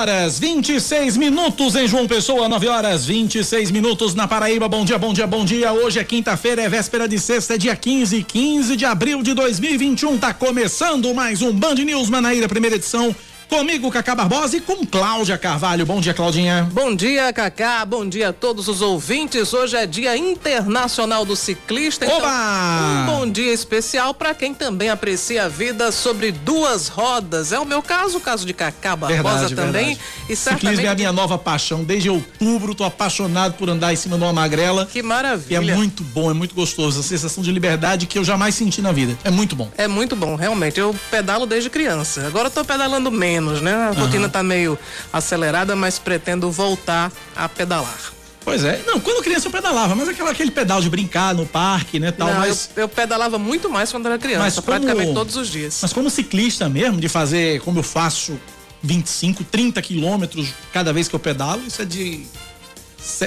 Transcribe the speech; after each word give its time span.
horas 0.00 0.38
26 0.38 1.18
minutos 1.18 1.76
em 1.76 1.86
João 1.86 2.08
Pessoa, 2.08 2.48
9 2.48 2.68
horas 2.68 3.04
26 3.04 3.70
minutos 3.70 4.14
na 4.14 4.26
Paraíba. 4.26 4.66
Bom 4.66 4.82
dia, 4.82 4.96
bom 4.98 5.12
dia, 5.12 5.26
bom 5.26 5.44
dia. 5.44 5.74
Hoje 5.74 5.98
é 5.98 6.04
quinta-feira, 6.04 6.62
é 6.62 6.70
véspera 6.70 7.06
de 7.06 7.18
sexta, 7.18 7.56
é 7.56 7.58
dia 7.58 7.76
15, 7.76 8.22
15 8.22 8.76
de 8.76 8.86
abril 8.86 9.22
de 9.22 9.34
2021. 9.34 10.16
Tá 10.16 10.32
começando 10.32 11.12
mais 11.12 11.42
um 11.42 11.52
Band 11.52 11.74
News 11.74 12.08
Manaíra, 12.08 12.48
primeira 12.48 12.76
edição. 12.76 13.14
Comigo, 13.50 13.90
Cacá 13.90 14.14
Barbosa 14.14 14.56
e 14.56 14.60
com 14.60 14.86
Cláudia 14.86 15.36
Carvalho. 15.36 15.84
Bom 15.84 16.00
dia, 16.00 16.14
Claudinha. 16.14 16.68
Bom 16.72 16.94
dia, 16.94 17.32
Cacá. 17.32 17.84
Bom 17.84 18.08
dia 18.08 18.28
a 18.28 18.32
todos 18.32 18.68
os 18.68 18.80
ouvintes. 18.80 19.52
Hoje 19.52 19.76
é 19.76 19.88
Dia 19.88 20.16
Internacional 20.16 21.24
do 21.24 21.34
Ciclista. 21.34 22.04
Então, 22.04 22.18
Oba! 22.18 22.30
Um 22.30 23.06
bom 23.06 23.28
dia 23.28 23.52
especial 23.52 24.14
para 24.14 24.34
quem 24.34 24.54
também 24.54 24.88
aprecia 24.88 25.46
a 25.46 25.48
vida 25.48 25.90
sobre 25.90 26.30
duas 26.30 26.86
rodas. 26.86 27.50
É 27.50 27.58
o 27.58 27.64
meu 27.64 27.82
caso, 27.82 28.18
o 28.18 28.20
caso 28.20 28.46
de 28.46 28.54
Cacá 28.54 28.94
Barbosa 28.94 29.48
verdade, 29.48 29.54
também. 29.56 29.86
Verdade. 29.86 30.00
E 30.28 30.36
certamente... 30.36 30.60
Ciclismo 30.60 30.86
é 30.86 30.88
a 30.90 30.94
minha 30.94 31.12
nova 31.12 31.36
paixão. 31.36 31.82
Desde 31.82 32.08
outubro, 32.08 32.72
tô 32.72 32.84
apaixonado 32.84 33.54
por 33.54 33.68
andar 33.68 33.92
em 33.92 33.96
cima 33.96 34.16
de 34.16 34.22
uma 34.22 34.32
magrela. 34.32 34.86
Que 34.86 35.02
maravilha. 35.02 35.60
E 35.60 35.70
é 35.70 35.74
muito 35.74 36.04
bom, 36.04 36.30
é 36.30 36.34
muito 36.34 36.54
gostoso. 36.54 37.00
A 37.00 37.02
sensação 37.02 37.42
de 37.42 37.50
liberdade 37.50 38.06
que 38.06 38.16
eu 38.16 38.22
jamais 38.22 38.54
senti 38.54 38.80
na 38.80 38.92
vida. 38.92 39.18
É 39.24 39.30
muito 39.30 39.56
bom. 39.56 39.68
É 39.76 39.88
muito 39.88 40.14
bom, 40.14 40.36
realmente. 40.36 40.78
Eu 40.78 40.94
pedalo 41.10 41.46
desde 41.46 41.68
criança. 41.68 42.24
Agora 42.28 42.46
eu 42.46 42.52
tô 42.52 42.64
pedalando 42.64 43.10
menos, 43.10 43.39
né? 43.40 43.74
A 43.74 43.90
rotina 43.92 44.26
está 44.26 44.42
meio 44.42 44.78
acelerada, 45.12 45.74
mas 45.74 45.98
pretendo 45.98 46.50
voltar 46.50 47.12
a 47.34 47.48
pedalar. 47.48 48.12
Pois 48.44 48.64
é. 48.64 48.82
Não, 48.86 48.98
quando 48.98 49.22
criança 49.22 49.48
eu 49.48 49.50
pedalava, 49.50 49.94
mas 49.94 50.08
aquela, 50.08 50.30
aquele 50.30 50.50
pedal 50.50 50.80
de 50.80 50.88
brincar 50.88 51.34
no 51.34 51.46
parque, 51.46 52.00
né, 52.00 52.10
tal, 52.10 52.28
Não, 52.28 52.38
mas... 52.38 52.70
Eu, 52.74 52.82
eu, 52.82 52.88
pedalava 52.88 53.38
muito 53.38 53.68
mais 53.68 53.90
quando 53.92 54.06
era 54.06 54.18
criança, 54.18 54.40
mas 54.42 54.54
como, 54.54 54.66
praticamente 54.66 55.12
todos 55.12 55.36
os 55.36 55.48
dias. 55.48 55.78
Mas 55.82 55.92
como 55.92 56.10
ciclista 56.10 56.68
mesmo, 56.68 57.00
de 57.00 57.08
fazer, 57.08 57.60
como 57.60 57.78
eu 57.78 57.82
faço 57.82 58.40
25, 58.82 59.44
30 59.44 59.82
quilômetros 59.82 60.54
cada 60.72 60.92
vez 60.92 61.06
que 61.06 61.14
eu 61.14 61.20
pedalo, 61.20 61.62
isso 61.66 61.82
é 61.82 61.84
de 61.84 62.26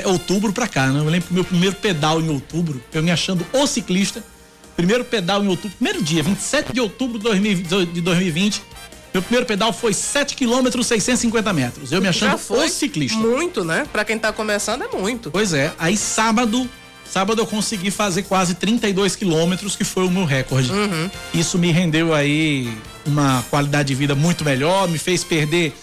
outubro 0.06 0.52
pra 0.52 0.68
cá, 0.68 0.88
né? 0.88 1.00
Eu 1.00 1.06
lembro 1.06 1.28
que 1.28 1.32
o 1.32 1.36
meu 1.36 1.46
primeiro 1.46 1.76
pedal 1.76 2.20
em 2.20 2.30
outubro, 2.30 2.82
eu 2.92 3.04
me 3.04 3.12
achando 3.12 3.46
o 3.54 3.68
ciclista, 3.68 4.24
primeiro 4.76 5.06
pedal 5.06 5.44
em 5.44 5.48
outubro, 5.48 5.78
primeiro 5.78 6.02
dia, 6.02 6.24
27 6.24 6.74
de 6.74 6.82
outubro 6.82 7.20
de 7.20 8.02
2020, 8.02 8.62
meu 9.14 9.22
primeiro 9.22 9.46
pedal 9.46 9.72
foi 9.72 9.94
7 9.94 10.36
km 10.36 10.82
650 10.82 11.54
metros. 11.54 11.92
Eu 11.92 12.02
me 12.02 12.08
achando 12.08 12.36
o 12.36 12.70
ciclista. 12.70 13.18
Muito, 13.18 13.64
né? 13.64 13.86
Para 13.92 14.04
quem 14.04 14.18
tá 14.18 14.34
começando 14.34 14.84
é 14.84 14.88
muito. 14.88 15.30
Pois 15.30 15.54
é. 15.54 15.72
Aí 15.78 15.96
sábado, 15.96 16.68
sábado 17.06 17.42
eu 17.42 17.46
consegui 17.46 17.92
fazer 17.92 18.24
quase 18.24 18.56
32 18.56 19.16
quilômetros, 19.16 19.76
que 19.76 19.84
foi 19.84 20.06
o 20.06 20.10
meu 20.12 20.26
recorde. 20.26 20.72
Uhum. 20.72 21.10
Isso 21.34 21.60
me 21.60 21.72
rendeu 21.72 22.14
aí 22.14 22.76
uma 23.06 23.44
qualidade 23.50 23.90
de 23.90 23.96
vida 23.96 24.16
muito 24.16 24.44
melhor, 24.44 24.88
me 24.90 24.98
fez 24.98 25.24
perder 25.24 25.76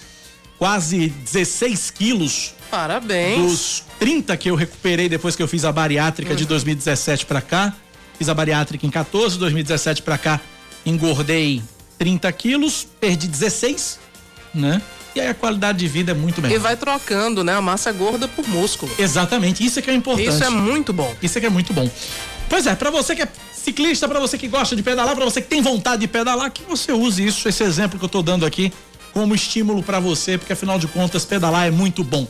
quase 0.58 1.08
16 1.08 1.90
quilos. 1.90 2.54
Parabéns. 2.70 3.38
Dos 3.38 3.82
30 3.98 4.36
que 4.36 4.50
eu 4.50 4.54
recuperei 4.56 5.08
depois 5.08 5.36
que 5.36 5.42
eu 5.42 5.48
fiz 5.48 5.64
a 5.64 5.70
bariátrica 5.70 6.32
uhum. 6.32 6.36
de 6.36 6.46
2017 6.46 7.26
para 7.26 7.40
cá. 7.40 7.74
Fiz 8.18 8.28
a 8.28 8.34
bariátrica 8.34 8.84
em 8.84 8.90
14, 8.90 9.38
2017 9.38 10.02
para 10.02 10.18
cá 10.18 10.40
engordei 10.84 11.62
30 12.00 12.32
quilos, 12.32 12.88
perdi 12.98 13.28
16, 13.28 13.98
né? 14.54 14.80
E 15.14 15.20
aí 15.20 15.28
a 15.28 15.34
qualidade 15.34 15.76
de 15.76 15.86
vida 15.86 16.12
é 16.12 16.14
muito 16.14 16.40
melhor. 16.40 16.54
E 16.54 16.58
vai 16.58 16.74
trocando, 16.74 17.44
né? 17.44 17.54
A 17.54 17.60
massa 17.60 17.92
gorda 17.92 18.26
por 18.26 18.48
músculo. 18.48 18.90
Exatamente, 18.98 19.62
isso 19.62 19.78
é 19.78 19.82
que 19.82 19.90
é 19.90 19.92
importante. 19.92 20.30
Isso 20.30 20.42
é 20.42 20.48
muito 20.48 20.94
bom. 20.94 21.14
Isso 21.22 21.36
é 21.36 21.40
que 21.42 21.46
é 21.46 21.50
muito 21.50 21.74
bom. 21.74 21.90
Pois 22.48 22.66
é, 22.66 22.74
para 22.74 22.90
você 22.90 23.14
que 23.14 23.20
é 23.20 23.28
ciclista, 23.52 24.08
para 24.08 24.18
você 24.18 24.38
que 24.38 24.48
gosta 24.48 24.74
de 24.74 24.82
pedalar, 24.82 25.14
para 25.14 25.26
você 25.26 25.42
que 25.42 25.48
tem 25.48 25.60
vontade 25.60 26.00
de 26.00 26.08
pedalar, 26.08 26.50
que 26.50 26.62
você 26.62 26.90
use 26.90 27.26
isso, 27.26 27.46
esse 27.46 27.62
exemplo 27.62 27.98
que 27.98 28.04
eu 28.06 28.08
tô 28.08 28.22
dando 28.22 28.46
aqui, 28.46 28.72
como 29.12 29.34
estímulo 29.34 29.82
para 29.82 30.00
você, 30.00 30.38
porque 30.38 30.54
afinal 30.54 30.78
de 30.78 30.88
contas, 30.88 31.26
pedalar 31.26 31.68
é 31.68 31.70
muito 31.70 32.02
bom. 32.02 32.26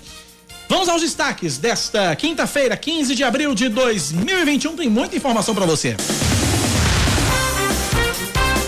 Vamos 0.68 0.88
aos 0.88 1.00
destaques 1.00 1.58
desta 1.58 2.16
quinta-feira, 2.16 2.76
15 2.76 3.14
de 3.14 3.22
abril 3.22 3.54
de 3.54 3.68
2021. 3.68 4.74
Tem 4.74 4.88
muita 4.88 5.14
informação 5.14 5.54
para 5.54 5.64
você. 5.64 5.96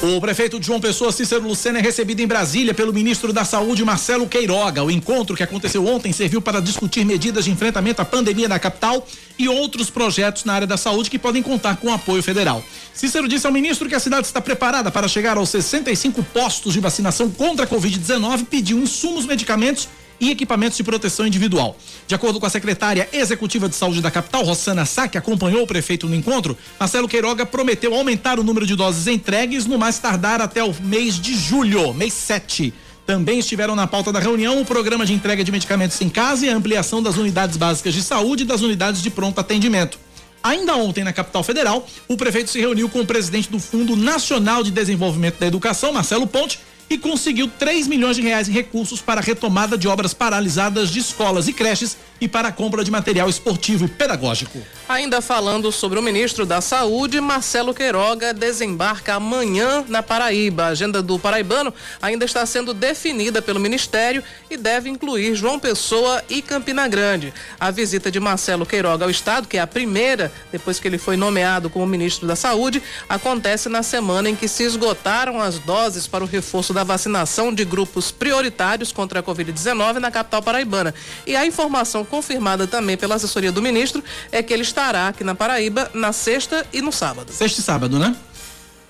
O 0.03 0.21
prefeito 0.21 0.59
de 0.59 0.67
João 0.67 0.81
Pessoa, 0.81 1.13
Cícero 1.13 1.47
Lucena, 1.47 1.79
é 1.79 1.81
recebido 1.81 2.19
em 2.19 2.27
Brasília 2.27 2.75
pelo 2.75 2.93
ministro 2.93 3.33
da 3.33 3.45
Saúde, 3.45 3.85
Marcelo 3.85 4.27
Queiroga. 4.27 4.83
O 4.83 4.91
encontro 4.91 5.37
que 5.37 5.45
aconteceu 5.45 5.87
ontem 5.87 6.13
serviu 6.13 6.43
para 6.43 6.61
discutir 6.61 7.05
medidas 7.05 7.45
de 7.45 7.53
enfrentamento 7.53 8.03
à 8.03 8.05
pandemia 8.05 8.49
na 8.49 8.59
capital 8.59 9.07
e 9.39 9.49
outros 9.49 9.91
projetos 9.91 10.45
na 10.45 10.55
área 10.55 10.67
da 10.67 10.77
saúde 10.77 11.09
que 11.09 11.21
podem 11.21 11.41
contar 11.41 11.77
com 11.77 11.93
apoio 11.93 12.21
federal. 12.21 12.65
Cícero 12.93 13.29
disse 13.29 13.47
ao 13.47 13.53
ministro 13.53 13.89
que 13.89 13.95
a 13.95 14.01
cidade 14.01 14.27
está 14.27 14.41
preparada 14.41 14.91
para 14.91 15.07
chegar 15.07 15.37
aos 15.37 15.51
65 15.51 16.21
postos 16.35 16.73
de 16.73 16.81
vacinação 16.81 17.31
contra 17.31 17.65
a 17.65 17.69
Covid-19, 17.69 18.47
pediu 18.47 18.79
insumos, 18.79 19.25
medicamentos 19.25 19.89
e 20.23 20.31
equipamentos 20.31 20.77
de 20.77 20.85
proteção 20.85 21.27
individual. 21.27 21.77
De 22.07 22.15
acordo 22.15 22.39
com 22.39 22.47
a 22.47 22.51
secretária 22.51 23.09
executiva 23.13 23.69
de 23.69 23.75
saúde 23.75 24.01
da 24.01 24.09
capital, 24.09 24.45
Rossana 24.45 24.87
Sá, 24.87 25.09
que 25.09 25.19
acompanhou 25.19 25.65
o 25.65 25.67
prefeito 25.67 26.09
no 26.09 26.15
encontro, 26.15 26.57
Marcelo 26.79 27.09
Queiroga 27.09 27.45
prometeu 27.45 27.93
aumentar 27.93 28.39
o 28.39 28.45
número 28.45 28.65
de 28.65 28.77
doses 28.77 29.09
entregues 29.09 29.67
no 29.67 29.77
mais 29.77 29.99
tardar 29.99 30.41
até 30.41 30.63
o 30.63 30.73
mês 30.81 31.19
de 31.19 31.35
julho, 31.35 31.93
mês 31.93 32.13
7. 32.13 32.73
Também 33.05 33.41
estiveram 33.41 33.75
na 33.75 33.89
pauta 33.89 34.13
da 34.13 34.21
reunião 34.21 34.61
o 34.61 34.65
programa 34.65 35.05
de 35.05 35.13
entrega 35.13 35.43
de 35.43 35.51
medicamentos 35.51 36.01
em 36.01 36.09
casa 36.09 36.47
e 36.47 36.49
a 36.49 36.55
ampliação 36.55 37.03
das 37.03 37.17
unidades 37.17 37.57
básicas 37.57 37.93
de 37.93 38.01
saúde 38.01 38.45
e 38.45 38.47
das 38.47 38.61
unidades 38.61 39.03
de 39.03 39.11
pronto 39.11 39.41
atendimento. 39.41 39.99
Ainda 40.41 40.77
ontem, 40.77 41.03
na 41.03 41.13
capital 41.13 41.43
federal, 41.43 41.87
o 42.07 42.17
prefeito 42.17 42.51
se 42.51 42.61
reuniu 42.61 42.89
com 42.89 43.01
o 43.01 43.07
presidente 43.07 43.51
do 43.51 43.59
Fundo 43.59 43.97
Nacional 43.97 44.63
de 44.63 44.71
Desenvolvimento 44.71 45.39
da 45.39 45.47
Educação, 45.47 45.93
Marcelo 45.93 46.27
Ponte, 46.29 46.61
e 46.93 46.99
conseguiu 46.99 47.49
3 47.49 47.89
milhões 47.89 48.17
de 48.17 48.23
reais 48.23 48.49
em 48.49 48.53
recursos 48.53 49.01
para 49.01 49.21
a 49.21 49.25
retomada 49.25 49.79
de 49.79 49.89
obras 49.89 50.13
paralisadas 50.13 50.91
de 50.91 50.99
escolas 50.99 51.49
e 51.49 51.53
creches 51.53 51.97
e 52.23 52.29
para 52.29 52.49
a 52.49 52.53
compra 52.53 52.85
de 52.85 52.91
material 52.91 53.29
esportivo 53.29 53.85
e 53.85 53.89
pedagógico. 53.89 54.63
Ainda 54.89 55.21
falando 55.21 55.73
sobre 55.73 55.99
o 55.99 56.03
ministro 56.03 56.47
da 56.47 56.61
Saúde, 56.61 57.21
Marcelo 57.21 57.75
Queiroga 57.75 58.33
desembarca 58.33 59.15
amanhã 59.15 59.85
na 59.89 60.05
Paraíba. 60.05 60.67
A 60.67 60.69
agenda 60.69 61.03
do 61.03 61.19
paraibano 61.19 61.75
ainda 62.01 62.25
está 62.25 62.47
sendo 62.47 62.73
definida 62.73 63.43
pelo 63.43 63.59
ministério 63.59 64.23
e 64.49 64.57
deve 64.57 64.89
incluir 64.89 65.35
João 65.35 65.59
Pessoa 65.59 66.23
e 66.31 66.41
Campina 66.41 66.87
Grande. 66.87 67.35
A 67.59 67.73
visita 67.73 68.09
de 68.09 68.21
Marcelo 68.21 68.65
Queiroga 68.65 69.05
ao 69.05 69.11
estado, 69.11 69.49
que 69.49 69.57
é 69.57 69.61
a 69.61 69.67
primeira 69.67 70.31
depois 70.53 70.79
que 70.79 70.87
ele 70.87 70.99
foi 70.99 71.17
nomeado 71.17 71.69
como 71.69 71.85
ministro 71.89 72.29
da 72.29 72.37
Saúde, 72.37 72.81
acontece 73.09 73.69
na 73.69 73.83
semana 73.83 74.31
em 74.31 74.37
que 74.37 74.47
se 74.47 74.63
esgotaram 74.63 75.41
as 75.41 75.59
doses 75.59 76.07
para 76.07 76.23
o 76.23 76.27
reforço 76.29 76.73
da 76.73 76.85
vacinação 76.85 77.53
de 77.53 77.65
grupos 77.65 78.13
prioritários 78.13 78.93
contra 78.93 79.19
a 79.19 79.23
Covid-19 79.25 79.95
na 79.95 80.11
capital 80.13 80.41
paraibana. 80.41 80.95
E 81.27 81.35
a 81.35 81.45
informação 81.45 82.05
confirmada 82.13 82.67
também 82.67 82.95
pela 82.95 83.15
assessoria 83.15 83.51
do 83.51 83.63
ministro 83.63 84.05
é 84.31 84.43
que 84.43 84.53
ele 84.53 84.61
estará 84.61 85.09
aqui 85.09 85.25
na 85.25 85.35
Paraíba 85.35 85.91
na 85.95 86.13
sexta 86.13 86.67
e 86.71 86.83
no 86.83 86.93
sábado. 86.93 87.33
Sexta 87.33 87.63
e 87.63 87.65
sábado, 87.65 87.99
né? 87.99 88.15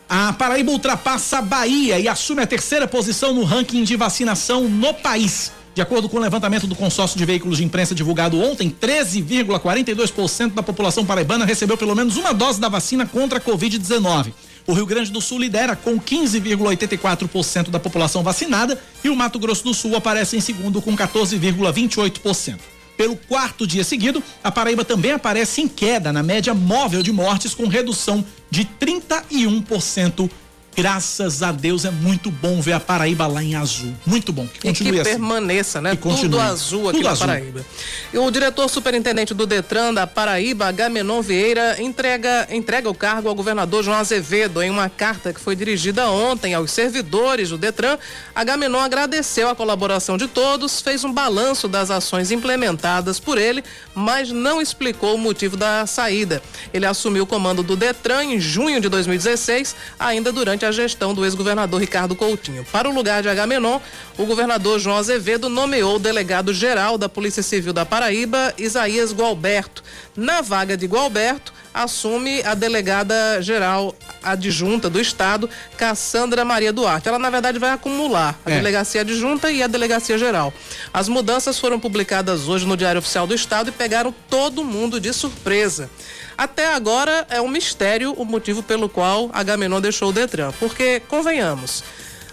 A 0.09 0.33
Paraíba 0.33 0.73
ultrapassa 0.73 1.39
a 1.39 1.43
Bahia 1.43 2.01
e 2.01 2.09
assume 2.09 2.43
a 2.43 2.47
terceira 2.49 2.89
posição 2.89 3.33
no 3.33 3.45
ranking 3.45 3.85
de 3.85 3.95
vacinação 3.95 4.69
no 4.69 4.93
país. 4.93 5.53
De 5.73 5.81
acordo 5.81 6.09
com 6.09 6.17
o 6.17 6.21
levantamento 6.21 6.67
do 6.67 6.75
consórcio 6.75 7.17
de 7.17 7.25
veículos 7.25 7.59
de 7.59 7.65
imprensa 7.65 7.95
divulgado 7.95 8.41
ontem, 8.41 8.75
13,42% 8.79 10.55
da 10.55 10.63
população 10.63 11.07
paraibana 11.07 11.45
recebeu 11.45 11.79
pelo 11.79 11.95
menos 11.95 12.17
uma 12.17 12.35
dose 12.35 12.61
da 12.61 12.69
vacina 12.69 13.07
contra 13.07 13.39
a 13.39 13.41
Covid-19. 13.41 14.33
O 14.67 14.73
Rio 14.73 14.85
Grande 14.85 15.13
do 15.13 15.21
Sul 15.21 15.39
lidera 15.39 15.77
com 15.77 15.99
15,84% 15.99 17.71
da 17.71 17.79
população 17.79 18.25
vacinada 18.25 18.79
e 19.05 19.09
o 19.09 19.15
Mato 19.15 19.39
Grosso 19.39 19.63
do 19.63 19.73
Sul 19.73 19.95
aparece 19.95 20.37
em 20.37 20.41
segundo 20.41 20.83
com 20.83 20.97
14,28%. 20.97 22.72
Pelo 22.97 23.17
quarto 23.17 23.67
dia 23.67 23.85
seguido, 23.85 24.23
a 24.45 24.51
Paraíba 24.51 24.85
também 24.85 25.13
aparece 25.13 25.61
em 25.61 25.69
queda 25.69 26.13
na 26.13 26.23
média 26.23 26.55
móvel 26.55 27.03
de 27.03 27.13
mortes, 27.13 27.55
com 27.55 27.67
redução 27.67 28.25
de 28.51 28.65
31% 28.81 30.31
Graças 30.75 31.43
a 31.43 31.53
Deus 31.53 31.85
é 31.85 31.91
muito 31.91 32.31
bom 32.31 32.61
ver 32.61 32.73
a 32.73 32.81
Paraíba 32.81 33.27
lá 33.27 33.43
em 33.43 33.55
azul. 33.55 33.93
Muito 34.07 34.33
bom. 34.33 34.47
Que 34.47 34.61
continue 34.61 34.93
e 34.93 34.95
que 34.95 35.01
assim. 35.01 35.11
permaneça, 35.11 35.81
né? 35.83 35.95
Que 35.95 36.03
Tudo 36.03 36.41
azul 36.41 36.89
aqui 36.89 36.99
Tudo 36.99 37.05
na 37.05 37.11
azul. 37.11 37.27
Paraíba. 37.27 37.67
E 38.13 38.19
o 38.19 38.31
diretor 38.31 38.69
superintendente 38.69 39.35
do 39.35 39.47
Detran 39.47 39.93
da 39.93 40.07
Paraíba, 40.07 40.67
Agamenon 40.67 41.21
Vieira, 41.21 41.81
entrega, 41.81 42.49
entrega 42.51 42.89
o 42.89 42.95
cargo 42.95 43.29
ao 43.29 43.35
governador 43.35 43.85
João 43.85 43.99
Azevedo 43.99 44.63
em 44.63 44.71
uma 44.71 44.89
carta 44.89 45.33
que 45.33 45.41
foi 45.41 45.55
dirigida 45.55 46.09
ontem 46.09 46.55
aos 46.55 46.71
servidores 46.71 47.51
do 47.51 47.59
Detran. 47.59 47.99
Agamenon 48.35 48.81
agradeceu 48.81 49.51
a 49.51 49.55
colaboração 49.55 50.17
de 50.17 50.27
todos, 50.27 50.81
fez 50.81 51.05
um 51.05 51.13
balanço 51.13 51.69
das 51.69 51.91
ações 51.91 52.31
implementadas 52.31 53.21
por 53.21 53.37
ele, 53.37 53.63
mas 53.95 54.31
não 54.31 54.61
explicou 54.61 55.17
o 55.17 55.19
motivo 55.19 55.57
da 55.57 55.87
saída. 55.87 56.43
Ele 56.73 56.87
assumiu 56.87 57.25
o 57.25 57.27
comando 57.27 57.63
do 57.63 57.77
Detran 57.77 58.25
em 58.25 58.41
junho 58.41 58.81
de 58.81 58.89
2016, 58.89 59.77
ainda 59.99 60.33
durante 60.33 60.62
durante 60.63 60.67
a 60.67 60.73
gestão 60.73 61.13
do 61.13 61.25
ex-governador 61.25 61.81
Ricardo 61.81 62.15
Coutinho. 62.15 62.65
Para 62.71 62.89
o 62.89 62.95
lugar 62.95 63.23
de 63.23 63.29
Agamenon, 63.29 63.81
o 64.17 64.25
governador 64.25 64.79
João 64.79 64.97
Azevedo 64.97 65.49
nomeou 65.49 65.97
o 65.97 65.99
delegado-geral 65.99 66.97
da 66.97 67.09
Polícia 67.09 67.43
Civil 67.43 67.73
da 67.73 67.85
Paraíba, 67.85 68.55
Isaías 68.57 69.13
Gualberto. 69.13 69.83
Na 70.15 70.41
vaga 70.41 70.77
de 70.77 70.87
Gualberto, 70.87 71.53
assume 71.75 72.43
a 72.45 72.55
delegada 72.55 73.41
geral 73.41 73.95
adjunta 74.23 74.89
do 74.89 75.01
estado, 75.01 75.49
Cassandra 75.77 76.45
Maria 76.45 76.73
Duarte. 76.73 77.09
Ela 77.09 77.19
na 77.19 77.31
verdade 77.31 77.59
vai 77.59 77.71
acumular 77.71 78.39
a 78.45 78.51
é. 78.51 78.57
delegacia 78.57 79.01
adjunta 79.01 79.51
e 79.51 79.63
a 79.63 79.67
delegacia 79.67 80.17
geral. 80.17 80.53
As 80.93 81.09
mudanças 81.09 81.59
foram 81.59 81.81
publicadas 81.81 82.49
hoje 82.49 82.67
no 82.67 82.77
Diário 82.77 83.01
Oficial 83.01 83.27
do 83.27 83.35
Estado 83.35 83.71
e 83.71 83.73
pegaram 83.73 84.15
todo 84.29 84.65
mundo 84.65 85.01
de 85.01 85.13
surpresa. 85.13 85.91
Até 86.37 86.75
agora 86.75 87.27
é 87.31 87.41
um 87.41 87.49
mistério 87.49 88.13
o 88.13 88.25
motivo 88.25 88.63
pelo 88.63 88.89
qual 88.89 89.31
a 89.33 89.43
Gamenon 89.43 89.81
deixou 89.81 90.11
o 90.11 90.13
Detran, 90.13 90.53
porque 90.59 91.01
convenhamos, 91.09 91.85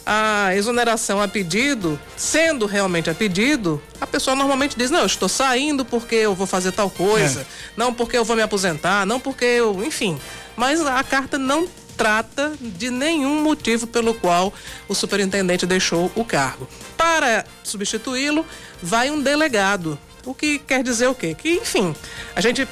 a 0.05 0.55
exoneração 0.55 1.21
a 1.21 1.27
pedido, 1.27 1.99
sendo 2.17 2.65
realmente 2.65 3.11
a 3.11 3.13
pedido, 3.13 3.79
a 4.01 4.07
pessoa 4.07 4.35
normalmente 4.35 4.75
diz: 4.75 4.89
não, 4.89 5.01
eu 5.01 5.05
estou 5.05 5.29
saindo 5.29 5.85
porque 5.85 6.15
eu 6.15 6.33
vou 6.33 6.47
fazer 6.47 6.71
tal 6.71 6.89
coisa, 6.89 7.41
é. 7.41 7.45
não 7.77 7.93
porque 7.93 8.17
eu 8.17 8.25
vou 8.25 8.35
me 8.35 8.41
aposentar, 8.41 9.05
não 9.05 9.19
porque 9.19 9.45
eu. 9.45 9.83
Enfim. 9.83 10.19
Mas 10.55 10.81
a 10.81 11.03
carta 11.03 11.37
não 11.37 11.67
trata 11.95 12.53
de 12.59 12.89
nenhum 12.89 13.41
motivo 13.43 13.85
pelo 13.85 14.13
qual 14.13 14.53
o 14.87 14.95
superintendente 14.95 15.65
deixou 15.65 16.11
o 16.15 16.25
cargo. 16.25 16.67
Para 16.97 17.45
substituí-lo, 17.63 18.45
vai 18.81 19.11
um 19.11 19.21
delegado. 19.21 19.99
O 20.25 20.33
que 20.33 20.59
quer 20.59 20.81
dizer 20.81 21.07
o 21.07 21.15
quê? 21.15 21.35
Que, 21.35 21.55
enfim, 21.55 21.95
a 22.35 22.41
gente 22.41 22.67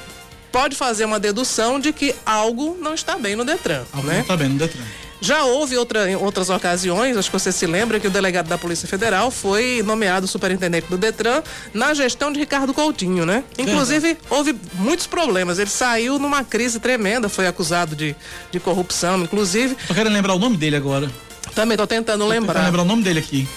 pode 0.58 0.74
fazer 0.74 1.04
uma 1.04 1.20
dedução 1.20 1.78
de 1.78 1.92
que 1.92 2.12
algo 2.26 2.76
não 2.80 2.92
está 2.92 3.16
bem 3.16 3.36
no 3.36 3.44
Detran. 3.44 3.84
Algo 3.92 4.08
né? 4.08 4.14
não 4.14 4.20
está 4.22 4.36
bem 4.36 4.48
no 4.48 4.58
Detran. 4.58 4.82
Já 5.20 5.44
houve 5.44 5.76
outra, 5.76 6.10
em 6.10 6.16
outras 6.16 6.50
ocasiões, 6.50 7.16
acho 7.16 7.30
que 7.30 7.38
você 7.38 7.52
se 7.52 7.64
lembra 7.64 8.00
que 8.00 8.08
o 8.08 8.10
delegado 8.10 8.48
da 8.48 8.58
Polícia 8.58 8.88
Federal 8.88 9.30
foi 9.30 9.84
nomeado 9.86 10.26
superintendente 10.26 10.88
do 10.88 10.98
Detran 10.98 11.44
na 11.72 11.94
gestão 11.94 12.32
de 12.32 12.40
Ricardo 12.40 12.74
Coutinho, 12.74 13.24
né? 13.24 13.44
Inclusive, 13.56 14.18
houve 14.28 14.52
muitos 14.74 15.06
problemas. 15.06 15.60
Ele 15.60 15.70
saiu 15.70 16.18
numa 16.18 16.42
crise 16.42 16.80
tremenda, 16.80 17.28
foi 17.28 17.46
acusado 17.46 17.94
de, 17.94 18.16
de 18.50 18.58
corrupção, 18.58 19.22
inclusive. 19.22 19.76
Eu 19.88 19.94
quero 19.94 20.10
lembrar 20.10 20.34
o 20.34 20.40
nome 20.40 20.56
dele 20.56 20.74
agora. 20.74 21.08
Também 21.54 21.76
tô 21.76 21.86
tentando 21.86 22.24
tô 22.24 22.30
lembrar. 22.30 22.54
Tentando 22.54 22.66
lembrar 22.66 22.82
o 22.82 22.86
nome 22.86 23.04
dele 23.04 23.20
aqui. 23.20 23.48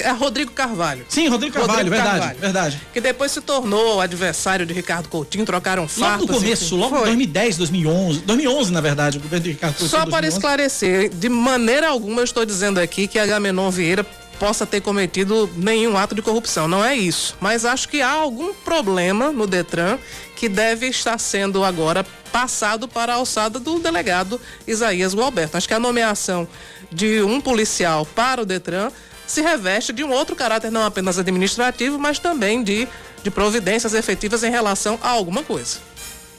É 0.00 0.10
Rodrigo 0.10 0.52
Carvalho. 0.52 1.04
Sim, 1.08 1.28
Rodrigo 1.28 1.54
Carvalho, 1.54 1.78
Rodrigo 1.78 1.94
verdade, 1.94 2.18
Carvalho, 2.18 2.38
verdade. 2.40 2.80
Que 2.92 3.00
depois 3.00 3.30
se 3.30 3.40
tornou 3.40 4.00
adversário 4.00 4.64
de 4.64 4.72
Ricardo 4.72 5.08
Coutinho, 5.08 5.44
trocaram 5.44 5.86
farpas. 5.86 6.20
Logo 6.20 6.32
no 6.32 6.40
começo, 6.40 6.64
enfim. 6.64 6.76
logo 6.76 6.96
em 6.98 7.04
2010, 7.04 7.56
2011, 7.58 8.20
2011 8.20 8.72
na 8.72 8.80
verdade, 8.80 9.18
o 9.18 9.20
governo 9.20 9.44
de 9.44 9.50
Ricardo 9.52 9.74
Coutinho. 9.74 9.90
Só 9.90 10.04
2011. 10.04 10.10
para 10.10 10.26
esclarecer, 10.26 11.10
de 11.10 11.28
maneira 11.28 11.88
alguma 11.88 12.20
eu 12.20 12.24
estou 12.24 12.44
dizendo 12.44 12.78
aqui 12.78 13.06
que 13.06 13.18
Agamenon 13.18 13.70
Vieira 13.70 14.06
possa 14.38 14.66
ter 14.66 14.80
cometido 14.80 15.50
nenhum 15.56 15.96
ato 15.96 16.14
de 16.14 16.22
corrupção, 16.22 16.68
não 16.68 16.84
é 16.84 16.94
isso. 16.94 17.36
Mas 17.40 17.64
acho 17.64 17.88
que 17.88 18.02
há 18.02 18.10
algum 18.10 18.52
problema 18.52 19.30
no 19.32 19.46
Detran 19.46 19.98
que 20.34 20.48
deve 20.48 20.86
estar 20.86 21.18
sendo 21.18 21.64
agora 21.64 22.04
passado 22.30 22.86
para 22.86 23.14
a 23.14 23.16
alçada 23.16 23.58
do 23.58 23.78
delegado 23.78 24.40
Isaías 24.66 25.14
Gualberto. 25.14 25.56
Acho 25.56 25.66
que 25.66 25.74
a 25.74 25.80
nomeação 25.80 26.46
de 26.92 27.22
um 27.22 27.40
policial 27.40 28.04
para 28.04 28.42
o 28.42 28.44
Detran 28.44 28.90
se 29.26 29.42
reveste 29.42 29.92
de 29.92 30.04
um 30.04 30.10
outro 30.10 30.36
caráter, 30.36 30.70
não 30.70 30.84
apenas 30.84 31.18
administrativo, 31.18 31.98
mas 31.98 32.18
também 32.18 32.62
de, 32.62 32.86
de 33.22 33.30
providências 33.30 33.94
efetivas 33.94 34.42
em 34.42 34.50
relação 34.50 34.98
a 35.02 35.08
alguma 35.08 35.42
coisa. 35.42 35.78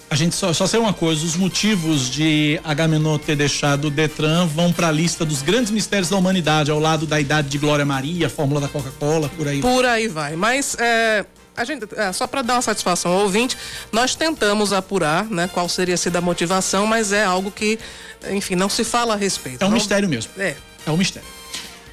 A 0.10 0.16
gente 0.16 0.36
só, 0.36 0.54
só 0.54 0.66
sei 0.66 0.80
uma 0.80 0.94
coisa: 0.94 1.26
os 1.26 1.36
motivos 1.36 2.10
de 2.10 2.60
Agamenon 2.64 3.18
ter 3.18 3.36
deixado 3.36 3.88
o 3.88 3.92
Detran 3.92 4.48
vão 4.48 4.72
para 4.72 4.88
a 4.88 4.92
lista 4.92 5.26
dos 5.26 5.42
grandes 5.42 5.70
mistérios 5.70 6.10
da 6.10 6.16
humanidade, 6.16 6.72
ao 6.72 6.80
lado 6.80 7.06
da 7.06 7.20
idade 7.20 7.50
de 7.50 7.58
Glória 7.58 7.86
Maria, 7.86 8.30
fórmula 8.30 8.62
da 8.62 8.70
Coca-Cola, 8.70 9.30
por 9.36 9.48
aí. 9.48 9.60
Por 9.60 9.84
aí 9.84 10.08
vai. 10.08 10.38
Mas 10.38 10.78
é, 10.80 11.26
a 11.58 11.66
gente, 11.66 11.86
é, 11.96 12.14
só 12.14 12.26
para 12.26 12.42
dar 12.42 12.54
uma 12.54 12.62
satisfação 12.62 13.12
ao 13.12 13.24
ouvinte, 13.24 13.58
nós 13.92 14.16
tentamos 14.16 14.72
apurar 14.72 15.26
né, 15.26 15.50
qual 15.52 15.68
seria 15.68 15.98
sido 15.98 16.16
a 16.16 16.22
motivação, 16.22 16.86
mas 16.86 17.12
é 17.12 17.26
algo 17.26 17.52
que, 17.52 17.78
enfim, 18.30 18.56
não 18.56 18.70
se 18.70 18.86
fala 18.86 19.16
a 19.16 19.18
respeito. 19.18 19.62
É 19.62 19.66
um 19.66 19.70
não, 19.70 19.76
mistério 19.76 20.08
mesmo. 20.08 20.32
É. 20.38 20.56
É 20.86 20.92
um 20.92 20.96
mistério. 20.96 21.28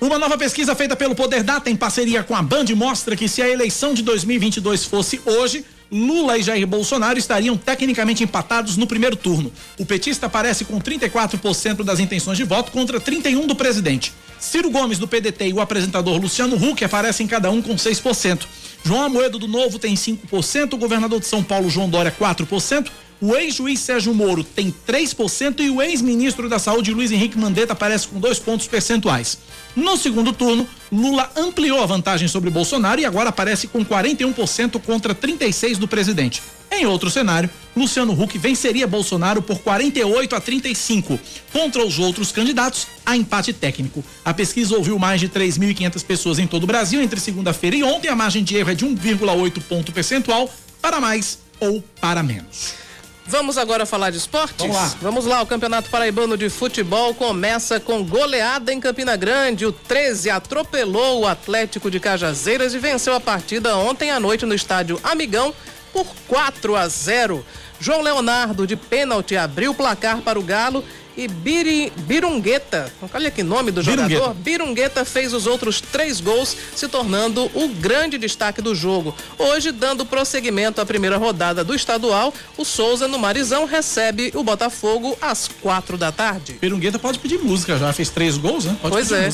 Uma 0.05 0.19
nova 0.19 0.37
pesquisa 0.37 0.75
feita 0.75 0.95
pelo 0.95 1.15
Poder 1.15 1.43
Data 1.43 1.71
em 1.71 1.77
parceria 1.77 2.23
com 2.23 2.37
a 2.37 2.43
Band 2.43 2.67
mostra 2.77 3.17
que 3.17 3.27
se 3.27 3.41
a 3.41 3.49
eleição 3.49 3.95
de 3.95 4.03
2022 4.03 4.85
fosse 4.85 5.19
hoje, 5.25 5.65
Lula 5.91 6.37
e 6.37 6.43
Jair 6.43 6.67
Bolsonaro 6.67 7.19
estariam 7.19 7.57
tecnicamente 7.57 8.23
empatados 8.23 8.77
no 8.77 8.87
primeiro 8.87 9.17
turno. 9.17 9.51
O 9.79 9.87
petista 9.87 10.27
aparece 10.27 10.67
com 10.67 10.79
34% 10.79 11.83
das 11.83 12.01
intenções 12.01 12.37
de 12.37 12.45
voto 12.45 12.71
contra 12.71 13.01
31 13.01 13.47
do 13.47 13.57
presidente. 13.57 14.13
Ciro 14.39 14.71
Gomes 14.71 14.99
do 14.99 15.09
PDT 15.09 15.49
e 15.49 15.53
o 15.55 15.61
apresentador 15.63 16.21
Luciano 16.21 16.55
Huck 16.55 16.85
aparecem 16.85 17.27
cada 17.27 17.51
um 17.51 17.63
com 17.63 17.75
6%. 17.75 18.43
João 18.85 19.05
Amoedo 19.05 19.39
do 19.39 19.49
Novo 19.49 19.79
tem 19.79 19.95
5%, 19.95 20.75
o 20.75 20.77
governador 20.77 21.19
de 21.19 21.27
São 21.27 21.43
Paulo 21.43 21.71
João 21.71 21.89
Dória 21.89 22.15
4%, 22.21 22.89
o 23.27 23.35
ex-juiz 23.35 23.81
Sérgio 23.81 24.13
Moro 24.13 24.45
tem 24.45 24.73
3% 24.87 25.61
e 25.61 25.71
o 25.71 25.81
ex-ministro 25.81 26.47
da 26.47 26.59
Saúde 26.59 26.93
Luiz 26.93 27.11
Henrique 27.11 27.39
Mandetta 27.39 27.73
aparece 27.73 28.07
com 28.07 28.21
dois 28.21 28.39
pontos 28.39 28.67
percentuais. 28.67 29.39
No 29.75 29.97
segundo 29.97 30.31
turno, 30.31 30.69
Lula 30.93 31.33
ampliou 31.35 31.83
a 31.83 31.87
vantagem 31.87 32.29
sobre 32.29 32.51
Bolsonaro 32.51 33.01
e 33.01 33.07
agora 33.07 33.31
aparece 33.31 33.67
com 33.67 33.83
41% 33.83 34.79
contra 34.83 35.15
36% 35.15 35.79
do 35.79 35.89
presidente. 35.89 36.43
Em 36.71 36.85
outro 36.85 37.09
cenário, 37.09 37.49
Luciano 37.75 38.13
Huck 38.13 38.37
venceria 38.37 38.87
Bolsonaro 38.87 39.41
por 39.41 39.59
48 39.61 40.37
a 40.37 40.41
35. 40.41 41.19
Contra 41.51 41.83
os 41.83 41.99
outros 41.99 42.31
candidatos, 42.31 42.87
há 43.07 43.17
empate 43.17 43.55
técnico. 43.55 44.05
A 44.23 44.35
pesquisa 44.35 44.77
ouviu 44.77 44.99
mais 44.99 45.19
de 45.19 45.31
3.500 45.31 46.05
pessoas 46.05 46.39
em 46.39 46.47
todo 46.47 46.65
o 46.65 46.67
Brasil 46.67 47.01
entre 47.01 47.19
segunda-feira 47.19 47.75
e 47.75 47.83
ontem. 47.83 48.09
A 48.09 48.15
margem 48.15 48.45
de 48.45 48.55
erro 48.55 48.71
é 48.71 48.75
de 48.75 48.85
1,8 48.85 49.63
ponto 49.63 49.93
percentual 49.93 50.53
para 50.83 51.01
mais 51.01 51.39
ou 51.59 51.83
para 51.99 52.23
menos. 52.23 52.84
Vamos 53.27 53.57
agora 53.57 53.87
falar 53.87 54.11
de 54.11 54.19
esportes? 54.19 54.59
Vamos 54.59 54.77
lá. 54.77 54.95
Vamos 55.01 55.25
lá, 55.25 55.43
o 55.43 55.47
Campeonato 55.47 55.89
Paraibano 55.89 56.37
de 56.37 56.51
Futebol 56.51 57.15
começa 57.15 57.81
com 57.81 58.05
goleada 58.05 58.73
em 58.73 58.79
Campina 58.79 59.17
Grande. 59.17 59.65
O 59.65 59.73
13 59.73 60.29
atropelou 60.29 61.23
o 61.23 61.27
Atlético 61.27 61.91
de 61.91 61.99
Cajazeiras 61.99 62.75
e 62.75 62.79
venceu 62.79 63.15
a 63.15 63.21
partida 63.21 63.77
ontem 63.77 64.11
à 64.11 64.21
noite 64.21 64.45
no 64.45 64.55
estádio 64.55 65.01
Amigão 65.03 65.55
por 65.93 66.07
4 66.29 66.77
a 66.77 66.87
0. 66.87 67.45
João 67.81 68.03
Leonardo 68.03 68.67
de 68.67 68.77
pênalti 68.77 69.37
abriu 69.37 69.71
o 69.71 69.75
placar 69.75 70.19
para 70.19 70.39
o 70.39 70.43
Galo 70.43 70.85
e 71.17 71.29
Biri, 71.29 71.93
Birungueta, 71.97 72.93
olha 73.13 73.31
que 73.31 73.43
nome 73.43 73.71
do 73.71 73.83
jogador, 73.83 74.35
Birungueta 74.35 75.05
fez 75.05 75.33
os 75.33 75.47
outros 75.47 75.81
três 75.81 76.21
gols, 76.21 76.57
se 76.75 76.89
tornando 76.89 77.51
o 77.55 77.69
grande 77.69 78.19
destaque 78.19 78.61
do 78.61 78.75
jogo. 78.75 79.15
Hoje, 79.39 79.71
dando 79.73 80.05
prosseguimento 80.05 80.81
à 80.81 80.87
primeira 80.87 81.17
rodada 81.17 81.63
do 81.63 81.75
estadual, 81.75 82.33
o 82.57 82.65
Souza 82.65 83.07
no 83.07 83.19
Marizão 83.19 83.65
recebe 83.65 84.33
o 84.35 84.43
Botafogo 84.43 85.17
às 85.21 85.49
quatro 85.61 85.97
da 85.97 86.11
tarde. 86.11 86.57
Birungueta 86.61 86.99
pode 86.99 87.19
pedir 87.19 87.39
música, 87.39 87.79
já 87.79 87.93
fez 87.93 88.11
três 88.11 88.37
gols, 88.37 88.65
né? 88.65 88.77
Pode 88.81 88.93
pois 88.93 89.13
é. 89.13 89.31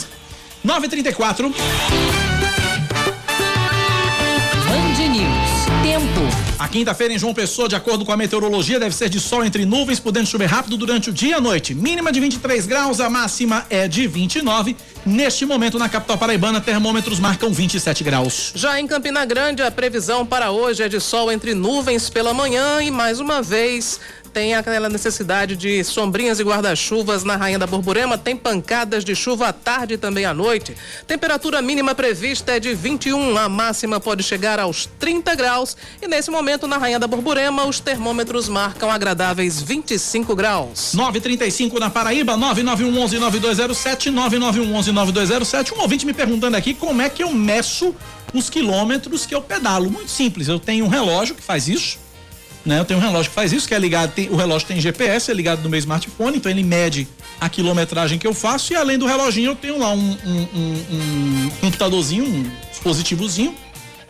9h34. 0.66 1.52
Band 4.66 5.08
News. 5.08 5.50
Tempo. 5.82 6.49
A 6.60 6.68
quinta-feira 6.68 7.14
em 7.14 7.18
João 7.18 7.32
Pessoa, 7.32 7.66
de 7.66 7.74
acordo 7.74 8.04
com 8.04 8.12
a 8.12 8.16
meteorologia, 8.18 8.78
deve 8.78 8.94
ser 8.94 9.08
de 9.08 9.18
sol 9.18 9.42
entre 9.42 9.64
nuvens, 9.64 9.98
podendo 9.98 10.26
chover 10.26 10.44
rápido 10.44 10.76
durante 10.76 11.08
o 11.08 11.12
dia 11.12 11.30
e 11.30 11.32
a 11.32 11.40
noite. 11.40 11.74
Mínima 11.74 12.12
de 12.12 12.20
23 12.20 12.66
graus, 12.66 13.00
a 13.00 13.08
máxima 13.08 13.64
é 13.70 13.88
de 13.88 14.06
29. 14.06 14.76
Neste 15.06 15.46
momento, 15.46 15.78
na 15.78 15.88
capital 15.88 16.18
paraibana, 16.18 16.60
termômetros 16.60 17.18
marcam 17.18 17.50
27 17.50 18.04
graus. 18.04 18.52
Já 18.54 18.78
em 18.78 18.86
Campina 18.86 19.24
Grande, 19.24 19.62
a 19.62 19.70
previsão 19.70 20.26
para 20.26 20.50
hoje 20.50 20.82
é 20.82 20.88
de 20.90 21.00
sol 21.00 21.32
entre 21.32 21.54
nuvens 21.54 22.10
pela 22.10 22.34
manhã 22.34 22.82
e 22.82 22.90
mais 22.90 23.20
uma 23.20 23.40
vez 23.40 23.98
tem 24.32 24.54
aquela 24.54 24.88
necessidade 24.88 25.56
de 25.56 25.82
sombrinhas 25.84 26.38
e 26.38 26.44
guarda-chuvas 26.44 27.24
na 27.24 27.36
Rainha 27.36 27.58
da 27.58 27.66
Borborema, 27.66 28.16
tem 28.16 28.36
pancadas 28.36 29.04
de 29.04 29.14
chuva 29.14 29.48
à 29.48 29.52
tarde 29.52 29.94
e 29.94 29.98
também 29.98 30.24
à 30.24 30.32
noite. 30.32 30.76
Temperatura 31.06 31.60
mínima 31.60 31.94
prevista 31.94 32.52
é 32.52 32.60
de 32.60 32.74
21, 32.74 33.36
a 33.36 33.48
máxima 33.48 33.98
pode 34.00 34.22
chegar 34.22 34.58
aos 34.58 34.86
30 34.98 35.34
graus 35.34 35.76
e 36.00 36.06
nesse 36.06 36.30
momento 36.30 36.66
na 36.66 36.78
Rainha 36.78 36.98
da 36.98 37.06
Borborema 37.06 37.64
os 37.66 37.80
termômetros 37.80 38.48
marcam 38.48 38.90
agradáveis 38.90 39.60
25 39.60 40.34
graus. 40.34 40.94
935 40.94 41.78
na 41.78 41.90
Paraíba, 41.90 42.36
99111 42.36 43.18
9207, 43.18 44.10
99111 44.10 44.92
9207. 44.92 45.74
Um 45.74 45.80
ouvinte 45.80 46.06
me 46.06 46.12
perguntando 46.12 46.56
aqui 46.56 46.74
como 46.74 47.02
é 47.02 47.08
que 47.08 47.22
eu 47.22 47.32
meço 47.32 47.94
os 48.32 48.48
quilômetros 48.48 49.26
que 49.26 49.34
eu 49.34 49.42
pedalo. 49.42 49.90
Muito 49.90 50.10
simples, 50.10 50.48
eu 50.48 50.58
tenho 50.58 50.84
um 50.84 50.88
relógio 50.88 51.34
que 51.34 51.42
faz 51.42 51.68
isso 51.68 52.09
né? 52.70 52.78
Eu 52.78 52.84
tenho 52.84 53.00
um 53.00 53.02
relógio 53.02 53.28
que 53.30 53.34
faz 53.34 53.52
isso, 53.52 53.66
que 53.66 53.74
é 53.74 53.78
ligado, 53.78 54.12
tem, 54.12 54.30
o 54.30 54.36
relógio 54.36 54.66
tem 54.66 54.80
GPS, 54.80 55.30
é 55.30 55.34
ligado 55.34 55.60
no 55.60 55.68
meu 55.68 55.78
smartphone, 55.78 56.36
então 56.36 56.50
ele 56.50 56.62
mede 56.62 57.06
a 57.40 57.48
quilometragem 57.48 58.16
que 58.16 58.26
eu 58.26 58.32
faço 58.32 58.72
e 58.72 58.76
além 58.76 58.96
do 58.96 59.06
reloginho 59.06 59.50
eu 59.50 59.56
tenho 59.56 59.76
lá 59.76 59.92
um, 59.92 60.16
um, 60.24 60.48
um, 60.54 61.46
um 61.46 61.50
computadorzinho, 61.60 62.24
um 62.24 62.50
dispositivozinho 62.70 63.54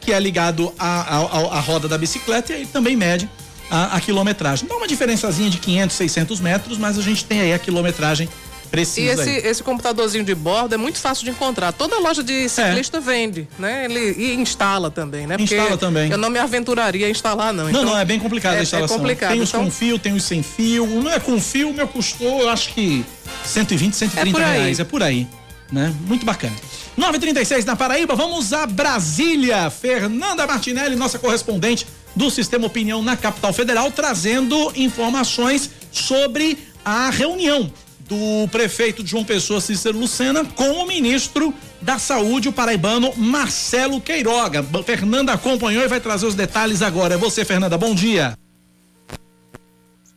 que 0.01 0.13
é 0.13 0.21
ligado 0.21 0.73
à, 0.79 1.61
roda 1.61 1.89
da 1.89 1.97
bicicleta 1.97 2.53
e 2.53 2.57
ele 2.57 2.67
também 2.67 2.97
mede 2.97 3.29
a, 3.71 3.97
a 3.97 4.01
quilometragem. 4.01 4.69
Dá 4.69 4.77
uma 4.77 4.87
diferençazinha 4.87 5.49
de 5.49 5.59
500, 5.59 5.97
600 5.97 6.41
metros, 6.41 6.79
mas 6.79 6.99
a 6.99 7.03
gente 7.03 7.25
tem 7.25 7.41
aí 7.41 7.53
a 7.53 7.59
quilometragem 7.59 8.29
Precisa. 8.71 9.01
E 9.01 9.09
esse, 9.09 9.47
esse 9.47 9.63
computadorzinho 9.63 10.23
de 10.23 10.35
bordo 10.35 10.75
é 10.75 10.79
muito 10.79 10.99
fácil 10.99 11.25
de 11.25 11.31
encontrar. 11.31 11.73
Toda 11.73 11.99
loja 11.99 12.23
de 12.23 12.49
ciclista 12.49 12.99
é. 12.99 13.01
vende, 13.01 13.49
né? 13.59 13.85
Ele 13.85 14.13
e 14.17 14.35
instala 14.35 14.91
também, 14.91 15.27
né? 15.27 15.37
Porque 15.37 15.57
instala 15.57 15.77
também. 15.77 16.11
Eu 16.11 16.19
não 16.19 16.31
me 16.31 16.39
aventuraria 16.39 17.07
a 17.07 17.11
instalar, 17.11 17.53
não. 17.53 17.69
Então, 17.69 17.83
não, 17.83 17.93
não, 17.93 17.99
é 17.99 18.05
bem 18.05 18.21
complicado 18.21 18.55
é, 18.55 18.61
a 18.61 18.63
instalação. 18.63 18.97
É 18.97 18.99
complicado. 18.99 19.33
Tem 19.33 19.41
os 19.41 19.49
então... 19.49 19.65
com 19.65 19.71
fio, 19.71 19.99
tem 19.99 20.13
os 20.13 20.23
sem 20.23 20.43
fio. 20.43 20.87
Não 20.87 21.11
é 21.11 21.19
com 21.19 21.41
fio, 21.41 21.71
o 21.71 21.75
meu 21.75 21.89
custou, 21.89 22.43
eu 22.43 22.49
acho 22.49 22.73
que 22.73 23.05
120, 23.45 23.95
130 23.95 24.39
é 24.39 24.43
reais. 24.43 24.79
É 24.79 24.85
por 24.85 25.03
aí. 25.03 25.27
Né? 25.73 25.93
Muito 26.07 26.25
bacana. 26.25 26.55
936 26.97 27.65
na 27.65 27.75
Paraíba, 27.75 28.15
vamos 28.15 28.53
a 28.53 28.67
Brasília. 28.67 29.69
Fernanda 29.71 30.47
Martinelli, 30.47 30.95
nossa 30.95 31.19
correspondente 31.19 31.87
do 32.15 32.31
Sistema 32.31 32.67
Opinião 32.67 33.03
na 33.03 33.17
capital 33.17 33.53
federal, 33.53 33.91
trazendo 33.91 34.73
informações 34.77 35.71
sobre 35.91 36.59
a 36.85 37.11
reunião 37.11 37.73
do 38.11 38.49
prefeito 38.49 39.07
João 39.07 39.25
Pessoa, 39.25 39.61
Cícero 39.61 39.97
Lucena, 39.97 40.45
com 40.45 40.69
o 40.73 40.87
ministro 40.87 41.55
da 41.81 41.97
Saúde, 41.97 42.49
o 42.49 42.53
paraibano 42.53 43.15
Marcelo 43.17 44.01
Queiroga. 44.01 44.65
Fernanda 44.85 45.33
acompanhou 45.33 45.85
e 45.85 45.89
vai 45.89 46.01
trazer 46.01 46.27
os 46.27 46.35
detalhes 46.35 46.83
agora. 46.83 47.15
É 47.15 47.17
você, 47.17 47.45
Fernanda, 47.45 47.79
bom 47.79 47.95
dia. 47.95 48.37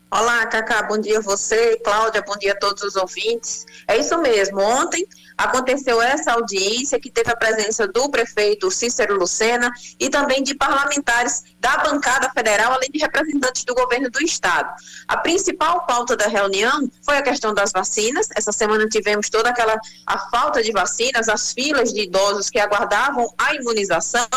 Olá, 0.10 0.46
Cacá, 0.48 0.82
bom 0.84 1.00
dia 1.00 1.20
a 1.20 1.22
você, 1.22 1.78
Cláudia, 1.84 2.24
bom 2.26 2.36
dia 2.38 2.54
a 2.54 2.56
todos 2.56 2.82
os 2.82 2.96
ouvintes. 2.96 3.66
É 3.88 3.98
isso 3.98 4.18
mesmo, 4.18 4.60
ontem 4.60 5.08
aconteceu 5.38 6.02
essa 6.02 6.34
audiência 6.34 7.00
que 7.00 7.12
teve 7.12 7.32
a 7.32 7.36
presença 7.36 7.88
do 7.88 8.10
prefeito 8.10 8.70
Cícero 8.72 9.18
Lucena 9.18 9.72
e 10.00 10.10
também 10.10 10.44
de 10.44 10.56
parlamentares 10.56 11.44
da 11.60 11.78
bancada 11.78 12.30
federal, 12.32 12.74
além 12.74 12.90
de 12.92 13.00
representantes 13.00 13.64
do 13.64 13.74
governo 13.74 14.10
do 14.10 14.22
estado. 14.22 14.74
A 15.08 15.18
principal 15.18 15.86
pauta 15.86 16.16
da 16.16 16.28
reunião 16.28 16.90
foi 17.04 17.18
a 17.18 17.22
questão 17.22 17.54
das 17.54 17.72
vacinas. 17.72 18.28
Essa 18.36 18.52
semana 18.52 18.88
tivemos 18.88 19.30
toda 19.30 19.50
aquela 19.50 19.78
a 20.06 20.20
falta 20.30 20.62
de 20.62 20.72
vacinas, 20.72 21.30
as 21.30 21.54
filas 21.54 21.94
de 21.94 22.02
idosos 22.02 22.50
que 22.50 22.60
aguardavam 22.60 23.28
a 23.38 23.56
imunização. 23.56 24.28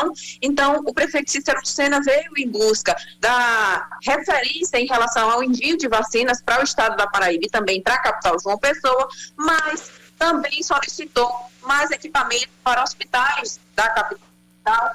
Então, 0.41 0.83
o 0.87 0.95
prefeito 0.95 1.31
Cícero 1.31 1.61
Lucena 1.61 2.01
veio 2.01 2.33
em 2.37 2.49
busca 2.49 2.97
da 3.21 3.89
referência 4.03 4.79
em 4.79 4.87
relação 4.87 5.31
ao 5.31 5.43
envio 5.43 5.77
de 5.77 5.89
vacinas 5.89 6.43
para 6.43 6.61
o 6.61 6.65
estado 6.65 6.97
da 6.97 7.07
Paraíba 7.07 7.47
e 7.47 7.51
também 7.51 7.83
para 7.83 7.95
a 7.95 8.03
capital 8.03 8.39
João 8.41 8.59
Pessoa, 8.59 9.09
mas 9.37 10.06
também 10.19 10.63
solicitou 10.63 11.31
mais 11.63 11.91
equipamentos 11.91 12.49
para 12.63 12.83
hospitais 12.83 13.61
da 13.75 13.89
capital 13.91 14.95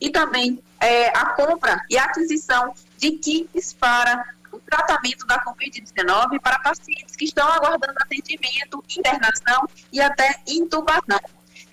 e 0.00 0.10
também 0.10 0.62
é, 0.78 1.08
a 1.16 1.26
compra 1.26 1.84
e 1.90 1.98
aquisição 1.98 2.74
de 2.96 3.12
kits 3.12 3.74
para 3.74 4.24
o 4.52 4.58
tratamento 4.58 5.26
da 5.26 5.42
Covid-19 5.44 6.40
para 6.40 6.58
pacientes 6.58 7.14
que 7.16 7.24
estão 7.24 7.46
aguardando 7.48 7.94
atendimento, 8.00 8.82
internação 8.96 9.68
e 9.92 10.00
até 10.00 10.40
intubação 10.46 11.20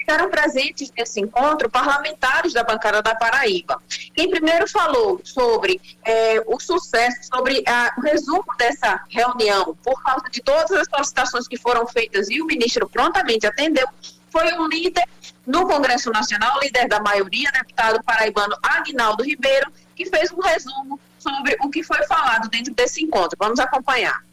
estiveram 0.08 0.30
presentes 0.30 0.92
nesse 0.98 1.20
encontro 1.20 1.70
parlamentares 1.70 2.54
da 2.54 2.64
bancada 2.64 3.02
da 3.02 3.14
Paraíba. 3.14 3.82
Quem 4.16 4.30
primeiro 4.30 4.66
falou 4.70 5.20
sobre 5.22 5.82
é, 6.06 6.42
o 6.48 6.58
sucesso, 6.60 7.18
sobre 7.24 7.62
a, 7.68 7.94
o 7.98 8.02
resumo 8.02 8.46
dessa 8.58 9.04
reunião, 9.10 9.78
por 9.84 10.02
causa 10.02 10.30
de 10.32 10.42
todas 10.42 10.72
as 10.72 10.88
solicitações 10.88 11.48
que 11.48 11.58
foram 11.58 11.86
feitas 11.86 12.30
e 12.30 12.42
o 12.42 12.46
ministro 12.46 12.88
prontamente 12.88 13.46
atendeu, 13.46 13.86
foi 14.30 14.54
um 14.54 14.68
líder 14.68 15.04
no 15.46 15.68
Congresso 15.68 16.10
Nacional, 16.10 16.58
líder 16.62 16.88
da 16.88 17.02
maioria, 17.02 17.52
deputado 17.52 18.02
paraibano 18.04 18.56
Agnaldo 18.64 19.26
Ribeiro, 19.26 19.70
que 19.94 20.06
fez 20.06 20.32
um 20.32 20.40
resumo 20.40 20.98
sobre 21.20 21.58
o 21.62 21.70
que 21.70 21.84
foi 21.84 22.02
falado 22.06 22.50
dentro 22.50 22.74
desse 22.74 23.04
encontro. 23.04 23.38
Vamos 23.38 23.60
acompanhar. 23.60 24.24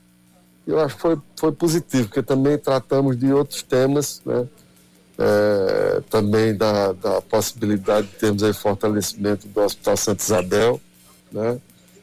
Eu 0.66 0.80
acho 0.80 0.94
que 0.94 1.00
foi, 1.00 1.20
foi 1.36 1.52
positivo, 1.52 2.08
porque 2.08 2.22
também 2.22 2.56
tratamos 2.58 3.18
de 3.18 3.32
outros 3.32 3.62
temas, 3.62 4.22
né? 4.24 4.46
É, 5.18 6.02
também 6.10 6.56
da, 6.56 6.92
da, 6.92 7.20
possibilidade 7.22 8.08
de 8.08 8.14
termos 8.14 8.42
aí 8.42 8.52
fortalecimento 8.52 9.46
do 9.46 9.60
Hospital 9.60 9.96
Santa 9.96 10.22
Isabel, 10.22 10.80
né? 11.30 11.58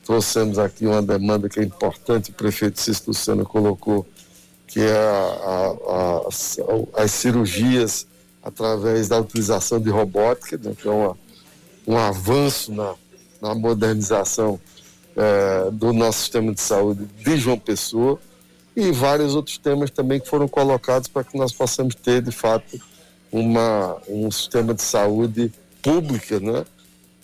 Trouxemos 0.06 0.58
aqui 0.58 0.86
uma 0.88 1.01
demanda 1.01 1.48
que 1.48 1.60
é 1.60 1.63
importante, 1.63 2.32
o 2.32 2.34
prefeito 2.34 2.80
Cícero 2.80 3.10
Luciano 3.10 3.46
colocou, 3.46 4.06
que 4.65 4.80
é 4.80 4.98
a, 4.98 5.75
a, 5.88 6.18
a, 6.98 7.03
as 7.03 7.12
cirurgias 7.12 8.08
através 8.41 9.08
da 9.08 9.20
utilização 9.20 9.80
de 9.80 9.89
robótica, 9.89 10.58
né? 10.58 10.74
que 10.75 10.88
é 10.88 10.91
uma, 10.91 11.18
um 11.86 11.98
avanço 11.98 12.74
na, 12.74 12.96
na 13.41 13.53
modernização 13.53 14.60
é, 15.15 15.70
do 15.72 15.94
nosso 15.94 16.20
sistema 16.20 16.53
de 16.53 16.62
saúde 16.62 17.06
de 17.06 17.38
João 17.38 17.60
Pessoa 17.60 18.20
e 18.75 18.91
vários 18.91 19.36
outros 19.36 19.58
temas 19.58 19.91
também 19.91 20.20
que 20.20 20.27
foram 20.27 20.48
colocados 20.48 21.08
para 21.08 21.24
que 21.24 21.38
nós 21.38 21.51
possamos 21.51 21.94
ter, 21.94 22.22
de 22.22 22.32
fato, 22.32 22.80
uma, 23.32 23.98
um 24.08 24.30
sistema 24.30 24.74
de 24.74 24.82
saúde 24.82 25.52
pública, 25.82 26.40
né? 26.40 26.66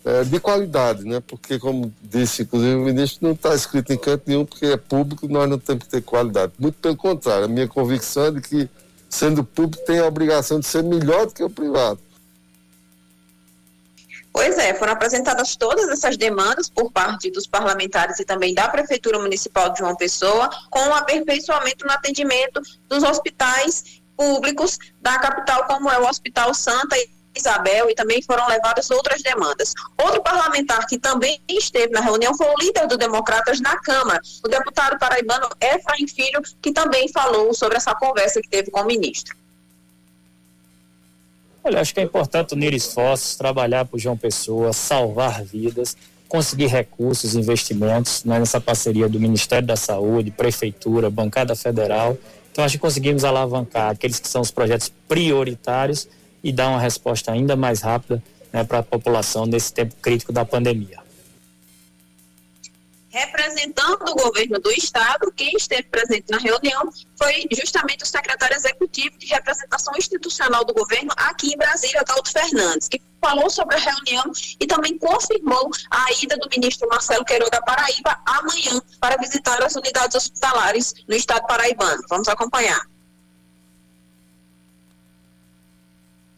É, 0.06 0.24
de 0.24 0.40
qualidade, 0.40 1.04
né? 1.04 1.20
Porque, 1.20 1.60
como 1.60 1.94
disse, 2.02 2.44
inclusive, 2.44 2.76
o 2.76 2.86
ministro 2.86 3.28
não 3.28 3.34
está 3.34 3.54
escrito 3.54 3.92
em 3.92 3.98
canto 3.98 4.24
nenhum, 4.26 4.46
porque 4.46 4.68
é 4.68 4.78
público, 4.78 5.28
nós 5.28 5.50
não 5.50 5.60
temos 5.60 5.84
que 5.84 5.90
ter 5.90 6.02
qualidade. 6.02 6.54
Muito 6.58 6.76
pelo 6.80 6.96
contrário, 6.96 7.44
a 7.44 7.50
minha 7.50 7.68
convicção 7.68 8.28
é 8.28 8.32
de 8.32 8.42
que, 8.42 8.70
sendo 9.10 9.44
público, 9.44 9.84
tem 9.86 10.00
a 10.00 10.06
obrigação 10.06 10.62
de 10.62 10.66
ser 10.66 10.82
melhor 10.82 11.26
do 11.26 11.34
que 11.34 11.44
o 11.44 11.50
privado. 11.50 12.00
Pois 14.38 14.56
é, 14.60 14.72
foram 14.76 14.94
apresentadas 14.94 15.56
todas 15.56 15.90
essas 15.90 16.16
demandas 16.16 16.70
por 16.70 16.92
parte 16.92 17.32
dos 17.32 17.48
parlamentares 17.48 18.20
e 18.20 18.24
também 18.24 18.54
da 18.54 18.70
Prefeitura 18.70 19.18
Municipal 19.18 19.74
de 19.74 19.80
João 19.80 19.96
Pessoa, 19.96 20.48
com 20.70 20.90
o 20.90 20.94
aperfeiçoamento 20.94 21.84
no 21.86 21.92
atendimento 21.92 22.62
dos 22.88 23.02
hospitais 23.02 23.97
públicos 24.18 24.80
da 25.00 25.20
capital, 25.20 25.66
como 25.66 25.90
é 25.90 26.00
o 26.00 26.08
Hospital 26.08 26.54
Santa 26.54 26.98
Isabel, 27.36 27.90
e 27.90 27.94
também 27.94 28.22
foram 28.22 28.48
levadas 28.48 28.90
outras 28.90 29.22
demandas. 29.22 29.74
Outro 29.98 30.22
parlamentar 30.24 30.88
que 30.88 30.98
também 30.98 31.40
esteve 31.48 31.94
na 31.94 32.02
reunião 32.02 32.36
foi 32.36 32.48
o 32.48 32.58
líder 32.60 32.88
do 32.88 32.98
Democratas 32.98 33.62
na 33.62 33.78
Câmara, 33.78 34.20
o 34.44 34.48
deputado 34.48 34.98
paraibano 34.98 35.48
Efraim 35.62 36.08
Filho, 36.08 36.42
que 36.62 36.72
também 36.72 37.08
falou 37.10 37.54
sobre 37.54 37.78
essa 37.78 37.94
conversa 37.94 38.42
que 38.42 38.50
teve 38.50 38.72
com 38.72 38.82
o 38.82 38.86
ministro. 38.86 39.36
Olha, 41.64 41.82
acho 41.82 41.94
que 41.94 42.00
é 42.00 42.04
importante 42.04 42.54
unir 42.54 42.74
esforços, 42.74 43.36
trabalhar 43.36 43.86
por 43.86 44.00
João 44.00 44.18
Pessoa, 44.18 44.72
salvar 44.72 45.44
vidas, 45.44 45.98
conseguir 46.28 46.68
recursos, 46.68 47.36
investimentos 47.36 48.24
né, 48.24 48.40
nessa 48.40 48.60
parceria 48.60 49.08
do 49.08 49.20
Ministério 49.20 49.68
da 49.68 49.76
Saúde, 49.76 50.32
Prefeitura, 50.32 51.10
Bancada 51.10 51.56
Federal 51.56 52.18
então, 52.58 52.66
acho 52.66 52.74
que 52.74 52.82
conseguimos 52.82 53.24
alavancar 53.24 53.92
aqueles 53.92 54.20
que 54.20 54.28
são 54.28 54.42
os 54.42 54.50
projetos 54.50 54.92
prioritários 55.08 56.10
e 56.44 56.52
dar 56.52 56.70
uma 56.70 56.80
resposta 56.80 57.32
ainda 57.32 57.56
mais 57.56 57.82
rápida 57.82 58.24
né, 58.52 58.64
para 58.64 58.80
a 58.80 58.84
população 58.84 59.46
nesse 59.46 59.72
tempo 59.72 59.94
crítico 60.02 60.34
da 60.34 60.44
pandemia. 60.44 60.98
Representando 63.18 64.12
o 64.12 64.16
governo 64.16 64.60
do 64.60 64.70
estado, 64.70 65.32
quem 65.36 65.52
esteve 65.58 65.88
presente 65.90 66.30
na 66.30 66.38
reunião 66.38 66.88
foi 67.18 67.48
justamente 67.52 68.04
o 68.04 68.06
secretário 68.06 68.56
executivo 68.56 69.18
de 69.18 69.26
representação 69.26 69.92
institucional 69.98 70.64
do 70.64 70.72
governo 70.72 71.12
aqui 71.18 71.52
em 71.52 71.58
Brasília, 71.58 72.04
Dalto 72.06 72.32
Fernandes, 72.32 72.88
que 72.88 73.02
falou 73.20 73.50
sobre 73.50 73.76
a 73.76 73.80
reunião 73.80 74.32
e 74.60 74.68
também 74.68 75.00
confirmou 75.00 75.72
a 75.90 76.14
ida 76.22 76.38
do 76.38 76.48
ministro 76.48 76.88
Marcelo 76.88 77.26
Queiroga 77.26 77.60
Paraíba 77.64 78.20
amanhã 78.24 78.80
para 79.00 79.18
visitar 79.18 79.64
as 79.64 79.76
unidades 79.76 80.16
hospitalares 80.16 80.94
no 81.08 81.16
estado 81.16 81.48
paraibano. 81.48 82.04
Vamos 82.08 82.28
acompanhar. 82.28 82.86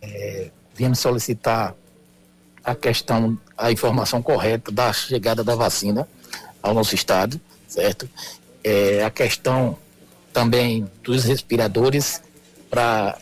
É, 0.02 0.50
viemos 0.74 1.00
solicitar 1.00 1.76
a 2.64 2.74
questão, 2.74 3.38
a 3.58 3.70
informação 3.70 4.22
correta 4.22 4.72
da 4.72 4.94
chegada 4.94 5.44
da 5.44 5.56
vacina 5.56 6.08
ao 6.62 6.74
nosso 6.74 6.96
estado, 6.96 7.40
certo? 7.68 8.10
É, 8.64 9.04
a 9.04 9.10
questão 9.10 9.78
também 10.34 10.90
dos 11.04 11.24
respiradores 11.24 12.22
para 12.70 13.18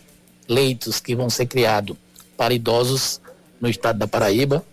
leitos 0.48 1.00
que 1.00 1.16
vão 1.16 1.30
ser 1.30 1.46
criados 1.46 1.96
para 2.36 2.54
idosos 2.54 3.22
no 3.60 3.70
estado 3.70 4.00
da 4.00 4.08
Paraíba 4.08 4.64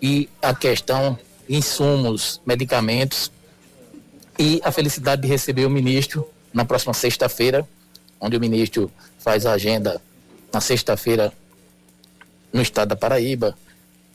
e 0.00 0.28
a 0.40 0.54
questão 0.54 1.18
insumos, 1.48 2.40
medicamentos 2.46 3.30
e 4.38 4.60
a 4.64 4.72
felicidade 4.72 5.22
de 5.22 5.28
receber 5.28 5.66
o 5.66 5.70
ministro 5.70 6.28
na 6.52 6.64
próxima 6.64 6.94
sexta-feira, 6.94 7.66
onde 8.20 8.36
o 8.36 8.40
ministro 8.40 8.90
faz 9.18 9.46
a 9.46 9.52
agenda 9.52 10.00
na 10.52 10.60
sexta-feira 10.60 11.32
no 12.52 12.60
estado 12.60 12.90
da 12.90 12.96
Paraíba, 12.96 13.56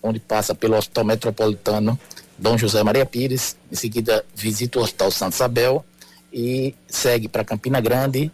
onde 0.01 0.19
passa 0.19 0.53
pelo 0.53 0.75
Hospital 0.75 1.05
Metropolitano 1.05 1.99
Dom 2.37 2.57
José 2.57 2.83
Maria 2.83 3.05
Pires, 3.05 3.57
em 3.71 3.75
seguida 3.75 4.23
visita 4.35 4.79
o 4.79 4.83
Hospital 4.83 5.11
Santa 5.11 5.35
Isabel 5.35 5.85
e 6.31 6.75
segue 6.87 7.27
para 7.27 7.43
Campina 7.43 7.81
Grande 7.81 8.31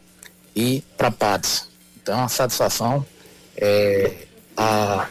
e 0.56 0.84
para 0.98 1.10
Patos. 1.10 1.68
Então, 2.02 2.24
a 2.24 2.28
satisfação, 2.28 3.06
é, 3.56 4.12
a 4.58 5.08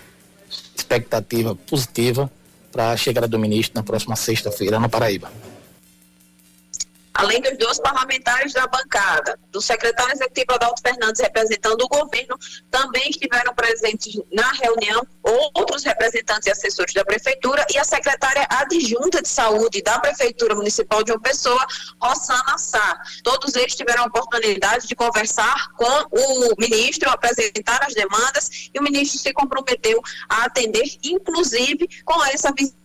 expectativa 0.76 1.54
positiva 1.54 2.30
para 2.70 2.90
a 2.90 2.96
chegada 2.96 3.26
do 3.26 3.38
ministro 3.38 3.74
na 3.74 3.82
próxima 3.82 4.16
sexta-feira 4.16 4.78
na 4.78 4.88
Paraíba. 4.88 5.30
Além 7.14 7.40
dos 7.40 7.56
dois 7.58 7.78
parlamentares 7.78 8.52
da 8.52 8.66
bancada, 8.66 9.38
do 9.50 9.60
secretário 9.60 10.12
executivo 10.12 10.52
Adalto 10.52 10.82
Fernandes 10.82 11.20
representando 11.20 11.82
o 11.82 11.88
governo, 11.88 12.38
também 12.70 13.10
estiveram 13.10 13.54
presentes 13.54 14.20
na 14.32 14.50
reunião 14.52 15.06
outros 15.54 15.84
representantes 15.84 16.46
e 16.46 16.50
assessores 16.50 16.94
da 16.94 17.04
prefeitura 17.04 17.64
e 17.72 17.78
a 17.78 17.84
secretária 17.84 18.46
adjunta 18.50 19.22
de 19.22 19.28
saúde 19.28 19.82
da 19.82 19.98
prefeitura 19.98 20.54
municipal 20.54 21.02
de 21.02 21.12
uma 21.12 21.20
pessoa, 21.20 21.64
Rosana 22.00 22.58
Sá. 22.58 23.00
Todos 23.22 23.54
eles 23.54 23.74
tiveram 23.74 24.04
a 24.04 24.06
oportunidade 24.06 24.86
de 24.86 24.94
conversar 24.94 25.72
com 25.76 25.84
o 26.10 26.54
ministro, 26.58 27.10
apresentar 27.10 27.80
as 27.86 27.94
demandas 27.94 28.70
e 28.74 28.78
o 28.78 28.82
ministro 28.82 29.18
se 29.18 29.32
comprometeu 29.32 30.00
a 30.28 30.44
atender, 30.44 30.96
inclusive 31.02 31.88
com 32.04 32.24
essa 32.24 32.52
visita 32.52 32.81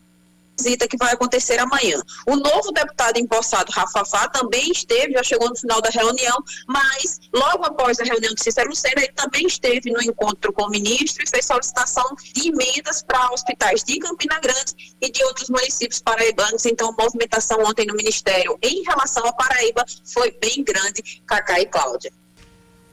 visita 0.60 0.88
que 0.88 0.98
vai 0.98 1.14
acontecer 1.14 1.60
amanhã. 1.60 2.02
O 2.28 2.36
novo 2.36 2.72
deputado 2.72 3.18
empossado, 3.18 3.72
Rafafá, 3.72 4.28
também 4.28 4.72
esteve, 4.72 5.14
já 5.14 5.24
chegou 5.24 5.50
no 5.50 5.56
final 5.56 5.82
da 5.82 5.90
reunião, 5.90 6.38
mas 6.68 7.20
logo 7.34 7.64
após 7.66 8.00
a 8.00 8.04
reunião 8.04 8.34
de 8.34 8.44
Cícero 8.44 8.70
Lucena, 8.70 8.96
ele 8.98 9.14
também 9.14 9.46
esteve 9.46 9.92
no 9.92 10.02
encontro 10.02 10.52
com 10.52 10.64
o 10.64 10.70
ministro 10.70 11.24
e 11.24 11.30
fez 11.30 11.46
solicitação 11.46 12.16
de 12.34 12.50
emendas 12.50 13.04
para 13.04 13.32
hospitais 13.32 13.84
de 13.84 14.00
Campina 14.00 14.40
Grande 14.40 14.96
e 15.02 15.12
de 15.12 15.24
outros 15.24 15.50
municípios 15.50 16.02
paraibanos. 16.02 16.66
Então, 16.66 16.90
a 16.90 17.04
movimentação 17.04 17.62
ontem 17.64 17.86
no 17.86 17.96
Ministério 17.96 18.58
em 18.62 18.84
relação 18.84 19.26
à 19.26 19.34
Paraíba 19.34 19.86
foi 20.04 20.32
bem 20.32 20.64
grande, 20.64 21.22
Cacá 21.28 21.60
e 21.60 21.66
Cláudia. 21.66 22.12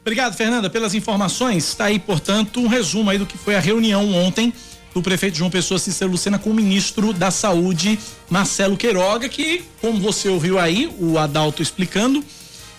Obrigado, 0.03 0.37
Fernanda, 0.37 0.69
pelas 0.69 0.93
informações. 0.93 1.67
Está 1.69 1.87
aí, 1.87 1.99
portanto, 1.99 2.61
um 2.61 2.67
resumo 2.67 3.09
aí 3.09 3.17
do 3.17 3.25
que 3.25 3.39
foi 3.39 3.55
a 3.55 3.61
reunião 3.61 4.13
ontem 4.13 4.53
do 4.95 5.03
prefeito 5.03 5.37
João 5.37 5.51
Pessoa 5.51 5.79
Cícero 5.79 6.13
Lucena 6.13 6.39
com 6.39 6.51
o 6.51 6.55
ministro 6.55 7.13
da 7.13 7.31
Saúde, 7.31 7.99
Marcelo 8.31 8.77
Queiroga, 8.77 9.29
que, 9.29 9.65
como 9.81 10.01
você 10.01 10.29
ouviu 10.29 10.59
aí, 10.59 10.89
o 11.01 11.19
Adalto 11.19 11.61
explicando, 11.61 12.25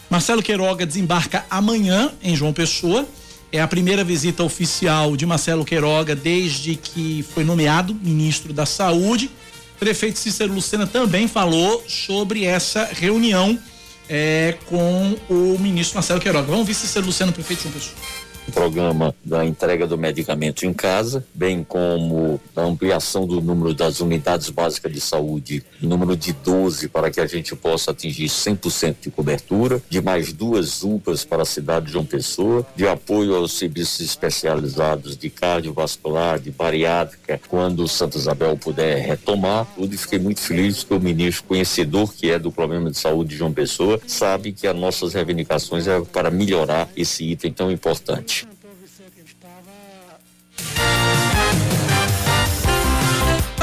Marcelo 0.09 0.41
Queiroga 0.41 0.85
desembarca 0.85 1.45
amanhã 1.49 2.11
em 2.23 2.33
João 2.33 2.53
Pessoa. 2.53 3.05
É 3.51 3.61
a 3.61 3.67
primeira 3.67 4.03
visita 4.03 4.43
oficial 4.43 5.15
de 5.17 5.25
Marcelo 5.25 5.65
Queiroga 5.65 6.15
desde 6.15 6.75
que 6.75 7.25
foi 7.33 7.43
nomeado 7.43 7.93
ministro 7.93 8.53
da 8.53 8.65
Saúde. 8.65 9.29
Prefeito 9.77 10.17
Cícero 10.17 10.53
Lucena 10.53 10.87
também 10.87 11.27
falou 11.27 11.83
sobre 11.85 12.45
essa 12.45 12.89
reunião 12.93 13.59
é, 14.07 14.57
com 14.67 15.17
o 15.29 15.57
ministro 15.59 15.95
Marcelo 15.95 16.21
Queiroga. 16.21 16.47
Vamos 16.47 16.65
ver 16.65 16.75
Cícero 16.75 17.05
Lucena, 17.05 17.31
prefeito 17.33 17.63
João 17.63 17.73
Pessoa 17.73 18.24
programa 18.51 19.13
da 19.23 19.45
entrega 19.45 19.87
do 19.87 19.97
medicamento 19.97 20.65
em 20.65 20.73
casa, 20.73 21.25
bem 21.33 21.63
como 21.63 22.39
a 22.55 22.61
ampliação 22.61 23.25
do 23.25 23.41
número 23.41 23.73
das 23.73 23.99
unidades 23.99 24.49
básicas 24.49 24.91
de 24.91 25.01
saúde, 25.01 25.63
número 25.81 26.15
de 26.15 26.33
12 26.33 26.89
para 26.89 27.11
que 27.11 27.19
a 27.19 27.25
gente 27.25 27.55
possa 27.55 27.91
atingir 27.91 28.27
100% 28.27 28.95
de 29.01 29.11
cobertura, 29.11 29.81
de 29.89 30.01
mais 30.01 30.31
duas 30.31 30.83
UPAs 30.83 31.25
para 31.25 31.43
a 31.43 31.45
cidade 31.45 31.87
de 31.87 31.93
João 31.93 32.05
Pessoa, 32.05 32.65
de 32.75 32.87
apoio 32.87 33.35
aos 33.35 33.57
serviços 33.57 34.01
especializados 34.01 35.17
de 35.17 35.29
cardiovascular, 35.29 36.39
de 36.39 36.51
bariátrica, 36.51 37.39
quando 37.47 37.83
o 37.83 37.87
Santa 37.87 38.17
Isabel 38.17 38.57
puder 38.57 38.99
retomar, 39.05 39.65
tudo 39.75 39.95
fiquei 39.97 40.19
muito 40.19 40.39
feliz 40.39 40.83
que 40.83 40.93
o 40.93 40.99
ministro 40.99 41.45
conhecedor 41.45 42.13
que 42.13 42.29
é 42.29 42.39
do 42.39 42.51
problema 42.51 42.91
de 42.91 42.97
saúde 42.97 43.31
de 43.31 43.37
João 43.37 43.53
Pessoa 43.53 43.99
sabe 44.07 44.51
que 44.51 44.67
as 44.67 44.75
nossas 44.75 45.13
reivindicações 45.13 45.87
é 45.87 45.99
para 46.01 46.29
melhorar 46.29 46.89
esse 46.95 47.23
item 47.23 47.51
tão 47.51 47.71
importante. 47.71 48.34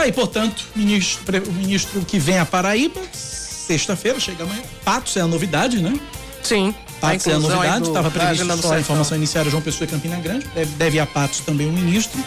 Aí, 0.03 0.11
portanto, 0.11 0.65
ministro, 0.75 1.23
o 1.49 1.53
ministro 1.53 2.01
que 2.05 2.19
vem 2.19 2.37
a 2.37 2.45
Paraíba, 2.45 3.01
sexta-feira, 3.13 4.19
chega 4.19 4.43
amanhã. 4.43 4.61
Patos 4.85 5.17
é 5.17 5.21
a 5.21 5.29
novidade, 5.29 5.81
né? 5.81 5.95
Sim. 6.43 6.75
Patos 7.01 7.25
é 7.29 7.35
a 7.35 7.39
novidade, 7.39 7.87
estava 7.87 8.11
previsto 8.11 8.57
só 8.63 8.75
a 8.75 8.81
informação 8.81 9.17
inicial 9.17 9.45
João 9.45 9.63
Pessoa 9.63 9.87
e 9.87 9.91
Campina 9.91 10.17
Grande. 10.17 10.45
Deve, 10.53 10.75
deve 10.75 10.99
a 10.99 11.07
Patos 11.07 11.39
também 11.41 11.69
o 11.69 11.73
ministro. 11.73 12.21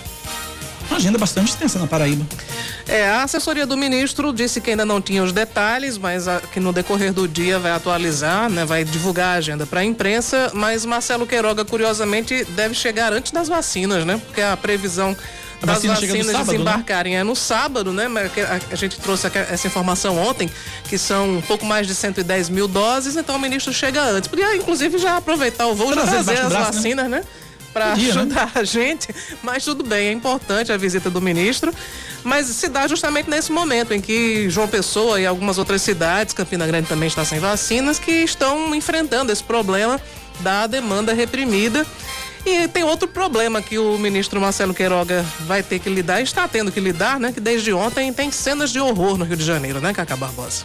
Uma 0.89 0.97
agenda 0.97 1.17
bastante 1.17 1.49
extensa 1.49 1.77
na 1.77 1.85
Paraíba. 1.85 2.25
É, 2.87 3.09
a 3.09 3.23
assessoria 3.23 3.65
do 3.65 3.75
ministro 3.75 4.31
disse 4.31 4.61
que 4.61 4.69
ainda 4.69 4.85
não 4.85 5.01
tinha 5.01 5.21
os 5.21 5.33
detalhes, 5.33 5.97
mas 5.97 6.29
a, 6.29 6.39
que 6.39 6.61
no 6.61 6.71
decorrer 6.71 7.11
do 7.11 7.27
dia 7.27 7.59
vai 7.59 7.71
atualizar, 7.71 8.49
né, 8.49 8.63
vai 8.63 8.85
divulgar 8.85 9.35
a 9.35 9.37
agenda 9.39 9.65
para 9.65 9.81
a 9.81 9.83
imprensa. 9.83 10.49
Mas 10.53 10.85
Marcelo 10.85 11.27
Queiroga, 11.27 11.65
curiosamente, 11.65 12.45
deve 12.51 12.73
chegar 12.73 13.11
antes 13.11 13.33
das 13.33 13.49
vacinas, 13.49 14.05
né? 14.05 14.21
Porque 14.25 14.39
a 14.39 14.55
previsão 14.55 15.17
a 15.61 15.65
das 15.65 15.75
vacina 15.77 15.93
vacinas 15.93 16.25
sábado, 16.25 16.35
né? 16.37 16.43
desembarcarem 16.43 17.13
né? 17.13 17.19
é 17.19 17.23
no 17.23 17.35
sábado, 17.35 17.93
né? 17.93 18.07
A 18.71 18.75
gente 18.75 18.99
trouxe 18.99 19.27
essa 19.27 19.67
informação 19.67 20.17
ontem, 20.17 20.49
que 20.87 20.97
são 20.97 21.37
um 21.37 21.41
pouco 21.41 21.65
mais 21.65 21.87
de 21.87 21.95
110 21.95 22.49
mil 22.49 22.67
doses, 22.67 23.15
então 23.15 23.35
o 23.35 23.39
ministro 23.39 23.73
chega 23.73 24.01
antes. 24.01 24.27
Podia, 24.27 24.55
inclusive, 24.55 24.97
já 24.97 25.17
aproveitar 25.17 25.67
o 25.67 25.75
voo 25.75 25.91
e 25.91 25.93
trazer 25.93 26.17
as 26.17 26.25
braço, 26.25 26.49
né? 26.49 26.59
vacinas, 26.59 27.09
né? 27.09 27.17
né? 27.19 27.23
para 27.75 27.91
ajudar 27.91 28.45
né? 28.45 28.51
a 28.55 28.63
gente, 28.63 29.13
mas 29.43 29.65
tudo 29.65 29.83
bem, 29.83 30.07
é 30.07 30.11
importante 30.13 30.71
a 30.71 30.77
visita 30.77 31.09
do 31.09 31.21
ministro, 31.21 31.73
mas 32.23 32.47
se 32.47 32.69
dá 32.69 32.87
justamente 32.87 33.29
nesse 33.29 33.51
momento 33.51 33.93
em 33.93 33.99
que 33.99 34.49
João 34.49 34.65
Pessoa 34.65 35.19
e 35.19 35.25
algumas 35.25 35.57
outras 35.57 35.81
cidades, 35.81 36.33
Campina 36.33 36.65
Grande 36.65 36.87
também 36.87 37.07
está 37.07 37.25
sem 37.25 37.37
vacinas, 37.37 37.99
que 37.99 38.11
estão 38.11 38.73
enfrentando 38.73 39.29
esse 39.29 39.43
problema 39.43 39.99
da 40.39 40.67
demanda 40.67 41.13
reprimida 41.13 41.85
e 42.45 42.67
tem 42.67 42.83
outro 42.83 43.07
problema 43.07 43.61
que 43.61 43.79
o 43.79 43.97
ministro 43.97 44.39
Marcelo 44.39 44.73
Queiroga 44.73 45.25
vai 45.41 45.63
ter 45.63 45.79
que 45.79 45.89
lidar, 45.89 46.21
está 46.21 46.47
tendo 46.47 46.71
que 46.71 46.79
lidar, 46.79 47.19
né? 47.19 47.31
Que 47.31 47.39
desde 47.39 47.73
ontem 47.73 48.13
tem 48.13 48.31
cenas 48.31 48.71
de 48.71 48.79
horror 48.79 49.17
no 49.17 49.25
Rio 49.25 49.35
de 49.35 49.43
Janeiro, 49.43 49.81
né, 49.81 49.93
Cacá 49.93 50.15
Barbosa? 50.15 50.63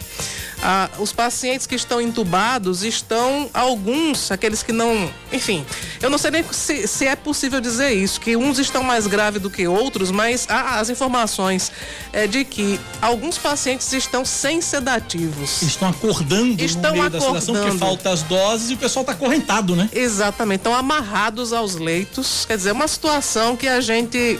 Ah, 0.63 0.89
os 0.99 1.11
pacientes 1.11 1.65
que 1.65 1.73
estão 1.73 1.99
entubados 1.99 2.83
estão, 2.83 3.49
alguns, 3.53 4.31
aqueles 4.31 4.61
que 4.61 4.71
não. 4.71 5.11
Enfim, 5.33 5.65
eu 6.01 6.09
não 6.09 6.17
sei 6.17 6.31
nem 6.31 6.43
se, 6.51 6.87
se 6.87 7.07
é 7.07 7.15
possível 7.15 7.59
dizer 7.59 7.91
isso, 7.91 8.21
que 8.21 8.35
uns 8.35 8.59
estão 8.59 8.83
mais 8.83 9.07
graves 9.07 9.41
do 9.41 9.49
que 9.49 9.67
outros, 9.67 10.11
mas 10.11 10.45
há 10.47 10.79
as 10.79 10.89
informações 10.89 11.71
é 12.13 12.27
de 12.27 12.45
que 12.45 12.79
alguns 13.01 13.37
pacientes 13.37 13.91
estão 13.91 14.23
sem 14.23 14.61
sedativos. 14.61 15.63
Estão 15.63 15.89
acordando 15.89 16.61
estão 16.63 16.91
no 16.91 16.97
meio 16.97 17.07
acordando. 17.07 17.33
da 17.33 17.41
sedação, 17.41 17.55
porque 17.55 17.77
falta 17.77 18.09
as 18.11 18.21
doses 18.23 18.69
e 18.69 18.73
o 18.75 18.77
pessoal 18.77 19.01
está 19.01 19.13
acorrentado, 19.13 19.75
né? 19.75 19.89
Exatamente, 19.91 20.59
estão 20.59 20.75
amarrados 20.75 21.53
aos 21.53 21.75
leitos. 21.75 22.45
Quer 22.45 22.57
dizer, 22.57 22.69
é 22.69 22.73
uma 22.73 22.87
situação 22.87 23.55
que 23.55 23.67
a 23.67 23.81
gente. 23.81 24.39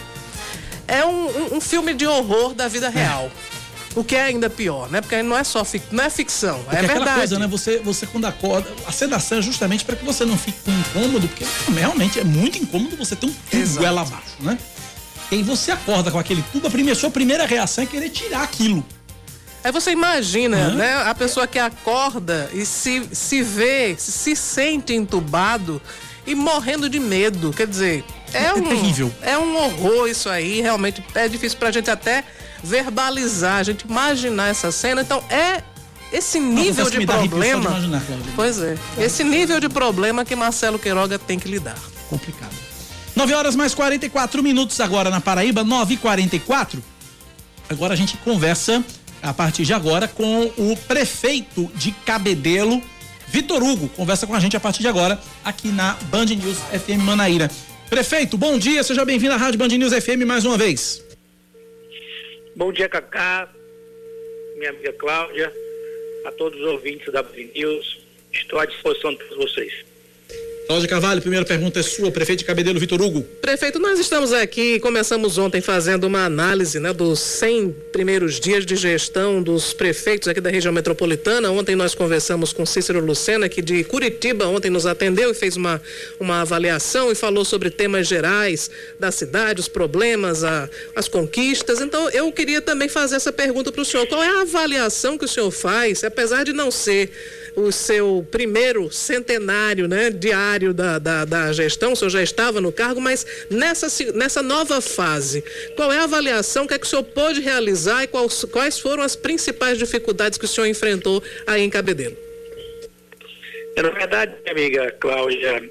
É 0.87 1.05
um, 1.05 1.09
um, 1.09 1.55
um 1.57 1.61
filme 1.61 1.93
de 1.93 2.05
horror 2.05 2.53
da 2.53 2.67
vida 2.67 2.89
real. 2.89 3.31
É. 3.47 3.51
O 3.95 4.03
que 4.03 4.15
é 4.15 4.23
ainda 4.23 4.49
pior, 4.49 4.89
né? 4.89 5.01
Porque 5.01 5.21
não 5.21 5.37
é 5.37 5.43
só 5.43 5.65
fic... 5.65 5.83
não 5.91 6.03
é 6.03 6.09
ficção, 6.09 6.59
porque 6.63 6.77
é 6.77 6.81
verdade. 6.81 7.17
coisa, 7.17 7.39
né? 7.39 7.47
Você, 7.47 7.79
você 7.79 8.05
quando 8.05 8.25
acorda, 8.25 8.69
a 8.85 8.91
sedação 8.91 9.39
é 9.39 9.41
justamente 9.41 9.83
para 9.83 9.95
que 9.95 10.05
você 10.05 10.23
não 10.23 10.37
fique 10.37 10.59
com 10.63 10.71
incômodo, 10.71 11.27
porque 11.27 11.45
realmente 11.73 12.19
é 12.19 12.23
muito 12.23 12.57
incômodo 12.57 12.95
você 12.95 13.15
ter 13.15 13.25
um 13.25 13.33
tubo 13.33 13.57
Exato. 13.57 13.85
ela 13.85 14.01
abaixo, 14.01 14.35
né? 14.39 14.57
E 15.29 15.35
aí 15.35 15.43
você 15.43 15.71
acorda 15.71 16.09
com 16.09 16.19
aquele 16.19 16.41
tubo, 16.53 16.67
a 16.67 16.71
primeira, 16.71 16.97
sua 16.97 17.11
primeira 17.11 17.45
reação 17.45 17.83
é 17.83 17.87
querer 17.87 18.09
tirar 18.09 18.43
aquilo. 18.43 18.85
Aí 19.63 19.71
você 19.71 19.91
imagina, 19.91 20.69
uhum. 20.69 20.75
né? 20.75 20.93
A 21.03 21.13
pessoa 21.13 21.45
que 21.45 21.59
acorda 21.59 22.49
e 22.53 22.65
se, 22.65 23.07
se 23.11 23.43
vê, 23.43 23.95
se 23.97 24.35
sente 24.35 24.93
entubado 24.93 25.81
e 26.25 26.33
morrendo 26.33 26.89
de 26.89 26.99
medo. 26.99 27.51
Quer 27.51 27.67
dizer, 27.67 28.03
é, 28.33 28.45
é 28.45 28.53
um. 28.53 28.63
terrível. 28.63 29.11
É 29.21 29.37
um 29.37 29.55
horror 29.55 30.07
isso 30.07 30.29
aí. 30.29 30.61
Realmente 30.61 31.03
é 31.13 31.27
difícil 31.27 31.57
pra 31.59 31.71
gente 31.71 31.91
até 31.91 32.23
verbalizar, 32.63 33.57
a 33.57 33.63
gente 33.63 33.85
imaginar 33.87 34.47
essa 34.47 34.71
cena. 34.71 35.01
Então 35.01 35.23
é 35.29 35.63
esse 36.11 36.39
nível 36.39 36.89
de 36.89 37.05
problema. 37.05 37.69
De 37.69 37.85
imaginar, 37.87 38.03
pois 38.35 38.59
é. 38.61 38.77
Esse 38.97 39.23
nível 39.23 39.59
de 39.59 39.69
problema 39.69 40.25
que 40.25 40.35
Marcelo 40.35 40.77
Queiroga 40.77 41.17
tem 41.17 41.39
que 41.39 41.47
lidar. 41.47 41.77
Complicado. 42.09 42.53
9 43.15 43.33
horas 43.33 43.55
mais 43.55 43.73
44 43.73 44.41
minutos 44.41 44.79
agora 44.79 45.09
na 45.09 45.19
Paraíba, 45.19 45.63
9 45.63 45.95
e 45.95 45.97
44 45.97 46.81
Agora 47.71 47.93
a 47.93 47.97
gente 47.97 48.17
conversa 48.17 48.83
a 49.23 49.33
partir 49.33 49.63
de 49.63 49.73
agora 49.73 50.05
com 50.05 50.51
o 50.57 50.75
prefeito 50.87 51.71
de 51.75 51.91
Cabedelo, 52.05 52.81
Vitor 53.29 53.63
Hugo. 53.63 53.87
Conversa 53.87 54.27
com 54.27 54.35
a 54.35 54.39
gente 54.41 54.57
a 54.57 54.59
partir 54.59 54.81
de 54.81 54.89
agora 54.89 55.17
aqui 55.43 55.69
na 55.69 55.95
Band 56.09 56.25
News 56.25 56.57
FM 56.57 57.01
Manaíra. 57.01 57.49
Prefeito, 57.89 58.37
bom 58.37 58.57
dia, 58.57 58.83
seja 58.83 59.05
bem-vindo 59.05 59.33
à 59.33 59.37
Rádio 59.37 59.57
Band 59.57 59.69
News 59.69 59.93
FM 59.93 60.25
mais 60.27 60.43
uma 60.43 60.57
vez. 60.57 61.01
Bom 62.53 62.71
dia, 62.73 62.89
Cacá, 62.89 63.49
minha 64.57 64.71
amiga 64.71 64.91
Cláudia, 64.93 65.51
a 66.25 66.31
todos 66.33 66.59
os 66.59 66.65
ouvintes 66.67 67.11
da 67.11 67.23
News. 67.23 68.01
Estou 68.33 68.59
à 68.59 68.65
disposição 68.65 69.11
de 69.11 69.19
todos 69.19 69.37
vocês. 69.37 69.85
Cláudia 70.71 70.87
Carvalho, 70.87 71.19
primeira 71.19 71.45
pergunta 71.45 71.81
é 71.81 71.83
sua, 71.83 72.09
prefeito 72.11 72.39
de 72.39 72.45
Cabedelo, 72.45 72.79
Vitor 72.79 73.01
Hugo. 73.01 73.23
Prefeito, 73.41 73.77
nós 73.77 73.99
estamos 73.99 74.31
aqui, 74.31 74.79
começamos 74.79 75.37
ontem 75.37 75.59
fazendo 75.59 76.05
uma 76.05 76.23
análise 76.23 76.79
né, 76.79 76.93
dos 76.93 77.19
100 77.19 77.75
primeiros 77.91 78.39
dias 78.39 78.65
de 78.65 78.77
gestão 78.77 79.43
dos 79.43 79.73
prefeitos 79.73 80.29
aqui 80.29 80.39
da 80.39 80.49
região 80.49 80.71
metropolitana. 80.71 81.51
Ontem 81.51 81.75
nós 81.75 81.93
conversamos 81.93 82.53
com 82.53 82.65
Cícero 82.65 83.01
Lucena, 83.01 83.49
que 83.49 83.61
de 83.61 83.83
Curitiba 83.83 84.45
ontem 84.45 84.69
nos 84.69 84.85
atendeu 84.85 85.31
e 85.31 85.33
fez 85.33 85.57
uma, 85.57 85.81
uma 86.17 86.39
avaliação 86.39 87.11
e 87.11 87.15
falou 87.15 87.43
sobre 87.43 87.69
temas 87.69 88.07
gerais 88.07 88.71
da 88.97 89.11
cidade, 89.11 89.59
os 89.59 89.67
problemas, 89.67 90.41
a, 90.45 90.69
as 90.95 91.09
conquistas. 91.09 91.81
Então, 91.81 92.09
eu 92.11 92.31
queria 92.31 92.61
também 92.61 92.87
fazer 92.87 93.17
essa 93.17 93.33
pergunta 93.33 93.73
para 93.73 93.81
o 93.81 93.85
senhor. 93.85 94.07
Qual 94.07 94.23
é 94.23 94.37
a 94.37 94.41
avaliação 94.43 95.17
que 95.17 95.25
o 95.25 95.27
senhor 95.27 95.51
faz, 95.51 96.01
apesar 96.05 96.45
de 96.45 96.53
não 96.53 96.71
ser 96.71 97.11
o 97.55 97.71
seu 97.71 98.25
primeiro 98.31 98.91
centenário 98.91 99.87
né, 99.87 100.09
diário 100.09 100.73
da, 100.73 100.97
da, 100.99 101.25
da, 101.25 101.53
gestão, 101.53 101.93
o 101.93 101.95
senhor 101.95 102.09
já 102.09 102.23
estava 102.23 102.61
no 102.61 102.71
cargo, 102.71 103.01
mas 103.01 103.25
nessa, 103.49 103.87
nessa 104.13 104.41
nova 104.41 104.81
fase, 104.81 105.43
qual 105.75 105.91
é 105.91 105.97
a 105.97 106.03
avaliação 106.03 106.65
que, 106.65 106.73
é 106.73 106.79
que 106.79 106.85
o 106.85 106.89
senhor 106.89 107.03
pôde 107.03 107.41
realizar 107.41 108.03
e 108.03 108.07
quais, 108.07 108.45
quais 108.45 108.79
foram 108.79 109.03
as 109.03 109.15
principais 109.15 109.77
dificuldades 109.77 110.37
que 110.37 110.45
o 110.45 110.47
senhor 110.47 110.67
enfrentou 110.67 111.21
aí 111.45 111.61
em 111.61 111.69
Cabedelo? 111.69 112.17
Na 113.75 113.89
verdade, 113.89 114.35
minha 114.41 114.51
amiga 114.51 114.91
Cláudia, 114.99 115.69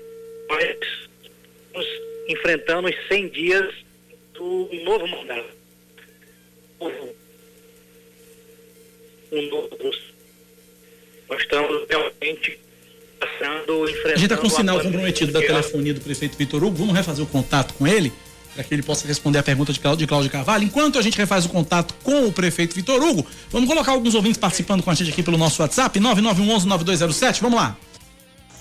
nós 0.48 0.62
estamos 0.62 1.88
enfrentando 2.28 2.88
os 2.88 3.08
100 3.08 3.28
dias 3.28 3.74
do 4.34 4.68
novo 4.84 5.06
mandato. 5.06 5.60
Um 9.32 9.42
novo 9.42 9.76
nós 11.30 11.40
estamos 11.40 11.86
realmente 11.88 12.58
passando, 13.20 13.88
enfrentando... 13.88 14.14
A 14.14 14.16
gente 14.16 14.24
está 14.24 14.36
com 14.36 14.46
um 14.48 14.50
sinal 14.50 14.80
comprometido 14.80 15.32
da 15.32 15.40
telefonia 15.40 15.94
do 15.94 16.00
prefeito 16.00 16.36
Vitor 16.36 16.64
Hugo. 16.64 16.76
Vamos 16.76 16.94
refazer 16.94 17.24
o 17.24 17.28
contato 17.28 17.72
com 17.74 17.86
ele, 17.86 18.12
para 18.54 18.64
que 18.64 18.74
ele 18.74 18.82
possa 18.82 19.06
responder 19.06 19.38
a 19.38 19.42
pergunta 19.42 19.72
de 19.72 19.78
Cláudio, 19.78 20.04
de 20.04 20.08
Cláudio 20.08 20.30
Carvalho. 20.30 20.64
Enquanto 20.64 20.98
a 20.98 21.02
gente 21.02 21.16
refaz 21.16 21.44
o 21.44 21.48
contato 21.48 21.94
com 22.02 22.26
o 22.26 22.32
prefeito 22.32 22.74
Vitor 22.74 23.00
Hugo, 23.00 23.24
vamos 23.50 23.68
colocar 23.68 23.92
alguns 23.92 24.14
ouvintes 24.14 24.38
participando 24.38 24.82
com 24.82 24.90
a 24.90 24.94
gente 24.94 25.10
aqui 25.10 25.22
pelo 25.22 25.38
nosso 25.38 25.62
WhatsApp, 25.62 26.00
9911-9207. 26.00 27.40
Vamos 27.40 27.60
lá. 27.60 27.76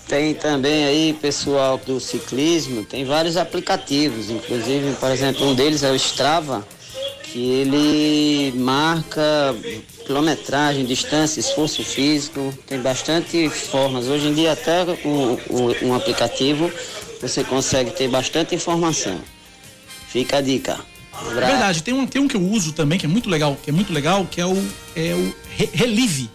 Tem 0.06 0.34
também 0.34 0.84
aí 0.84 1.16
pessoal 1.20 1.78
do 1.78 2.00
ciclismo, 2.00 2.84
tem 2.84 3.04
vários 3.04 3.36
aplicativos, 3.36 4.28
inclusive, 4.28 4.94
por 4.98 5.10
exemplo, 5.10 5.46
um 5.46 5.54
deles 5.54 5.84
é 5.84 5.90
o 5.90 5.94
Strava, 5.94 6.66
que 7.32 7.38
ele 7.38 8.52
marca 8.58 9.54
quilometragem, 10.04 10.84
distância, 10.84 11.38
esforço 11.38 11.84
físico, 11.84 12.52
tem 12.66 12.80
bastante 12.80 13.48
formas. 13.48 14.08
Hoje 14.08 14.28
em 14.28 14.34
dia 14.34 14.52
até 14.52 14.82
o, 15.04 15.38
o, 15.48 15.86
um 15.86 15.94
aplicativo 15.94 16.70
você 17.20 17.44
consegue 17.44 17.90
ter 17.92 18.08
bastante 18.08 18.54
informação. 18.54 19.20
Fica 20.08 20.38
a 20.38 20.40
dica. 20.40 20.80
É 21.30 21.34
verdade, 21.34 21.82
tem 21.82 21.94
um, 21.94 22.06
tem 22.06 22.20
um 22.20 22.26
que 22.26 22.36
eu 22.36 22.42
uso 22.42 22.72
também, 22.72 22.98
que 22.98 23.04
é 23.04 23.08
muito 23.08 23.28
legal, 23.28 23.56
que 23.62 23.70
é 23.70 23.72
muito 23.72 23.92
legal, 23.92 24.26
que 24.28 24.40
é 24.40 24.46
o, 24.46 24.56
é 24.96 25.14
o 25.14 25.34
Relive. 25.72 26.30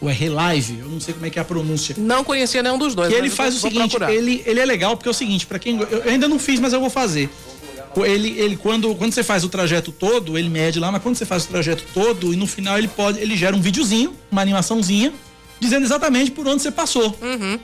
Ou 0.00 0.10
é 0.10 0.12
Relive, 0.12 0.80
eu 0.80 0.86
não 0.86 1.00
sei 1.00 1.14
como 1.14 1.24
é 1.24 1.30
que 1.30 1.38
é 1.38 1.42
a 1.42 1.44
pronúncia. 1.44 1.96
Não 1.98 2.22
conhecia 2.22 2.62
nenhum 2.62 2.76
dos 2.76 2.94
dois. 2.94 3.08
Que 3.08 3.14
ele 3.14 3.30
faz 3.30 3.56
o 3.56 3.58
seguinte, 3.58 3.96
ele, 4.08 4.42
ele 4.44 4.60
é 4.60 4.66
legal 4.66 4.96
porque 4.96 5.08
é 5.08 5.10
o 5.10 5.14
seguinte, 5.14 5.46
para 5.46 5.58
quem 5.58 5.80
eu 5.80 6.02
ainda 6.04 6.28
não 6.28 6.38
fiz, 6.38 6.60
mas 6.60 6.74
eu 6.74 6.80
vou 6.80 6.90
fazer 6.90 7.30
ele, 8.04 8.38
ele 8.38 8.56
quando, 8.56 8.94
quando 8.94 9.12
você 9.12 9.22
faz 9.22 9.44
o 9.44 9.48
trajeto 9.48 9.92
todo, 9.92 10.36
ele 10.36 10.48
mede 10.48 10.78
lá, 10.78 10.90
mas 10.90 11.02
quando 11.02 11.16
você 11.16 11.24
faz 11.24 11.44
o 11.44 11.48
trajeto 11.48 11.84
todo 11.94 12.32
e 12.32 12.36
no 12.36 12.46
final 12.46 12.76
ele 12.76 12.88
pode, 12.88 13.20
ele 13.20 13.36
gera 13.36 13.56
um 13.56 13.60
videozinho, 13.60 14.14
uma 14.30 14.42
animaçãozinha, 14.42 15.12
dizendo 15.60 15.84
exatamente 15.84 16.30
por 16.30 16.46
onde 16.46 16.62
você 16.62 16.70
passou. 16.70 17.16
Uhum. 17.22 17.58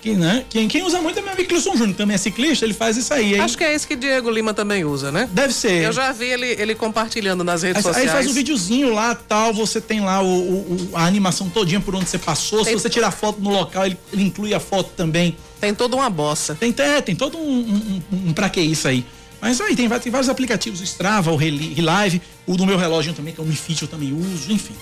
Que, 0.00 0.12
né? 0.12 0.44
quem, 0.48 0.68
quem 0.68 0.84
usa 0.84 1.00
muito 1.00 1.18
é 1.18 1.22
meu 1.22 1.32
amigo 1.32 1.48
Clisson 1.48 1.76
Júnior, 1.76 1.96
também 1.96 2.14
é 2.14 2.18
ciclista, 2.18 2.64
ele 2.64 2.72
faz 2.72 2.96
isso 2.96 3.12
aí. 3.12 3.38
Acho 3.38 3.58
que 3.58 3.64
é 3.64 3.74
esse 3.74 3.86
que 3.86 3.96
Diego 3.96 4.30
Lima 4.30 4.54
também 4.54 4.84
usa, 4.84 5.10
né? 5.10 5.28
Deve 5.32 5.52
ser. 5.52 5.82
Eu 5.82 5.92
já 5.92 6.12
vi 6.12 6.26
ele, 6.26 6.46
ele 6.46 6.74
compartilhando 6.74 7.42
nas 7.42 7.62
redes 7.62 7.78
aí, 7.78 7.82
sociais. 7.82 8.08
Aí 8.08 8.14
faz 8.14 8.26
um 8.28 8.32
videozinho 8.32 8.94
lá, 8.94 9.14
tal, 9.16 9.52
você 9.52 9.80
tem 9.80 10.00
lá 10.00 10.22
o, 10.22 10.26
o, 10.26 10.90
a 10.94 11.04
animação 11.04 11.48
todinha 11.48 11.80
por 11.80 11.96
onde 11.96 12.08
você 12.08 12.18
passou. 12.18 12.62
Tem... 12.62 12.74
Se 12.74 12.80
você 12.80 12.88
tirar 12.88 13.10
foto 13.10 13.40
no 13.40 13.50
local, 13.50 13.86
ele, 13.86 13.98
ele, 14.12 14.22
inclui 14.22 14.54
a 14.54 14.60
foto 14.60 14.90
também. 14.96 15.36
Tem 15.60 15.74
toda 15.74 15.96
uma 15.96 16.08
bossa. 16.08 16.54
Tem, 16.54 16.72
é, 16.78 17.00
tem 17.00 17.16
todo 17.16 17.36
um, 17.36 17.42
um, 17.42 18.02
um, 18.12 18.28
um 18.28 18.32
pra 18.32 18.48
que 18.48 18.60
isso 18.60 18.86
aí. 18.86 19.04
Mas 19.40 19.60
aí 19.60 19.76
tem, 19.76 19.88
tem 19.88 20.12
vários 20.12 20.28
aplicativos, 20.28 20.80
o 20.80 20.84
Strava, 20.84 21.30
o 21.30 21.36
Relive, 21.36 22.20
o 22.46 22.56
do 22.56 22.66
meu 22.66 22.76
relógio 22.76 23.12
também, 23.12 23.32
que 23.32 23.40
é 23.40 23.44
o 23.44 23.46
Mifit, 23.46 23.82
eu 23.82 23.88
também 23.88 24.12
uso, 24.12 24.52
enfim. 24.52 24.74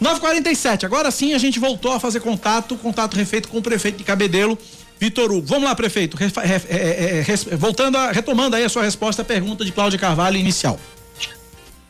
947, 0.00 0.86
agora 0.86 1.10
sim 1.10 1.34
a 1.34 1.38
gente 1.38 1.58
voltou 1.58 1.92
a 1.92 1.98
fazer 1.98 2.20
contato, 2.20 2.76
contato 2.76 3.16
refeito 3.16 3.48
com 3.48 3.58
o 3.58 3.62
prefeito 3.62 3.98
de 3.98 4.04
Cabedelo, 4.04 4.56
Vitor 4.98 5.30
Hugo. 5.30 5.46
Vamos 5.46 5.64
lá, 5.64 5.74
prefeito. 5.74 6.16
Ref, 6.16 6.36
ref, 6.36 6.66
é, 6.70 7.20
é, 7.20 7.56
voltando 7.56 7.96
a, 7.96 8.12
retomando 8.12 8.56
aí 8.56 8.64
a 8.64 8.68
sua 8.68 8.82
resposta 8.82 9.22
à 9.22 9.24
pergunta 9.24 9.64
de 9.64 9.72
Cláudia 9.72 9.98
Carvalho 9.98 10.36
inicial. 10.36 10.78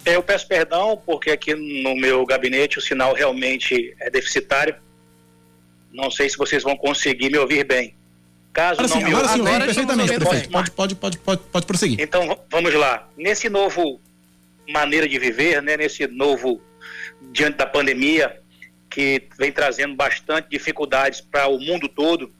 É, 0.04 0.16
eu 0.16 0.22
peço 0.22 0.48
perdão 0.48 1.00
porque 1.04 1.30
aqui 1.30 1.54
no 1.54 1.94
meu 1.96 2.24
gabinete 2.24 2.78
o 2.78 2.80
sinal 2.80 3.14
realmente 3.14 3.94
é 4.00 4.10
deficitário. 4.10 4.74
Não 5.92 6.10
sei 6.10 6.28
se 6.28 6.36
vocês 6.36 6.62
vão 6.62 6.76
conseguir 6.76 7.30
me 7.30 7.38
ouvir 7.38 7.64
bem. 7.64 7.97
Caso 8.58 8.80
agora 8.80 8.88
não 8.88 8.96
sim, 8.96 9.04
me 9.04 9.10
agora 9.10 9.28
sim, 9.28 9.40
agora 9.40 9.64
perfeitamente, 9.66 10.14
prefeito. 10.14 10.50
Pode, 10.50 10.70
pode, 10.72 10.94
pode, 10.96 11.18
pode, 11.18 11.40
pode 11.42 11.66
prosseguir. 11.66 12.00
Então, 12.00 12.36
vamos 12.50 12.74
lá. 12.74 13.08
Nesse 13.16 13.48
novo 13.48 14.00
maneira 14.68 15.08
de 15.08 15.16
viver, 15.16 15.62
né, 15.62 15.76
nesse 15.76 16.08
novo 16.08 16.60
diante 17.30 17.56
da 17.56 17.66
pandemia 17.66 18.42
que 18.90 19.28
vem 19.38 19.52
trazendo 19.52 19.94
bastante 19.94 20.48
dificuldades 20.48 21.20
para 21.20 21.46
o 21.46 21.60
mundo 21.60 21.88
todo, 21.88 22.34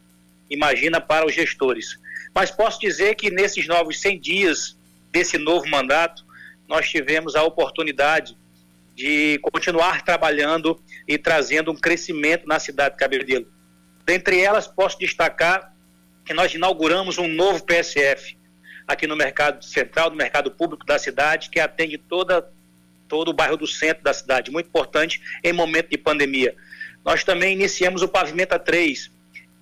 imagina 0.49 0.99
para 0.99 1.25
os 1.25 1.33
gestores. 1.33 1.97
Mas 2.35 2.51
posso 2.51 2.81
dizer 2.81 3.15
que 3.15 3.31
nesses 3.31 3.65
novos 3.65 4.01
100 4.01 4.19
dias 4.19 4.77
desse 5.13 5.37
novo 5.37 5.69
mandato, 5.69 6.25
nós 6.67 6.89
tivemos 6.89 7.33
a 7.33 7.43
oportunidade 7.43 8.37
de 8.93 9.39
continuar 9.41 10.01
trabalhando 10.03 10.77
e 11.07 11.17
trazendo 11.17 11.71
um 11.71 11.75
crescimento 11.75 12.45
na 12.45 12.59
cidade 12.59 12.95
de 12.95 12.99
Cabedelo. 12.99 13.47
Dentre 14.05 14.41
elas, 14.41 14.67
posso 14.67 14.99
destacar 14.99 15.78
que 16.29 16.33
nós 16.35 16.53
inauguramos 16.53 17.17
um 17.17 17.27
novo 17.27 17.63
PSF 17.63 18.37
aqui 18.87 19.07
no 19.07 19.15
mercado 19.15 19.65
central, 19.65 20.11
no 20.11 20.15
mercado 20.15 20.51
público 20.51 20.85
da 20.85 20.99
cidade, 20.99 21.49
que 21.49 21.59
atende 21.59 21.97
toda, 21.97 22.47
todo 23.07 23.29
o 23.29 23.33
bairro 23.33 23.57
do 23.57 23.65
centro 23.65 24.03
da 24.03 24.13
cidade, 24.13 24.51
muito 24.51 24.67
importante 24.67 25.19
em 25.43 25.51
momento 25.51 25.89
de 25.89 25.97
pandemia. 25.97 26.55
Nós 27.03 27.23
também 27.23 27.53
iniciamos 27.53 28.03
o 28.03 28.07
Pavimenta 28.07 28.59
3, 28.59 29.09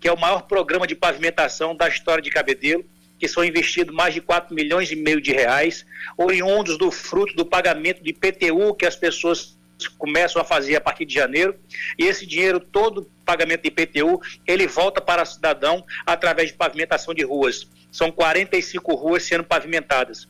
que 0.01 0.10
é 0.10 0.12
o 0.12 0.19
maior 0.19 0.41
programa 0.41 0.86
de 0.86 0.93
pavimentação 0.93 1.73
da 1.73 1.88
história 1.88 2.21
de 2.21 2.30
Cabedelo, 2.30 2.84
que 3.17 3.30
são 3.30 3.45
investidos 3.45 3.95
mais 3.95 4.13
de 4.13 4.19
4 4.19 4.53
milhões 4.53 4.91
e 4.91 4.95
meio 4.97 5.21
de 5.21 5.32
reais, 5.32 5.86
oriundos 6.17 6.77
do 6.77 6.91
fruto 6.91 7.34
do 7.34 7.45
pagamento 7.45 8.03
de 8.03 8.10
IPTU 8.10 8.75
que 8.75 8.86
as 8.86 8.97
pessoas 8.97 9.58
começam 9.97 10.41
a 10.41 10.43
fazer 10.43 10.75
a 10.75 10.82
partir 10.82 11.06
de 11.06 11.13
janeiro, 11.13 11.56
e 11.97 12.03
esse 12.03 12.25
dinheiro 12.25 12.60
todo, 12.60 13.10
pagamento 13.27 13.61
de 13.63 13.67
IPTU, 13.67 14.21
ele 14.47 14.65
volta 14.65 15.01
para 15.01 15.21
o 15.21 15.25
cidadão 15.25 15.85
através 16.05 16.49
de 16.49 16.55
pavimentação 16.55 17.13
de 17.13 17.25
ruas. 17.25 17.67
São 17.91 18.09
45 18.09 18.95
ruas 18.95 19.23
sendo 19.23 19.43
pavimentadas. 19.43 20.27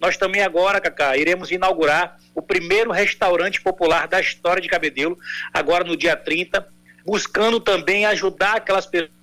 Nós 0.00 0.16
também 0.16 0.42
agora, 0.42 0.80
Cacá, 0.80 1.16
iremos 1.16 1.52
inaugurar 1.52 2.18
o 2.34 2.42
primeiro 2.42 2.90
restaurante 2.90 3.60
popular 3.60 4.08
da 4.08 4.20
história 4.20 4.60
de 4.60 4.68
Cabedelo, 4.68 5.16
agora 5.52 5.84
no 5.84 5.96
dia 5.96 6.16
30, 6.16 6.66
buscando 7.06 7.60
também 7.60 8.04
ajudar 8.06 8.56
aquelas 8.56 8.86
pessoas 8.86 9.20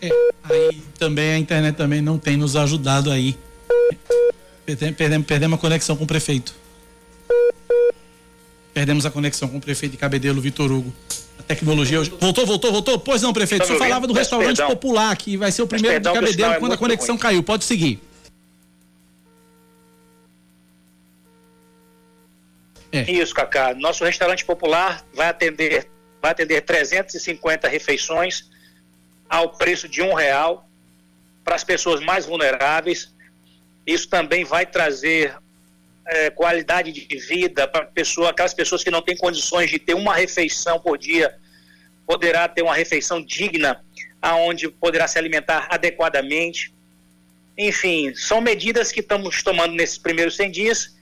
É, 0.00 0.10
aí 0.44 0.82
também 0.98 1.32
a 1.32 1.38
internet 1.38 1.74
também 1.74 2.02
não 2.02 2.18
tem 2.18 2.36
nos 2.36 2.54
ajudado 2.54 3.10
aí. 3.10 3.36
Perdemos, 4.66 5.26
perdemos 5.26 5.58
a 5.58 5.60
conexão 5.60 5.96
com 5.96 6.04
o 6.04 6.06
prefeito. 6.06 6.54
Perdemos 8.76 9.06
a 9.06 9.10
conexão 9.10 9.48
com 9.48 9.56
o 9.56 9.60
prefeito 9.60 9.92
de 9.92 9.96
Cabedelo, 9.96 10.38
Vitor 10.38 10.70
Hugo. 10.70 10.92
A 11.38 11.42
tecnologia 11.42 11.98
hoje. 11.98 12.12
Voltou, 12.20 12.44
voltou, 12.44 12.70
voltou? 12.70 12.98
Pois 12.98 13.22
não, 13.22 13.32
prefeito. 13.32 13.62
Tá 13.62 13.72
Você 13.72 13.78
falava 13.78 14.06
do 14.06 14.12
restaurante 14.12 14.58
perdão. 14.58 14.68
popular, 14.68 15.16
que 15.16 15.34
vai 15.34 15.50
ser 15.50 15.62
o 15.62 15.66
primeiro 15.66 15.98
de 15.98 16.12
Cabedelo 16.12 16.52
é 16.52 16.58
quando 16.58 16.72
a 16.72 16.76
conexão 16.76 17.14
ruim. 17.14 17.22
caiu. 17.22 17.42
Pode 17.42 17.64
seguir. 17.64 17.98
É. 22.92 23.10
Isso, 23.10 23.34
Cacá. 23.34 23.72
Nosso 23.72 24.04
restaurante 24.04 24.44
popular 24.44 25.02
vai 25.14 25.28
atender, 25.28 25.88
vai 26.20 26.32
atender 26.32 26.60
350 26.60 27.68
refeições 27.68 28.50
ao 29.26 29.56
preço 29.56 29.88
de 29.88 30.02
um 30.02 30.12
real 30.12 30.68
para 31.42 31.54
as 31.54 31.64
pessoas 31.64 32.04
mais 32.04 32.26
vulneráveis 32.26 33.10
isso 33.86 34.08
também 34.08 34.44
vai 34.44 34.66
trazer 34.66 35.36
é, 36.06 36.30
qualidade 36.30 36.92
de 36.92 37.18
vida 37.18 37.66
para 37.66 37.84
pessoa, 37.84 38.30
aquelas 38.30 38.54
pessoas 38.54 38.84
que 38.84 38.90
não 38.90 39.02
têm 39.02 39.16
condições 39.16 39.70
de 39.70 39.78
ter 39.78 39.94
uma 39.94 40.14
refeição 40.14 40.78
por 40.78 40.96
dia, 40.96 41.34
poderá 42.06 42.48
ter 42.48 42.62
uma 42.62 42.74
refeição 42.74 43.20
digna, 43.22 43.84
aonde 44.22 44.68
poderá 44.68 45.08
se 45.08 45.18
alimentar 45.18 45.66
adequadamente. 45.70 46.72
Enfim, 47.58 48.14
são 48.14 48.40
medidas 48.40 48.92
que 48.92 49.00
estamos 49.00 49.42
tomando 49.42 49.74
nesses 49.74 49.98
primeiros 49.98 50.36
100 50.36 50.50
dias 50.50 50.96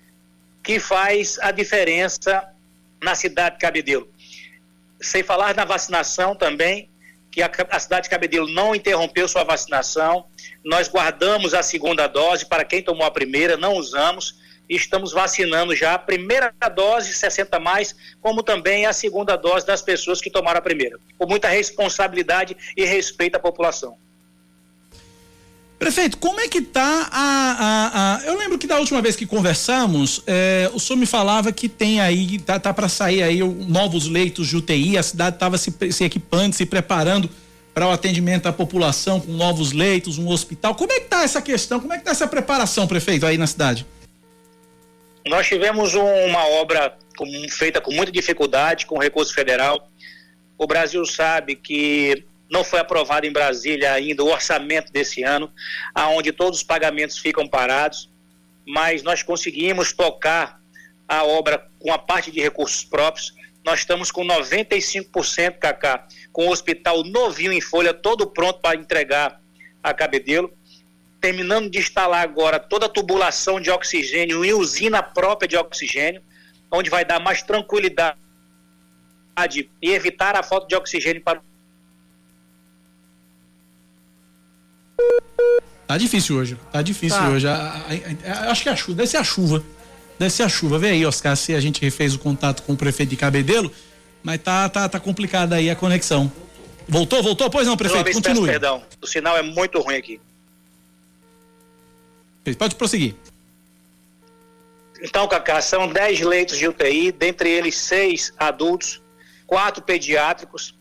que 0.63 0.81
faz 0.81 1.39
a 1.41 1.51
diferença 1.51 2.49
na 3.03 3.15
cidade 3.15 3.57
de 3.57 3.61
Cabedelo. 3.61 4.09
sem 5.01 5.23
falar 5.23 5.55
na 5.55 5.67
vacinação 5.67 6.35
também, 6.35 6.89
que 7.31 7.43
a, 7.43 7.51
a, 7.71 7.79
cidade 7.79 8.05
de 8.05 8.11
Cabedelo 8.11 8.49
não 8.49 8.75
interrompeu 8.75 9.29
sua 9.29 9.45
vacinação. 9.45 10.27
Nós 10.65 10.89
guardamos 10.89 11.53
a 11.53 11.63
segunda 11.63 12.07
dose 12.07 12.47
para 12.47 12.65
quem 12.65 12.83
tomou 12.83 13.05
a 13.05 13.11
primeira, 13.11 13.57
não 13.57 13.75
usamos. 13.75 14.37
Estamos 14.69 15.13
vacinando 15.13 15.75
já 15.75 15.95
a 15.95 15.99
primeira 15.99 16.53
dose, 16.75 17.13
60 17.13 17.59
mais, 17.61 17.95
como 18.21 18.43
também 18.43 18.87
a 18.87 18.93
segunda 18.93 19.37
dose 19.37 19.67
das 19.67 19.83
pessoas 19.83 20.21
que 20.21 20.31
tomaram 20.31 20.59
a 20.59 20.63
primeira. 20.63 20.99
Com 21.19 21.27
muita 21.27 21.49
responsabilidade 21.49 22.57
e 22.77 22.85
respeito 22.85 23.37
à 23.37 23.39
população. 23.39 23.97
Prefeito, 25.79 26.17
como 26.17 26.41
é 26.41 26.49
que 26.49 26.63
tá 26.63 27.09
a, 27.13 27.57
a, 27.61 28.17
a, 28.17 28.25
Eu 28.25 28.39
lembro 28.39 28.57
que 28.57 28.67
da 28.67 28.79
última 28.79 29.03
vez 29.03 29.17
que 29.17 29.27
conversamos, 29.27 30.23
é, 30.27 30.71
o 30.73 30.81
senhor 30.81 30.99
me 30.99 31.05
falava 31.05 31.53
que 31.53 31.69
tem 31.69 32.01
aí, 32.01 32.39
tá, 32.39 32.59
tá 32.59 32.73
para 32.73 32.89
sair 32.89 33.23
aí 33.23 33.41
novos 33.41 34.09
leitos 34.09 34.49
de 34.49 34.57
UTI, 34.57 34.97
a 34.97 35.03
cidade 35.03 35.37
estava 35.37 35.59
se, 35.59 35.75
se 35.93 36.05
equipando, 36.05 36.55
se 36.55 36.65
preparando 36.65 37.29
para 37.75 37.89
o 37.89 37.91
atendimento 37.91 38.47
à 38.47 38.53
população 38.53 39.21
com 39.21 39.33
novos 39.33 39.73
leitos, 39.73 40.17
um 40.17 40.29
hospital. 40.29 40.75
Como 40.75 40.93
é 40.93 41.01
que 41.01 41.09
tá 41.09 41.23
essa 41.23 41.43
questão? 41.43 41.81
Como 41.81 41.93
é 41.93 41.99
que 41.99 42.05
tá 42.05 42.13
essa 42.13 42.29
preparação, 42.29 42.87
prefeito, 42.87 43.27
aí 43.27 43.37
na 43.37 43.49
cidade? 43.49 43.85
Nós 45.27 45.47
tivemos 45.47 45.95
um, 45.95 46.27
uma 46.27 46.47
obra 46.47 46.97
com, 47.17 47.27
feita 47.49 47.81
com 47.81 47.93
muita 47.93 48.13
dificuldade, 48.13 48.85
com 48.85 48.99
recurso 48.99 49.33
federal. 49.35 49.91
O 50.59 50.67
Brasil 50.67 51.05
sabe 51.07 51.57
que 51.57 52.25
não 52.51 52.63
foi 52.63 52.79
aprovado 52.79 53.27
em 53.27 53.33
Brasília 53.33 53.93
ainda 53.93 54.23
o 54.23 54.31
orçamento 54.31 54.93
desse 54.93 55.23
ano, 55.23 55.51
aonde 55.95 56.31
todos 56.31 56.59
os 56.59 56.65
pagamentos 56.65 57.19
ficam 57.19 57.49
parados, 57.49 58.11
mas 58.67 59.03
nós 59.03 59.23
conseguimos 59.23 59.93
tocar 59.93 60.61
a 61.09 61.25
obra 61.25 61.67
com 61.79 61.93
a 61.93 61.99
parte 61.99 62.31
de 62.31 62.41
recursos 62.41 62.85
próprios. 62.85 63.35
Nós 63.65 63.81
estamos 63.81 64.11
com 64.11 64.25
95%, 64.27 65.59
Cacá, 65.59 66.07
com 66.33 66.49
o 66.49 66.51
hospital 66.51 67.03
novinho 67.03 67.53
em 67.53 67.61
folha, 67.61 67.95
todo 67.95 68.27
pronto 68.27 68.61
para 68.61 68.77
entregar 68.77 69.41
a 69.83 69.95
Cabedelo. 69.95 70.53
Terminando 71.25 71.71
de 71.71 71.79
instalar 71.79 72.23
agora 72.23 72.61
toda 72.61 72.85
a 72.85 72.89
tubulação 72.89 73.59
de 73.59 73.71
oxigênio 73.71 74.45
e 74.45 74.53
usina 74.53 75.03
própria 75.03 75.49
de 75.49 75.57
oxigênio, 75.57 76.21
onde 76.71 76.91
vai 76.91 77.03
dar 77.03 77.19
mais 77.19 77.43
tranquilidade 77.43 78.19
e 79.81 79.91
evitar 79.91 80.37
a 80.37 80.43
falta 80.43 80.67
de 80.67 80.77
oxigênio 80.77 81.23
para 81.23 81.41
Tá 85.87 85.97
difícil 85.97 86.37
hoje. 86.37 86.59
Tá 86.71 86.83
difícil 86.83 87.19
tá. 87.19 87.31
hoje. 87.31 87.49
A, 87.49 87.55
a, 87.55 88.31
a, 88.31 88.51
acho 88.51 88.63
que 88.63 88.69
é 88.69 88.73
a 88.73 88.77
chuva. 88.77 88.99
Deve 88.99 89.09
ser 89.09 89.17
a 89.17 89.25
chuva. 89.25 89.65
Deve 90.19 90.31
ser 90.31 90.43
a 90.43 90.49
chuva. 90.51 90.79
Vê 90.79 90.91
aí, 90.91 91.07
Oscar, 91.07 91.35
se 91.39 91.55
a 91.55 91.61
gente 91.61 91.81
refez 91.81 92.15
o 92.15 92.19
contato 92.19 92.63
com 92.65 92.75
o 92.75 92.77
prefeito 92.77 93.09
de 93.09 93.17
Cabedelo, 93.17 93.73
mas 94.23 94.43
tá, 94.43 94.69
tá, 94.69 94.87
tá 94.91 95.01
complicada 95.01 95.57
aí 95.57 95.71
a 95.71 95.75
conexão. 95.75 96.31
Voltou, 96.87 97.23
voltou? 97.23 97.49
Pois 97.49 97.67
não, 97.67 97.79
prefeito, 97.79 98.13
continue. 98.13 98.41
Peço 98.41 98.61
perdão, 98.61 98.83
o 99.01 99.07
sinal 99.07 99.39
é 99.39 99.43
muito 99.43 99.81
ruim 99.81 99.97
aqui. 99.97 100.21
Pode 102.59 102.75
prosseguir. 102.75 103.15
Então, 105.01 105.27
Cacá, 105.29 105.61
são 105.61 105.89
10 105.89 106.21
leitos 106.21 106.59
de 106.59 106.69
UTI, 106.69 107.13
dentre 107.13 107.51
eles 107.51 107.77
seis 107.77 108.33
adultos, 108.39 109.03
quatro 109.47 109.83
pediátricos, 109.83 110.75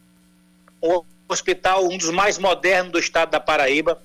um 0.81 1.01
hospital, 1.27 1.85
um 1.85 1.97
dos 1.97 2.09
mais 2.09 2.37
modernos 2.37 2.91
do 2.91 2.99
estado 2.99 3.31
da 3.31 3.39
Paraíba, 3.39 4.01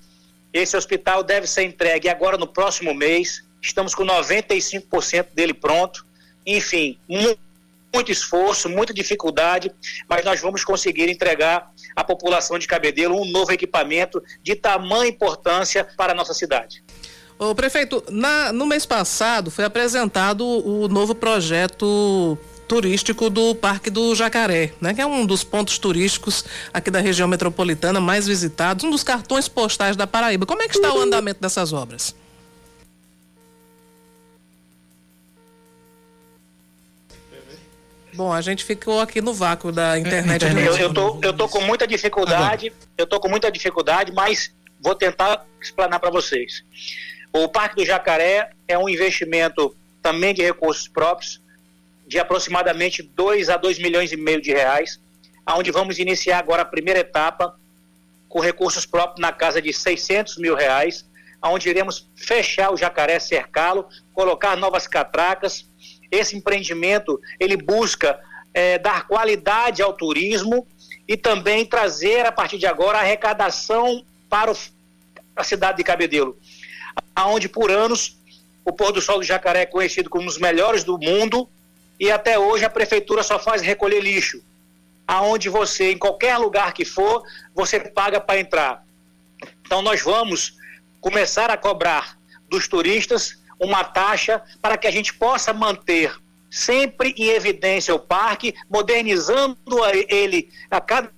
esse 0.53 0.75
hospital 0.75 1.23
deve 1.23 1.45
ser 1.45 1.63
entregue 1.63 2.09
agora 2.09 2.37
no 2.37 2.47
próximo 2.47 2.93
mês. 2.93 3.43
Estamos 3.61 3.93
com 3.93 4.03
95% 4.03 5.27
dele 5.33 5.53
pronto. 5.53 6.05
Enfim, 6.45 6.97
muito, 7.07 7.39
muito 7.93 8.11
esforço, 8.11 8.67
muita 8.67 8.93
dificuldade, 8.93 9.71
mas 10.07 10.25
nós 10.25 10.39
vamos 10.39 10.63
conseguir 10.63 11.07
entregar 11.09 11.71
à 11.95 12.03
população 12.03 12.57
de 12.57 12.67
Cabedelo 12.67 13.21
um 13.21 13.25
novo 13.25 13.51
equipamento 13.51 14.23
de 14.41 14.55
tamanha 14.55 15.09
importância 15.09 15.83
para 15.83 16.13
a 16.13 16.15
nossa 16.15 16.33
cidade. 16.33 16.83
O 17.39 17.55
prefeito, 17.55 18.03
na, 18.09 18.51
no 18.51 18.65
mês 18.65 18.85
passado 18.85 19.49
foi 19.49 19.63
apresentado 19.63 20.45
o 20.45 20.89
novo 20.89 21.15
projeto 21.15 22.37
turístico 22.67 23.29
do 23.29 23.55
Parque 23.55 23.89
do 23.89 24.13
Jacaré, 24.13 24.73
né? 24.81 24.93
Que 24.93 24.99
é 24.99 25.05
um 25.05 25.25
dos 25.25 25.41
pontos 25.41 25.79
turísticos 25.79 26.43
aqui 26.73 26.91
da 26.91 26.99
região 26.99 27.29
metropolitana 27.29 28.01
mais 28.01 28.27
visitados, 28.27 28.83
um 28.83 28.91
dos 28.91 29.03
cartões 29.03 29.47
postais 29.47 29.95
da 29.95 30.05
Paraíba. 30.05 30.45
Como 30.45 30.61
é 30.61 30.67
que 30.67 30.75
está 30.75 30.93
o 30.93 30.99
andamento 30.99 31.39
dessas 31.39 31.71
obras? 31.71 32.13
Bom, 38.13 38.33
a 38.33 38.41
gente 38.41 38.65
ficou 38.65 38.99
aqui 38.99 39.21
no 39.21 39.33
vácuo 39.33 39.71
da 39.71 39.97
internet. 39.97 40.43
Eu, 40.43 40.77
eu, 40.77 40.93
tô, 40.93 41.19
eu 41.21 41.31
tô 41.31 41.47
com 41.47 41.61
muita 41.61 41.87
dificuldade, 41.87 42.73
eu 42.97 43.07
tô 43.07 43.17
com 43.17 43.29
muita 43.29 43.49
dificuldade, 43.49 44.11
mas 44.11 44.53
vou 44.81 44.93
tentar 44.93 45.45
explanar 45.61 46.01
para 46.01 46.09
vocês. 46.09 46.63
O 47.31 47.47
Parque 47.47 47.75
do 47.75 47.85
Jacaré 47.85 48.51
é 48.67 48.77
um 48.77 48.89
investimento 48.89 49.75
também 50.01 50.33
de 50.33 50.41
recursos 50.41 50.87
próprios, 50.87 51.41
de 52.07 52.17
aproximadamente 52.17 53.03
2 53.03 53.49
a 53.49 53.57
2 53.57 53.77
milhões 53.79 54.11
e 54.11 54.17
meio 54.17 54.41
de 54.41 54.51
reais, 54.51 54.99
aonde 55.45 55.71
vamos 55.71 55.99
iniciar 55.99 56.39
agora 56.39 56.63
a 56.63 56.65
primeira 56.65 56.99
etapa 56.99 57.55
com 58.27 58.39
recursos 58.39 58.85
próprios 58.85 59.19
na 59.19 59.31
casa 59.31 59.61
de 59.61 59.71
600 59.73 60.37
mil 60.37 60.55
reais, 60.55 61.05
aonde 61.41 61.69
iremos 61.69 62.07
fechar 62.15 62.71
o 62.71 62.77
jacaré, 62.77 63.19
cercá-lo, 63.19 63.87
colocar 64.13 64.55
novas 64.57 64.87
catracas. 64.87 65.65
Esse 66.11 66.35
empreendimento 66.35 67.19
ele 67.39 67.55
busca 67.55 68.19
é, 68.53 68.77
dar 68.77 69.07
qualidade 69.07 69.81
ao 69.81 69.93
turismo 69.93 70.67
e 71.07 71.15
também 71.15 71.65
trazer 71.65 72.25
a 72.25 72.31
partir 72.31 72.57
de 72.57 72.67
agora 72.67 72.99
arrecadação 72.99 74.03
para 74.29 74.51
o, 74.51 74.57
a 75.35 75.43
cidade 75.43 75.77
de 75.77 75.83
Cabedelo, 75.83 76.37
aonde 77.15 77.49
por 77.49 77.71
anos 77.71 78.17
o 78.65 78.71
pôr 78.71 78.91
do 78.91 79.01
sol 79.01 79.19
do 79.19 79.23
jacaré 79.23 79.61
é 79.61 79.65
conhecido 79.65 80.09
como 80.09 80.23
um 80.23 80.27
dos 80.27 80.37
melhores 80.37 80.83
do 80.83 80.97
mundo 80.97 81.49
e 81.99 82.11
até 82.11 82.37
hoje 82.39 82.63
a 82.63 82.69
prefeitura 82.69 83.23
só 83.23 83.37
faz 83.37 83.61
recolher 83.61 83.99
lixo. 83.99 84.41
Aonde 85.07 85.49
você, 85.49 85.91
em 85.91 85.97
qualquer 85.97 86.37
lugar 86.37 86.73
que 86.73 86.85
for, 86.85 87.23
você 87.53 87.79
paga 87.79 88.21
para 88.21 88.39
entrar. 88.39 88.85
Então 89.65 89.81
nós 89.81 90.01
vamos 90.01 90.55
começar 91.01 91.49
a 91.49 91.57
cobrar 91.57 92.17
dos 92.47 92.67
turistas 92.67 93.37
uma 93.59 93.83
taxa 93.83 94.41
para 94.61 94.77
que 94.77 94.87
a 94.87 94.91
gente 94.91 95.13
possa 95.13 95.51
manter 95.51 96.15
sempre 96.49 97.13
em 97.17 97.27
evidência 97.29 97.93
o 97.93 97.99
parque, 97.99 98.55
modernizando 98.69 99.57
ele 100.07 100.49
a 100.71 100.79
cada 100.79 101.11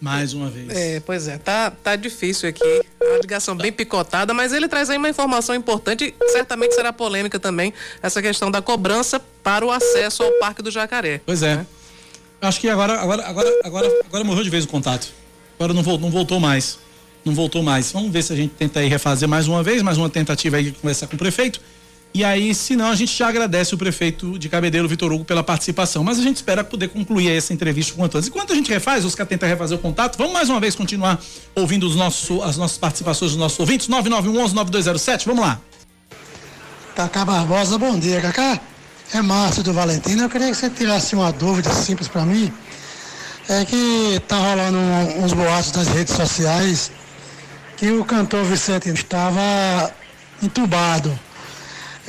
Mais 0.00 0.32
uma 0.32 0.48
vez. 0.48 0.68
É, 0.70 1.00
pois 1.00 1.28
é, 1.28 1.36
tá, 1.36 1.70
tá 1.70 1.94
difícil 1.94 2.48
aqui. 2.48 2.82
A 3.02 3.18
ligação 3.20 3.54
bem 3.54 3.70
picotada, 3.70 4.32
mas 4.32 4.52
ele 4.52 4.66
traz 4.66 4.88
aí 4.88 4.96
uma 4.96 5.08
informação 5.08 5.54
importante, 5.54 6.14
certamente 6.32 6.74
será 6.74 6.92
polêmica 6.92 7.38
também, 7.38 7.72
essa 8.02 8.22
questão 8.22 8.50
da 8.50 8.62
cobrança 8.62 9.20
para 9.42 9.64
o 9.64 9.70
acesso 9.70 10.22
ao 10.22 10.30
Parque 10.38 10.62
do 10.62 10.70
Jacaré. 10.70 11.20
Pois 11.26 11.42
é. 11.42 11.56
Né? 11.56 11.66
Acho 12.40 12.60
que 12.60 12.68
agora, 12.68 12.98
agora, 12.98 13.26
agora, 13.26 13.60
agora, 13.62 14.00
agora 14.06 14.24
morreu 14.24 14.42
de 14.42 14.50
vez 14.50 14.64
o 14.64 14.68
contato. 14.68 15.12
Agora 15.58 15.74
não 15.74 15.82
voltou, 15.82 16.08
não 16.08 16.10
voltou 16.10 16.40
mais. 16.40 16.78
Não 17.22 17.34
voltou 17.34 17.62
mais. 17.62 17.92
Vamos 17.92 18.10
ver 18.10 18.22
se 18.22 18.32
a 18.32 18.36
gente 18.36 18.54
tenta 18.54 18.80
aí 18.80 18.88
refazer 18.88 19.28
mais 19.28 19.46
uma 19.46 19.62
vez, 19.62 19.82
mais 19.82 19.98
uma 19.98 20.08
tentativa 20.08 20.56
aí 20.56 20.64
de 20.64 20.72
conversar 20.72 21.06
com 21.06 21.16
o 21.16 21.18
prefeito 21.18 21.60
e 22.12 22.24
aí, 22.24 22.52
se 22.54 22.74
não, 22.74 22.88
a 22.88 22.96
gente 22.96 23.16
já 23.16 23.28
agradece 23.28 23.72
o 23.72 23.78
prefeito 23.78 24.36
de 24.36 24.48
Cabedelo, 24.48 24.88
Vitor 24.88 25.12
Hugo, 25.12 25.24
pela 25.24 25.44
participação. 25.44 26.02
Mas 26.02 26.18
a 26.18 26.22
gente 26.22 26.36
espera 26.36 26.64
poder 26.64 26.88
concluir 26.88 27.30
essa 27.30 27.52
entrevista 27.52 27.94
com 27.94 28.04
antes. 28.04 28.26
Enquanto 28.26 28.52
a 28.52 28.56
gente 28.56 28.68
refaz, 28.68 29.04
os 29.04 29.14
que 29.14 29.24
tenta 29.24 29.46
refazer 29.46 29.78
o 29.78 29.80
contato, 29.80 30.18
vamos 30.18 30.32
mais 30.32 30.48
uma 30.48 30.58
vez 30.58 30.74
continuar 30.74 31.20
ouvindo 31.54 31.86
os 31.86 31.94
nossos, 31.94 32.42
as 32.42 32.56
nossas 32.56 32.78
participações 32.78 33.30
dos 33.30 33.40
nossos 33.40 33.60
ouvintes. 33.60 33.88
9911-9207, 33.88 35.24
vamos 35.26 35.44
lá. 35.44 35.60
Cacá 36.96 37.24
Barbosa, 37.24 37.78
bom 37.78 37.96
dia, 37.96 38.20
Cacá. 38.20 38.60
É 39.14 39.22
Márcio 39.22 39.62
do 39.62 39.72
Valentino. 39.72 40.24
Eu 40.24 40.28
queria 40.28 40.48
que 40.48 40.56
você 40.56 40.68
tirasse 40.68 41.14
uma 41.14 41.32
dúvida 41.32 41.72
simples 41.72 42.08
para 42.08 42.22
mim. 42.22 42.52
É 43.48 43.64
que 43.64 44.20
tá 44.26 44.36
rolando 44.36 44.78
um, 44.78 45.24
uns 45.24 45.32
boatos 45.32 45.72
nas 45.72 45.86
redes 45.88 46.14
sociais 46.14 46.90
que 47.76 47.90
o 47.90 48.04
cantor 48.04 48.44
Vicente 48.44 48.88
estava 48.90 49.92
entubado 50.42 51.18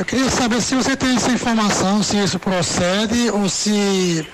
eu 0.02 0.06
queria 0.06 0.32
saber 0.32 0.60
se 0.64 0.74
você 0.74 0.98
tem 0.98 1.16
essa 1.16 1.30
informação, 1.30 2.02
se 2.02 2.18
isso 2.18 2.40
procede 2.40 3.30
ou 3.30 3.48
se 3.48 4.28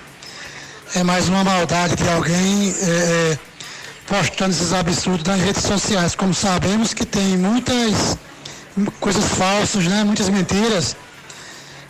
é 0.96 1.04
mais 1.04 1.28
uma 1.28 1.44
maldade 1.44 1.98
de 1.98 2.08
alguém 2.08 2.74
é, 2.82 3.34
é, 3.34 3.40
postando 4.08 4.52
esses 4.52 4.72
absurdos 4.72 5.26
nas 5.26 5.42
redes 5.42 5.64
sociais. 5.64 6.16
Como 6.16 6.34
sabemos 6.34 6.94
que 6.94 7.06
tem 7.06 7.36
muitas 7.38 8.18
coisas 9.02 9.26
falsas, 9.26 9.84
né? 9.88 10.06
muitas 10.06 10.30
mentiras 10.30 10.96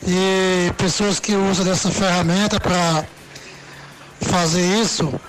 e 0.07 0.73
pessoas 0.75 1.19
que 1.19 1.35
usam 1.35 1.63
dessa 1.63 1.91
ferramenta 1.91 2.59
para 2.59 3.05
fazer 4.21 4.81
isso 4.81 5.21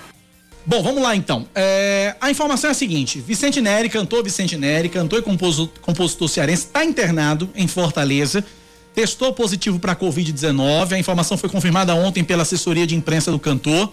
Bom, 0.69 0.83
vamos 0.83 1.01
lá 1.01 1.15
então. 1.15 1.47
É, 1.55 2.15
a 2.21 2.29
informação 2.29 2.67
é 2.67 2.71
a 2.71 2.75
seguinte: 2.75 3.19
Vicente 3.19 3.59
Neri, 3.59 3.89
cantor 3.89 4.23
Vicente 4.23 4.55
Neri, 4.55 4.87
cantor 4.87 5.17
e 5.17 5.21
compositor, 5.23 5.81
compositor 5.81 6.29
cearense, 6.29 6.67
está 6.67 6.85
internado 6.85 7.49
em 7.55 7.67
Fortaleza. 7.67 8.45
testou 8.93 9.33
positivo 9.33 9.79
para 9.79 9.95
Covid-19. 9.95 10.91
A 10.91 10.99
informação 10.99 11.39
foi 11.39 11.49
confirmada 11.49 11.95
ontem 11.95 12.23
pela 12.23 12.43
assessoria 12.43 12.85
de 12.85 12.93
imprensa 12.93 13.31
do 13.31 13.39
cantor. 13.39 13.91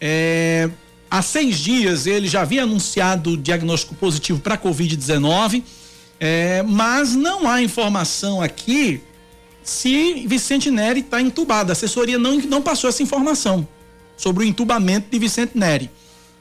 É, 0.00 0.68
há 1.08 1.22
seis 1.22 1.60
dias 1.60 2.08
ele 2.08 2.26
já 2.26 2.40
havia 2.40 2.64
anunciado 2.64 3.34
o 3.34 3.36
diagnóstico 3.36 3.94
positivo 3.94 4.40
para 4.40 4.58
Covid-19, 4.58 5.62
é, 6.18 6.60
mas 6.64 7.14
não 7.14 7.48
há 7.48 7.62
informação 7.62 8.42
aqui 8.42 9.00
se 9.62 10.26
Vicente 10.26 10.72
Neri 10.72 11.02
está 11.02 11.22
entubado. 11.22 11.70
A 11.70 11.72
assessoria 11.72 12.18
não, 12.18 12.36
não 12.38 12.62
passou 12.62 12.90
essa 12.90 13.00
informação 13.00 13.64
sobre 14.16 14.42
o 14.42 14.46
entubamento 14.48 15.08
de 15.08 15.20
Vicente 15.20 15.56
Neri. 15.56 15.88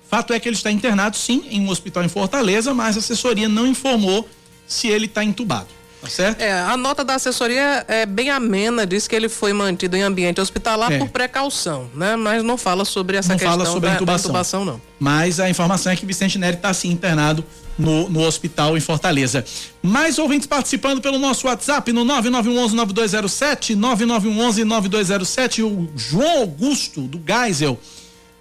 Fato 0.10 0.34
é 0.34 0.40
que 0.40 0.48
ele 0.48 0.56
está 0.56 0.72
internado, 0.72 1.18
sim, 1.18 1.44
em 1.50 1.62
um 1.62 1.70
hospital 1.70 2.04
em 2.04 2.10
Fortaleza, 2.10 2.74
mas 2.74 2.96
a 2.96 3.00
assessoria 3.00 3.50
não 3.50 3.66
informou 3.68 4.28
se 4.68 4.88
ele 4.88 5.06
está 5.06 5.24
entubado. 5.24 5.68
Tá 6.02 6.10
certo? 6.10 6.40
É, 6.40 6.52
a 6.54 6.78
nota 6.78 7.04
da 7.04 7.16
assessoria 7.16 7.84
é 7.88 8.06
bem 8.06 8.30
amena, 8.30 8.86
diz 8.86 9.08
que 9.08 9.16
ele 9.16 9.28
foi 9.28 9.54
mantido 9.54 9.98
em 9.98 10.04
ambiente 10.04 10.40
hospitalar 10.40 10.92
É. 10.92 11.00
por 11.00 11.10
precaução, 11.10 11.90
né? 11.96 12.16
Mas 12.16 12.44
não 12.44 12.58
fala 12.58 12.86
sobre 12.86 13.18
essa 13.18 13.30
não 13.30 13.38
questão 13.40 13.58
fala 13.58 13.66
sobre 13.66 13.88
da, 13.90 13.94
a 13.94 13.96
intubação. 13.96 14.32
da 14.32 14.40
intubação, 14.40 14.66
não. 14.66 14.82
Mas 15.00 15.40
a 15.40 15.50
informação 15.50 15.92
é 15.92 15.96
que 15.96 16.06
Vicente 16.06 16.38
Neri 16.38 16.58
está 16.58 16.72
sim 16.76 16.90
internado 16.92 17.44
no, 17.78 18.08
no 18.08 18.22
hospital 18.22 18.78
em 18.78 18.80
Fortaleza. 18.80 19.44
Mais 19.82 20.20
ouvintes 20.20 20.46
participando 20.48 21.02
pelo 21.02 21.18
nosso 21.18 21.48
WhatsApp 21.48 21.92
no 21.92 22.06
9911-9207, 22.06 23.76
9911-9207, 23.76 25.64
o 25.64 25.90
João 25.98 26.40
Augusto 26.42 27.02
do 27.02 27.20
Geisel. 27.26 27.80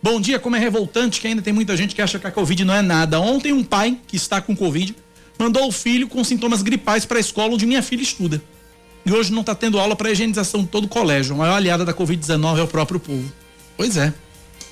Bom 0.04 0.20
dia, 0.20 0.38
como 0.38 0.54
é 0.54 0.58
revoltante 0.58 1.18
que 1.18 1.26
ainda 1.26 1.40
tem 1.40 1.50
muita 1.50 1.74
gente 1.78 1.94
que 1.94 2.02
acha 2.02 2.18
que 2.18 2.26
a 2.26 2.30
Covid 2.30 2.62
não 2.62 2.74
é 2.74 2.82
nada. 2.82 3.18
Ontem 3.18 3.54
um 3.54 3.64
pai 3.64 3.98
que 4.06 4.16
está 4.16 4.38
com 4.38 4.54
Covid 4.54 4.94
mandou 5.38 5.66
o 5.66 5.72
filho 5.72 6.06
com 6.08 6.22
sintomas 6.22 6.60
gripais 6.60 7.06
para 7.06 7.16
a 7.16 7.20
escola 7.20 7.54
onde 7.54 7.64
minha 7.64 7.82
filha 7.82 8.02
estuda. 8.02 8.42
E 9.06 9.10
hoje 9.10 9.32
não 9.32 9.40
está 9.40 9.54
tendo 9.54 9.78
aula 9.78 9.96
para 9.96 10.10
higienização 10.10 10.60
de 10.60 10.68
todo 10.68 10.84
o 10.84 10.88
colégio. 10.88 11.34
A 11.34 11.38
maior 11.38 11.54
aliada 11.54 11.86
da 11.86 11.94
Covid-19 11.94 12.58
é 12.58 12.62
o 12.62 12.68
próprio 12.68 13.00
povo. 13.00 13.32
Pois 13.78 13.96
é. 13.96 14.12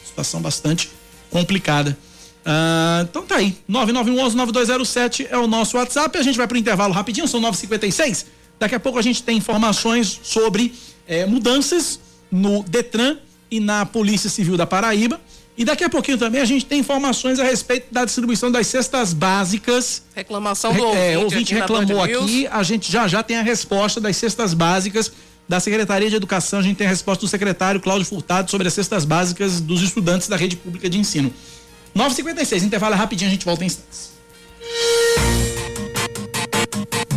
Situação 0.05 0.42
bastante 0.42 0.90
complicada. 1.31 1.97
Ah, 2.45 3.07
então 3.09 3.25
tá 3.25 3.37
aí. 3.37 3.57
9911-9207 3.71 5.29
é 5.31 5.38
o 5.38 5.47
nosso 5.47 5.79
WhatsApp. 5.79 6.18
A 6.18 6.23
gente 6.23 6.37
vai 6.37 6.47
pro 6.47 6.59
intervalo 6.59 6.92
rapidinho, 6.92 7.27
são 7.27 7.40
9h56. 7.40 8.27
Daqui 8.61 8.75
a 8.75 8.81
pouco 8.81 8.99
a 8.99 9.03
gente 9.03 9.23
tem 9.23 9.38
informações 9.38 10.21
sobre 10.23 10.75
eh, 11.09 11.25
mudanças 11.25 11.99
no 12.31 12.62
Detran 12.64 13.16
e 13.53 13.61
na 13.61 13.85
Polícia 13.85 14.31
Civil 14.31 14.57
da 14.57 14.67
Paraíba. 14.67 15.21
E 15.59 15.62
daqui 15.67 15.85
a 15.85 15.91
pouquinho 15.91 16.17
também 16.17 16.41
a 16.41 16.45
gente 16.47 16.65
tem 16.65 16.81
informações 16.81 17.38
a 17.38 17.45
respeito 17.45 17.93
da 17.93 18.07
distribuição 18.07 18.51
das 18.51 18.67
cestas 18.67 19.12
básicas. 19.12 20.03
Reclamação 20.15 20.73
do 20.73 20.91
Re- 20.93 20.99
é, 20.99 21.19
ouvinte. 21.19 21.25
ouvinte 21.35 21.55
aqui 21.55 21.61
reclamou 21.61 22.03
aqui, 22.03 22.47
a 22.47 22.62
gente 22.62 22.91
já 22.91 23.07
já 23.07 23.23
tem 23.23 23.37
a 23.37 23.43
resposta 23.43 24.01
das 24.01 24.17
cestas 24.17 24.55
básicas 24.55 25.12
da 25.47 25.61
Secretaria 25.61 26.09
de 26.09 26.17
Educação, 26.17 26.61
a 26.61 26.62
gente 26.62 26.77
tem 26.79 26.87
a 26.87 26.91
resposta 26.91 27.21
do 27.27 27.29
secretário 27.29 27.79
Cláudio 27.81 28.07
Furtado 28.07 28.51
sobre 28.51 28.67
as 28.67 28.73
cestas 28.73 29.05
básicas 29.05 29.61
dos 29.61 29.83
estudantes 29.83 30.27
da 30.27 30.37
rede 30.37 30.57
pública 30.57 30.88
de 30.88 30.97
ensino. 30.99 31.31
9h56, 31.95 32.62
intervalo 32.62 32.95
rapidinho, 32.95 33.29
a 33.29 33.33
gente 33.35 33.45
volta 33.45 33.62
em 33.62 33.67
instantes. 33.67 34.12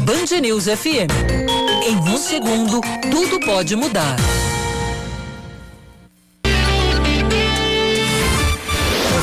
Band 0.03 0.41
News 0.41 0.65
FM. 0.65 1.09
Em 1.87 1.95
um 1.95 2.17
segundo, 2.17 2.81
tudo 3.09 3.39
pode 3.45 3.75
mudar. 3.77 4.17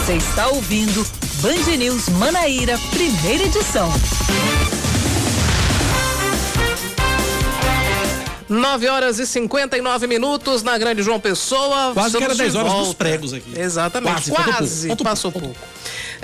Você 0.04 0.14
está 0.14 0.48
ouvindo 0.48 1.06
Band 1.40 1.76
News 1.76 2.08
Manaíra, 2.08 2.76
primeira 2.90 3.44
edição. 3.44 3.88
9 8.48 8.88
horas 8.88 9.20
e 9.20 9.26
59 9.26 10.08
minutos 10.08 10.64
na 10.64 10.76
Grande 10.76 11.04
João 11.04 11.20
Pessoa. 11.20 11.92
Quase 11.94 12.16
que 12.16 12.24
era 12.24 12.32
Estamos 12.32 12.38
10 12.38 12.52
de 12.52 12.58
horas 12.58 12.86
dos 12.86 12.94
pregos 12.94 13.32
aqui. 13.32 13.52
Exatamente. 13.56 14.28
Quase, 14.28 14.32
Quase, 14.32 14.88
pouco, 14.88 14.88
faltou 14.88 15.04
passou 15.04 15.30
pouco. 15.30 15.56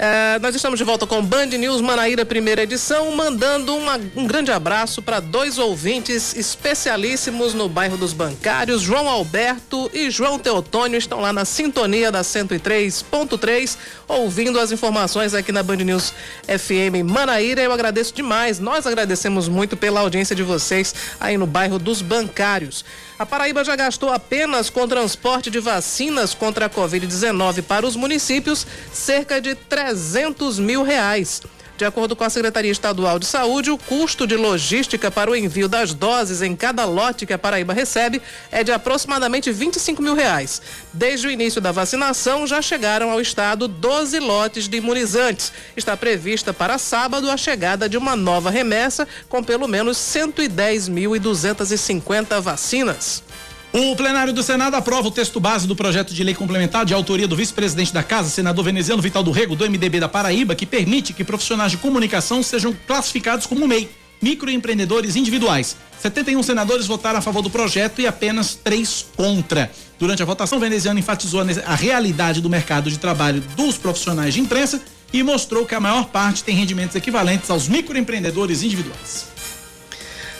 É, 0.01 0.39
nós 0.39 0.55
estamos 0.55 0.79
de 0.79 0.85
volta 0.85 1.09
com 1.09 1.21
Band 1.21 1.47
News 1.47 1.81
Manaíra, 1.81 2.25
primeira 2.25 2.63
edição, 2.63 3.11
mandando 3.17 3.75
uma- 3.75 3.99
um 4.15 4.29
grande 4.29 4.53
abraço 4.53 5.03
para 5.03 5.19
dois 5.19 5.59
ouvintes 5.59 6.37
especialíssimos 6.37 7.53
no 7.53 7.69
bairro 7.69 7.97
dos 7.97 8.13
Bancários, 8.13 8.81
João 8.81 9.09
Alberto 9.09 9.91
e 9.93 10.09
João 10.09 10.39
Teotônio, 10.39 10.97
estão 10.97 11.19
lá 11.21 11.33
na 11.33 11.45
sintonia 11.45 12.13
da 12.13 12.23
103.3, 12.23 13.77
ouvindo 14.07 14.61
as 14.61 14.71
informações 14.71 15.35
aqui 15.35 15.51
na 15.51 15.65
Band 15.65 15.79
News 15.79 16.15
FM 16.47 17.03
Manaíra. 17.05 17.61
Eu 17.61 17.73
agradeço 17.73 18.15
demais, 18.15 18.61
nós 18.61 18.87
agradecemos 18.87 19.49
muito 19.49 19.77
pela 19.77 19.99
audiência 19.99 20.37
de 20.37 20.45
vocês 20.45 20.95
aí 21.19 21.37
no 21.37 21.47
bairro 21.47 21.77
dos 21.77 22.03
Bancários. 22.03 22.85
A 23.19 23.27
Paraíba 23.27 23.65
já 23.65 23.75
gastou 23.75 24.11
apenas 24.11 24.71
com 24.71 24.87
transporte 24.87 25.51
de 25.51 25.59
vacinas 25.59 26.35
contra 26.35 26.67
a 26.67 26.71
Covid-19 26.71 27.63
para 27.63 27.85
os 27.85 27.97
municípios 27.97 28.65
cerca 28.93 29.41
de 29.41 29.57
300 29.57 30.61
mil 30.61 30.85
reais. 30.85 31.43
De 31.79 31.85
acordo 31.85 32.17
com 32.17 32.25
a 32.25 32.31
Secretaria 32.31 32.73
Estadual 32.73 33.21
de 33.21 33.27
Saúde, 33.27 33.71
o 33.71 33.79
custo 33.79 34.27
de 34.27 34.35
logística 34.35 35.13
para 35.13 35.31
o 35.31 35.37
envio 35.37 35.69
das 35.69 35.95
doses 35.95 36.43
em 36.43 36.57
cada 36.57 36.85
lote 36.85 37.25
que 37.25 37.33
a 37.33 37.39
Paraíba 37.39 37.73
recebe 37.73 38.21
é 38.51 38.65
de 38.65 38.73
aproximadamente 38.73 39.53
25 39.53 40.03
mil 40.03 40.17
reais. 40.17 40.61
Desde 40.93 41.29
o 41.29 41.31
início 41.31 41.61
da 41.61 41.71
vacinação, 41.71 42.49
já 42.49 42.61
chegaram 42.61 43.13
ao 43.13 43.21
estado 43.21 43.69
12 43.69 44.19
lotes 44.19 44.67
de 44.67 44.79
imunizantes. 44.79 45.53
Está 45.77 45.97
prevista 45.97 46.53
para 46.53 46.79
sábado 46.79 47.31
a 47.31 47.37
chegada 47.37 47.89
de 47.89 47.97
uma 47.97 48.17
nova 48.17 48.51
remessa 48.51 49.07
com 49.29 49.41
pelo 49.41 49.69
menos 49.69 49.99
110.250 49.99 52.41
vacinas. 52.41 53.23
O 53.71 53.95
plenário 53.95 54.33
do 54.33 54.43
Senado 54.43 54.77
aprova 54.77 55.09
o 55.09 55.11
texto 55.11 55.39
base 55.39 55.67
do 55.67 55.77
projeto 55.77 56.15
de 56.15 56.25
lei 56.25 56.35
complementar 56.35 56.87
de 56.87 56.95
autoria 56.95 57.29
do 57.29 57.37
vice-presidente 57.37 57.93
da 57.93 58.03
Casa, 58.03 58.31
senador 58.31 58.65
veneziano 58.65 59.03
Vital 59.03 59.23
do 59.23 59.31
Rego, 59.31 59.55
do 59.55 59.69
MDB 59.69 60.01
da 60.01 60.09
Paraíba, 60.09 60.55
que 60.55 60.65
permite 60.65 61.13
que 61.13 61.23
profissionais 61.23 61.73
de 61.73 61.77
comunicação 61.77 62.43
sejam 62.43 62.75
classificados 62.87 63.45
como 63.45 63.69
MEI, 63.69 63.91
microempreendedores 64.23 65.17
individuais. 65.17 65.77
71 66.01 66.43
senadores 66.43 66.87
votaram 66.87 67.19
a 67.19 67.23
favor 67.23 67.43
do 67.43 67.51
projeto 67.51 68.01
e 68.01 68.07
apenas 68.07 68.55
três 68.55 69.05
contra. 69.15 69.71
Durante 69.99 70.23
a 70.23 70.27
votação, 70.27 70.59
veneziano 70.59 70.99
enfatizou 70.99 71.43
a 71.67 71.75
realidade 71.75 72.41
do 72.41 72.49
mercado 72.49 72.91
de 72.91 72.99
trabalho 72.99 73.43
dos 73.55 73.77
profissionais 73.77 74.33
de 74.33 74.41
imprensa 74.41 74.81
e 75.13 75.23
mostrou 75.23 75.67
que 75.67 75.75
a 75.75 75.81
maior 75.81 76.07
parte 76.07 76.43
tem 76.43 76.57
rendimentos 76.57 76.97
equivalentes 76.97 77.51
aos 77.51 77.69
microempreendedores 77.69 78.63
individuais. 78.63 79.38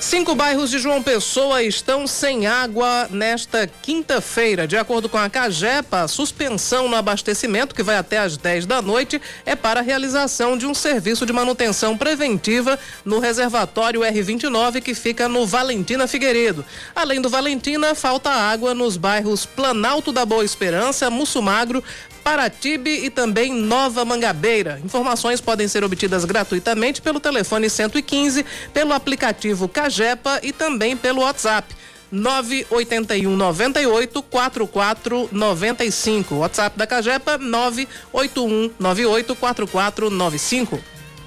Cinco 0.09 0.35
bairros 0.35 0.71
de 0.71 0.79
João 0.79 1.03
Pessoa 1.03 1.63
estão 1.63 2.07
sem 2.07 2.47
água 2.47 3.07
nesta 3.11 3.67
quinta-feira. 3.67 4.67
De 4.67 4.75
acordo 4.75 5.07
com 5.07 5.19
a 5.19 5.29
Cagepa, 5.29 6.01
a 6.01 6.09
suspensão 6.09 6.89
no 6.89 6.97
abastecimento, 6.97 7.75
que 7.75 7.83
vai 7.83 7.99
até 7.99 8.17
às 8.17 8.39
10 8.39 8.65
da 8.65 8.81
noite, 8.81 9.21
é 9.45 9.55
para 9.55 9.81
a 9.81 9.83
realização 9.83 10.57
de 10.57 10.65
um 10.65 10.73
serviço 10.73 11.27
de 11.27 11.33
manutenção 11.35 11.95
preventiva 11.95 12.79
no 13.05 13.19
reservatório 13.19 14.01
R29, 14.01 14.81
que 14.81 14.95
fica 14.95 15.29
no 15.29 15.47
Valentina 15.47 16.09
Figueiredo. 16.09 16.65
Além 16.97 17.21
do 17.21 17.29
Valentina, 17.29 17.95
falta 17.95 18.31
água 18.31 18.73
nos 18.73 18.97
bairros 18.97 19.45
Planalto 19.45 20.11
da 20.11 20.25
Boa 20.25 20.43
Esperança, 20.43 21.11
Mussumagro, 21.11 21.85
Paratibe 22.29 22.91
e 22.91 23.09
também 23.09 23.55
Nova 23.55 24.05
Mangabeira. 24.05 24.79
Informações 24.85 25.41
podem 25.41 25.67
ser 25.67 25.83
obtidas 25.83 26.27
gratuitamente 26.27 27.01
pelo 27.01 27.19
telefone 27.19 27.71
115, 27.71 28.45
pelo 28.71 28.93
aplicativo 28.93 29.67
Cagepa 29.67 30.39
e 30.43 30.53
também 30.53 30.95
pelo 30.95 31.23
WhatsApp. 31.23 31.75
981 32.13 33.35
98 33.35 34.23
44 34.23 35.31
95. 35.33 36.35
WhatsApp 36.35 36.79
da 36.79 36.87
Cagepa 36.87 37.39
981 37.39 38.73
98 38.79 39.35
44 39.35 40.11
95. 40.11 40.79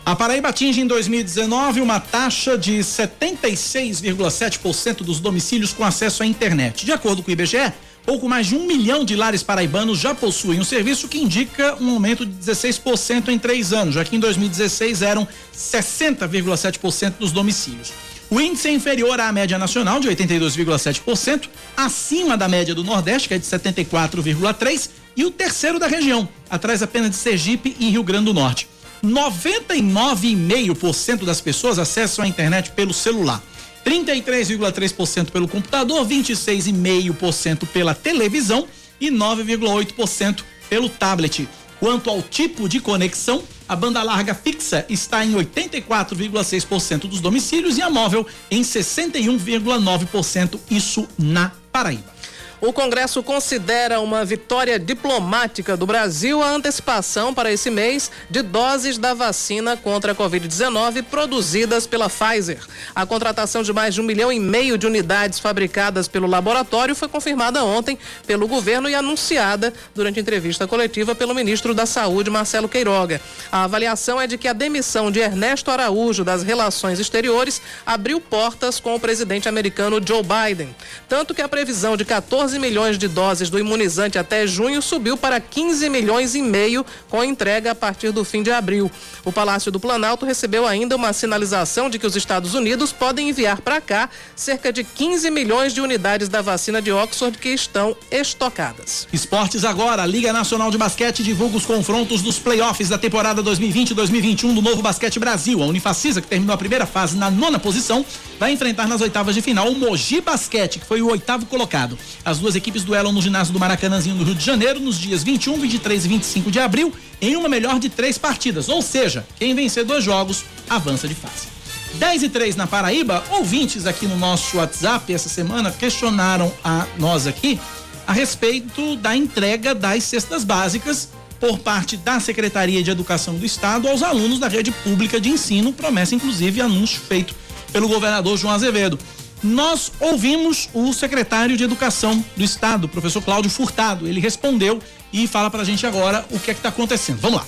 A 0.06 0.16
Paraíba 0.16 0.50
atinge 0.50 0.82
em 0.82 0.88
2019 0.88 1.82
uma 1.82 2.00
taxa 2.00 2.56
de 2.56 2.78
76,7% 2.78 4.98
dos 4.98 5.20
domicílios 5.20 5.74
com 5.74 5.84
acesso 5.84 6.22
à 6.22 6.28
internet. 6.28 6.86
De 6.86 6.92
acordo 6.92 7.24
com 7.24 7.30
o 7.30 7.32
IBGE, 7.32 7.74
pouco 8.06 8.28
mais 8.28 8.48
de 8.48 8.56
um 8.56 8.66
milhão 8.66 9.06
de 9.06 9.16
lares 9.16 9.44
paraibanos 9.44 10.00
já 10.00 10.14
possuem 10.14 10.60
o 10.60 10.66
serviço, 10.66 11.08
que 11.08 11.20
indica 11.20 11.78
um 11.80 11.92
aumento 11.92 12.26
de 12.26 12.34
16% 12.34 13.30
em 13.30 13.40
três 13.40 13.74
anos, 13.74 13.96
já 13.96 14.04
que 14.04 14.16
em 14.16 14.20
2016 14.20 15.02
eram 15.02 15.28
60,7% 15.56 17.14
dos 17.20 17.32
domicílios. 17.32 17.92
O 18.30 18.40
índice 18.40 18.70
é 18.70 18.72
inferior 18.72 19.20
à 19.20 19.32
média 19.32 19.58
nacional, 19.58 20.00
de 20.00 20.08
82,7%, 20.08 21.50
acima 21.76 22.38
da 22.38 22.48
média 22.48 22.74
do 22.74 22.84
Nordeste, 22.84 23.28
que 23.28 23.34
é 23.34 23.38
de 23.38 23.46
74,3%, 23.46 24.90
e 25.18 25.26
o 25.26 25.32
terceiro 25.32 25.78
da 25.78 25.88
região, 25.88 26.30
atrás 26.50 26.82
apenas 26.82 27.10
de 27.10 27.18
Sergipe 27.18 27.76
e 27.78 27.90
Rio 27.90 28.04
Grande 28.04 28.26
do 28.26 28.34
Norte. 28.34 28.70
99,5% 29.04 31.26
das 31.26 31.42
pessoas 31.42 31.78
acessam 31.78 32.24
a 32.24 32.28
internet 32.28 32.72
pelo 32.72 32.94
celular. 32.94 33.44
33,3% 33.86 35.32
pelo 35.32 35.48
computador, 35.48 36.06
26,5% 36.06 37.68
pela 37.68 37.94
televisão 37.94 38.68
e 39.00 39.10
9,8% 39.10 40.44
pelo 40.70 40.90
tablet. 40.90 41.48
Quanto 41.80 42.10
ao 42.10 42.22
tipo 42.22 42.70
de 42.70 42.80
conexão, 42.80 43.44
A 43.72 43.76
banda 43.78 44.04
larga 44.04 44.36
fixa 44.36 44.86
está 44.90 45.24
em 45.24 45.32
84,6% 45.32 47.08
dos 47.08 47.22
domicílios 47.22 47.78
e 47.78 47.82
a 47.82 47.90
móvel 47.90 48.28
em 48.52 48.64
61,9%, 48.64 50.60
isso 50.70 51.08
na 51.18 51.54
Paraíba. 51.72 52.14
O 52.62 52.72
Congresso 52.72 53.24
considera 53.24 54.00
uma 54.00 54.24
vitória 54.24 54.78
diplomática 54.78 55.76
do 55.76 55.88
Brasil 55.88 56.44
a 56.44 56.52
antecipação 56.52 57.34
para 57.34 57.52
esse 57.52 57.72
mês 57.72 58.12
de 58.30 58.44
doses 58.44 59.00
da 59.00 59.16
vacina 59.16 59.76
contra 59.76 60.12
a 60.12 60.16
Covid-19 60.16 61.02
produzidas 61.06 61.88
pela 61.88 62.08
Pfizer. 62.08 62.60
A 62.94 63.04
contratação 63.04 63.64
de 63.64 63.74
mais 63.74 63.96
de 63.96 64.02
um 64.02 64.04
milhão 64.04 64.32
e 64.32 64.40
meio 64.40 64.78
de 64.78 64.86
unidades 64.86 65.40
fabricadas 65.40 66.08
pelo 66.08 66.28
laboratório 66.28 66.94
foi 66.94 67.08
confirmada 67.08 67.66
ontem 67.66 67.98
pelo 68.28 68.48
governo 68.48 68.88
e 68.88 68.94
anunciada 68.94 69.74
durante 69.96 70.20
entrevista 70.20 70.68
coletiva 70.68 71.16
pelo 71.16 71.34
ministro 71.34 71.74
da 71.74 71.88
Saúde, 71.88 72.30
Marcelo 72.30 72.70
Queiroga. 72.70 73.20
A 73.52 73.64
avaliação 73.64 74.22
é 74.22 74.28
de 74.28 74.38
que 74.38 74.48
a 74.48 74.54
demissão 74.54 75.10
de 75.10 75.20
Ernesto 75.20 75.72
Araújo 75.72 76.24
das 76.24 76.44
Relações 76.44 77.00
Exteriores 77.00 77.60
abriu 77.84 78.22
portas 78.22 78.80
com 78.80 78.94
o 78.94 79.00
presidente 79.00 79.50
americano 79.50 80.00
Joe 80.06 80.22
Biden. 80.22 80.76
Tanto 81.10 81.34
que 81.34 81.42
a 81.42 81.50
previsão 81.50 81.98
de 81.98 82.06
14 82.06 82.51
12 82.52 82.60
milhões 82.60 82.98
de 82.98 83.08
doses 83.08 83.50
do 83.50 83.58
imunizante 83.58 84.18
até 84.18 84.46
junho 84.46 84.82
subiu 84.82 85.16
para 85.16 85.40
15 85.40 85.90
milhões 85.90 86.36
e 86.36 86.42
meio 86.42 86.86
com 87.10 87.24
entrega 87.24 87.72
a 87.72 87.76
partir 87.76 88.12
do 88.12 88.26
fim 88.26 88.44
de 88.44 88.52
abril. 88.52 88.92
O 89.24 89.32
Palácio 89.32 89.72
do 89.72 89.80
Planalto 89.80 90.26
recebeu 90.26 90.68
ainda 90.68 90.98
uma 90.98 91.14
sinalização 91.14 91.90
de 91.90 91.98
que 91.98 92.06
os 92.06 92.18
Estados 92.18 92.54
Unidos 92.54 92.92
podem 92.92 93.30
enviar 93.30 93.62
para 93.62 93.80
cá 93.80 94.10
cerca 94.36 94.74
de 94.74 94.84
15 94.84 95.32
milhões 95.32 95.74
de 95.74 95.80
unidades 95.80 96.28
da 96.28 96.42
vacina 96.42 96.82
de 96.82 96.92
Oxford 96.92 97.38
que 97.38 97.50
estão 97.50 97.96
estocadas. 98.12 99.08
Esportes 99.14 99.64
agora, 99.64 100.06
Liga 100.06 100.34
Nacional 100.34 100.70
de 100.72 100.78
Basquete 100.78 101.24
divulga 101.24 101.56
os 101.56 101.66
confrontos 101.66 102.22
dos 102.22 102.38
playoffs 102.38 102.90
da 102.90 102.98
temporada 102.98 103.42
2020-2021 103.42 104.54
do 104.54 104.62
Novo 104.62 104.82
Basquete 104.82 105.20
Brasil. 105.20 105.64
A 105.64 105.66
Unifacisa, 105.66 106.20
que 106.20 106.28
terminou 106.28 106.54
a 106.54 106.58
primeira 106.58 106.86
fase 106.86 107.16
na 107.16 107.32
nona 107.32 107.60
posição, 107.60 108.06
vai 108.38 108.52
enfrentar 108.52 108.90
nas 108.90 109.00
oitavas 109.00 109.36
de 109.36 109.42
final 109.42 109.70
o 109.70 109.78
Mogi 109.78 110.20
Basquete, 110.20 110.80
que 110.80 110.86
foi 110.86 111.02
o 111.02 111.10
oitavo 111.10 111.46
colocado. 111.46 111.98
As 112.26 112.41
duas 112.42 112.56
equipes 112.56 112.84
duelam 112.84 113.14
no 113.14 113.22
ginásio 113.22 113.54
do 113.54 113.60
Maracanãzinho 113.60 114.16
no 114.16 114.24
Rio 114.24 114.36
de 114.36 114.44
Janeiro 114.44 114.80
nos 114.80 114.98
dias 114.98 115.24
21, 115.24 115.60
23 115.60 116.06
e 116.06 116.08
25 116.08 116.52
de 116.52 116.60
abril 116.60 116.92
em 117.22 117.36
uma 117.36 117.48
melhor 117.48 117.80
de 117.80 117.88
três 117.88 118.18
partidas. 118.18 118.68
Ou 118.68 118.82
seja, 118.82 119.26
quem 119.38 119.54
vencer 119.54 119.86
dois 119.86 120.04
jogos 120.04 120.44
avança 120.70 121.08
de 121.08 121.14
fase. 121.14 121.48
10 121.96 122.24
e 122.24 122.30
3 122.30 122.56
na 122.56 122.66
Paraíba, 122.66 123.24
ouvintes 123.30 123.86
aqui 123.86 124.08
no 124.08 124.18
nosso 124.18 124.58
WhatsApp 124.58 125.14
essa 125.14 125.30
semana 125.30 125.72
questionaram 125.72 126.52
a 126.64 126.88
nós 126.98 127.28
aqui 127.28 127.60
a 128.08 128.14
respeito 128.14 128.96
da 128.96 129.16
entrega 129.16 129.76
das 129.76 130.04
cestas 130.04 130.44
básicas 130.44 131.10
por 131.40 131.60
parte 131.60 131.98
da 131.98 132.20
Secretaria 132.20 132.82
de 132.82 132.90
Educação 132.90 133.36
do 133.36 133.46
Estado 133.46 133.88
aos 133.88 134.02
alunos 134.02 134.40
da 134.40 134.48
rede 134.48 134.72
pública 134.72 135.20
de 135.20 135.30
ensino, 135.30 135.74
promessa 135.74 136.16
inclusive 136.16 136.62
anúncio 136.62 137.00
feito 137.00 137.36
pelo 137.72 137.88
governador 137.88 138.38
João 138.38 138.54
Azevedo 138.54 138.98
nós 139.44 139.92
ouvimos 140.00 140.70
o 140.74 140.94
secretário 140.94 141.58
de 141.58 141.64
Educação 141.64 142.24
do 142.38 142.44
Estado, 142.44 142.88
professor 142.88 143.22
Cláudio 143.22 143.50
Furtado. 143.50 144.08
Ele 144.08 144.20
respondeu 144.20 144.80
e 145.12 145.28
fala 145.28 145.50
para 145.50 145.62
a 145.62 145.66
gente 145.66 145.86
agora 145.86 146.26
o 146.30 146.40
que 146.40 146.52
é 146.52 146.54
que 146.54 146.60
está 146.60 146.70
acontecendo. 146.70 147.20
Vamos 147.20 147.40
lá. 147.40 147.48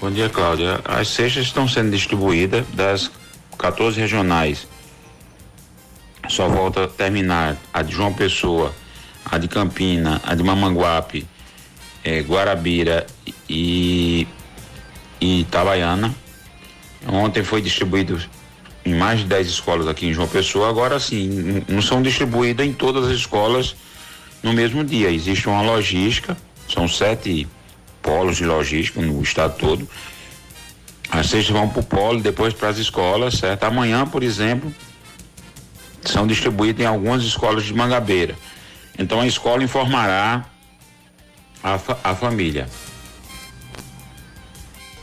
Bom 0.00 0.10
dia, 0.10 0.28
Cláudia. 0.28 0.80
As 0.84 1.08
cestas 1.08 1.44
estão 1.44 1.68
sendo 1.68 1.92
distribuídas 1.92 2.66
das 2.74 3.10
14 3.56 4.00
regionais. 4.00 4.66
Só 6.28 6.48
volta 6.48 6.84
a 6.84 6.88
terminar 6.88 7.56
a 7.72 7.82
de 7.82 7.92
João 7.92 8.12
Pessoa, 8.12 8.74
a 9.24 9.38
de 9.38 9.46
Campina, 9.46 10.20
a 10.24 10.34
de 10.34 10.42
Mamanguape, 10.42 11.26
eh, 12.02 12.20
Guarabira 12.20 13.06
e, 13.48 14.26
e 15.20 15.40
Itabaiana. 15.40 16.12
Ontem 17.06 17.44
foi 17.44 17.60
distribuído 17.62 18.20
em 18.84 18.94
mais 18.94 19.20
de 19.20 19.26
10 19.26 19.48
escolas 19.48 19.86
aqui 19.86 20.06
em 20.06 20.12
João 20.12 20.28
Pessoa. 20.28 20.68
Agora 20.68 20.98
sim, 20.98 21.64
não 21.68 21.80
são 21.80 22.02
distribuídas 22.02 22.66
em 22.66 22.72
todas 22.72 23.06
as 23.06 23.12
escolas 23.12 23.76
no 24.42 24.52
mesmo 24.52 24.84
dia. 24.84 25.10
Existe 25.10 25.48
uma 25.48 25.62
logística, 25.62 26.36
são 26.68 26.88
sete 26.88 27.46
polos 28.02 28.36
de 28.36 28.44
logística 28.44 29.00
no 29.00 29.22
estado 29.22 29.56
todo. 29.56 29.88
As 31.10 31.28
cestas 31.28 31.50
vão 31.50 31.68
para 31.68 31.80
o 31.80 31.84
polo, 31.84 32.20
depois 32.20 32.54
para 32.54 32.68
as 32.68 32.78
escolas, 32.78 33.34
certo? 33.34 33.64
Amanhã, 33.64 34.06
por 34.06 34.22
exemplo, 34.22 34.74
são 36.04 36.26
distribuídas 36.26 36.82
em 36.82 36.86
algumas 36.86 37.22
escolas 37.22 37.64
de 37.64 37.74
Mangabeira. 37.74 38.34
Então 38.98 39.20
a 39.20 39.26
escola 39.26 39.62
informará 39.62 40.46
a, 41.62 41.78
fa 41.78 41.98
a 42.02 42.14
família. 42.14 42.68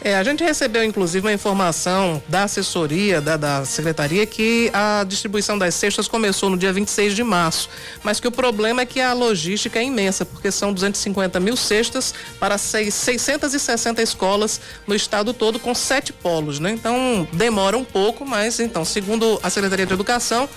É, 0.01 0.15
a 0.15 0.23
gente 0.23 0.41
recebeu 0.43 0.83
inclusive 0.83 1.27
uma 1.27 1.33
informação 1.33 2.23
da 2.27 2.43
assessoria 2.43 3.19
da, 3.19 3.35
da, 3.35 3.65
secretaria 3.65 4.25
que 4.25 4.69
a 4.73 5.03
distribuição 5.03 5.57
das 5.57 5.75
cestas 5.75 6.07
começou 6.07 6.49
no 6.49 6.57
dia 6.57 6.71
26 6.71 7.13
de 7.13 7.23
março, 7.23 7.69
mas 8.01 8.17
que 8.17 8.27
o 8.27 8.31
problema 8.31 8.81
é 8.81 8.85
que 8.85 9.01
a 9.01 9.11
logística 9.11 9.77
é 9.77 9.83
imensa, 9.83 10.23
porque 10.23 10.51
são 10.51 10.71
250 10.71 11.39
mil 11.41 11.57
cestas 11.57 12.13
para 12.39 12.57
660 12.57 14.01
escolas 14.01 14.61
no 14.87 14.95
estado 14.95 15.33
todo 15.33 15.59
com 15.59 15.75
sete 15.75 16.13
polos, 16.13 16.59
né? 16.59 16.71
Então 16.71 17.27
demora 17.33 17.77
um 17.77 17.83
pouco, 17.83 18.25
mas 18.25 18.59
então, 18.61 18.85
segundo 18.85 19.37
a 19.43 19.49
Secretaria 19.49 19.85
de 19.85 19.93
Educação, 19.93 20.47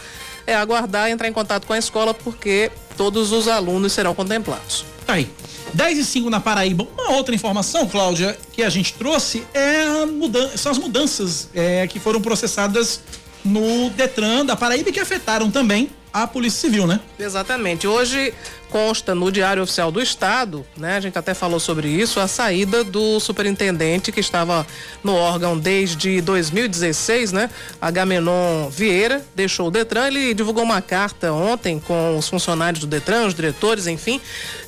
é 0.47 0.55
aguardar 0.55 1.11
entrar 1.11 1.27
em 1.27 1.33
contato 1.33 1.67
com 1.67 1.73
a 1.73 1.79
escola 1.79 2.15
porque 2.15 2.71
todos 2.97 3.33
os 3.33 3.49
alunos 3.49 3.93
serão 3.93 4.15
contemplados. 4.15 4.85
Aí. 5.09 5.29
10 5.75 5.99
e 5.99 6.05
5 6.05 6.31
na 6.31 6.41
Paraíba. 6.41 6.87
Uma 6.95 7.13
outra 7.17 7.35
informação, 7.35 7.87
Cláudia, 7.89 8.39
que 8.53 8.63
a 8.63 8.71
gente 8.71 8.95
trouxe 8.95 9.45
é 9.55 10.05
mudança, 10.07 10.57
são 10.57 10.73
as 10.73 10.79
mudanças 10.79 11.49
é, 11.55 11.87
que 11.87 11.99
foram 11.99 12.21
processadas 12.21 13.01
no 13.45 13.91
Detran 13.91 14.45
da 14.45 14.55
Paraíba 14.55 14.93
que 14.93 15.01
afetaram 15.01 15.51
também 15.51 15.91
a 16.13 16.27
Polícia 16.27 16.61
Civil, 16.61 16.87
né? 16.87 17.01
Exatamente. 17.19 17.87
Hoje 17.87 18.35
consta 18.73 19.15
no 19.15 19.31
Diário 19.31 19.63
Oficial 19.63 19.93
do 19.93 20.01
Estado, 20.01 20.65
né? 20.79 20.97
A 20.97 21.01
gente 21.01 21.19
até 21.19 21.35
falou 21.35 21.61
sobre 21.61 21.89
isso, 21.89 22.19
a 22.19 22.27
saída 22.27 22.83
do 22.83 23.21
superintendente 23.21 24.11
que 24.11 24.19
estava 24.19 24.67
no 25.05 25.15
órgão 25.15 25.59
desde 25.59 26.23
2016, 26.23 27.33
né? 27.33 27.51
Agamenon 27.79 28.71
Vieira 28.71 29.23
deixou 29.37 29.69
o 29.69 29.71
Detran, 29.71 30.07
ele 30.07 30.33
divulgou 30.33 30.65
uma 30.65 30.81
carta 30.81 31.31
ontem 31.35 31.79
com 31.79 32.17
os 32.17 32.27
funcionários 32.27 32.81
do 32.81 32.87
Detran, 32.87 33.27
os 33.27 33.35
diretores, 33.35 33.87
enfim, 33.87 34.19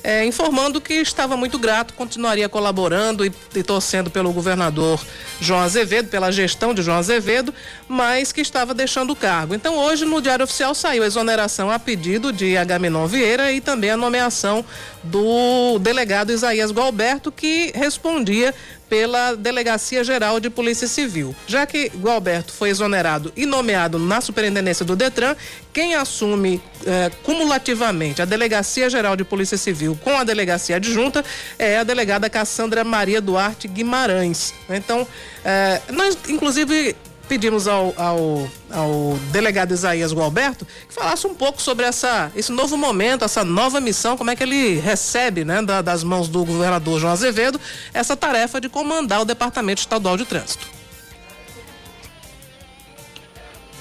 é, 0.03 0.23
informando 0.23 0.79
que 0.79 0.93
estava 0.93 1.35
muito 1.35 1.57
grato, 1.57 1.95
continuaria 1.95 2.47
colaborando 2.47 3.25
e, 3.25 3.33
e 3.55 3.63
torcendo 3.63 4.11
pelo 4.11 4.31
governador 4.31 5.03
João 5.41 5.61
Azevedo, 5.61 6.09
pela 6.09 6.31
gestão 6.31 6.75
de 6.75 6.83
João 6.83 6.97
Azevedo, 6.97 7.51
mas 7.87 8.31
que 8.31 8.41
estava 8.41 8.71
deixando 8.71 9.13
o 9.13 9.15
cargo. 9.15 9.55
Então 9.55 9.79
hoje 9.79 10.05
no 10.05 10.21
Diário 10.21 10.43
Oficial 10.43 10.75
saiu 10.75 11.01
a 11.01 11.07
exoneração 11.07 11.71
a 11.71 11.79
pedido 11.79 12.31
de 12.31 12.55
Agamenon 12.55 13.07
Vieira 13.07 13.51
e 13.51 13.59
também 13.59 13.94
a 13.95 13.97
nomeação 13.97 14.63
do 15.03 15.79
delegado 15.79 16.31
Isaías 16.31 16.71
Gualberto, 16.71 17.31
que 17.31 17.71
respondia 17.73 18.53
pela 18.89 19.35
Delegacia 19.35 20.03
Geral 20.03 20.39
de 20.39 20.49
Polícia 20.49 20.87
Civil. 20.87 21.35
Já 21.47 21.65
que 21.65 21.91
Gualberto 21.95 22.53
foi 22.53 22.69
exonerado 22.69 23.33
e 23.35 23.45
nomeado 23.45 23.97
na 23.97 24.21
superintendência 24.21 24.85
do 24.85 24.95
Detran, 24.95 25.35
quem 25.73 25.95
assume 25.95 26.61
eh, 26.85 27.11
cumulativamente 27.23 28.21
a 28.21 28.25
Delegacia 28.25 28.89
Geral 28.89 29.15
de 29.15 29.23
Polícia 29.23 29.57
Civil 29.57 29.97
com 30.03 30.15
a 30.15 30.23
Delegacia 30.23 30.75
Adjunta 30.75 31.25
é 31.57 31.77
a 31.79 31.83
delegada 31.83 32.29
Cassandra 32.29 32.83
Maria 32.83 33.19
Duarte 33.19 33.67
Guimarães. 33.67 34.53
Então, 34.69 35.07
eh, 35.43 35.81
nós, 35.91 36.17
inclusive, 36.29 36.95
pedimos 37.25 37.67
ao, 37.67 37.93
ao, 37.97 38.49
ao, 38.71 39.17
delegado 39.31 39.73
Isaías 39.73 40.13
Gualberto 40.13 40.65
que 40.87 40.93
falasse 40.93 41.27
um 41.27 41.33
pouco 41.33 41.61
sobre 41.61 41.85
essa, 41.85 42.31
esse 42.35 42.51
novo 42.51 42.77
momento, 42.77 43.25
essa 43.25 43.43
nova 43.43 43.81
missão, 43.81 44.15
como 44.15 44.31
é 44.31 44.35
que 44.35 44.43
ele 44.43 44.79
recebe, 44.79 45.43
né, 45.43 45.61
da, 45.61 45.81
das 45.81 46.03
mãos 46.03 46.27
do 46.27 46.45
governador 46.45 46.99
João 46.99 47.13
Azevedo, 47.13 47.59
essa 47.93 48.15
tarefa 48.15 48.61
de 48.61 48.69
comandar 48.69 49.21
o 49.21 49.25
Departamento 49.25 49.81
Estadual 49.81 50.17
de 50.17 50.25
Trânsito. 50.25 50.67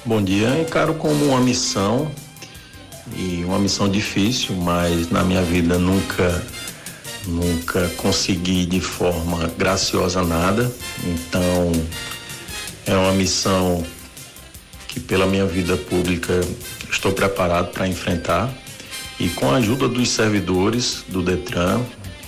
Bom 0.04 0.22
dia, 0.22 0.60
encaro 0.60 0.94
como 0.94 1.26
uma 1.26 1.40
missão 1.40 2.10
e 3.16 3.42
uma 3.44 3.58
missão 3.58 3.88
difícil, 3.88 4.54
mas 4.56 5.10
na 5.10 5.22
minha 5.22 5.42
vida 5.42 5.78
nunca 5.78 6.44
nunca 7.26 7.88
consegui 7.96 8.66
de 8.66 8.80
forma 8.80 9.48
graciosa 9.56 10.22
nada. 10.22 10.70
Então, 11.04 11.72
é 12.86 12.94
uma 12.94 13.12
missão 13.12 13.84
que, 14.88 15.00
pela 15.00 15.26
minha 15.26 15.46
vida 15.46 15.76
pública, 15.76 16.40
estou 16.90 17.12
preparado 17.12 17.72
para 17.72 17.88
enfrentar 17.88 18.52
e 19.18 19.28
com 19.28 19.50
a 19.50 19.56
ajuda 19.56 19.88
dos 19.88 20.10
servidores 20.10 21.04
do 21.08 21.22
Detran, 21.22 21.80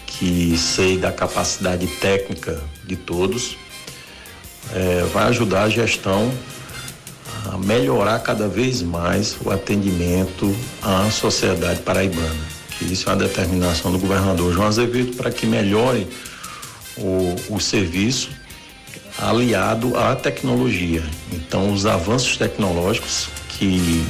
que 0.07 0.57
sei 0.57 0.97
da 0.97 1.13
capacidade 1.13 1.87
técnica 1.87 2.61
de 2.85 2.97
todos, 2.97 3.57
é, 4.73 5.03
vai 5.13 5.25
ajudar 5.25 5.65
a 5.65 5.69
gestão 5.69 6.33
a 7.53 7.59
melhorar 7.59 8.19
cada 8.21 8.49
vez 8.49 8.83
mais 8.83 9.37
o 9.45 9.51
atendimento 9.51 10.55
à 10.83 11.11
sociedade 11.11 11.81
paraibana. 11.83 12.57
Que 12.79 12.93
isso 12.93 13.09
é 13.09 13.13
uma 13.13 13.19
determinação 13.19 13.91
do 13.91 13.99
governador 13.99 14.53
João 14.53 14.67
Azevedo 14.67 15.17
para 15.17 15.31
que 15.31 15.47
melhore 15.47 16.07
o, 16.97 17.37
o 17.51 17.61
serviço 17.61 18.31
aliado 19.19 19.97
à 19.97 20.15
tecnologia. 20.15 21.03
Então, 21.33 21.73
os 21.73 21.87
avanços 21.87 22.37
tecnológicos 22.37 23.29
que 23.49 24.05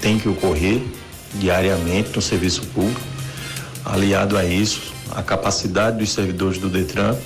têm 0.00 0.18
que 0.18 0.28
ocorrer 0.28 0.80
diariamente 1.34 2.10
no 2.14 2.22
serviço 2.22 2.62
público, 2.68 3.00
aliado 3.84 4.36
a 4.36 4.44
isso, 4.44 4.94
a 5.10 5.22
capacidade 5.22 5.98
dos 5.98 6.12
servidores 6.12 6.58
do 6.58 6.68
Detran, 6.68 7.16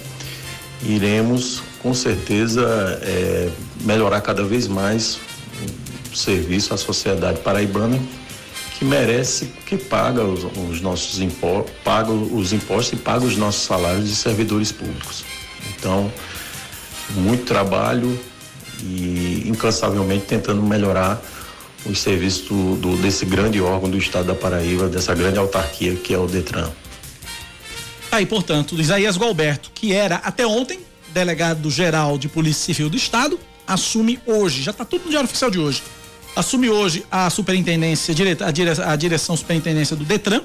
iremos 0.82 1.62
com 1.82 1.94
certeza 1.94 2.62
é, 3.02 3.50
melhorar 3.82 4.20
cada 4.20 4.44
vez 4.44 4.66
mais 4.66 5.18
o 6.12 6.16
serviço 6.16 6.74
à 6.74 6.76
sociedade 6.76 7.38
paraibana 7.40 7.98
que 8.78 8.84
merece, 8.84 9.46
que 9.66 9.76
paga 9.76 10.24
os, 10.24 10.44
os 10.68 10.80
nossos 10.80 11.20
impostos, 11.20 11.72
paga 11.84 12.10
os 12.10 12.52
impostos 12.52 12.98
e 12.98 13.02
paga 13.02 13.26
os 13.26 13.36
nossos 13.36 13.62
salários 13.62 14.08
de 14.08 14.14
servidores 14.14 14.72
públicos. 14.72 15.24
Então, 15.80 16.12
muito 17.10 17.44
trabalho 17.44 18.20
e 18.82 19.44
incansavelmente 19.46 20.26
tentando 20.26 20.62
melhorar 20.62 21.20
os 21.86 21.98
serviços 21.98 22.46
do, 22.46 22.76
do, 22.76 22.96
desse 22.98 23.24
grande 23.24 23.60
órgão 23.60 23.88
do 23.88 23.96
estado 23.96 24.26
da 24.26 24.34
Paraíba, 24.34 24.88
dessa 24.88 25.14
grande 25.14 25.38
autarquia 25.38 25.96
que 25.96 26.12
é 26.12 26.18
o 26.18 26.26
Detran. 26.26 26.70
Aí, 28.12 28.26
portanto, 28.26 28.78
Isaías 28.78 29.16
Galberto, 29.16 29.70
que 29.74 29.92
era 29.92 30.16
até 30.16 30.46
ontem 30.46 30.80
delegado 31.08 31.70
geral 31.70 32.18
de 32.18 32.28
Polícia 32.28 32.66
Civil 32.66 32.90
do 32.90 32.96
Estado, 32.96 33.40
assume 33.66 34.20
hoje, 34.26 34.62
já 34.62 34.70
está 34.72 34.84
tudo 34.84 35.04
no 35.04 35.10
Diário 35.10 35.28
Oficial 35.28 35.50
de 35.50 35.58
hoje, 35.58 35.82
assume 36.36 36.68
hoje 36.68 37.06
a 37.10 37.30
superintendência, 37.30 38.12
a, 38.44 38.50
dire, 38.50 38.70
a 38.84 38.96
direção 38.96 39.36
superintendência 39.36 39.96
do 39.96 40.04
Detran 40.04 40.42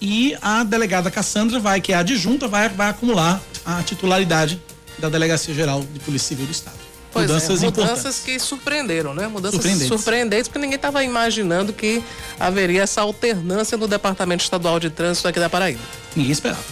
e 0.00 0.36
a 0.42 0.64
delegada 0.64 1.10
Cassandra 1.10 1.58
vai, 1.58 1.80
que 1.80 1.92
é 1.92 1.96
a 1.96 2.00
adjunta, 2.00 2.48
vai, 2.48 2.68
vai 2.68 2.90
acumular 2.90 3.40
a 3.64 3.82
titularidade 3.82 4.60
da 4.98 5.08
Delegacia 5.08 5.54
Geral 5.54 5.80
de 5.92 6.00
Polícia 6.00 6.28
Civil 6.28 6.46
do 6.46 6.52
Estado. 6.52 6.76
Pois 7.12 7.26
mudanças 7.26 7.62
é, 7.62 7.66
mudanças 7.66 8.18
que 8.18 8.38
surpreenderam, 8.40 9.14
né? 9.14 9.28
Mudanças 9.28 9.54
surpreendentes. 9.54 9.88
surpreendentes, 9.88 10.48
porque 10.48 10.58
ninguém 10.58 10.76
estava 10.76 11.04
imaginando 11.04 11.72
que 11.72 12.02
haveria 12.40 12.82
essa 12.82 13.02
alternância 13.02 13.78
no 13.78 13.86
Departamento 13.86 14.42
Estadual 14.42 14.80
de 14.80 14.90
Trânsito 14.90 15.28
aqui 15.28 15.38
da 15.38 15.48
Paraíba. 15.48 15.80
Ninguém 16.16 16.32
esperava. 16.32 16.64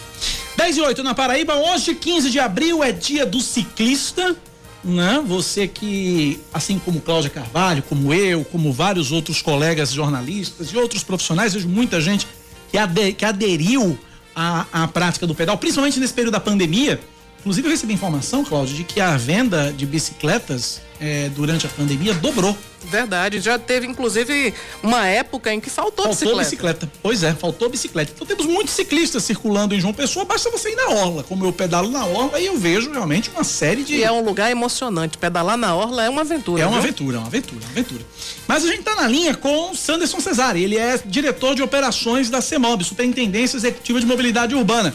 10 0.57 0.77
e 0.77 0.81
8 0.81 1.03
na 1.03 1.14
Paraíba, 1.14 1.55
hoje, 1.55 1.95
15 1.95 2.29
de 2.29 2.41
abril, 2.41 2.83
é 2.83 2.91
dia 2.91 3.25
do 3.25 3.41
ciclista 3.41 4.37
né? 4.85 5.23
Você 5.25 5.68
que, 5.68 6.41
assim 6.53 6.79
como 6.79 7.01
Cláudia 7.01 7.31
Carvalho, 7.31 7.83
como 7.85 8.12
eu, 8.12 8.45
como 8.45 8.73
vários 8.73 9.12
outros 9.12 9.41
colegas 9.41 9.93
jornalistas 9.93 10.68
e 10.68 10.77
outros 10.77 11.05
profissionais, 11.05 11.55
vejo 11.55 11.68
muita 11.68 12.01
gente 12.01 12.27
que, 12.73 12.79
ade 12.79 13.12
que 13.12 13.25
aderiu 13.25 13.99
à, 14.35 14.64
à 14.73 14.89
prática 14.89 15.27
do 15.27 15.35
pedal, 15.35 15.59
principalmente 15.59 16.01
nesse 16.01 16.14
período 16.14 16.33
da 16.33 16.41
pandemia. 16.41 16.99
Inclusive, 17.43 17.66
eu 17.66 17.72
recebi 17.72 17.93
informação, 17.93 18.45
Cláudio, 18.45 18.76
de 18.76 18.84
que 18.84 19.01
a 19.01 19.16
venda 19.16 19.72
de 19.72 19.84
bicicletas 19.84 20.80
é, 21.01 21.28
durante 21.30 21.66
a 21.66 21.68
pandemia 21.68 22.14
dobrou. 22.14 22.57
Verdade, 22.84 23.40
já 23.40 23.59
teve 23.59 23.86
inclusive 23.86 24.55
uma 24.82 25.07
época 25.07 25.53
em 25.53 25.61
que 25.61 25.68
faltou, 25.68 26.05
faltou 26.05 26.38
bicicleta. 26.38 26.86
bicicleta. 26.86 26.93
Pois 27.03 27.22
é, 27.24 27.32
faltou 27.32 27.68
bicicleta. 27.68 28.12
Então 28.14 28.24
temos 28.24 28.47
muitos 28.47 28.74
ciclistas 28.74 29.24
circulando 29.24 29.74
em 29.74 29.80
João 29.80 29.93
Pessoa, 29.93 30.24
basta 30.24 30.51
você 30.51 30.70
ir 30.70 30.76
na 30.76 30.88
orla. 30.90 31.24
Como 31.24 31.45
eu 31.45 31.53
pedalo 31.53 31.90
na 31.90 32.05
orla 32.07 32.38
e 32.38 32.47
eu 32.47 32.57
vejo 32.57 32.93
realmente 32.93 33.30
uma 33.30 33.43
série 33.43 33.82
de. 33.82 33.97
E 33.97 34.05
é 34.05 34.12
um 34.12 34.24
lugar 34.24 34.51
emocionante. 34.51 35.18
Pedalar 35.18 35.57
na 35.57 35.74
orla 35.74 36.05
é 36.05 36.09
uma 36.09 36.22
aventura. 36.22 36.62
É 36.62 36.66
uma 36.66 36.80
viu? 36.80 36.82
aventura, 36.82 37.16
é 37.16 37.18
uma 37.18 37.26
aventura, 37.26 37.61
é 37.61 37.64
uma 37.64 37.72
aventura. 37.72 38.05
Mas 38.47 38.64
a 38.64 38.66
gente 38.68 38.80
está 38.80 38.95
na 38.95 39.09
linha 39.09 39.34
com 39.34 39.70
o 39.70 39.76
Sanderson 39.76 40.20
Cesare. 40.20 40.62
Ele 40.62 40.78
é 40.78 41.01
diretor 41.05 41.55
de 41.57 41.62
operações 41.62 42.30
da 42.30 42.40
CEMOB, 42.40 42.84
Superintendência 42.84 43.57
Executiva 43.57 43.99
de 43.99 44.07
Mobilidade 44.07 44.55
Urbana. 44.55 44.95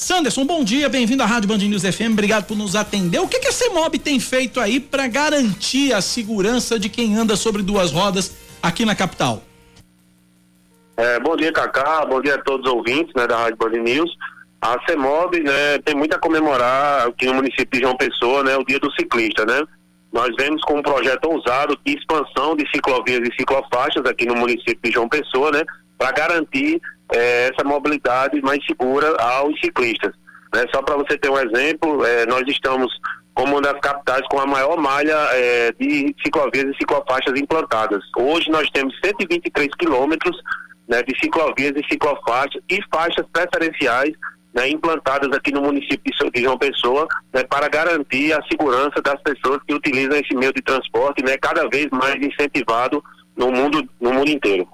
Sanderson, 0.00 0.46
bom 0.46 0.64
dia, 0.64 0.88
bem-vindo 0.88 1.22
à 1.22 1.26
Rádio 1.26 1.46
Band 1.46 1.58
News 1.58 1.82
FM, 1.82 2.12
obrigado 2.12 2.46
por 2.46 2.56
nos 2.56 2.74
atender. 2.74 3.18
O 3.18 3.28
que, 3.28 3.38
que 3.38 3.48
a 3.48 3.52
CEMOB 3.52 3.98
tem 3.98 4.18
feito 4.18 4.58
aí 4.58 4.80
para 4.80 5.06
garantir 5.06 5.92
a 5.92 6.00
segurança 6.00 6.78
de 6.78 6.88
quem 6.88 7.14
anda 7.14 7.36
sobre 7.36 7.60
duas 7.60 7.92
rodas 7.92 8.34
aqui 8.62 8.86
na 8.86 8.94
capital? 8.94 9.42
É, 10.96 11.20
bom 11.20 11.36
dia, 11.36 11.52
Cacá, 11.52 12.06
bom 12.06 12.18
dia 12.18 12.36
a 12.36 12.38
todos 12.38 12.66
os 12.66 12.72
ouvintes 12.72 13.12
né, 13.14 13.26
da 13.26 13.36
Rádio 13.36 13.58
Band 13.58 13.78
News. 13.78 14.10
A 14.62 14.78
CEMOB 14.88 15.42
né, 15.42 15.78
tem 15.84 15.94
muito 15.94 16.16
a 16.16 16.18
comemorar 16.18 17.08
aqui 17.08 17.26
no 17.26 17.34
município 17.34 17.68
de 17.70 17.80
João 17.80 17.94
Pessoa, 17.94 18.42
né, 18.42 18.56
o 18.56 18.64
Dia 18.64 18.80
do 18.80 18.90
Ciclista, 18.92 19.44
né? 19.44 19.62
Nós 20.10 20.30
vemos 20.38 20.62
com 20.62 20.78
um 20.78 20.82
projeto 20.82 21.26
ousado 21.26 21.78
de 21.84 21.94
expansão 21.94 22.56
de 22.56 22.66
ciclovias 22.74 23.20
e 23.28 23.34
ciclofaixas 23.38 24.06
aqui 24.06 24.24
no 24.24 24.34
município 24.34 24.80
de 24.82 24.92
João 24.92 25.10
Pessoa, 25.10 25.50
né? 25.50 25.62
Para 25.98 26.10
garantir 26.12 26.80
é, 27.12 27.50
essa 27.52 27.66
mobilidade 27.66 28.40
mais 28.42 28.64
segura 28.64 29.16
aos 29.20 29.58
ciclistas. 29.60 30.12
Né? 30.54 30.64
Só 30.74 30.82
para 30.82 30.96
você 30.96 31.16
ter 31.18 31.30
um 31.30 31.38
exemplo, 31.38 32.04
é, 32.04 32.26
nós 32.26 32.42
estamos 32.48 32.92
como 33.34 33.54
uma 33.54 33.62
das 33.62 33.80
capitais 33.80 34.22
com 34.28 34.38
a 34.40 34.46
maior 34.46 34.76
malha 34.76 35.16
é, 35.32 35.72
de 35.78 36.14
ciclovias 36.22 36.66
e 36.74 36.76
ciclofaixas 36.76 37.38
implantadas. 37.38 38.02
Hoje 38.16 38.50
nós 38.50 38.68
temos 38.70 38.94
123 39.04 39.68
quilômetros 39.78 40.36
né, 40.88 41.02
de 41.02 41.18
ciclovias 41.18 41.72
e 41.76 41.86
ciclofaixas 41.88 42.60
e 42.68 42.80
faixas 42.92 43.24
preferenciais 43.32 44.12
né, 44.52 44.68
implantadas 44.68 45.34
aqui 45.36 45.52
no 45.52 45.62
município 45.62 46.12
de 46.34 46.42
João 46.42 46.58
Pessoa 46.58 47.06
né, 47.32 47.44
para 47.44 47.68
garantir 47.68 48.32
a 48.32 48.42
segurança 48.42 49.00
das 49.00 49.20
pessoas 49.22 49.60
que 49.66 49.74
utilizam 49.74 50.18
esse 50.18 50.34
meio 50.34 50.52
de 50.52 50.60
transporte, 50.62 51.24
né, 51.24 51.36
cada 51.38 51.68
vez 51.68 51.86
mais 51.92 52.16
incentivado 52.16 53.02
no 53.36 53.50
mundo, 53.52 53.88
no 54.00 54.12
mundo 54.12 54.28
inteiro. 54.28 54.68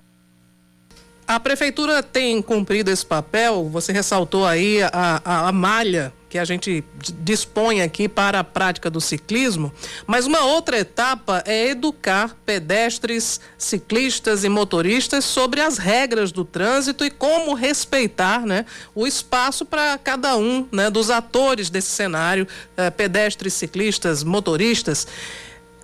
A 1.26 1.40
prefeitura 1.40 2.04
tem 2.04 2.40
cumprido 2.40 2.88
esse 2.88 3.04
papel, 3.04 3.68
você 3.68 3.92
ressaltou 3.92 4.46
aí 4.46 4.80
a, 4.80 5.20
a, 5.24 5.48
a, 5.48 5.52
malha 5.52 6.12
que 6.28 6.38
a 6.38 6.44
gente 6.44 6.84
dispõe 7.18 7.82
aqui 7.82 8.08
para 8.08 8.38
a 8.38 8.44
prática 8.44 8.88
do 8.88 9.00
ciclismo, 9.00 9.72
mas 10.06 10.24
uma 10.26 10.44
outra 10.44 10.78
etapa 10.78 11.42
é 11.44 11.70
educar 11.70 12.36
pedestres, 12.46 13.40
ciclistas 13.58 14.44
e 14.44 14.48
motoristas 14.48 15.24
sobre 15.24 15.60
as 15.60 15.78
regras 15.78 16.30
do 16.30 16.44
trânsito 16.44 17.04
e 17.04 17.10
como 17.10 17.54
respeitar 17.54 18.46
né, 18.46 18.64
o 18.94 19.04
espaço 19.04 19.64
para 19.64 19.98
cada 19.98 20.36
um 20.36 20.68
né, 20.70 20.90
dos 20.90 21.10
atores 21.10 21.70
desse 21.70 21.88
cenário, 21.88 22.46
eh, 22.76 22.90
pedestres, 22.90 23.52
ciclistas, 23.52 24.22
motoristas. 24.22 25.08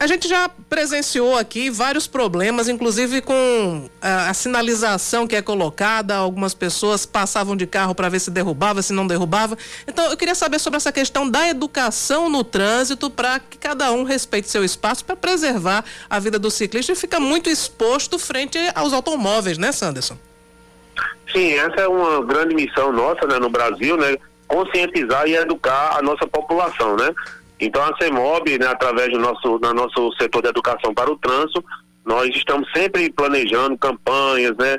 A 0.03 0.07
gente 0.09 0.27
já 0.27 0.51
presenciou 0.69 1.39
aqui 1.39 1.71
vários 1.71 2.09
problemas, 2.09 2.69
inclusive 2.69 3.21
com 3.21 3.89
a, 4.01 4.31
a 4.31 4.35
sinalização 4.35 5.29
que 5.29 5.37
é 5.37 5.41
colocada. 5.41 6.17
Algumas 6.17 6.55
pessoas 6.55 7.07
passavam 7.07 7.55
de 7.57 7.69
carro 7.69 7.95
para 7.95 8.09
ver 8.09 8.19
se 8.19 8.29
derrubava, 8.29 8.83
se 8.83 8.93
não 8.93 9.07
derrubava. 9.07 9.57
Então, 9.87 10.11
eu 10.11 10.17
queria 10.17 10.35
saber 10.35 10.59
sobre 10.59 10.79
essa 10.79 10.91
questão 10.91 11.31
da 11.31 11.49
educação 11.49 12.29
no 12.29 12.43
trânsito 12.43 13.09
para 13.09 13.39
que 13.39 13.57
cada 13.57 13.93
um 13.93 14.03
respeite 14.03 14.51
seu 14.51 14.65
espaço 14.65 15.05
para 15.05 15.15
preservar 15.15 15.85
a 16.11 16.19
vida 16.19 16.37
do 16.37 16.51
ciclista 16.51 16.91
e 16.91 16.97
fica 16.97 17.21
muito 17.21 17.49
exposto 17.49 18.19
frente 18.19 18.59
aos 18.75 18.93
automóveis, 18.93 19.57
né, 19.57 19.71
Sanderson? 19.71 20.19
Sim, 21.33 21.53
essa 21.53 21.83
é 21.83 21.87
uma 21.87 22.25
grande 22.25 22.57
missão 22.57 22.91
nossa 22.91 23.25
né, 23.29 23.39
no 23.39 23.49
Brasil, 23.49 23.97
né? 23.97 24.17
Conscientizar 24.49 25.29
e 25.29 25.37
educar 25.37 25.97
a 25.97 26.03
nossa 26.03 26.27
população, 26.27 26.97
né? 26.97 27.15
Então 27.63 27.81
a 27.81 27.97
CEMOB, 27.97 28.59
né, 28.59 28.67
através 28.67 29.13
do 29.13 29.21
nosso, 29.21 29.57
do 29.57 29.73
nosso 29.73 30.13
setor 30.21 30.43
de 30.43 30.49
educação 30.49 30.93
para 30.93 31.09
o 31.09 31.17
trânsito, 31.17 31.65
nós 32.05 32.29
estamos 32.35 32.69
sempre 32.73 33.09
planejando 33.13 33.79
campanhas, 33.79 34.57
né? 34.57 34.77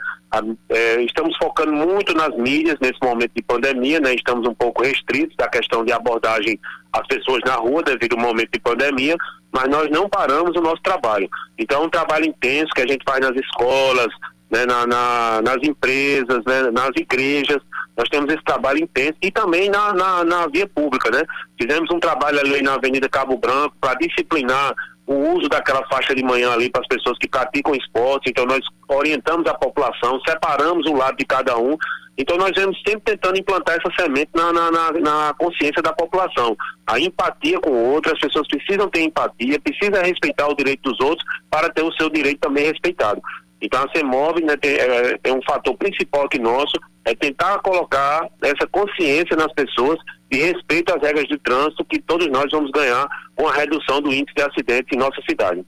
É, 0.68 1.02
estamos 1.04 1.38
focando 1.38 1.72
muito 1.72 2.14
nas 2.14 2.36
mídias 2.36 2.76
nesse 2.82 3.00
momento 3.02 3.32
de 3.34 3.42
pandemia, 3.42 4.02
né? 4.02 4.14
Estamos 4.14 4.46
um 4.46 4.54
pouco 4.54 4.84
restritos 4.84 5.34
da 5.38 5.48
questão 5.48 5.86
de 5.86 5.94
abordagem 5.94 6.60
às 6.92 7.08
pessoas 7.08 7.40
na 7.46 7.56
rua 7.56 7.82
devido 7.84 8.18
ao 8.18 8.22
momento 8.22 8.50
de 8.52 8.60
pandemia, 8.60 9.16
mas 9.54 9.70
nós 9.70 9.90
não 9.90 10.10
paramos 10.10 10.54
o 10.58 10.62
nosso 10.62 10.82
trabalho. 10.82 11.30
Então 11.58 11.84
é 11.84 11.86
um 11.86 11.90
trabalho 11.90 12.26
intenso 12.26 12.74
que 12.76 12.82
a 12.82 12.88
gente 12.88 13.06
faz 13.06 13.22
nas 13.22 13.36
escolas, 13.38 14.10
né? 14.52 14.66
na, 14.66 14.86
na 14.86 15.42
nas 15.42 15.58
empresas, 15.64 16.44
né? 16.46 16.70
nas 16.72 16.92
igrejas, 16.98 17.62
nós 17.96 18.10
temos 18.10 18.34
esse 18.34 18.44
trabalho 18.44 18.80
intenso 18.80 19.16
e 19.22 19.32
também 19.32 19.70
na, 19.70 19.94
na, 19.94 20.24
na 20.24 20.48
via 20.48 20.68
pública, 20.68 21.12
né? 21.12 21.24
Fizemos 21.60 21.89
um 21.91 22.00
trabalho 22.00 22.39
ali 22.39 22.62
na 22.62 22.74
Avenida 22.74 23.08
Cabo 23.08 23.38
Branco 23.38 23.76
para 23.80 23.96
disciplinar 23.96 24.74
o 25.06 25.14
uso 25.36 25.50
daquela 25.50 25.86
faixa 25.88 26.16
de 26.16 26.24
manhã 26.24 26.52
ali 26.54 26.70
para 26.70 26.82
as 26.82 26.88
pessoas 26.88 27.18
que 27.18 27.28
praticam 27.28 27.76
esporte. 27.76 28.30
Então 28.30 28.46
nós 28.46 28.62
orientamos 28.88 29.46
a 29.48 29.54
população, 29.54 30.20
separamos 30.28 30.86
o 30.88 30.94
lado 30.94 31.18
de 31.18 31.26
cada 31.26 31.58
um. 31.58 31.78
Então 32.18 32.38
nós 32.38 32.52
vamos 32.56 32.80
sempre 32.88 33.14
tentando 33.14 33.39
implantar 33.39 33.76
essa 33.76 33.91
semente 34.00 34.30
na, 34.36 34.54
na, 34.54 34.72
na, 34.72 34.91
na 34.91 35.36
consciência 35.38 35.82
da 35.82 35.91
população. 35.94 36.56
A 36.88 37.00
empatia 37.00 37.60
com 37.60 37.72
o 37.72 37.94
outro, 37.94 38.14
as 38.14 38.20
pessoas 38.20 38.48
precisam 38.48 38.88
ter 38.89 39.02
empatia, 39.02 39.60
precisam 39.60 40.02
respeitar 40.02 40.48
o 40.48 40.56
direito 40.56 40.82
dos 40.84 41.00
outros 41.00 41.26
para 41.50 41.70
ter 41.70 41.84
o 41.84 41.91
seu 41.94 42.10
direito 42.10 42.39
também 42.39 42.66
respeitado. 42.66 43.22
Então 43.64 43.82
a 43.82 43.89
CEMOV 43.95 44.43
né, 44.43 44.57
tem, 44.57 44.72
é, 44.72 45.18
é 45.24 45.34
um 45.34 45.41
fator 45.41 45.76
principal 45.78 46.26
aqui 46.26 46.38
nosso, 46.38 46.74
é 47.05 47.16
tentar 47.16 47.59
colocar 47.59 48.28
essa 48.41 48.68
consciência 48.68 49.38
nas 49.38 49.51
pessoas 49.53 49.97
de 50.30 50.38
respeito 50.38 50.93
às 50.93 51.01
regras 51.01 51.26
de 51.30 51.38
trânsito 51.39 51.86
que 51.86 52.01
todos 52.01 52.28
nós 52.28 52.51
vamos 52.51 52.70
ganhar 52.72 53.07
com 53.36 53.47
a 53.47 53.53
redução 53.53 54.01
do 54.01 54.14
índice 54.14 54.36
de 54.36 54.43
acidentes 54.43 54.91
em 54.93 54.99
nossa 54.99 55.22
cidade. 55.28 55.64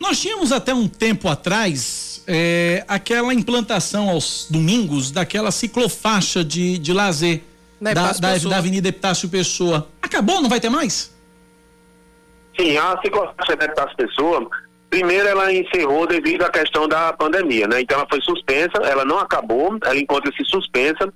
Nós 0.00 0.20
tínhamos 0.20 0.52
até 0.52 0.72
um 0.72 0.88
tempo 0.88 1.28
atrás 1.28 2.24
é, 2.26 2.82
aquela 2.88 3.34
implantação 3.34 4.08
aos 4.08 4.48
domingos 4.50 5.10
daquela 5.10 5.50
ciclofaixa 5.50 6.42
de, 6.42 6.78
de 6.78 6.92
lazer 6.94 7.42
da, 7.78 7.92
da, 7.92 8.38
da, 8.38 8.56
Avenida 8.56 8.88
Epitácio 8.88 9.28
Pessoa. 9.28 9.88
Acabou, 10.00 10.40
não 10.40 10.48
vai 10.48 10.60
ter 10.60 10.70
mais? 10.70 11.14
Sim, 12.58 12.76
a 12.78 12.98
ciclofaixa 13.02 13.56
das 13.56 13.94
pessoas, 13.94 14.48
primeiro 14.94 15.26
ela 15.26 15.52
encerrou 15.52 16.06
devido 16.06 16.42
à 16.42 16.48
questão 16.48 16.86
da 16.86 17.12
pandemia, 17.12 17.66
né? 17.66 17.80
Então 17.80 17.98
ela 17.98 18.06
foi 18.08 18.20
suspensa, 18.20 18.78
ela 18.84 19.04
não 19.04 19.18
acabou, 19.18 19.76
ela 19.82 19.96
encontra-se 19.96 20.44
suspensa 20.44 21.12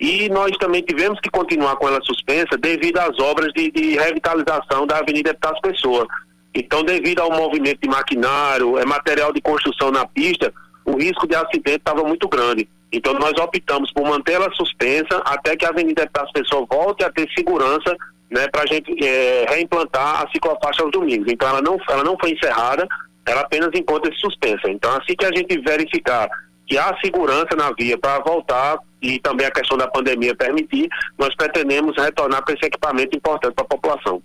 e 0.00 0.30
nós 0.30 0.56
também 0.56 0.80
tivemos 0.80 1.20
que 1.20 1.28
continuar 1.28 1.76
com 1.76 1.88
ela 1.88 2.00
suspensa 2.02 2.56
devido 2.56 2.96
às 2.96 3.18
obras 3.18 3.52
de, 3.52 3.70
de 3.70 3.98
revitalização 3.98 4.86
da 4.86 5.00
Avenida 5.00 5.36
das 5.38 5.60
Pessoas. 5.60 6.06
Então, 6.54 6.82
devido 6.82 7.20
ao 7.20 7.30
movimento 7.30 7.80
de 7.82 7.88
maquinário, 7.88 8.78
é 8.78 8.86
material 8.86 9.30
de 9.30 9.42
construção 9.42 9.90
na 9.90 10.06
pista, 10.06 10.50
o 10.86 10.96
risco 10.96 11.26
de 11.26 11.34
acidente 11.34 11.80
estava 11.80 12.02
muito 12.04 12.26
grande. 12.28 12.66
Então, 12.90 13.12
nós 13.12 13.32
optamos 13.38 13.92
por 13.92 14.08
mantê-la 14.08 14.50
suspensa 14.52 15.18
até 15.26 15.54
que 15.54 15.66
a 15.66 15.68
Avenida 15.68 16.08
das 16.10 16.32
Pessoas 16.32 16.64
volte 16.70 17.04
a 17.04 17.10
ter 17.10 17.28
segurança 17.36 17.94
né, 18.30 18.48
para 18.48 18.62
a 18.62 18.66
gente 18.66 19.04
é, 19.04 19.44
reimplantar 19.50 20.22
a 20.22 20.30
ciclofaixa 20.30 20.82
aos 20.82 20.90
domingos. 20.90 21.30
Então, 21.30 21.46
ela 21.46 21.60
não, 21.60 21.78
ela 21.90 22.02
não 22.02 22.16
foi 22.18 22.32
encerrada, 22.32 22.88
ela 23.28 23.42
apenas 23.42 23.70
encontra-se 23.74 24.18
suspensa. 24.18 24.68
Então, 24.68 24.90
assim 24.92 25.14
que 25.16 25.24
a 25.24 25.30
gente 25.34 25.60
verificar 25.60 26.28
que 26.66 26.76
há 26.76 26.96
segurança 27.02 27.56
na 27.56 27.72
via 27.72 27.96
para 27.96 28.18
voltar 28.20 28.78
e 29.00 29.18
também 29.20 29.46
a 29.46 29.50
questão 29.50 29.76
da 29.76 29.88
pandemia 29.88 30.34
permitir, 30.34 30.88
nós 31.16 31.34
pretendemos 31.34 31.96
retornar 31.96 32.44
com 32.44 32.52
esse 32.52 32.64
equipamento 32.64 33.16
importante 33.16 33.54
para 33.54 33.64
a 33.64 33.68
população. 33.68 34.22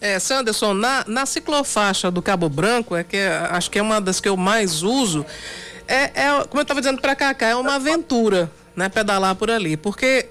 É, 0.00 0.18
Sanderson, 0.18 0.74
na, 0.74 1.04
na 1.06 1.26
ciclofaixa 1.26 2.10
do 2.10 2.22
Cabo 2.22 2.48
Branco, 2.48 2.94
é 2.94 3.02
que 3.02 3.18
acho 3.50 3.70
que 3.70 3.78
é 3.78 3.82
uma 3.82 4.00
das 4.00 4.20
que 4.20 4.28
eu 4.28 4.36
mais 4.36 4.82
uso, 4.82 5.26
é, 5.86 6.22
é 6.22 6.44
como 6.48 6.60
eu 6.60 6.62
estava 6.62 6.80
dizendo 6.80 7.00
para 7.00 7.16
cá, 7.16 7.34
é 7.40 7.56
uma 7.56 7.74
aventura, 7.74 8.50
né, 8.76 8.88
pedalar 8.88 9.34
por 9.34 9.50
ali, 9.50 9.76
porque 9.76 10.26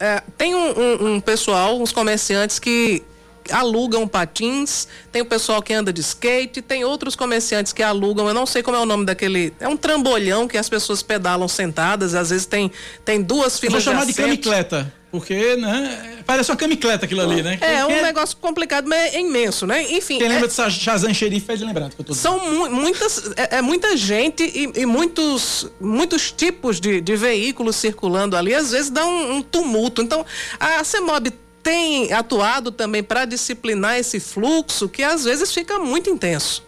é, 0.00 0.22
tem 0.38 0.54
um, 0.54 0.80
um, 0.80 1.14
um 1.14 1.20
pessoal, 1.20 1.78
uns 1.78 1.92
comerciantes 1.92 2.58
que 2.58 3.04
alugam 3.50 4.06
patins, 4.06 4.86
tem 5.10 5.22
o 5.22 5.26
pessoal 5.26 5.62
que 5.62 5.72
anda 5.72 5.92
de 5.92 6.00
skate, 6.00 6.62
tem 6.62 6.84
outros 6.84 7.16
comerciantes 7.16 7.72
que 7.72 7.82
alugam, 7.82 8.28
eu 8.28 8.34
não 8.34 8.46
sei 8.46 8.62
como 8.62 8.76
é 8.76 8.80
o 8.80 8.86
nome 8.86 9.04
daquele, 9.04 9.52
é 9.60 9.68
um 9.68 9.76
trambolhão 9.76 10.46
que 10.46 10.58
as 10.58 10.68
pessoas 10.68 11.02
pedalam 11.02 11.48
sentadas, 11.48 12.14
às 12.14 12.30
vezes 12.30 12.46
tem, 12.46 12.70
tem 13.04 13.22
duas 13.22 13.58
filas 13.58 13.86
eu 13.86 13.92
vou 13.92 13.92
chamar 13.92 14.06
de, 14.06 14.12
de 14.12 14.20
camicleta. 14.20 14.92
Porque, 15.12 15.56
né, 15.56 16.22
parece 16.24 16.50
uma 16.50 16.56
camicleta 16.56 17.04
aquilo 17.04 17.20
ali, 17.20 17.42
né? 17.42 17.58
É, 17.60 17.84
um 17.84 18.00
negócio 18.00 18.34
complicado, 18.38 18.88
mas 18.88 19.12
é 19.12 19.20
imenso, 19.20 19.66
né? 19.66 19.82
Enfim. 19.92 20.16
Quem 20.16 20.26
é... 20.26 20.30
lembra 20.30 20.48
de 20.48 20.54
Shazam 20.54 21.12
Xerife 21.12 21.44
faz 21.44 21.60
lembrar 21.60 21.90
que 21.90 22.00
eu 22.00 22.04
tô 22.04 22.14
São 22.14 22.38
mu 22.38 22.70
muitas, 22.70 23.30
é, 23.36 23.58
é, 23.58 23.62
muita 23.62 23.94
gente 23.94 24.42
e, 24.42 24.80
e, 24.80 24.86
muitos, 24.86 25.70
muitos 25.78 26.32
tipos 26.32 26.80
de, 26.80 27.02
de 27.02 27.14
veículos 27.14 27.76
circulando 27.76 28.38
ali, 28.38 28.54
às 28.54 28.70
vezes 28.70 28.88
dá 28.88 29.04
um, 29.04 29.36
um 29.36 29.42
tumulto. 29.42 30.00
Então, 30.00 30.24
a 30.58 30.82
CEMOB 30.82 31.30
tem 31.62 32.12
atuado 32.12 32.72
também 32.72 33.02
para 33.02 33.24
disciplinar 33.24 33.98
esse 33.98 34.18
fluxo 34.18 34.88
que 34.88 35.02
às 35.02 35.24
vezes 35.24 35.52
fica 35.52 35.78
muito 35.78 36.10
intenso. 36.10 36.64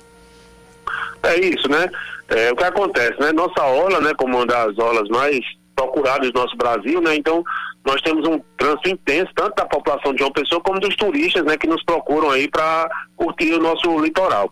É 1.22 1.38
isso, 1.40 1.68
né? 1.68 1.88
É, 2.28 2.52
o 2.52 2.56
que 2.56 2.64
acontece, 2.64 3.18
né? 3.20 3.32
Nossa 3.32 3.62
ola, 3.64 4.00
né, 4.00 4.12
como 4.16 4.36
uma 4.36 4.46
das 4.46 4.78
olas 4.78 5.08
mais 5.08 5.40
procuradas 5.74 6.30
do 6.30 6.40
nosso 6.40 6.56
Brasil, 6.56 7.00
né? 7.00 7.16
Então, 7.16 7.42
nós 7.84 8.00
temos 8.00 8.26
um 8.26 8.40
trânsito 8.56 8.88
intenso, 8.88 9.30
tanto 9.34 9.54
da 9.56 9.66
população 9.66 10.12
de 10.12 10.20
João 10.20 10.32
Pessoa 10.32 10.60
como 10.60 10.80
dos 10.80 10.96
turistas, 10.96 11.44
né, 11.44 11.56
que 11.56 11.66
nos 11.66 11.82
procuram 11.84 12.30
aí 12.30 12.48
para 12.48 12.88
curtir 13.16 13.52
o 13.52 13.60
nosso 13.60 13.98
litoral. 13.98 14.50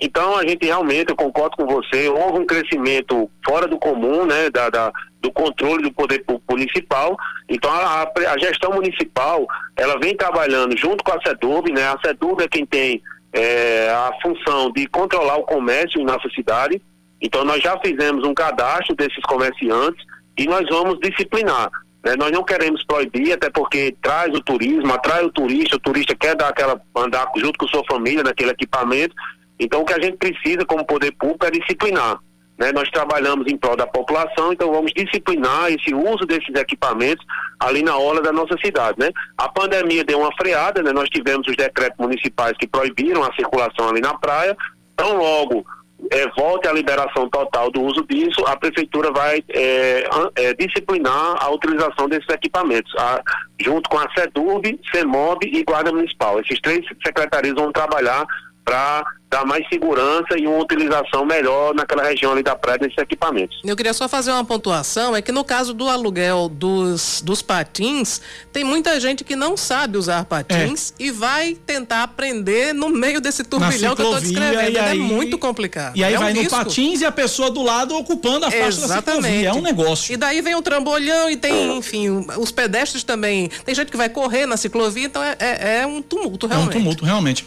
Então, 0.00 0.36
a 0.36 0.46
gente 0.46 0.66
realmente, 0.66 1.10
eu 1.10 1.16
concordo 1.16 1.56
com 1.56 1.66
você, 1.66 2.08
houve 2.08 2.40
um 2.40 2.46
crescimento 2.46 3.30
fora 3.46 3.66
do 3.66 3.78
comum, 3.78 4.26
né, 4.26 4.50
da, 4.50 4.68
da 4.68 4.92
do 5.24 5.32
controle 5.32 5.82
do 5.82 5.90
poder 5.90 6.22
municipal. 6.48 7.16
Então, 7.48 7.70
a, 7.70 8.02
a, 8.02 8.38
gestão 8.38 8.72
municipal, 8.72 9.46
ela 9.74 9.98
vem 9.98 10.14
trabalhando 10.14 10.76
junto 10.76 11.02
com 11.02 11.12
a 11.12 11.20
SEDUB, 11.22 11.72
né? 11.72 11.88
A 11.88 11.98
SEDUB 12.04 12.42
é 12.42 12.48
quem 12.48 12.66
tem 12.66 13.02
é, 13.32 13.88
a 13.88 14.12
função 14.20 14.70
de 14.70 14.86
controlar 14.86 15.36
o 15.36 15.44
comércio 15.44 15.98
em 15.98 16.04
nossa 16.04 16.28
cidade. 16.34 16.80
Então, 17.22 17.42
nós 17.42 17.62
já 17.62 17.78
fizemos 17.80 18.22
um 18.26 18.34
cadastro 18.34 18.94
desses 18.94 19.22
comerciantes 19.22 20.04
e 20.36 20.46
nós 20.46 20.68
vamos 20.68 20.98
disciplinar. 21.00 21.70
Né? 22.04 22.14
Nós 22.18 22.30
não 22.30 22.44
queremos 22.44 22.84
proibir, 22.84 23.32
até 23.32 23.48
porque 23.48 23.96
traz 24.02 24.28
o 24.34 24.42
turismo, 24.42 24.92
atrai 24.92 25.24
o 25.24 25.32
turista, 25.32 25.76
o 25.76 25.80
turista 25.80 26.14
quer 26.14 26.36
dar 26.36 26.48
aquela, 26.48 26.78
andar 26.94 27.30
junto 27.38 27.58
com 27.58 27.66
sua 27.68 27.82
família 27.90 28.22
naquele 28.22 28.50
equipamento. 28.50 29.14
Então, 29.58 29.80
o 29.80 29.84
que 29.86 29.94
a 29.94 30.02
gente 30.02 30.18
precisa 30.18 30.66
como 30.66 30.84
poder 30.84 31.12
público 31.12 31.46
é 31.46 31.50
disciplinar. 31.50 32.18
Né? 32.58 32.72
Nós 32.72 32.88
trabalhamos 32.90 33.46
em 33.50 33.56
prol 33.56 33.76
da 33.76 33.86
população, 33.86 34.52
então 34.52 34.72
vamos 34.72 34.92
disciplinar 34.92 35.72
esse 35.72 35.94
uso 35.94 36.24
desses 36.26 36.54
equipamentos 36.54 37.24
ali 37.58 37.82
na 37.82 37.96
hora 37.96 38.20
da 38.20 38.32
nossa 38.32 38.56
cidade. 38.64 38.98
Né? 38.98 39.10
A 39.36 39.48
pandemia 39.48 40.04
deu 40.04 40.20
uma 40.20 40.34
freada, 40.36 40.82
né? 40.82 40.92
nós 40.92 41.08
tivemos 41.08 41.46
os 41.48 41.56
decretos 41.56 41.98
municipais 41.98 42.56
que 42.58 42.66
proibiram 42.66 43.22
a 43.24 43.34
circulação 43.34 43.88
ali 43.88 44.00
na 44.00 44.14
praia, 44.14 44.56
então 44.94 45.16
logo 45.16 45.64
é, 46.10 46.28
volte 46.38 46.68
a 46.68 46.72
liberação 46.72 47.28
total 47.28 47.70
do 47.70 47.82
uso 47.82 48.04
disso, 48.08 48.44
a 48.46 48.56
prefeitura 48.56 49.10
vai 49.10 49.42
é, 49.48 50.04
é, 50.36 50.54
disciplinar 50.54 51.36
a 51.40 51.50
utilização 51.50 52.08
desses 52.08 52.28
equipamentos, 52.28 52.92
a, 52.98 53.22
junto 53.60 53.88
com 53.88 53.98
a 53.98 54.08
SEDURB, 54.14 54.80
CEMOB 54.92 55.46
e 55.46 55.64
Guarda 55.64 55.92
Municipal. 55.92 56.40
Esses 56.40 56.60
três 56.60 56.84
secretarias 57.04 57.54
vão 57.54 57.72
trabalhar 57.72 58.26
para 58.64 59.04
dar 59.34 59.44
mais 59.44 59.68
segurança 59.68 60.38
e 60.38 60.46
uma 60.46 60.58
utilização 60.58 61.26
melhor 61.26 61.74
naquela 61.74 62.04
região 62.04 62.30
ali 62.30 62.42
da 62.42 62.54
praia 62.54 62.78
desses 62.78 62.96
equipamentos. 62.96 63.60
Eu 63.64 63.74
queria 63.74 63.92
só 63.92 64.08
fazer 64.08 64.30
uma 64.30 64.44
pontuação, 64.44 65.16
é 65.16 65.20
que 65.20 65.32
no 65.32 65.42
caso 65.42 65.74
do 65.74 65.88
aluguel 65.88 66.48
dos, 66.48 67.20
dos 67.20 67.42
patins, 67.42 68.20
tem 68.52 68.62
muita 68.62 69.00
gente 69.00 69.24
que 69.24 69.34
não 69.34 69.56
sabe 69.56 69.98
usar 69.98 70.24
patins 70.24 70.94
é. 71.00 71.04
e 71.04 71.10
vai 71.10 71.56
tentar 71.66 72.04
aprender 72.04 72.72
no 72.72 72.88
meio 72.88 73.20
desse 73.20 73.42
turbilhão 73.42 73.96
que 73.96 74.02
eu 74.02 74.06
estou 74.06 74.20
descrevendo. 74.20 74.78
É 74.78 74.80
aí, 74.80 74.98
é 74.98 75.02
muito 75.02 75.36
complicado. 75.36 75.96
E 75.96 76.04
aí 76.04 76.14
é 76.14 76.18
vai 76.18 76.30
um 76.30 76.36
no 76.36 76.42
risco. 76.42 76.56
patins 76.56 77.00
e 77.00 77.04
a 77.04 77.12
pessoa 77.12 77.50
do 77.50 77.62
lado 77.62 77.96
ocupando 77.96 78.46
a 78.46 78.50
faixa 78.52 78.84
Exatamente. 78.84 79.22
da 79.22 79.28
ciclovia. 79.28 79.48
É 79.48 79.52
um 79.52 79.62
negócio. 79.62 80.14
E 80.14 80.16
daí 80.16 80.40
vem 80.40 80.54
o 80.54 80.62
trambolhão 80.62 81.28
e 81.28 81.36
tem, 81.36 81.76
enfim, 81.76 82.24
os 82.38 82.52
pedestres 82.52 83.02
também. 83.02 83.48
Tem 83.64 83.74
gente 83.74 83.90
que 83.90 83.96
vai 83.96 84.08
correr 84.08 84.46
na 84.46 84.56
ciclovia, 84.56 85.06
então 85.06 85.22
é, 85.22 85.36
é, 85.40 85.78
é 85.80 85.86
um 85.86 86.00
tumulto 86.00 86.46
realmente. 86.46 86.68
É 86.68 86.78
um 86.78 86.80
tumulto, 86.80 87.04
realmente. 87.04 87.44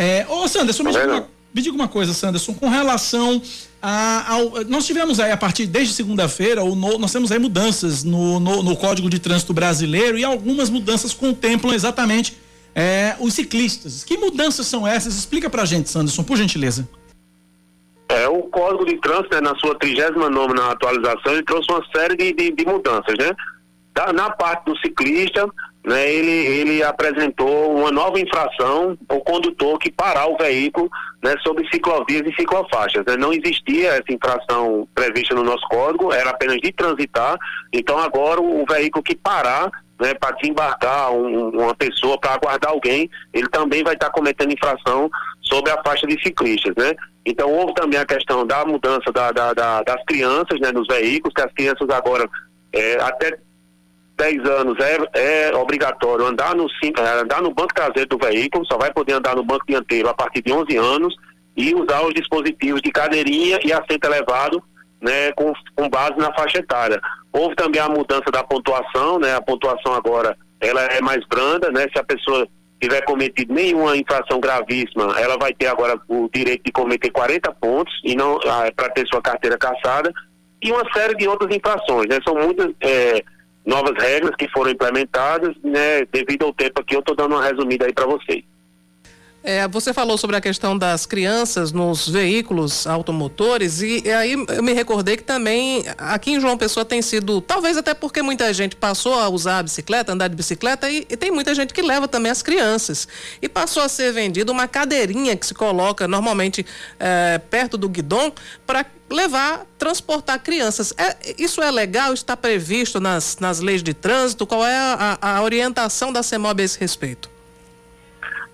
É, 0.00 0.24
ô, 0.30 0.48
Sanderson, 0.48 0.82
me, 0.82 0.92
diga 0.92 1.06
uma, 1.06 1.28
me 1.52 1.60
diga 1.60 1.74
uma 1.76 1.86
coisa, 1.86 2.14
Sanderson, 2.14 2.54
com 2.54 2.70
relação 2.70 3.42
a, 3.82 4.32
ao. 4.32 4.64
Nós 4.64 4.86
tivemos 4.86 5.20
aí, 5.20 5.30
a 5.30 5.36
partir 5.36 5.66
desde 5.66 5.92
segunda-feira, 5.92 6.62
nós 6.64 7.12
temos 7.12 7.30
aí 7.30 7.38
mudanças 7.38 8.02
no, 8.02 8.40
no, 8.40 8.62
no, 8.62 8.76
Código 8.78 9.10
de 9.10 9.18
Trânsito 9.18 9.52
Brasileiro 9.52 10.16
e 10.16 10.24
algumas 10.24 10.70
mudanças 10.70 11.12
contemplam 11.12 11.74
exatamente 11.74 12.34
é, 12.74 13.14
os 13.20 13.34
ciclistas. 13.34 14.02
Que 14.02 14.16
mudanças 14.16 14.66
são 14.66 14.88
essas? 14.88 15.14
Explica 15.16 15.50
pra 15.50 15.66
gente, 15.66 15.90
Sanderson, 15.90 16.22
por 16.22 16.38
gentileza. 16.38 16.88
É, 18.08 18.26
o 18.26 18.44
Código 18.44 18.86
de 18.86 18.96
Trânsito, 19.02 19.34
né, 19.34 19.42
na 19.42 19.54
sua 19.56 19.78
39 19.78 20.54
na 20.54 20.70
atualização, 20.70 21.34
ele 21.34 21.42
trouxe 21.42 21.70
uma 21.70 21.84
série 21.94 22.16
de, 22.16 22.32
de, 22.32 22.50
de 22.52 22.64
mudanças, 22.64 23.14
né? 23.18 23.32
Da, 23.94 24.14
na 24.14 24.30
parte 24.30 24.64
do 24.64 24.78
ciclista, 24.78 25.46
né, 25.84 26.12
ele, 26.12 26.30
ele 26.30 26.82
apresentou 26.82 27.74
uma 27.74 27.90
nova 27.90 28.20
infração 28.20 28.98
ao 29.08 29.20
condutor 29.22 29.78
que 29.78 29.90
parar 29.90 30.26
o 30.26 30.36
veículo 30.36 30.90
né, 31.22 31.34
sobre 31.42 31.66
ciclovias 31.70 32.22
e 32.26 32.34
ciclofaixas. 32.34 33.04
Né? 33.06 33.16
Não 33.16 33.32
existia 33.32 33.92
essa 33.92 34.12
infração 34.12 34.86
prevista 34.94 35.34
no 35.34 35.42
nosso 35.42 35.66
código, 35.68 36.12
era 36.12 36.30
apenas 36.30 36.58
de 36.58 36.70
transitar. 36.72 37.38
Então 37.72 37.98
agora 37.98 38.40
o, 38.40 38.62
o 38.62 38.66
veículo 38.66 39.02
que 39.02 39.14
parar 39.14 39.70
né, 39.98 40.14
para 40.14 40.34
desembarcar 40.36 41.12
um, 41.12 41.50
uma 41.50 41.74
pessoa, 41.74 42.18
para 42.18 42.34
aguardar 42.34 42.70
alguém, 42.70 43.08
ele 43.32 43.48
também 43.48 43.82
vai 43.82 43.94
estar 43.94 44.10
cometendo 44.10 44.52
infração 44.52 45.10
sobre 45.42 45.70
a 45.70 45.82
faixa 45.82 46.06
de 46.06 46.20
ciclistas. 46.22 46.74
Né? 46.76 46.94
Então 47.24 47.50
houve 47.50 47.74
também 47.74 47.98
a 47.98 48.06
questão 48.06 48.46
da 48.46 48.64
mudança 48.66 49.10
da, 49.12 49.32
da, 49.32 49.54
da, 49.54 49.82
das 49.82 50.04
crianças 50.04 50.60
né, 50.60 50.72
nos 50.72 50.86
veículos, 50.86 51.34
que 51.34 51.42
as 51.42 51.52
crianças 51.52 51.88
agora 51.90 52.28
é, 52.72 52.98
até 53.00 53.38
10 54.20 54.44
anos 54.50 54.76
é, 54.78 55.48
é 55.48 55.56
obrigatório 55.56 56.26
andar 56.26 56.54
no, 56.54 56.66
é, 56.66 57.20
andar 57.22 57.40
no 57.40 57.54
banco 57.54 57.72
traseiro 57.74 58.10
do 58.10 58.18
veículo, 58.18 58.66
só 58.66 58.76
vai 58.76 58.92
poder 58.92 59.14
andar 59.14 59.34
no 59.34 59.42
banco 59.42 59.64
dianteiro 59.66 60.10
a 60.10 60.14
partir 60.14 60.42
de 60.42 60.52
11 60.52 60.76
anos 60.76 61.14
e 61.56 61.74
usar 61.74 62.02
os 62.02 62.12
dispositivos 62.12 62.82
de 62.82 62.90
cadeirinha 62.92 63.58
e 63.64 63.72
assento 63.72 64.04
elevado 64.04 64.62
né, 65.00 65.32
com, 65.32 65.54
com 65.74 65.88
base 65.88 66.18
na 66.18 66.32
faixa 66.34 66.58
etária. 66.58 67.00
Houve 67.32 67.56
também 67.56 67.80
a 67.80 67.88
mudança 67.88 68.30
da 68.30 68.44
pontuação, 68.44 69.18
né, 69.18 69.34
a 69.34 69.40
pontuação 69.40 69.94
agora 69.94 70.36
ela 70.60 70.82
é 70.82 71.00
mais 71.00 71.26
branda, 71.26 71.70
né, 71.70 71.86
se 71.90 71.98
a 71.98 72.04
pessoa 72.04 72.46
tiver 72.78 73.00
cometido 73.02 73.54
nenhuma 73.54 73.96
infração 73.96 74.38
gravíssima, 74.38 75.18
ela 75.18 75.38
vai 75.38 75.54
ter 75.54 75.66
agora 75.66 75.98
o 76.08 76.28
direito 76.32 76.62
de 76.64 76.72
cometer 76.72 77.10
40 77.10 77.52
pontos 77.52 77.92
e 78.04 78.14
não 78.14 78.38
ah, 78.46 78.70
para 78.76 78.90
ter 78.90 79.06
sua 79.06 79.22
carteira 79.22 79.56
caçada 79.56 80.12
e 80.62 80.70
uma 80.70 80.84
série 80.92 81.14
de 81.14 81.26
outras 81.26 81.54
infrações, 81.54 82.06
né, 82.08 82.18
são 82.22 82.34
muitas 82.34 82.70
é, 82.82 83.24
novas 83.70 83.94
regras 84.02 84.34
que 84.34 84.48
foram 84.48 84.72
implementadas, 84.72 85.54
né, 85.62 86.04
devido 86.12 86.44
ao 86.44 86.52
tempo 86.52 86.80
aqui, 86.80 86.96
eu 86.96 87.00
estou 87.00 87.14
dando 87.14 87.36
uma 87.36 87.44
resumida 87.44 87.86
aí 87.86 87.92
para 87.92 88.04
vocês. 88.04 88.42
É, 89.42 89.66
você 89.68 89.94
falou 89.94 90.18
sobre 90.18 90.36
a 90.36 90.40
questão 90.40 90.76
das 90.76 91.06
crianças 91.06 91.72
nos 91.72 92.06
veículos 92.06 92.86
automotores 92.86 93.80
e, 93.80 94.02
e, 94.04 94.12
aí 94.12 94.32
eu 94.32 94.62
me 94.62 94.74
recordei 94.74 95.16
que 95.16 95.22
também 95.22 95.82
aqui 95.96 96.32
em 96.32 96.40
João 96.40 96.58
Pessoa 96.58 96.84
tem 96.84 97.00
sido, 97.00 97.40
talvez 97.40 97.78
até 97.78 97.94
porque 97.94 98.20
muita 98.20 98.52
gente 98.52 98.76
passou 98.76 99.14
a 99.14 99.30
usar 99.30 99.60
a 99.60 99.62
bicicleta, 99.62 100.12
andar 100.12 100.28
de 100.28 100.36
bicicleta 100.36 100.90
e, 100.90 101.06
e 101.08 101.16
tem 101.16 101.30
muita 101.30 101.54
gente 101.54 101.72
que 101.72 101.80
leva 101.80 102.06
também 102.06 102.30
as 102.30 102.42
crianças. 102.42 103.08
E 103.40 103.48
passou 103.48 103.82
a 103.82 103.88
ser 103.88 104.12
vendida 104.12 104.52
uma 104.52 104.68
cadeirinha 104.68 105.34
que 105.34 105.46
se 105.46 105.54
coloca 105.54 106.06
normalmente 106.06 106.66
é, 106.98 107.38
perto 107.38 107.78
do 107.78 107.88
guidão 107.88 108.30
para 108.66 108.84
levar, 109.10 109.66
transportar 109.78 110.38
crianças. 110.40 110.94
É, 110.96 111.34
isso 111.36 111.60
é 111.62 111.70
legal? 111.70 112.14
Está 112.14 112.36
previsto 112.36 113.00
nas, 113.00 113.38
nas 113.38 113.60
leis 113.60 113.82
de 113.82 113.92
trânsito? 113.92 114.46
Qual 114.46 114.64
é 114.64 114.76
a, 114.76 115.18
a 115.20 115.42
orientação 115.42 116.12
da 116.12 116.22
CEMOB 116.22 116.62
a 116.62 116.64
esse 116.64 116.78
respeito? 116.78 117.28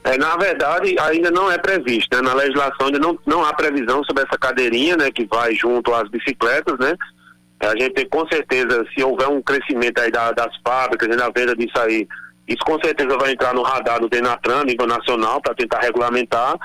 É, 0.04 0.16
na 0.16 0.36
verdade, 0.36 0.96
ainda 1.00 1.30
não 1.30 1.50
é 1.50 1.58
previsto, 1.58 2.14
né? 2.14 2.22
Na 2.22 2.32
legislação 2.32 2.86
ainda 2.86 2.98
não, 2.98 3.18
não 3.26 3.44
há 3.44 3.52
previsão 3.52 4.04
sobre 4.04 4.22
essa 4.22 4.38
cadeirinha, 4.38 4.96
né? 4.96 5.10
Que 5.10 5.26
vai 5.26 5.52
junto 5.54 5.92
às 5.92 6.08
bicicletas, 6.08 6.78
né? 6.78 6.94
A 7.60 7.76
gente 7.76 7.94
tem 7.94 8.08
com 8.08 8.26
certeza, 8.28 8.84
se 8.94 9.02
houver 9.02 9.28
um 9.28 9.42
crescimento 9.42 9.98
aí 9.98 10.10
da, 10.10 10.30
das 10.30 10.54
fábricas 10.64 11.08
e 11.12 11.16
da 11.16 11.28
venda 11.30 11.56
disso 11.56 11.78
aí, 11.78 12.06
isso 12.46 12.64
com 12.64 12.78
certeza 12.80 13.16
vai 13.18 13.32
entrar 13.32 13.52
no 13.52 13.62
radar 13.62 13.98
do 13.98 14.08
Denatran, 14.08 14.64
nível 14.64 14.86
nacional, 14.86 15.40
para 15.40 15.54
tentar 15.54 15.80
regulamentar, 15.80 16.56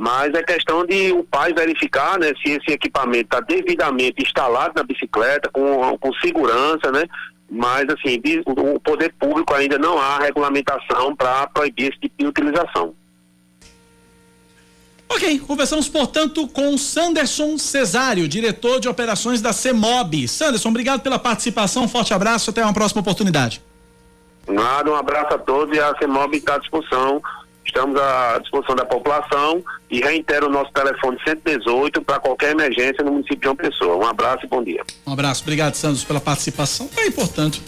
mas 0.00 0.32
é 0.32 0.42
questão 0.42 0.86
de 0.86 1.12
o 1.12 1.22
pai 1.22 1.52
verificar, 1.52 2.18
né? 2.18 2.32
Se 2.42 2.52
esse 2.52 2.72
equipamento 2.72 3.36
está 3.36 3.40
devidamente 3.40 4.22
instalado 4.22 4.72
na 4.74 4.82
bicicleta, 4.82 5.50
com, 5.52 5.98
com 5.98 6.10
segurança, 6.14 6.90
né? 6.90 7.04
mas 7.50 7.84
assim, 7.90 8.18
o 8.46 8.80
poder 8.80 9.12
público 9.18 9.52
ainda 9.52 9.76
não 9.76 9.98
há 9.98 10.20
regulamentação 10.20 11.14
para 11.14 11.48
proibir 11.48 11.90
esse 11.90 12.00
tipo 12.00 12.14
de 12.18 12.26
utilização. 12.26 12.94
Ok, 15.06 15.40
conversamos, 15.40 15.86
portanto, 15.86 16.48
com 16.48 16.78
Sanderson 16.78 17.58
Cesário, 17.58 18.26
diretor 18.26 18.80
de 18.80 18.88
operações 18.88 19.42
da 19.42 19.52
CEMOB. 19.52 20.26
Sanderson, 20.26 20.70
obrigado 20.70 21.02
pela 21.02 21.18
participação, 21.18 21.86
forte 21.86 22.14
abraço, 22.14 22.48
até 22.48 22.64
uma 22.64 22.72
próxima 22.72 23.02
oportunidade. 23.02 23.60
Nada, 24.48 24.90
um 24.90 24.94
abraço 24.94 25.34
a 25.34 25.38
todos 25.38 25.76
e 25.76 25.78
a 25.78 25.94
CEMOB 25.98 26.38
está 26.38 26.54
à 26.54 26.58
disposição 26.58 27.20
Estamos 27.64 28.00
à 28.00 28.38
disposição 28.40 28.74
da 28.74 28.84
população 28.84 29.62
e 29.90 30.00
reitero 30.00 30.46
o 30.46 30.50
nosso 30.50 30.72
telefone 30.72 31.18
118 31.24 32.02
para 32.02 32.18
qualquer 32.18 32.52
emergência 32.52 33.04
no 33.04 33.12
município 33.12 33.38
de 33.38 33.44
João 33.44 33.56
Pessoa. 33.56 33.96
Um 33.96 34.06
abraço 34.06 34.44
e 34.44 34.48
bom 34.48 34.62
dia. 34.62 34.82
Um 35.06 35.12
abraço, 35.12 35.42
obrigado, 35.42 35.74
Santos, 35.74 36.02
pela 36.02 36.20
participação. 36.20 36.88
É 36.96 37.06
importante. 37.06 37.62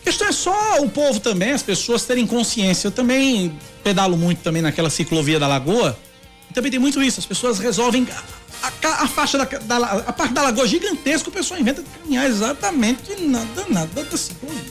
A 0.00 0.04
questão 0.04 0.28
é 0.28 0.32
só 0.32 0.80
o 0.80 0.90
povo 0.90 1.20
também, 1.20 1.52
as 1.52 1.62
pessoas 1.62 2.04
terem 2.04 2.26
consciência. 2.26 2.88
Eu 2.88 2.92
também 2.92 3.58
pedalo 3.82 4.16
muito 4.16 4.42
também 4.42 4.62
naquela 4.62 4.90
ciclovia 4.90 5.38
da 5.38 5.46
Lagoa. 5.46 5.96
Também 6.52 6.70
tem 6.70 6.80
muito 6.80 7.02
isso. 7.02 7.20
As 7.20 7.26
pessoas 7.26 7.58
resolvem 7.58 8.06
a, 8.62 8.66
a, 8.88 9.04
a 9.04 9.08
faixa 9.08 9.38
da, 9.38 9.44
da, 9.44 9.76
a 10.06 10.12
parte 10.12 10.32
da 10.32 10.42
lagoa 10.42 10.66
gigantesca, 10.66 11.28
o 11.28 11.32
pessoal 11.32 11.58
inventa 11.58 11.82
de 11.82 11.88
caminhar 11.88 12.26
exatamente 12.26 13.20
nada, 13.22 13.64
nada 13.68 14.04
da 14.04 14.16
ciclovia. 14.16 14.62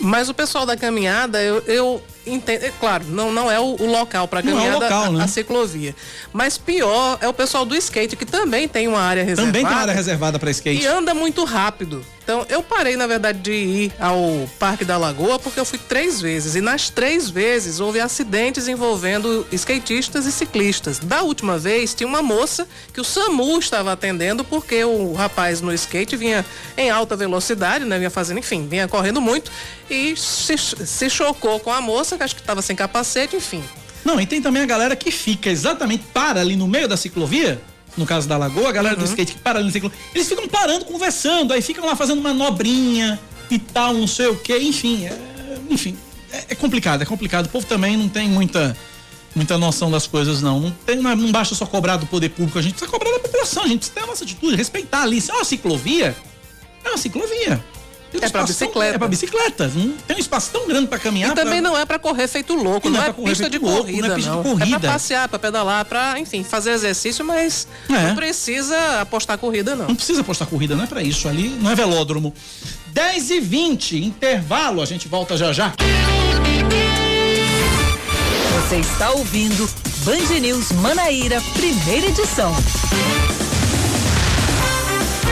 Mas 0.00 0.28
o 0.28 0.34
pessoal 0.34 0.64
da 0.64 0.76
caminhada, 0.76 1.42
eu, 1.42 1.58
eu 1.66 2.02
entendo, 2.26 2.64
é 2.64 2.72
claro, 2.80 3.04
não, 3.08 3.32
não 3.32 3.50
é 3.50 3.58
o, 3.60 3.76
o 3.78 3.86
local 3.86 4.26
para 4.26 4.42
caminhada, 4.42 4.84
é 4.86 4.88
local, 4.88 5.12
né? 5.12 5.20
a, 5.20 5.24
a, 5.24 5.28
ciclovia. 5.28 5.94
Mas 6.32 6.58
pior 6.58 7.18
é 7.20 7.28
o 7.28 7.32
pessoal 7.32 7.64
do 7.64 7.76
skate, 7.76 8.16
que 8.16 8.26
também 8.26 8.66
tem 8.68 8.88
uma 8.88 9.00
área 9.00 9.22
reservada. 9.22 9.46
Também 9.46 9.64
tem 9.64 9.72
uma 9.72 9.80
área 9.80 9.94
reservada 9.94 10.38
para 10.38 10.50
skate. 10.50 10.82
E 10.82 10.86
anda 10.86 11.14
muito 11.14 11.44
rápido. 11.44 12.04
Então, 12.26 12.44
eu 12.48 12.60
parei, 12.60 12.96
na 12.96 13.06
verdade, 13.06 13.38
de 13.38 13.52
ir 13.52 13.92
ao 14.00 14.48
Parque 14.58 14.84
da 14.84 14.98
Lagoa 14.98 15.38
porque 15.38 15.60
eu 15.60 15.64
fui 15.64 15.78
três 15.78 16.20
vezes. 16.20 16.56
E 16.56 16.60
nas 16.60 16.90
três 16.90 17.30
vezes 17.30 17.78
houve 17.78 18.00
acidentes 18.00 18.66
envolvendo 18.66 19.46
skatistas 19.52 20.26
e 20.26 20.32
ciclistas. 20.32 20.98
Da 20.98 21.22
última 21.22 21.56
vez, 21.56 21.94
tinha 21.94 22.08
uma 22.08 22.22
moça 22.22 22.66
que 22.92 23.00
o 23.00 23.04
SAMU 23.04 23.60
estava 23.60 23.92
atendendo 23.92 24.42
porque 24.42 24.82
o 24.82 25.12
rapaz 25.12 25.60
no 25.60 25.72
skate 25.72 26.16
vinha 26.16 26.44
em 26.76 26.90
alta 26.90 27.14
velocidade, 27.14 27.84
né? 27.84 27.96
Vinha 27.96 28.10
fazendo, 28.10 28.40
enfim, 28.40 28.66
vinha 28.66 28.88
correndo 28.88 29.20
muito 29.20 29.52
e 29.88 30.16
se, 30.16 30.58
se 30.58 31.08
chocou 31.08 31.60
com 31.60 31.72
a 31.72 31.80
moça, 31.80 32.15
acho 32.24 32.34
que 32.34 32.40
estava 32.40 32.62
sem 32.62 32.74
capacete, 32.74 33.36
enfim. 33.36 33.62
Não, 34.04 34.20
e 34.20 34.26
tem 34.26 34.40
também 34.40 34.62
a 34.62 34.66
galera 34.66 34.94
que 34.94 35.10
fica 35.10 35.50
exatamente 35.50 36.04
para 36.12 36.40
ali 36.40 36.56
no 36.56 36.68
meio 36.68 36.86
da 36.86 36.96
ciclovia 36.96 37.60
no 37.96 38.04
caso 38.04 38.28
da 38.28 38.36
Lagoa, 38.36 38.68
a 38.68 38.72
galera 38.72 38.96
uhum. 38.96 39.02
do 39.02 39.08
skate 39.08 39.32
que 39.32 39.38
para 39.38 39.58
ali 39.58 39.66
no 39.66 39.72
ciclo, 39.72 39.90
eles 40.14 40.28
ficam 40.28 40.46
parando, 40.46 40.84
conversando, 40.84 41.52
aí 41.52 41.62
ficam 41.62 41.86
lá 41.86 41.96
fazendo 41.96 42.20
manobrinha 42.20 43.18
e 43.50 43.58
tal, 43.58 43.94
não 43.94 44.06
sei 44.06 44.26
o 44.26 44.36
que, 44.36 44.56
enfim, 44.58 45.06
é, 45.06 45.18
enfim, 45.70 45.96
é, 46.30 46.44
é, 46.50 46.54
complicado, 46.54 47.02
é 47.02 47.06
complicado. 47.06 47.46
O 47.46 47.48
povo 47.48 47.66
também 47.66 47.96
não 47.96 48.08
tem 48.08 48.28
muita 48.28 48.76
muita 49.34 49.58
noção 49.58 49.90
das 49.90 50.06
coisas, 50.06 50.40
não. 50.40 50.60
Não, 50.60 50.70
tem, 50.70 50.96
não, 50.96 51.10
é, 51.10 51.14
não 51.14 51.30
basta 51.30 51.54
só 51.54 51.66
cobrar 51.66 51.96
do 51.96 52.06
poder 52.06 52.30
público, 52.30 52.58
a 52.58 52.62
gente 52.62 52.72
precisa 52.72 52.90
cobrar 52.90 53.10
da 53.12 53.18
população, 53.18 53.64
a 53.64 53.68
gente 53.68 53.78
precisa 53.78 53.94
ter 53.94 54.04
a 54.04 54.06
nossa 54.06 54.24
atitude, 54.24 54.56
respeitar 54.56 55.02
ali. 55.02 55.20
Se 55.20 55.30
é 55.30 55.34
uma 55.34 55.44
ciclovia, 55.44 56.16
é 56.84 56.88
uma 56.88 56.98
ciclovia. 56.98 57.62
É 58.20 58.28
para 58.28 58.44
bicicleta. 58.44 58.94
É 58.94 58.98
para 58.98 59.08
bicicleta. 59.08 59.72
Não 59.74 59.92
tem 60.06 60.16
um 60.16 60.20
espaço 60.20 60.50
tão 60.50 60.66
grande 60.66 60.86
para 60.86 60.98
caminhar. 60.98 61.30
E 61.30 61.34
pra... 61.34 61.44
também 61.44 61.60
não 61.60 61.76
é 61.76 61.84
para 61.84 61.98
correr 61.98 62.26
feito 62.28 62.54
louco, 62.54 62.88
não, 62.88 62.98
não 62.98 63.06
é, 63.06 63.10
é 63.10 63.12
pista 63.12 63.50
de 63.50 63.58
louco, 63.58 63.82
corrida, 63.82 64.08
não. 64.08 64.14
É, 64.14 64.16
pista 64.16 64.30
não. 64.30 64.42
de 64.42 64.48
corrida. 64.48 64.76
é 64.76 64.78
para 64.78 64.92
passear, 64.92 65.28
para 65.28 65.38
pedalar, 65.38 65.84
para, 65.84 66.18
enfim, 66.18 66.42
fazer 66.44 66.70
exercício, 66.70 67.24
mas 67.24 67.66
é. 67.88 68.08
não 68.08 68.14
precisa 68.14 69.00
apostar 69.00 69.36
corrida, 69.38 69.74
não. 69.74 69.88
Não 69.88 69.96
precisa 69.96 70.20
apostar 70.20 70.48
corrida, 70.48 70.74
não 70.74 70.84
é 70.84 70.86
para 70.86 71.02
isso. 71.02 71.28
Ali 71.28 71.48
não 71.48 71.70
é 71.70 71.74
velódromo. 71.74 72.32
10 72.88 73.30
e 73.30 73.40
20 73.40 74.04
intervalo, 74.04 74.80
a 74.80 74.86
gente 74.86 75.08
volta 75.08 75.36
já 75.36 75.52
já. 75.52 75.74
Você 78.68 78.76
está 78.76 79.10
ouvindo 79.10 79.68
Band 80.04 80.40
News 80.40 80.72
Manaíra, 80.72 81.40
primeira 81.54 82.06
edição. 82.06 82.54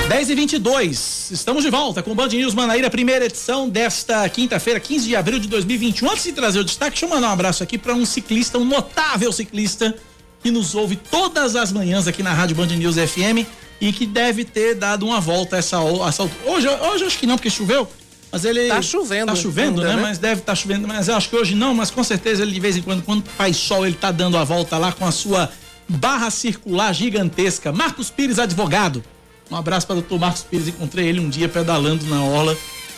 10 0.08 0.30
e 0.30 0.34
22 0.34 1.30
estamos 1.30 1.64
de 1.64 1.70
volta 1.70 2.02
com 2.02 2.12
o 2.12 2.14
Band 2.14 2.28
News 2.28 2.52
Manaíra, 2.52 2.90
primeira 2.90 3.24
edição 3.24 3.68
desta 3.68 4.28
quinta-feira, 4.28 4.78
15 4.78 5.08
de 5.08 5.16
abril 5.16 5.38
de 5.38 5.48
2021. 5.48 6.10
Antes 6.10 6.24
de 6.24 6.32
trazer 6.32 6.58
o 6.58 6.64
destaque, 6.64 6.90
deixa 6.90 7.06
eu 7.06 7.08
mandar 7.08 7.30
um 7.30 7.32
abraço 7.32 7.62
aqui 7.62 7.78
para 7.78 7.94
um 7.94 8.04
ciclista, 8.04 8.58
um 8.58 8.66
notável 8.66 9.32
ciclista 9.32 9.94
que 10.42 10.50
nos 10.50 10.74
ouve 10.74 10.96
todas 10.96 11.56
as 11.56 11.72
manhãs 11.72 12.06
aqui 12.06 12.22
na 12.22 12.34
Rádio 12.34 12.54
Band 12.54 12.66
News 12.66 12.96
FM 12.96 13.48
e 13.80 13.92
que 13.92 14.04
deve 14.04 14.44
ter 14.44 14.74
dado 14.74 15.06
uma 15.06 15.20
volta 15.22 15.56
essa, 15.56 15.78
essa 16.06 16.30
hoje, 16.44 16.68
hoje 16.68 17.04
acho 17.04 17.18
que 17.18 17.26
não, 17.26 17.36
porque 17.36 17.50
choveu. 17.50 17.88
Mas 18.30 18.44
ele. 18.44 18.68
Tá 18.68 18.82
chovendo. 18.82 19.26
Tá 19.26 19.34
chovendo, 19.34 19.80
ainda, 19.80 19.94
né? 19.94 19.96
né? 19.96 20.02
Mas 20.02 20.18
deve 20.18 20.40
estar 20.42 20.52
tá 20.52 20.56
chovendo. 20.56 20.86
Mas 20.86 21.08
eu 21.08 21.16
acho 21.16 21.30
que 21.30 21.36
hoje 21.36 21.54
não, 21.54 21.74
mas 21.74 21.90
com 21.90 22.04
certeza 22.04 22.42
ele 22.42 22.52
de 22.52 22.60
vez 22.60 22.76
em 22.76 22.82
quando, 22.82 23.02
quando 23.02 23.24
faz 23.38 23.56
sol, 23.56 23.86
ele 23.86 23.96
tá 23.96 24.12
dando 24.12 24.36
a 24.36 24.44
volta 24.44 24.76
lá 24.76 24.92
com 24.92 25.06
a 25.06 25.12
sua 25.12 25.50
barra 25.88 26.30
circular 26.30 26.92
gigantesca. 26.92 27.72
Marcos 27.72 28.10
Pires, 28.10 28.38
advogado. 28.38 29.02
Um 29.50 29.56
abraço 29.56 29.86
para 29.86 29.96
o 29.96 30.00
doutor 30.00 30.18
Marcos 30.18 30.42
Pires. 30.42 30.68
Encontrei 30.68 31.06
ele 31.06 31.20
um 31.20 31.28
dia 31.28 31.48
pedalando 31.48 32.06
na 32.06 32.22
orla, 32.22 32.56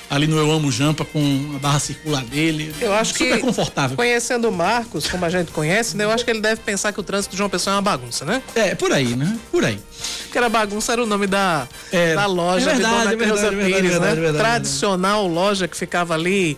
ali 0.09 0.27
no 0.27 0.37
Eu 0.37 0.51
Amo 0.51 0.71
Jampa, 0.71 1.05
com 1.05 1.53
a 1.57 1.59
barra 1.59 1.79
circular 1.79 2.25
dele. 2.25 2.75
Eu 2.81 2.93
acho 2.95 3.13
super 3.13 3.35
que, 3.35 3.41
confortável. 3.41 3.97
Conhecendo 3.97 4.49
o 4.49 4.53
Marcos, 4.53 5.09
como 5.09 5.25
a 5.25 5.31
gente 5.31 5.51
conhece, 5.51 5.97
né? 5.97 6.05
Eu 6.05 6.11
acho 6.11 6.25
que 6.25 6.31
ele 6.31 6.41
deve 6.41 6.61
pensar 6.61 6.93
que 6.93 7.01
o 7.01 7.03
trânsito 7.03 7.33
de 7.33 7.39
João 7.39 7.51
Pessoa 7.51 7.75
é 7.75 7.77
uma 7.77 7.83
bagunça, 7.83 8.25
né? 8.25 8.43
É, 8.55 8.75
por 8.75 8.93
aí, 8.93 9.17
né? 9.17 9.37
Por 9.51 9.65
aí. 9.65 9.81
Porque 10.23 10.39
era 10.39 10.49
bagunça 10.49 10.93
era 10.93 11.03
o 11.03 11.07
nome 11.07 11.27
da, 11.27 11.67
é, 11.91 12.15
da 12.15 12.27
loja 12.27 12.71
é 12.71 12.75
verdade, 12.75 12.95
de 12.95 12.99
Dona 12.99 13.13
é 13.13 13.17
verdade, 13.17 13.57
Pires, 13.57 13.81
é 13.81 13.91
verdade, 13.91 14.15
né? 14.15 14.21
Verdade, 14.21 14.39
Tradicional 14.39 15.27
loja 15.27 15.67
que 15.67 15.77
ficava 15.77 16.15
ali 16.15 16.57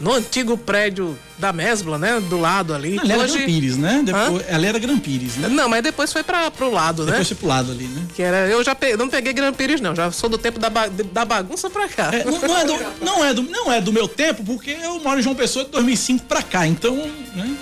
no 0.00 0.14
antigo 0.14 0.56
prédio 0.56 1.16
da 1.38 1.52
Mesbla, 1.52 1.98
né? 1.98 2.20
Do 2.20 2.38
lado 2.38 2.74
ali. 2.74 2.98
Ela 2.98 3.22
Hoje... 3.22 3.34
era 3.34 3.46
Grampires, 3.46 3.76
né? 3.76 4.02
Depois, 4.04 4.44
ela 4.48 4.66
era 4.66 4.78
Grampires, 4.78 5.36
né? 5.36 5.48
Não, 5.48 5.68
mas 5.68 5.82
depois 5.82 6.12
foi 6.12 6.22
para 6.22 6.50
pro 6.50 6.70
lado, 6.70 7.04
né? 7.04 7.12
Depois 7.12 7.28
foi 7.28 7.36
pro 7.36 7.46
lado 7.46 7.70
ali, 7.70 7.84
né? 7.84 8.06
Que 8.14 8.22
era, 8.22 8.48
eu 8.48 8.62
já 8.64 8.74
pe... 8.74 8.96
não 8.96 9.08
peguei 9.08 9.32
Grampires 9.32 9.80
não, 9.80 9.94
já 9.94 10.10
sou 10.10 10.28
do 10.28 10.38
tempo 10.38 10.58
da, 10.58 10.70
ba... 10.70 10.88
da 10.88 11.24
bagunça 11.24 11.70
pra 11.70 11.88
cá. 11.88 12.10
É, 12.12 12.24
não, 12.24 12.40
não, 12.40 12.56
é 12.58 12.64
do, 12.64 12.78
não, 13.04 13.24
é 13.24 13.34
do, 13.34 13.42
não 13.42 13.72
é 13.72 13.80
do 13.80 13.92
meu 13.92 14.08
tempo, 14.08 14.42
porque 14.44 14.70
eu 14.70 15.00
moro 15.00 15.20
em 15.20 15.22
João 15.22 15.34
Pessoa 15.34 15.64
de 15.64 15.70
2005 15.70 16.24
pra 16.24 16.42
cá, 16.42 16.66
então, 16.66 16.96
né? 17.34 17.56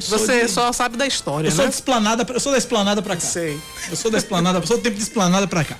Você 0.00 0.42
de... 0.42 0.48
só 0.48 0.72
sabe 0.72 0.96
da 0.96 1.06
história, 1.06 1.48
eu 1.48 1.50
né? 1.50 1.56
Sou 1.56 1.68
de 1.68 1.74
esplanada, 1.74 2.26
eu 2.28 2.40
sou 2.40 2.52
da 2.52 2.58
esplanada 2.58 3.02
pra 3.02 3.14
cá. 3.14 3.20
Sei. 3.20 3.58
Eu 3.88 3.96
sou 3.96 4.10
da 4.10 4.18
esplanada, 4.18 4.58
eu 4.58 4.66
sou 4.66 4.76
do 4.76 4.82
tempo 4.82 4.96
de 4.96 5.02
esplanada 5.02 5.46
pra 5.46 5.62
cá. 5.64 5.78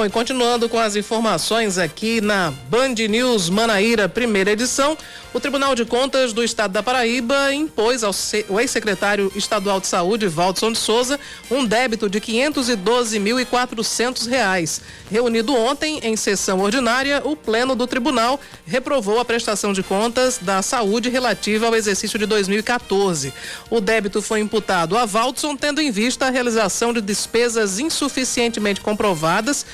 Bom, 0.00 0.06
e 0.06 0.08
continuando 0.08 0.66
com 0.66 0.78
as 0.78 0.96
informações 0.96 1.76
aqui 1.76 2.22
na 2.22 2.50
Band 2.70 2.94
News 3.06 3.50
Manaíra, 3.50 4.08
primeira 4.08 4.52
edição, 4.52 4.96
o 5.34 5.38
Tribunal 5.38 5.74
de 5.74 5.84
Contas 5.84 6.32
do 6.32 6.42
Estado 6.42 6.72
da 6.72 6.82
Paraíba 6.82 7.52
impôs 7.52 8.02
ao 8.02 8.14
ex-secretário 8.58 9.30
estadual 9.36 9.78
de 9.78 9.86
Saúde, 9.86 10.26
Valdson 10.26 10.72
de 10.72 10.78
Souza, 10.78 11.20
um 11.50 11.66
débito 11.66 12.08
de 12.08 12.18
512.400 12.18 14.26
reais. 14.26 14.80
Reunido 15.10 15.54
ontem 15.54 16.00
em 16.02 16.16
sessão 16.16 16.60
ordinária, 16.60 17.20
o 17.22 17.36
Pleno 17.36 17.76
do 17.76 17.86
Tribunal 17.86 18.40
reprovou 18.66 19.20
a 19.20 19.24
prestação 19.24 19.74
de 19.74 19.82
contas 19.82 20.38
da 20.38 20.62
saúde 20.62 21.10
relativa 21.10 21.66
ao 21.66 21.76
exercício 21.76 22.18
de 22.18 22.24
2014. 22.24 23.34
O 23.68 23.82
débito 23.82 24.22
foi 24.22 24.40
imputado 24.40 24.96
a 24.96 25.04
Valdson, 25.04 25.54
tendo 25.54 25.82
em 25.82 25.90
vista 25.90 26.26
a 26.26 26.30
realização 26.30 26.94
de 26.94 27.02
despesas 27.02 27.78
insuficientemente 27.78 28.80
comprovadas 28.80 29.66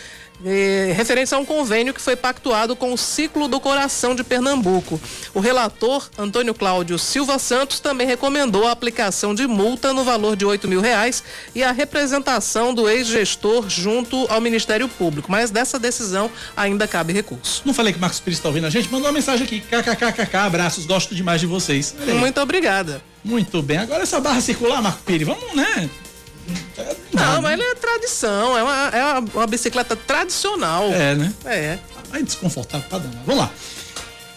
eh, 0.44 0.92
referente 0.96 1.34
a 1.34 1.38
um 1.38 1.44
convênio 1.44 1.94
que 1.94 2.00
foi 2.00 2.16
pactuado 2.16 2.76
com 2.76 2.92
o 2.92 2.98
Ciclo 2.98 3.48
do 3.48 3.60
Coração 3.60 4.14
de 4.14 4.22
Pernambuco. 4.22 5.00
O 5.32 5.40
relator, 5.40 6.08
Antônio 6.18 6.54
Cláudio 6.54 6.98
Silva 6.98 7.38
Santos, 7.38 7.80
também 7.80 8.06
recomendou 8.06 8.66
a 8.66 8.72
aplicação 8.72 9.34
de 9.34 9.46
multa 9.46 9.92
no 9.92 10.04
valor 10.04 10.36
de 10.36 10.44
oito 10.44 10.68
mil 10.68 10.80
reais 10.80 11.22
e 11.54 11.62
a 11.62 11.72
representação 11.72 12.74
do 12.74 12.88
ex-gestor 12.88 13.68
junto 13.68 14.26
ao 14.28 14.40
Ministério 14.40 14.88
Público. 14.88 15.30
Mas 15.30 15.50
dessa 15.50 15.78
decisão 15.78 16.30
ainda 16.56 16.86
cabe 16.86 17.12
recurso. 17.12 17.62
Não 17.64 17.72
falei 17.72 17.92
que 17.92 17.98
o 17.98 18.00
Marcos 18.00 18.20
Pires 18.20 18.38
está 18.38 18.48
ouvindo 18.48 18.66
a 18.66 18.70
gente? 18.70 18.90
Mandou 18.90 19.06
uma 19.06 19.12
mensagem 19.12 19.46
aqui. 19.46 19.60
KKKKK, 19.60 20.36
abraços, 20.36 20.86
gosto 20.86 21.14
demais 21.14 21.40
de 21.40 21.46
vocês. 21.46 21.94
Muito 22.18 22.40
obrigada. 22.40 23.02
Muito 23.24 23.60
bem. 23.62 23.78
Agora 23.78 24.02
essa 24.02 24.20
barra 24.20 24.40
circular, 24.40 24.80
Marcos 24.80 25.02
Pires, 25.02 25.26
vamos, 25.26 25.54
né? 25.54 25.90
Não, 27.12 27.42
mas 27.42 27.52
ele 27.52 27.62
é 27.62 27.74
tradição, 27.74 28.56
é 28.56 28.62
uma, 28.62 28.88
é 28.88 29.18
uma 29.34 29.46
bicicleta 29.46 29.96
tradicional. 29.96 30.84
É, 30.92 31.14
né? 31.14 31.32
É. 31.44 31.78
Aí 32.12 32.22
desconfortável 32.22 32.88
pra 32.88 32.98
danar. 32.98 33.22
Vamos 33.24 33.40
lá. 33.42 33.50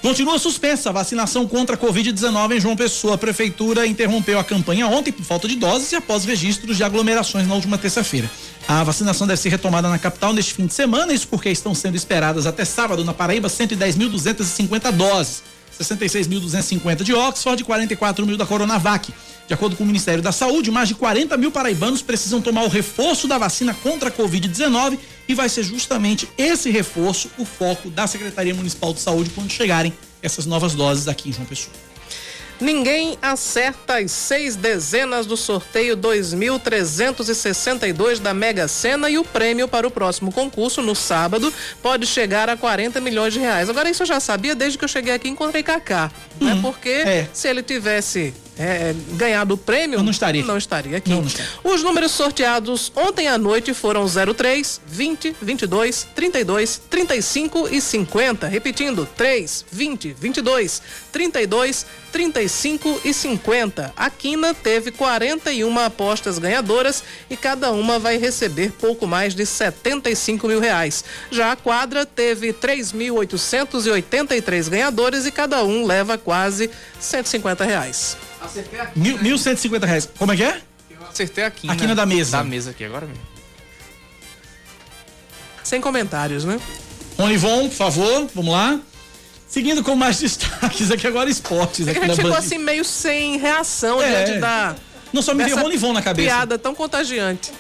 Continua 0.01 0.39
suspensa 0.39 0.89
a 0.89 0.93
vacinação 0.93 1.45
contra 1.45 1.76
a 1.76 1.78
Covid-19 1.78 2.55
em 2.55 2.60
João 2.60 2.76
Pessoa. 2.76 3.16
A 3.16 3.18
prefeitura 3.18 3.86
interrompeu 3.86 4.39
a 4.39 4.43
campanha 4.45 4.88
ontem 4.88 5.12
por 5.12 5.26
falta 5.26 5.45
de 5.45 5.57
doses 5.57 5.91
e 5.91 5.95
após 5.97 6.24
registros 6.24 6.78
de 6.78 6.84
aglomerações 6.86 7.45
na 7.45 7.53
última 7.53 7.78
terça-feira. 7.78 8.30
A 8.66 8.82
vacinação 8.84 9.28
deve 9.28 9.41
ser 9.41 9.49
retomada 9.49 9.89
na 9.89 9.99
capital 9.99 10.32
neste 10.32 10.53
fim 10.53 10.68
de 10.68 10.74
semana, 10.74 11.12
isso 11.12 11.28
porque 11.28 11.49
estão 11.49 11.76
sendo 11.76 11.95
esperadas 11.95 12.45
até 12.45 12.64
sábado 12.64 13.03
na 13.03 13.14
Paraíba 13.14 13.49
110.250 13.49 14.91
doses. 14.93 15.43
66.250 15.80 17.03
de 17.03 17.13
Oxford 17.13 17.61
e 17.61 17.65
44 17.65 18.25
mil 18.25 18.38
da 18.38 18.45
Coronavac. 18.45 19.13
De 19.47 19.53
acordo 19.53 19.75
com 19.75 19.84
o 19.84 19.88
Ministério 19.88 20.21
da 20.21 20.32
Saúde, 20.32 20.69
mais 20.69 20.88
de 20.88 20.95
40 20.95 21.36
mil 21.38 21.51
paraibanos 21.51 22.01
precisam 22.01 22.41
tomar 22.41 22.63
o 22.63 22.67
reforço 22.67 23.27
da 23.27 23.38
vacina 23.38 23.73
contra 23.73 24.09
a 24.09 24.11
Covid-19 24.11 24.99
e 25.27 25.34
vai 25.34 25.49
ser 25.49 25.63
justamente 25.63 26.30
esse 26.38 26.69
reforço 26.69 27.32
o 27.38 27.45
foco 27.45 27.89
da 27.89 28.05
Secretaria 28.05 28.53
Municipal 28.53 28.93
de 28.93 28.99
Saúde 28.99 29.32
quando 29.32 29.51
chegarem 29.51 29.93
essas 30.21 30.45
novas 30.45 30.75
doses 30.75 31.07
aqui 31.07 31.30
em 31.30 31.34
João 31.34 31.45
Pessoa. 31.45 31.88
Ninguém 32.60 33.18
acerta 33.22 33.97
as 33.99 34.12
seis 34.12 34.55
dezenas 34.55 35.26
do 35.26 35.38
sorteio 35.38 35.95
2.362 35.97 38.20
da 38.20 38.34
Mega 38.34 38.68
Sena 38.68 39.10
e 39.10 39.18
o 39.18 39.24
prêmio 39.24 39.68
para 39.68 39.88
o 39.88 39.91
próximo 39.91 40.32
concurso, 40.32 40.82
no 40.82 40.95
sábado, 40.95 41.53
pode 41.82 42.05
chegar 42.05 42.49
a 42.49 42.57
40 42.57 42.99
milhões 42.99 43.34
de 43.34 43.39
reais. 43.39 43.70
Agora, 43.70 43.89
isso 43.89 44.03
eu 44.03 44.07
já 44.07 44.20
sabia 44.20 44.55
desde 44.55 44.78
que 44.78 44.84
eu 44.84 44.89
cheguei 44.89 45.14
aqui 45.14 45.28
e 45.28 45.32
encontrei 45.32 45.64
Kaká. 45.64 46.12
Né? 46.39 46.53
Uhum. 46.53 46.62
Porque 46.62 46.89
É. 46.89 47.28
se 47.34 47.47
ele 47.47 47.64
tivesse 47.64 48.34
é, 48.60 48.93
ganhado 49.14 49.53
o 49.53 49.57
prêmio. 49.57 49.99
Eu 49.99 50.03
não 50.03 50.12
estaria 50.12 50.43
Não 50.43 50.57
estaria 50.57 50.97
aqui. 50.97 51.10
Não, 51.10 51.22
não 51.22 51.28
estaria. 51.28 51.49
Os 51.64 51.82
números 51.82 52.12
sorteados 52.12 52.91
ontem 52.93 53.30
à 53.30 53.38
noite 53.38 53.74
foram 53.74 54.05
03, 54.05 54.82
20, 54.86 55.38
22, 55.41 56.07
32, 56.14 56.82
35 56.89 57.70
e 57.70 57.80
50. 57.80 58.47
Repetindo, 58.47 59.07
3, 59.16 59.64
20, 59.72 60.12
22, 60.12 60.82
32, 61.12 61.86
35 62.12 63.01
e 63.05 63.14
50. 63.14 63.93
A 63.95 64.10
Quina 64.10 64.53
teve 64.53 64.91
41 64.91 65.80
apostas 65.80 66.38
ganhadoras 66.38 67.01
e 67.30 67.38
cada 67.38 67.72
uma 67.72 67.97
vai 67.97 68.18
receber 68.18 68.74
pouco 68.74 69.07
mais 69.07 69.34
de 69.34 69.45
75 69.45 70.45
mil 70.47 70.60
reais. 70.60 71.05
Já 71.32 71.53
a 71.53 71.55
quadra 71.55 72.05
teve 72.05 72.51
3.883 72.51 74.70
ganhadores 74.70 75.26
e 75.26 75.32
cada 75.32 75.64
um 75.64 75.86
leva 75.86 76.18
quase 76.18 76.70
150 76.99 77.64
reais. 77.64 78.18
Acertei 78.41 78.79
aqui. 78.79 78.99
Mil, 78.99 79.17
1.150 79.19 79.83
reais. 79.85 80.09
Como 80.17 80.31
é 80.31 80.35
que 80.37 80.43
é? 80.43 80.61
Eu 80.89 81.05
acertei 81.07 81.43
aqui. 81.43 81.69
A 81.69 81.75
quina 81.75 81.93
da 81.95 82.05
mesa. 82.05 82.37
Da 82.37 82.43
mesa 82.43 82.71
aqui, 82.71 82.83
agora 82.85 83.05
mesmo. 83.05 83.21
Sem 85.63 85.79
comentários, 85.81 86.43
né? 86.45 86.59
Ronivon, 87.17 87.67
por 87.69 87.75
favor, 87.75 88.27
vamos 88.33 88.51
lá. 88.53 88.79
Seguindo 89.47 89.83
com 89.83 89.95
mais 89.95 90.17
destaques 90.21 90.91
aqui 90.91 91.07
agora 91.07 91.29
esportes 91.29 91.87
É 91.87 91.91
que 91.91 91.97
aqui 91.99 92.05
a 92.05 92.07
gente 92.09 92.15
ficou 92.17 92.31
Band. 92.31 92.37
assim 92.37 92.57
meio 92.57 92.85
sem 92.85 93.37
reação 93.37 94.01
É. 94.01 94.23
diante 94.25 94.39
da. 94.39 94.75
Não 95.11 95.21
só 95.21 95.33
me 95.33 95.43
veio 95.43 95.57
Ronivon 95.59 95.91
na 95.91 96.01
cabeça. 96.01 96.27
Piada 96.29 96.57
tão 96.57 96.73
contagiante. 96.75 97.51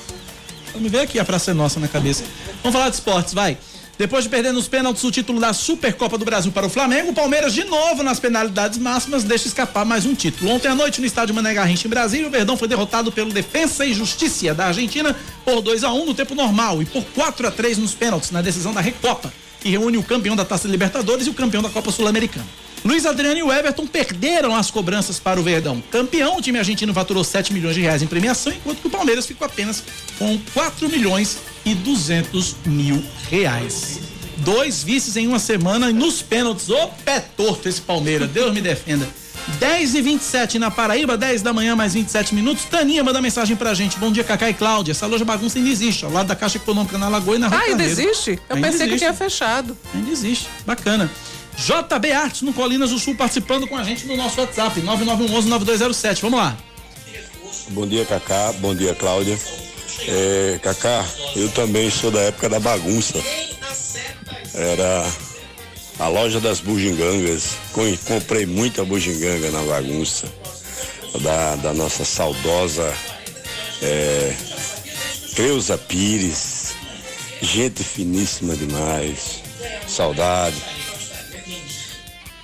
Vamos 0.73 0.91
ver 0.91 1.01
aqui, 1.01 1.19
a 1.19 1.25
praça 1.25 1.51
é 1.51 1.55
nossa 1.55 1.79
na 1.81 1.89
cabeça. 1.89 2.25
Vamos 2.63 2.73
falar 2.73 2.89
de 2.91 2.95
esportes, 2.97 3.35
vai. 3.35 3.59
Depois 4.01 4.25
de 4.25 4.31
perder 4.31 4.51
nos 4.51 4.67
pênaltis 4.67 5.05
o 5.05 5.11
título 5.11 5.39
da 5.39 5.53
Supercopa 5.53 6.17
do 6.17 6.25
Brasil 6.25 6.51
para 6.51 6.65
o 6.65 6.71
Flamengo, 6.71 7.11
o 7.11 7.15
Palmeiras 7.15 7.53
de 7.53 7.65
novo 7.65 8.03
nas 8.03 8.19
penalidades 8.19 8.79
máximas 8.79 9.25
deixa 9.25 9.47
escapar 9.47 9.85
mais 9.85 10.07
um 10.07 10.15
título. 10.15 10.51
Ontem 10.51 10.69
à 10.69 10.75
noite 10.75 11.03
no 11.03 11.07
estádio 11.07 11.35
Mané 11.35 11.53
Garrincha 11.53 11.87
em 11.87 11.91
Brasília, 11.91 12.27
o 12.27 12.31
Verdão 12.31 12.57
foi 12.57 12.67
derrotado 12.67 13.13
pelo 13.13 13.31
Defensa 13.31 13.85
e 13.85 13.93
Justiça 13.93 14.55
da 14.55 14.69
Argentina 14.69 15.15
por 15.45 15.61
2 15.61 15.85
a 15.85 15.93
1 15.93 16.07
no 16.07 16.15
tempo 16.15 16.35
normal 16.35 16.81
e 16.81 16.87
por 16.87 17.05
4 17.15 17.47
a 17.47 17.51
3 17.51 17.77
nos 17.77 17.93
pênaltis 17.93 18.31
na 18.31 18.41
decisão 18.41 18.73
da 18.73 18.81
Recopa, 18.81 19.31
que 19.61 19.69
reúne 19.69 19.99
o 19.99 20.03
campeão 20.03 20.35
da 20.35 20.47
Taça 20.47 20.67
Libertadores 20.67 21.27
e 21.27 21.31
o 21.31 21.35
campeão 21.35 21.63
da 21.63 21.69
Copa 21.69 21.93
Sul-Americana. 21.93 22.47
Luiz 22.85 23.05
Adriano 23.05 23.39
e 23.39 23.43
o 23.43 23.53
Everton 23.53 23.87
perderam 23.87 24.57
as 24.57 24.71
cobranças 24.71 25.19
para 25.19 25.39
o 25.39 25.43
Verdão. 25.43 25.83
Campeão, 25.91 26.39
o 26.39 26.43
time 26.43 26.59
argentino 26.59 26.95
faturou 26.95 27.23
7 27.23 27.53
milhões 27.53 27.75
de 27.75 27.83
reais 27.83 28.01
em 28.03 28.07
premiação, 28.07 28.53
enquanto 28.53 28.79
que 28.81 28.87
o 28.87 28.91
Palmeiras 28.91 29.27
ficou 29.27 29.47
apenas 29.47 29.83
com 30.19 30.39
4 30.55 30.89
milhões 30.89 31.39
e 31.65 31.75
200 31.75 32.57
mil 32.67 33.03
reais. 33.31 34.01
Dois 34.39 34.83
vices 34.83 35.17
em 35.17 35.27
uma 35.27 35.39
semana 35.39 35.91
e 35.91 35.93
nos 35.93 36.23
pênaltis. 36.23 36.71
Ô 36.71 36.89
pé 37.05 37.21
torto 37.21 37.69
esse 37.69 37.83
Palmeiras, 37.83 38.31
Deus 38.31 38.53
me 38.55 38.63
defenda. 38.63 39.07
10 39.59 39.95
e 39.97 40.03
27 40.03 40.59
na 40.59 40.71
Paraíba, 40.71 41.17
10 41.19 41.43
da 41.43 41.53
manhã, 41.53 41.75
mais 41.77 41.93
27 41.93 42.35
minutos. 42.35 42.65
Taninha 42.65 43.03
manda 43.05 43.21
mensagem 43.21 43.57
pra 43.57 43.75
gente. 43.75 43.99
Bom 43.99 44.11
dia, 44.13 44.23
Cacá 44.25 44.49
e 44.49 44.55
Cláudia. 44.55 44.93
Essa 44.93 45.07
loja 45.07 45.25
bagunça 45.25 45.59
ainda 45.59 45.69
existe, 45.71 46.05
ao 46.05 46.11
lado 46.13 46.29
da 46.29 46.37
Caixa 46.37 46.57
Econômica 46.57 46.97
na 46.97 47.09
Lagoa 47.09 47.37
e 47.37 47.39
na 47.39 47.49
Rua 47.49 47.59
Ah, 47.59 47.65
ainda 47.65 47.83
existe? 47.85 48.39
Eu 48.49 48.57
Ainda 48.57 48.69
pensei 48.69 48.87
que 48.87 48.95
existe. 48.95 48.99
tinha 48.99 49.13
fechado. 49.15 49.77
Ainda 49.95 50.11
existe. 50.11 50.47
Bacana. 50.65 51.11
JB 51.57 52.13
Artes 52.13 52.43
no 52.43 52.53
Colinas 52.53 52.91
do 52.91 52.99
Sul 52.99 53.15
participando 53.15 53.67
com 53.67 53.77
a 53.77 53.85
gente 53.85 54.07
no 54.07 54.17
nosso 54.17 54.41
WhatsApp, 54.41 54.81
9911-9207. 54.81 56.21
Vamos 56.23 56.39
lá. 56.41 56.57
Bom 57.69 57.87
dia, 57.87 58.05
Cacá. 58.05 58.53
Bom 58.59 58.75
dia, 58.75 58.95
Cláudia. 58.95 59.39
É, 60.09 60.59
Cacá, 60.63 61.05
eu 61.37 61.49
também 61.51 61.91
sou 61.91 62.11
da 62.11 62.21
época 62.21 62.49
da 62.49 62.59
bagunça. 62.59 63.19
Era 64.55 65.07
a 65.99 66.09
loja 66.09 66.41
das 66.41 66.61
bugigangas. 66.61 67.57
Com- 67.73 67.97
Comprei 67.99 68.47
muita 68.47 68.85
bugiganga 68.85 69.51
na 69.51 69.63
bagunça. 69.63 70.27
Da, 71.23 71.57
da 71.57 71.75
nossa 71.75 72.05
saudosa 72.05 72.95
é, 73.83 74.33
Creuza 75.35 75.77
Pires. 75.77 76.75
Gente 77.43 77.83
finíssima 77.85 78.57
demais. 78.57 79.41
Saudade. 79.87 80.57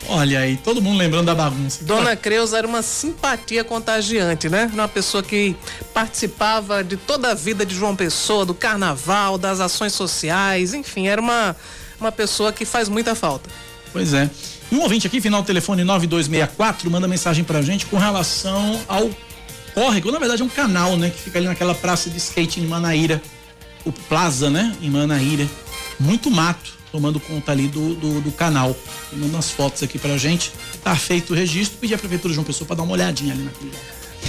Olha 0.09 0.41
aí, 0.41 0.57
todo 0.57 0.81
mundo 0.81 0.99
lembrando 0.99 1.27
da 1.27 1.35
bagunça. 1.35 1.85
Dona 1.85 2.15
Creuza 2.15 2.59
era 2.59 2.67
uma 2.67 2.83
simpatia 2.83 3.65
contagiante, 3.65 4.49
né? 4.49 4.71
Uma 4.73 4.87
pessoa 4.87 5.23
que 5.23 5.57
participava 5.93 6.85
de 6.85 6.97
toda 6.97 7.33
a 7.33 7.35
vida 7.35 7.67
de 7.67 7.75
João 7.75 7.97
Pessoa, 7.97 8.47
do 8.47 8.55
carnaval, 8.55 9.37
das 9.37 9.59
ações 9.59 9.93
sociais, 9.93 10.75
enfim, 10.75 11.09
era 11.09 11.21
uma, 11.21 11.57
uma 12.01 12.13
pessoa 12.13 12.53
que 12.53 12.65
faz 12.65 12.89
muita 12.89 13.15
falta. 13.15 13.51
Pois 13.93 14.15
é. 14.15 14.31
Um 14.71 14.81
ouvinte 14.81 15.07
aqui, 15.07 15.21
final 15.21 15.43
do 15.43 15.47
telefone 15.47 15.83
9264, 15.83 16.91
manda 16.91 17.09
mensagem 17.09 17.43
pra 17.43 17.63
gente 17.63 17.87
com 17.87 17.97
relação 17.97 18.81
ao 18.87 19.11
córrego. 19.75 20.13
Na 20.13 20.19
verdade, 20.19 20.43
é 20.43 20.45
um 20.45 20.49
canal, 20.49 20.97
né? 20.97 21.11
Que 21.11 21.19
fica 21.19 21.39
ali 21.39 21.47
naquela 21.47 21.75
praça 21.75 22.09
de 22.11 22.17
skate 22.19 22.61
em 22.61 22.67
Manaíra. 22.67 23.21
O 23.85 23.93
Plaza, 23.93 24.51
né? 24.51 24.75
Em 24.81 24.91
Manaíra. 24.91 25.49
Muito 25.99 26.31
mato 26.31 26.76
tomando 26.93 27.19
conta 27.21 27.53
ali 27.53 27.69
do, 27.69 27.95
do, 27.95 28.21
do 28.21 28.33
canal. 28.33 28.77
E 29.13 29.17
Manda 29.17 29.35
umas 29.35 29.51
fotos 29.51 29.83
aqui 29.83 29.99
pra 29.99 30.17
gente. 30.17 30.53
Tá 30.83 30.95
feito 30.97 31.33
o 31.33 31.37
registro. 31.37 31.79
Pedi 31.79 31.95
a 31.95 31.99
Prefeitura 31.99 32.31
de 32.31 32.35
João 32.35 32.45
Pessoa 32.45 32.67
pra 32.67 32.77
dar 32.77 32.83
uma 32.83 32.93
olhadinha 32.93 33.33
ali 33.33 33.43
naquele 33.43 33.73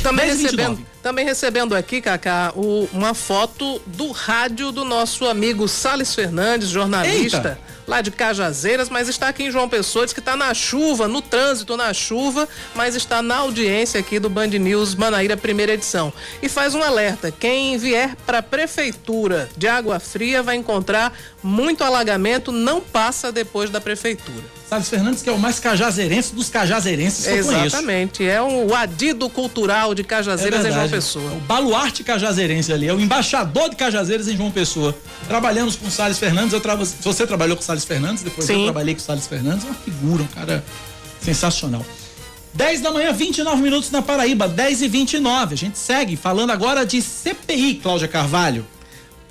Também 0.03 0.25
10 0.27 0.37
29. 0.39 0.57
recebendo, 0.63 0.87
também 1.01 1.25
recebendo 1.25 1.75
aqui, 1.75 2.01
Cacá, 2.01 2.51
o- 2.55 2.87
uma 2.93 3.13
foto 3.13 3.81
do 3.85 4.11
rádio 4.11 4.71
do 4.71 4.83
nosso 4.85 5.25
amigo 5.25 5.67
Sales 5.67 6.13
Fernandes, 6.13 6.69
jornalista. 6.69 7.59
Lá 7.87 8.01
de 8.01 8.11
Cajazeiras, 8.11 8.89
mas 8.89 9.07
está 9.07 9.29
aqui 9.29 9.43
em 9.43 9.51
João 9.51 9.69
Pessoa, 9.69 10.05
diz 10.05 10.13
que 10.13 10.19
está 10.19 10.35
na 10.35 10.53
chuva, 10.53 11.07
no 11.07 11.21
trânsito 11.21 11.77
na 11.77 11.93
chuva, 11.93 12.47
mas 12.75 12.95
está 12.95 13.21
na 13.21 13.37
audiência 13.37 13.99
aqui 13.99 14.19
do 14.19 14.29
Band 14.29 14.47
News 14.47 14.93
Manaíra, 14.93 15.37
primeira 15.37 15.73
edição. 15.73 16.11
E 16.41 16.49
faz 16.49 16.75
um 16.75 16.83
alerta: 16.83 17.31
quem 17.31 17.77
vier 17.77 18.15
para 18.25 18.39
a 18.39 18.43
prefeitura 18.43 19.49
de 19.55 19.67
Água 19.67 19.99
Fria 19.99 20.43
vai 20.43 20.57
encontrar 20.57 21.17
muito 21.41 21.83
alagamento, 21.83 22.51
não 22.51 22.81
passa 22.81 23.31
depois 23.31 23.69
da 23.69 23.79
prefeitura. 23.79 24.56
Salles 24.69 24.89
Fernandes, 24.89 25.21
que 25.23 25.29
é 25.29 25.31
o 25.31 25.39
mais 25.39 25.59
cajazeirense 25.59 26.35
dos 26.35 26.49
cajazeirenses 26.49 27.25
que 27.25 27.31
Exatamente. 27.31 28.21
eu. 28.21 28.29
É 28.29 28.41
um, 28.41 28.67
o 28.67 28.75
adido 28.75 29.29
cultural 29.29 29.95
de 29.95 30.03
Cajazeiras 30.03 30.65
É 30.65 30.69
em 30.69 30.73
João. 30.73 30.89
Pessoa. 30.89 31.31
É 31.31 31.37
o 31.37 31.39
baluarte 31.39 32.03
cajazeirense 32.03 32.73
ali, 32.73 32.87
é 32.87 32.93
o 32.93 32.99
embaixador 32.99 33.69
de 33.69 33.77
Cajazeiras 33.77 34.27
em 34.27 34.35
João 34.35 34.51
Pessoa. 34.51 34.93
Trabalhamos 35.25 35.77
com 35.77 35.87
o 35.87 35.91
Salles 35.91 36.19
Fernandes, 36.19 36.51
eu 36.51 36.59
trava... 36.59 36.83
você 36.83 37.25
trabalhou 37.25 37.55
com 37.55 37.63
o 37.63 37.65
Salles 37.65 37.85
Fernandes, 37.85 38.23
depois 38.23 38.49
eu 38.49 38.55
Sim. 38.55 38.63
trabalhei 38.65 38.93
com 38.93 38.99
o 38.99 39.03
Salles 39.03 39.25
Fernandes, 39.25 39.63
é 39.63 39.67
uma 39.69 39.75
figura, 39.75 40.23
um 40.23 40.27
cara 40.27 40.63
sensacional. 41.21 41.85
10 42.53 42.81
da 42.81 42.91
manhã, 42.91 43.13
29 43.13 43.61
minutos 43.61 43.89
na 43.91 44.01
Paraíba, 44.01 44.49
10 44.49 44.81
e 44.81 44.87
29. 44.87 45.53
A 45.53 45.57
gente 45.57 45.77
segue 45.77 46.17
falando 46.17 46.51
agora 46.51 46.85
de 46.85 47.01
CPI, 47.01 47.75
Cláudia 47.75 48.07
Carvalho. 48.07 48.65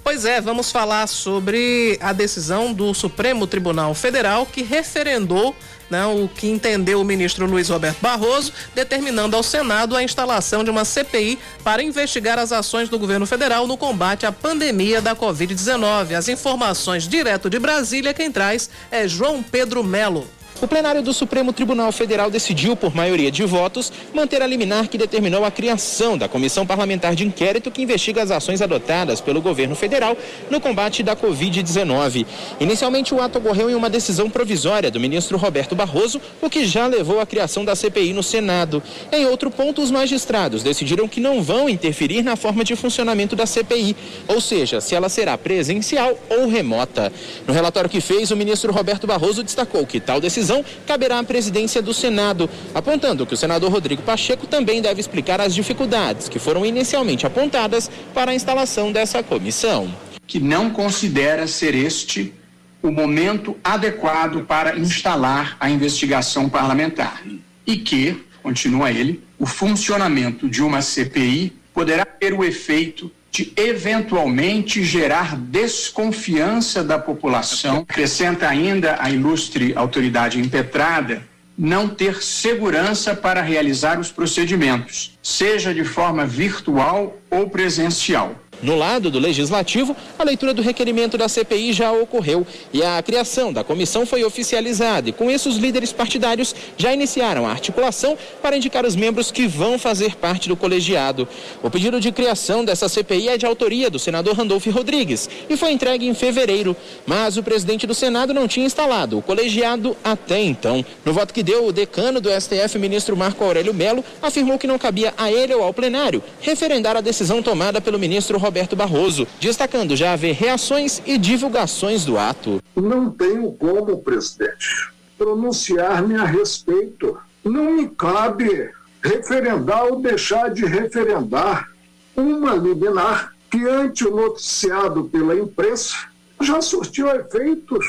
Pois 0.06 0.24
é, 0.24 0.40
vamos 0.40 0.70
falar 0.70 1.08
sobre 1.08 1.98
a 2.00 2.12
decisão 2.12 2.72
do 2.72 2.94
Supremo 2.94 3.44
Tribunal 3.44 3.92
Federal 3.92 4.46
que 4.46 4.62
referendou 4.62 5.52
né, 5.90 6.06
o 6.06 6.28
que 6.28 6.46
entendeu 6.46 7.00
o 7.00 7.04
ministro 7.04 7.44
Luiz 7.44 7.70
Roberto 7.70 7.98
Barroso, 8.00 8.52
determinando 8.72 9.34
ao 9.34 9.42
Senado 9.42 9.96
a 9.96 10.04
instalação 10.04 10.62
de 10.62 10.70
uma 10.70 10.84
CPI 10.84 11.40
para 11.64 11.82
investigar 11.82 12.38
as 12.38 12.52
ações 12.52 12.88
do 12.88 13.00
governo 13.00 13.26
federal 13.26 13.66
no 13.66 13.76
combate 13.76 14.24
à 14.24 14.30
pandemia 14.30 15.02
da 15.02 15.16
Covid-19. 15.16 16.14
As 16.14 16.28
informações 16.28 17.08
direto 17.08 17.50
de 17.50 17.58
Brasília, 17.58 18.14
quem 18.14 18.30
traz 18.30 18.70
é 18.92 19.08
João 19.08 19.42
Pedro 19.42 19.82
Melo. 19.82 20.24
O 20.58 20.66
plenário 20.66 21.02
do 21.02 21.12
Supremo 21.12 21.52
Tribunal 21.52 21.92
Federal 21.92 22.30
decidiu, 22.30 22.74
por 22.74 22.94
maioria 22.94 23.30
de 23.30 23.44
votos, 23.44 23.92
manter 24.14 24.40
a 24.40 24.46
liminar 24.46 24.88
que 24.88 24.96
determinou 24.96 25.44
a 25.44 25.50
criação 25.50 26.16
da 26.16 26.28
Comissão 26.28 26.66
Parlamentar 26.66 27.14
de 27.14 27.26
Inquérito 27.26 27.70
que 27.70 27.82
investiga 27.82 28.22
as 28.22 28.30
ações 28.30 28.62
adotadas 28.62 29.20
pelo 29.20 29.42
governo 29.42 29.74
federal 29.74 30.16
no 30.48 30.58
combate 30.58 31.02
da 31.02 31.14
Covid-19. 31.14 32.24
Inicialmente, 32.58 33.14
o 33.14 33.20
ato 33.20 33.38
ocorreu 33.38 33.68
em 33.68 33.74
uma 33.74 33.90
decisão 33.90 34.30
provisória 34.30 34.90
do 34.90 34.98
ministro 34.98 35.36
Roberto 35.36 35.74
Barroso, 35.74 36.22
o 36.40 36.48
que 36.48 36.64
já 36.64 36.86
levou 36.86 37.20
à 37.20 37.26
criação 37.26 37.62
da 37.62 37.76
CPI 37.76 38.14
no 38.14 38.22
Senado. 38.22 38.82
Em 39.12 39.26
outro 39.26 39.50
ponto, 39.50 39.82
os 39.82 39.90
magistrados 39.90 40.62
decidiram 40.62 41.06
que 41.06 41.20
não 41.20 41.42
vão 41.42 41.68
interferir 41.68 42.22
na 42.22 42.34
forma 42.34 42.64
de 42.64 42.74
funcionamento 42.74 43.36
da 43.36 43.44
CPI, 43.44 43.94
ou 44.26 44.40
seja, 44.40 44.80
se 44.80 44.94
ela 44.94 45.10
será 45.10 45.36
presencial 45.36 46.18
ou 46.30 46.48
remota. 46.48 47.12
No 47.46 47.52
relatório 47.52 47.90
que 47.90 48.00
fez, 48.00 48.30
o 48.30 48.36
ministro 48.36 48.72
Roberto 48.72 49.06
Barroso 49.06 49.42
destacou 49.42 49.86
que 49.86 50.00
tal 50.00 50.18
decisão 50.18 50.45
caberá 50.86 51.18
à 51.18 51.24
presidência 51.24 51.80
do 51.80 51.94
Senado, 51.94 52.48
apontando 52.74 53.26
que 53.26 53.34
o 53.34 53.36
senador 53.36 53.70
Rodrigo 53.70 54.02
Pacheco 54.02 54.46
também 54.46 54.82
deve 54.82 55.00
explicar 55.00 55.40
as 55.40 55.54
dificuldades 55.54 56.28
que 56.28 56.38
foram 56.38 56.64
inicialmente 56.64 57.26
apontadas 57.26 57.90
para 58.14 58.30
a 58.30 58.34
instalação 58.34 58.92
dessa 58.92 59.22
comissão. 59.22 59.88
que 60.26 60.40
não 60.40 60.70
considera 60.70 61.46
ser 61.46 61.74
este 61.74 62.34
o 62.82 62.90
momento 62.90 63.56
adequado 63.62 64.44
para 64.44 64.78
instalar 64.78 65.56
a 65.58 65.70
investigação 65.70 66.48
parlamentar 66.48 67.22
e 67.66 67.76
que, 67.76 68.24
continua 68.42 68.90
ele, 68.90 69.22
o 69.38 69.46
funcionamento 69.46 70.48
de 70.48 70.62
uma 70.62 70.82
CPI 70.82 71.52
poderá 71.74 72.04
ter 72.04 72.32
o 72.32 72.44
efeito 72.44 73.10
de 73.36 73.52
eventualmente 73.54 74.82
gerar 74.82 75.36
desconfiança 75.36 76.82
da 76.82 76.98
população. 76.98 77.84
Acrescenta 77.86 78.48
ainda 78.48 78.96
a 78.98 79.10
ilustre 79.10 79.74
autoridade 79.76 80.40
impetrada 80.40 81.22
não 81.58 81.86
ter 81.86 82.22
segurança 82.22 83.14
para 83.14 83.42
realizar 83.42 84.00
os 84.00 84.10
procedimentos, 84.10 85.18
seja 85.22 85.74
de 85.74 85.84
forma 85.84 86.24
virtual 86.24 87.18
ou 87.30 87.50
presencial. 87.50 88.34
No 88.62 88.74
lado 88.74 89.10
do 89.10 89.18
Legislativo, 89.18 89.94
a 90.18 90.24
leitura 90.24 90.54
do 90.54 90.62
requerimento 90.62 91.18
da 91.18 91.28
CPI 91.28 91.72
já 91.72 91.92
ocorreu 91.92 92.46
e 92.72 92.82
a 92.82 93.02
criação 93.02 93.52
da 93.52 93.62
comissão 93.62 94.06
foi 94.06 94.24
oficializada. 94.24 95.08
E 95.10 95.12
com 95.12 95.30
isso, 95.30 95.48
os 95.48 95.56
líderes 95.56 95.92
partidários 95.92 96.54
já 96.76 96.92
iniciaram 96.92 97.46
a 97.46 97.50
articulação 97.50 98.16
para 98.40 98.56
indicar 98.56 98.84
os 98.86 98.96
membros 98.96 99.30
que 99.30 99.46
vão 99.46 99.78
fazer 99.78 100.16
parte 100.16 100.48
do 100.48 100.56
colegiado. 100.56 101.28
O 101.62 101.70
pedido 101.70 102.00
de 102.00 102.10
criação 102.10 102.64
dessa 102.64 102.88
CPI 102.88 103.28
é 103.28 103.38
de 103.38 103.44
autoria 103.44 103.90
do 103.90 103.98
senador 103.98 104.34
Randolph 104.34 104.66
Rodrigues 104.66 105.28
e 105.48 105.56
foi 105.56 105.72
entregue 105.72 106.08
em 106.08 106.14
fevereiro. 106.14 106.74
Mas 107.06 107.36
o 107.36 107.42
presidente 107.42 107.86
do 107.86 107.94
Senado 107.94 108.32
não 108.32 108.48
tinha 108.48 108.66
instalado 108.66 109.18
o 109.18 109.22
colegiado 109.22 109.96
até 110.02 110.40
então. 110.40 110.84
No 111.04 111.12
voto 111.12 111.34
que 111.34 111.42
deu, 111.42 111.66
o 111.66 111.72
decano 111.72 112.20
do 112.20 112.30
STF, 112.30 112.78
ministro 112.78 113.16
Marco 113.16 113.44
Aurélio 113.44 113.74
Melo, 113.74 114.04
afirmou 114.22 114.58
que 114.58 114.66
não 114.66 114.78
cabia 114.78 115.12
a 115.16 115.30
ele 115.30 115.54
ou 115.54 115.62
ao 115.62 115.74
plenário 115.74 116.22
referendar 116.40 116.96
a 116.96 117.00
decisão 117.00 117.42
tomada 117.42 117.80
pelo 117.80 117.98
ministro 117.98 118.38
Roberto 118.46 118.76
Barroso, 118.76 119.26
destacando 119.40 119.96
já 119.96 120.12
haver 120.12 120.34
reações 120.34 121.02
e 121.04 121.18
divulgações 121.18 122.04
do 122.04 122.16
ato. 122.16 122.62
Não 122.76 123.10
tenho 123.10 123.50
como, 123.52 123.98
presidente, 123.98 124.88
pronunciar-me 125.18 126.14
a 126.14 126.24
respeito. 126.24 127.18
Não 127.44 127.72
me 127.72 127.88
cabe 127.88 128.70
referendar 129.02 129.84
ou 129.86 130.00
deixar 130.00 130.48
de 130.50 130.64
referendar 130.64 131.68
uma 132.16 132.54
liminar 132.54 133.32
que, 133.50 133.66
ante 133.68 134.06
o 134.06 134.14
noticiado 134.14 135.04
pela 135.04 135.34
imprensa, 135.34 135.96
já 136.40 136.62
surtiu 136.62 137.08
efeitos, 137.08 137.84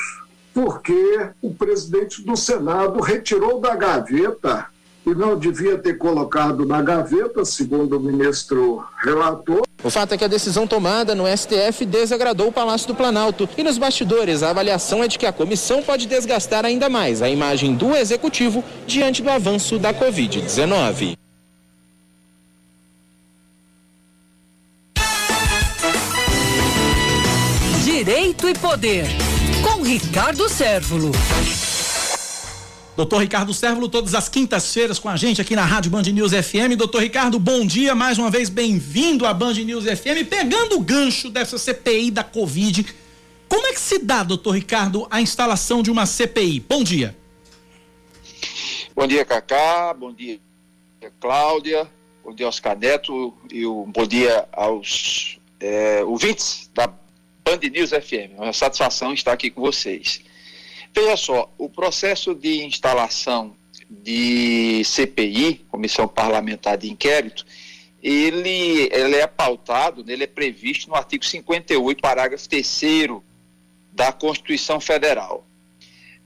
porque 0.55 1.29
o 1.39 1.53
presidente 1.53 2.23
do 2.23 2.35
Senado 2.35 2.99
retirou 2.99 3.59
da 3.61 3.75
gaveta 3.75 4.65
e 5.05 5.13
não 5.13 5.37
devia 5.37 5.77
ter 5.77 5.99
colocado 5.99 6.65
na 6.65 6.81
gaveta, 6.81 7.45
segundo 7.45 7.97
o 7.97 7.99
ministro 7.99 8.83
relator. 8.97 9.66
O 9.83 9.89
fato 9.91 10.13
é 10.13 10.17
que 10.17 10.25
a 10.25 10.27
decisão 10.27 10.65
tomada 10.65 11.13
no 11.13 11.25
STF 11.25 11.85
desagradou 11.85 12.47
o 12.47 12.51
Palácio 12.51 12.87
do 12.87 12.95
Planalto. 12.95 13.47
E 13.55 13.63
nos 13.63 13.77
bastidores, 13.77 14.41
a 14.41 14.49
avaliação 14.49 15.03
é 15.03 15.07
de 15.07 15.19
que 15.19 15.25
a 15.25 15.31
comissão 15.31 15.83
pode 15.83 16.07
desgastar 16.07 16.65
ainda 16.65 16.89
mais 16.89 17.21
a 17.21 17.29
imagem 17.29 17.75
do 17.75 17.95
executivo 17.95 18.63
diante 18.87 19.21
do 19.21 19.29
avanço 19.29 19.77
da 19.77 19.93
Covid-19. 19.93 21.15
Direito 27.83 28.47
e 28.49 28.53
Poder, 28.53 29.05
com 29.63 29.83
Ricardo 29.83 30.49
Sérvulo. 30.49 31.11
Doutor 32.97 33.19
Ricardo 33.19 33.53
Sérvulo, 33.53 33.87
todas 33.87 34.15
as 34.15 34.27
quintas-feiras 34.27 34.97
com 34.97 35.07
a 35.07 35.15
gente 35.15 35.39
aqui 35.39 35.55
na 35.55 35.63
Rádio 35.63 35.91
Band 35.91 36.01
News 36.01 36.31
FM. 36.31 36.75
Doutor 36.75 37.03
Ricardo, 37.03 37.37
bom 37.37 37.63
dia, 37.63 37.93
mais 37.93 38.17
uma 38.17 38.31
vez 38.31 38.49
bem-vindo 38.49 39.23
à 39.23 39.35
Band 39.35 39.53
News 39.53 39.85
FM. 39.85 40.27
Pegando 40.27 40.77
o 40.77 40.81
gancho 40.81 41.29
dessa 41.29 41.59
CPI 41.59 42.09
da 42.09 42.23
Covid, 42.23 42.87
como 43.47 43.67
é 43.67 43.73
que 43.73 43.79
se 43.79 43.99
dá, 43.99 44.23
doutor 44.23 44.53
Ricardo, 44.53 45.05
a 45.11 45.21
instalação 45.21 45.83
de 45.83 45.91
uma 45.91 46.07
CPI? 46.07 46.59
Bom 46.61 46.83
dia. 46.83 47.15
Bom 48.95 49.05
dia, 49.05 49.23
Cacá. 49.23 49.93
Bom 49.93 50.11
dia, 50.11 50.39
Cláudia. 51.19 51.87
Bom 52.23 52.33
dia, 52.33 52.47
Oscar 52.47 52.75
Neto. 52.75 53.31
E 53.51 53.63
um 53.67 53.91
bom 53.91 54.07
dia 54.07 54.49
aos 54.51 55.37
é, 55.59 56.03
ouvintes 56.03 56.67
da 56.73 56.87
Band 56.87 57.59
News 57.71 57.91
FM. 57.91 58.33
É 58.39 58.41
uma 58.41 58.53
satisfação 58.53 59.13
estar 59.13 59.33
aqui 59.33 59.51
com 59.51 59.61
vocês. 59.61 60.25
Veja 60.97 61.15
só, 61.15 61.53
o 61.59 61.69
processo 61.69 62.33
de 62.33 62.65
instalação 62.65 63.55
de 63.87 64.81
CPI, 64.83 65.63
Comissão 65.69 66.07
Parlamentar 66.07 66.75
de 66.75 66.89
Inquérito, 66.89 67.45
ele, 68.01 68.89
ele 68.91 69.15
é 69.15 69.27
pautado, 69.27 70.03
ele 70.07 70.23
é 70.23 70.27
previsto 70.27 70.89
no 70.89 70.95
artigo 70.95 71.23
58, 71.23 72.01
parágrafo 72.01 72.49
3 72.49 72.81
da 73.93 74.11
Constituição 74.11 74.79
Federal. 74.79 75.45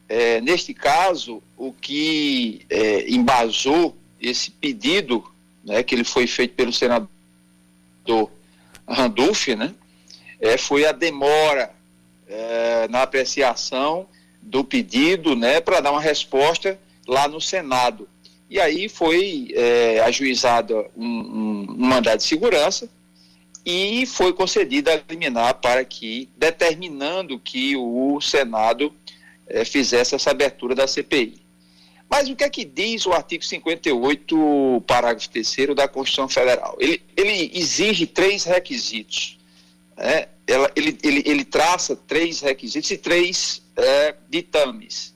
É, 0.08 0.40
neste 0.40 0.74
caso, 0.74 1.44
o 1.58 1.74
que 1.74 2.66
é, 2.70 3.10
embasou 3.10 3.98
esse 4.22 4.52
pedido, 4.52 5.22
né, 5.66 5.84
que 5.84 5.94
ele 5.94 6.06
foi 6.06 6.26
feito 6.28 6.56
pelo 6.56 6.72
senador 6.72 7.10
Randolph, 8.88 9.50
né, 9.50 9.76
é, 10.40 10.58
foi 10.58 10.86
a 10.86 10.94
demora 10.94 11.76
é, 12.26 12.88
na 12.88 13.02
apreciação 13.02 14.08
do 14.42 14.64
pedido, 14.64 15.36
né, 15.36 15.62
para 15.62 15.80
dar 15.80 15.92
uma 15.92 16.02
resposta 16.02 16.80
lá 17.08 17.28
no 17.28 17.40
Senado. 17.40 18.08
E 18.50 18.60
aí 18.60 18.90
foi 18.90 19.50
é, 19.54 20.02
ajuizado 20.02 20.86
um, 20.98 21.06
um, 21.06 21.66
um 21.70 21.86
mandado 21.86 22.18
de 22.18 22.26
segurança 22.26 22.90
e 23.66 24.06
foi 24.06 24.34
concedida 24.34 24.94
a 24.94 25.12
liminar 25.12 25.56
para 25.56 25.86
que, 25.86 26.28
determinando 26.36 27.40
que 27.40 27.76
o 27.78 28.20
Senado 28.20 28.94
é, 29.48 29.64
fizesse 29.64 30.16
essa 30.16 30.32
abertura 30.32 30.76
da 30.76 30.88
CPI. 30.88 31.42
Mas 32.10 32.28
o 32.28 32.36
que 32.36 32.44
é 32.44 32.50
que 32.50 32.66
diz 32.66 33.06
o 33.06 33.14
artigo 33.14 33.46
58, 33.46 34.84
parágrafo 34.86 35.30
3 35.30 35.74
da 35.74 35.88
Constituição 35.88 36.28
Federal? 36.28 36.76
Ele, 36.78 37.02
ele 37.16 37.52
exige 37.54 38.06
três 38.06 38.44
requisitos 38.44 39.38
é, 40.02 40.28
ela, 40.48 40.70
ele, 40.76 40.98
ele, 41.04 41.24
ele 41.26 41.46
traça 41.46 41.96
três 41.96 42.42
requisitos 42.42 42.90
e 42.90 42.98
três 42.98 43.62
é, 43.78 44.16
ditames. 44.28 45.14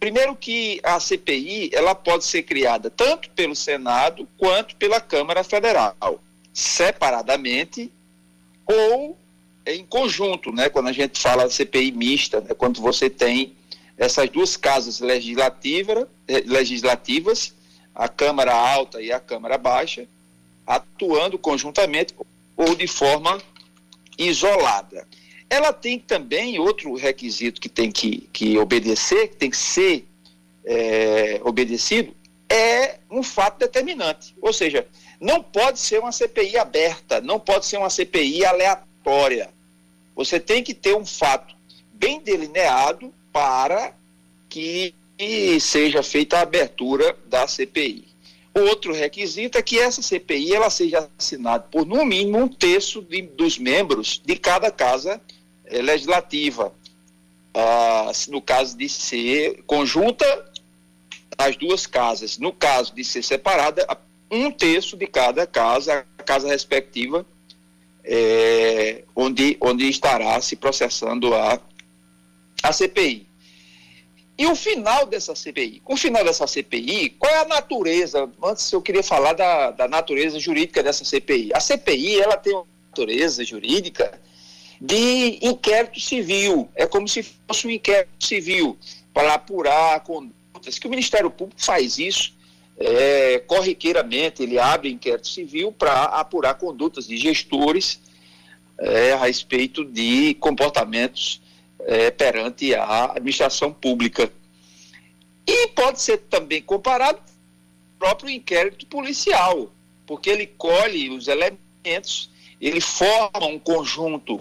Primeiro 0.00 0.34
que 0.34 0.80
a 0.82 0.98
CPI 0.98 1.70
ela 1.72 1.94
pode 1.94 2.24
ser 2.24 2.42
criada 2.42 2.90
tanto 2.90 3.30
pelo 3.30 3.54
Senado 3.54 4.28
quanto 4.36 4.74
pela 4.76 5.00
Câmara 5.00 5.44
Federal, 5.44 6.22
separadamente 6.52 7.90
ou 8.66 9.16
em 9.64 9.84
conjunto, 9.86 10.52
né? 10.52 10.68
Quando 10.68 10.88
a 10.88 10.92
gente 10.92 11.18
fala 11.18 11.48
CPI 11.48 11.92
mista, 11.92 12.40
né? 12.40 12.48
quando 12.54 12.82
você 12.82 13.08
tem 13.08 13.54
essas 13.96 14.28
duas 14.28 14.56
casas 14.56 15.00
legislativa, 15.00 16.08
eh, 16.26 16.42
legislativas, 16.44 17.54
a 17.94 18.08
Câmara 18.08 18.52
Alta 18.52 19.00
e 19.00 19.12
a 19.12 19.20
Câmara 19.20 19.56
Baixa, 19.56 20.06
atuando 20.66 21.38
conjuntamente 21.38 22.14
ou 22.56 22.74
de 22.74 22.86
forma 22.86 23.40
isolada. 24.18 25.06
Ela 25.48 25.72
tem 25.72 25.98
também 25.98 26.58
outro 26.58 26.94
requisito 26.94 27.60
que 27.60 27.68
tem 27.68 27.90
que, 27.90 28.28
que 28.32 28.58
obedecer, 28.58 29.28
que 29.28 29.36
tem 29.36 29.50
que 29.50 29.56
ser 29.56 30.06
é, 30.64 31.40
obedecido, 31.44 32.14
é 32.48 32.98
um 33.10 33.22
fato 33.22 33.58
determinante. 33.58 34.34
Ou 34.40 34.52
seja, 34.52 34.86
não 35.20 35.42
pode 35.42 35.78
ser 35.78 36.00
uma 36.00 36.12
CPI 36.12 36.58
aberta, 36.58 37.20
não 37.20 37.38
pode 37.38 37.66
ser 37.66 37.76
uma 37.76 37.90
CPI 37.90 38.44
aleatória. 38.44 39.50
Você 40.14 40.38
tem 40.38 40.62
que 40.62 40.74
ter 40.74 40.96
um 40.96 41.04
fato 41.04 41.54
bem 41.92 42.20
delineado 42.20 43.12
para 43.32 43.92
que 44.48 44.94
seja 45.60 46.02
feita 46.02 46.38
a 46.38 46.42
abertura 46.42 47.16
da 47.26 47.46
CPI. 47.46 48.13
Outro 48.54 48.92
requisito 48.92 49.58
é 49.58 49.62
que 49.62 49.80
essa 49.80 50.00
CPI 50.00 50.54
ela 50.54 50.70
seja 50.70 51.10
assinada 51.18 51.64
por 51.64 51.84
no 51.84 52.04
mínimo 52.04 52.38
um 52.38 52.48
terço 52.48 53.02
de, 53.02 53.22
dos 53.22 53.58
membros 53.58 54.22
de 54.24 54.36
cada 54.36 54.70
casa 54.70 55.20
eh, 55.64 55.82
legislativa. 55.82 56.72
Ah, 57.52 58.12
no 58.28 58.40
caso 58.40 58.76
de 58.76 58.88
ser 58.88 59.62
conjunta, 59.66 60.24
as 61.36 61.56
duas 61.56 61.84
casas. 61.84 62.38
No 62.38 62.52
caso 62.52 62.94
de 62.94 63.04
ser 63.04 63.24
separada, 63.24 63.86
um 64.30 64.52
terço 64.52 64.96
de 64.96 65.06
cada 65.08 65.46
casa, 65.46 66.06
a 66.16 66.22
casa 66.22 66.48
respectiva, 66.48 67.26
eh, 68.04 69.04
onde, 69.16 69.56
onde 69.60 69.88
estará 69.88 70.40
se 70.40 70.54
processando 70.54 71.34
a, 71.34 71.60
a 72.62 72.72
CPI. 72.72 73.26
E 74.36 74.46
o 74.46 74.56
final 74.56 75.06
dessa 75.06 75.34
CPI? 75.34 75.80
O 75.86 75.96
final 75.96 76.24
dessa 76.24 76.46
CPI, 76.46 77.10
qual 77.10 77.32
é 77.32 77.38
a 77.40 77.44
natureza? 77.44 78.28
Antes 78.42 78.72
eu 78.72 78.82
queria 78.82 79.02
falar 79.02 79.32
da, 79.32 79.70
da 79.70 79.88
natureza 79.88 80.40
jurídica 80.40 80.82
dessa 80.82 81.04
CPI. 81.04 81.52
A 81.54 81.60
CPI, 81.60 82.20
ela 82.20 82.36
tem 82.36 82.52
uma 82.52 82.66
natureza 82.88 83.44
jurídica 83.44 84.20
de 84.80 85.38
inquérito 85.40 86.00
civil. 86.00 86.68
É 86.74 86.84
como 86.86 87.06
se 87.06 87.22
fosse 87.22 87.66
um 87.66 87.70
inquérito 87.70 88.24
civil 88.24 88.76
para 89.12 89.34
apurar 89.34 90.00
condutas, 90.00 90.78
que 90.78 90.86
o 90.86 90.90
Ministério 90.90 91.30
Público 91.30 91.62
faz 91.62 91.98
isso 91.98 92.34
é, 92.76 93.38
corriqueiramente, 93.46 94.42
ele 94.42 94.58
abre 94.58 94.90
inquérito 94.90 95.28
civil 95.28 95.72
para 95.72 96.04
apurar 96.04 96.54
condutas 96.54 97.06
de 97.06 97.16
gestores 97.16 98.00
é, 98.78 99.12
a 99.12 99.24
respeito 99.24 99.84
de 99.84 100.34
comportamentos 100.34 101.40
é, 101.84 102.10
perante 102.10 102.74
a 102.74 103.12
administração 103.12 103.72
pública. 103.72 104.30
E 105.46 105.68
pode 105.68 106.00
ser 106.00 106.18
também 106.18 106.62
comparado 106.62 107.18
ao 107.18 107.98
próprio 107.98 108.30
inquérito 108.30 108.86
policial, 108.86 109.70
porque 110.06 110.30
ele 110.30 110.46
colhe 110.46 111.10
os 111.10 111.28
elementos, 111.28 112.30
ele 112.60 112.80
forma 112.80 113.46
um 113.46 113.58
conjunto 113.58 114.40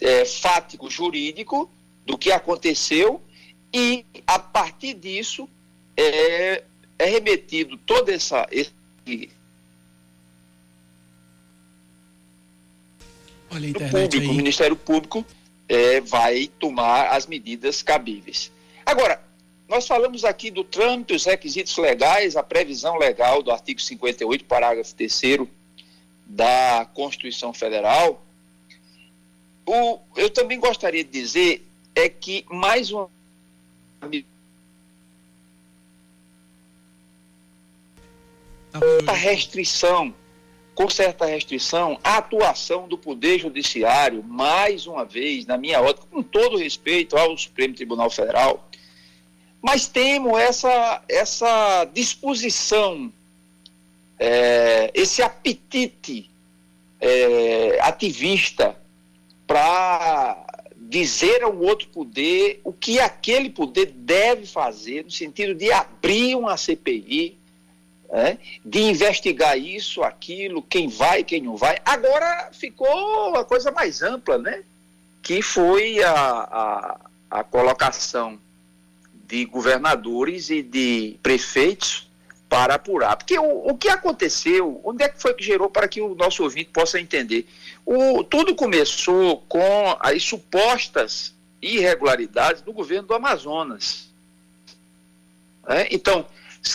é, 0.00 0.24
fático 0.24 0.88
jurídico 0.88 1.70
do 2.06 2.16
que 2.16 2.30
aconteceu 2.30 3.20
e, 3.72 4.04
a 4.26 4.38
partir 4.38 4.94
disso, 4.94 5.48
é, 5.96 6.62
é 6.98 7.06
remetido 7.06 7.76
toda 7.78 8.12
essa. 8.12 8.46
Esse, 8.50 8.72
Olha 13.50 13.66
a 13.66 13.66
o 13.66 13.70
internet 13.70 14.10
público, 14.10 14.26
o 14.26 14.30
aí. 14.30 14.36
Ministério 14.36 14.76
Público 14.76 15.26
é, 15.68 16.00
vai 16.00 16.48
tomar 16.58 17.08
as 17.08 17.26
medidas 17.26 17.82
cabíveis. 17.82 18.50
Agora, 18.84 19.22
nós 19.68 19.86
falamos 19.86 20.24
aqui 20.24 20.50
do 20.50 20.62
trâmite, 20.62 21.14
os 21.14 21.24
requisitos 21.24 21.76
legais, 21.78 22.36
a 22.36 22.42
previsão 22.42 22.98
legal 22.98 23.42
do 23.42 23.50
artigo 23.50 23.80
58, 23.80 24.44
parágrafo 24.44 24.94
3 24.94 25.48
da 26.26 26.88
Constituição 26.92 27.52
Federal. 27.52 28.24
O, 29.66 29.98
eu 30.16 30.28
também 30.28 30.60
gostaria 30.60 31.02
de 31.02 31.10
dizer 31.10 31.66
é 31.94 32.08
que 32.08 32.44
mais 32.50 32.90
uma 32.90 33.08
certa 38.78 39.12
restrição, 39.12 40.14
com 40.74 40.90
certa 40.90 41.24
restrição, 41.24 41.98
a 42.02 42.18
atuação 42.18 42.88
do 42.88 42.98
Poder 42.98 43.38
Judiciário, 43.38 44.22
mais 44.24 44.86
uma 44.86 45.04
vez, 45.04 45.46
na 45.46 45.56
minha 45.56 45.80
ótica, 45.80 46.06
com 46.10 46.22
todo 46.22 46.56
respeito 46.56 47.16
ao 47.16 47.36
Supremo 47.38 47.74
Tribunal 47.74 48.10
Federal, 48.10 48.68
mas 49.62 49.86
temo 49.86 50.36
essa, 50.36 51.02
essa 51.08 51.84
disposição, 51.86 53.12
é, 54.18 54.90
esse 54.92 55.22
apetite 55.22 56.30
é, 57.00 57.78
ativista 57.80 58.76
para 59.46 60.44
dizer 60.76 61.42
ao 61.42 61.56
outro 61.56 61.88
poder 61.88 62.60
o 62.62 62.72
que 62.72 63.00
aquele 63.00 63.48
poder 63.48 63.86
deve 63.86 64.46
fazer, 64.46 65.04
no 65.04 65.10
sentido 65.10 65.54
de 65.54 65.72
abrir 65.72 66.34
uma 66.34 66.56
CPI, 66.56 67.38
né, 68.10 68.38
de 68.64 68.80
investigar 68.80 69.58
isso, 69.58 70.02
aquilo, 70.02 70.62
quem 70.62 70.88
vai, 70.88 71.24
quem 71.24 71.42
não 71.42 71.56
vai. 71.56 71.78
Agora 71.84 72.50
ficou 72.52 73.36
a 73.36 73.44
coisa 73.44 73.70
mais 73.70 74.02
ampla, 74.02 74.38
né? 74.38 74.62
Que 75.22 75.42
foi 75.42 76.02
a, 76.02 76.12
a, 76.12 77.00
a 77.30 77.44
colocação 77.44 78.38
de 79.26 79.44
governadores 79.46 80.50
e 80.50 80.62
de 80.62 81.18
prefeitos 81.22 82.08
para 82.48 82.74
apurar. 82.74 83.16
Porque 83.16 83.38
o, 83.38 83.68
o 83.68 83.76
que 83.76 83.88
aconteceu, 83.88 84.80
onde 84.84 85.02
é 85.02 85.08
que 85.08 85.20
foi 85.20 85.34
que 85.34 85.42
gerou 85.42 85.68
para 85.68 85.88
que 85.88 86.00
o 86.00 86.14
nosso 86.14 86.42
ouvinte 86.44 86.70
possa 86.70 87.00
entender? 87.00 87.48
O, 87.84 88.22
tudo 88.22 88.54
começou 88.54 89.38
com 89.48 89.96
as 89.98 90.22
supostas 90.22 91.34
irregularidades 91.60 92.62
do 92.62 92.72
governo 92.72 93.08
do 93.08 93.14
Amazonas. 93.14 94.08
né? 95.66 95.88
então, 95.90 96.24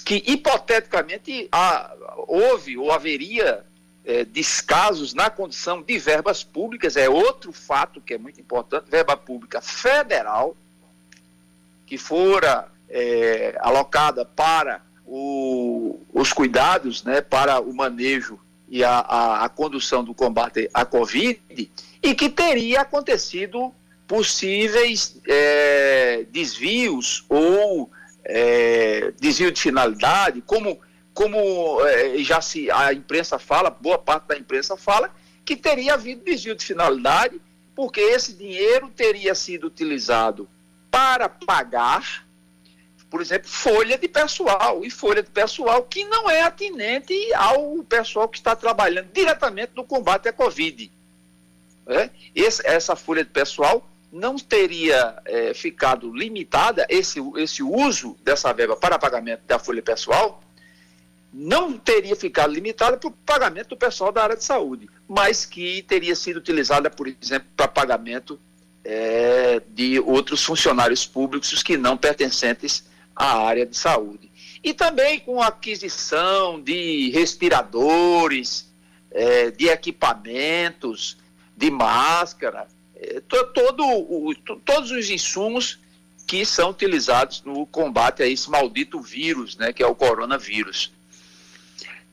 que 0.04 0.24
hipoteticamente 0.28 1.48
há- 1.52 1.94
houve 2.28 2.78
ou 2.78 2.92
haveria 2.92 3.66
é, 4.06 4.24
descasos 4.26 5.14
na 5.14 5.30
condição 5.30 5.82
de 5.84 5.98
verbas 6.00 6.44
públicas, 6.44 6.98
é 6.98 7.08
outro 7.10 7.52
fato 7.52 8.02
que 8.02 8.14
é 8.16 8.18
muito 8.18 8.40
importante, 8.42 8.90
verba 8.90 9.16
pública 9.16 9.62
federal, 9.62 10.56
que 11.86 11.98
fora 11.98 12.68
é, 12.92 13.56
alocada 13.60 14.26
para 14.26 14.82
o- 15.06 16.00
os 16.12 16.34
cuidados, 16.34 17.04
né, 17.04 17.22
para 17.22 17.60
o 17.62 17.72
manejo 17.74 18.40
e 18.68 18.84
a, 18.84 18.98
a- 19.00 19.46
a 19.46 19.50
condução 19.50 20.04
do 20.04 20.14
combate 20.14 20.70
à 20.74 20.84
Covid, 20.86 21.40
e 22.02 22.16
que 22.16 22.30
teria 22.30 22.82
acontecido 22.82 23.72
possíveis 24.08 25.18
é, 25.28 26.26
desvios 26.32 27.26
ou 27.30 27.92
é, 28.32 29.12
desvio 29.20 29.52
de 29.52 29.60
finalidade, 29.60 30.42
como, 30.46 30.80
como 31.14 31.82
é, 31.86 32.18
já 32.20 32.40
se 32.42 32.70
a 32.72 32.94
imprensa 32.94 33.40
fala, 33.40 33.70
boa 33.70 33.98
parte 33.98 34.28
da 34.28 34.38
imprensa 34.38 34.78
fala, 34.78 35.14
que 35.44 35.56
teria 35.58 35.96
havido 35.96 36.24
desvio 36.24 36.56
de 36.56 36.64
finalidade, 36.64 37.42
porque 37.76 38.00
esse 38.00 38.34
dinheiro 38.34 38.90
teria 38.96 39.34
sido 39.34 39.66
utilizado 39.68 40.48
para 40.92 41.28
pagar, 41.28 42.26
por 43.10 43.22
exemplo, 43.22 43.50
folha 43.50 43.98
de 43.98 44.08
pessoal, 44.08 44.86
e 44.86 44.90
folha 44.92 45.24
de 45.24 45.30
pessoal 45.32 45.82
que 45.84 46.04
não 46.06 46.30
é 46.30 46.42
atinente 46.44 47.14
ao 47.34 47.84
pessoal 47.84 48.28
que 48.30 48.38
está 48.38 48.56
trabalhando 48.56 49.08
diretamente 49.12 49.72
no 49.76 49.84
combate 49.84 50.28
à 50.30 50.34
Covid. 50.34 50.92
né? 51.88 52.12
Esse- 52.36 52.62
essa 52.68 52.96
folha 52.96 53.24
de 53.24 53.32
pessoal 53.32 53.84
não 54.12 54.36
teria 54.38 55.22
eh, 55.26 55.54
ficado 55.54 56.12
limitada, 56.12 56.86
esse, 56.90 57.20
esse 57.38 57.62
uso 57.62 58.18
dessa 58.24 58.52
verba 58.54 58.76
para 58.76 58.98
pagamento 58.98 59.42
da 59.46 59.60
folha 59.60 59.82
pessoal, 59.82 60.42
não 61.32 61.78
teria 61.78 62.16
ficado 62.16 62.52
limitada 62.52 62.98
para 62.98 63.08
o 63.08 63.12
pagamento 63.12 63.70
do 63.70 63.78
pessoal 63.78 64.12
da 64.12 64.24
área 64.24 64.36
de 64.36 64.44
saúde, 64.44 64.90
mas 65.08 65.46
que 65.46 65.84
teria 65.84 66.16
sido 66.16 66.38
utilizada, 66.38 66.90
por 66.90 67.08
exemplo, 67.08 67.48
para 67.56 67.68
pagamento 67.68 68.40
eh, 68.84 69.62
de 69.70 70.00
outros 70.00 70.44
funcionários 70.44 71.06
públicos 71.06 71.62
que 71.62 71.78
não 71.78 71.96
pertencentes 71.96 72.84
à 73.16 73.46
área 73.46 73.66
de 73.66 73.78
saúde. 73.78 74.32
E 74.64 74.74
também 74.74 75.20
com 75.20 75.42
aquisição 75.42 76.60
de 76.60 77.12
respiradores, 77.12 78.74
eh, 79.12 79.52
de 79.52 79.68
equipamentos, 79.68 81.18
de 81.56 81.70
máscara, 81.70 82.62
é, 82.62 82.79
todo 83.28 83.86
o, 83.86 84.36
to, 84.36 84.62
todos 84.66 84.92
os 84.92 85.10
insumos 85.10 85.80
que 86.28 86.46
são 86.46 86.70
utilizados 86.70 87.42
no 87.44 87.66
combate 87.66 88.22
a 88.22 88.28
esse 88.28 88.50
maldito 88.50 89.02
vírus, 89.02 89.58
né, 89.58 89.74
que 89.74 89.82
é 89.82 89.88
o 89.88 89.96
coronavírus. 89.96 90.92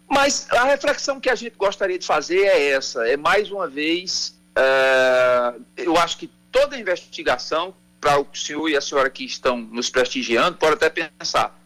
Mas 0.08 0.48
a 0.50 0.64
reflexão 0.64 1.20
que 1.20 1.28
a 1.28 1.34
gente 1.34 1.56
gostaria 1.56 1.98
de 1.98 2.06
fazer 2.06 2.44
é 2.44 2.70
essa: 2.70 3.06
é 3.06 3.16
mais 3.16 3.50
uma 3.50 3.68
vez, 3.68 4.34
é, 4.54 5.54
eu 5.76 5.96
acho 5.96 6.16
que 6.18 6.30
toda 6.50 6.78
investigação, 6.78 7.74
para 8.00 8.20
o 8.20 8.26
senhor 8.32 8.68
e 8.68 8.76
a 8.76 8.80
senhora 8.80 9.10
que 9.10 9.24
estão 9.24 9.58
nos 9.58 9.90
prestigiando, 9.90 10.56
pode 10.56 10.74
até 10.74 10.88
pensar, 10.88 11.58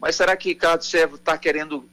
mas 0.00 0.16
será 0.16 0.36
que 0.36 0.54
Carlos 0.54 0.88
Servo 0.88 1.16
está 1.16 1.36
querendo 1.36 1.88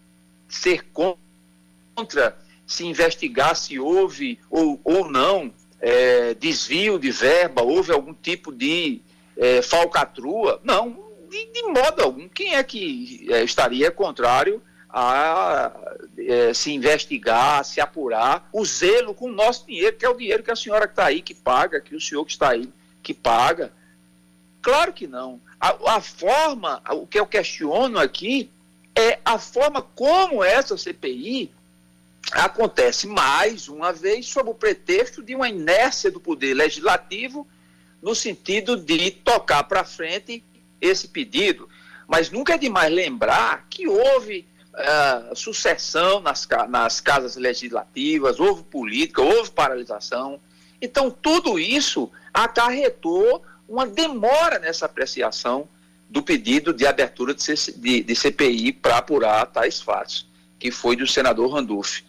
ser 0.47 0.85
contra 0.93 2.37
se 2.65 2.85
investigar 2.85 3.55
se 3.55 3.77
houve 3.77 4.39
ou, 4.49 4.79
ou 4.83 5.11
não 5.11 5.53
é, 5.81 6.33
desvio 6.35 6.99
de 6.99 7.11
verba, 7.11 7.63
houve 7.63 7.91
algum 7.91 8.13
tipo 8.13 8.51
de 8.51 9.01
é, 9.35 9.61
falcatrua? 9.61 10.61
Não, 10.63 11.11
de, 11.29 11.45
de, 11.47 11.63
modo 11.63 12.03
algum. 12.03 12.29
Quem 12.29 12.55
é 12.55 12.63
que 12.63 13.27
é, 13.31 13.43
estaria 13.43 13.89
contrário 13.89 14.61
a 14.89 15.71
é, 16.17 16.53
se 16.53 16.71
investigar, 16.71 17.65
se 17.65 17.81
apurar, 17.81 18.47
o 18.53 18.63
zelo 18.63 19.15
com 19.15 19.25
o 19.25 19.31
nosso 19.31 19.65
dinheiro, 19.65 19.95
que 19.95 20.05
é 20.05 20.09
o 20.09 20.17
dinheiro 20.17 20.43
que 20.43 20.51
a 20.51 20.55
senhora 20.55 20.85
que 20.85 20.93
está 20.93 21.05
aí 21.05 21.21
que 21.21 21.33
paga, 21.33 21.81
que 21.81 21.95
o 21.95 22.01
senhor 22.01 22.23
que 22.25 22.31
está 22.31 22.49
aí 22.49 22.69
que 23.01 23.13
paga. 23.13 23.73
Claro 24.61 24.93
que 24.93 25.07
não. 25.07 25.41
A, 25.59 25.95
a 25.95 26.01
forma, 26.01 26.83
o 26.91 27.07
que 27.07 27.19
eu 27.19 27.25
questiono 27.25 27.97
aqui 27.97 28.51
é 28.95 29.19
a 29.25 29.39
forma 29.39 29.81
como 29.81 30.43
essa 30.43 30.77
CPI 30.77 31.51
acontece 32.31 33.07
mais 33.07 33.67
uma 33.67 33.91
vez 33.91 34.27
sob 34.27 34.49
o 34.49 34.55
pretexto 34.55 35.23
de 35.23 35.35
uma 35.35 35.49
inércia 35.49 36.11
do 36.11 36.19
poder 36.19 36.53
legislativo 36.53 37.47
no 38.01 38.15
sentido 38.15 38.77
de 38.77 39.11
tocar 39.11 39.63
para 39.63 39.83
frente 39.83 40.43
esse 40.79 41.07
pedido. 41.07 41.69
Mas 42.07 42.29
nunca 42.29 42.55
é 42.55 42.57
demais 42.57 42.91
lembrar 42.91 43.67
que 43.69 43.87
houve 43.87 44.47
uh, 44.73 45.35
sucessão 45.35 46.19
nas, 46.19 46.47
nas 46.69 46.99
casas 46.99 47.35
legislativas, 47.35 48.39
houve 48.39 48.63
política, 48.63 49.21
houve 49.21 49.51
paralisação. 49.51 50.39
Então, 50.81 51.11
tudo 51.11 51.59
isso 51.59 52.11
acarretou 52.33 53.43
uma 53.67 53.85
demora 53.85 54.59
nessa 54.59 54.85
apreciação 54.85 55.67
do 56.09 56.21
pedido 56.21 56.73
de 56.73 56.85
abertura 56.85 57.33
de, 57.33 58.15
CPI 58.15 58.73
para 58.73 58.97
apurar 58.97 59.45
tais 59.45 59.79
fatos, 59.79 60.27
que 60.59 60.69
foi 60.69 60.97
do 60.97 61.07
senador 61.07 61.53
Randolph. 61.53 61.99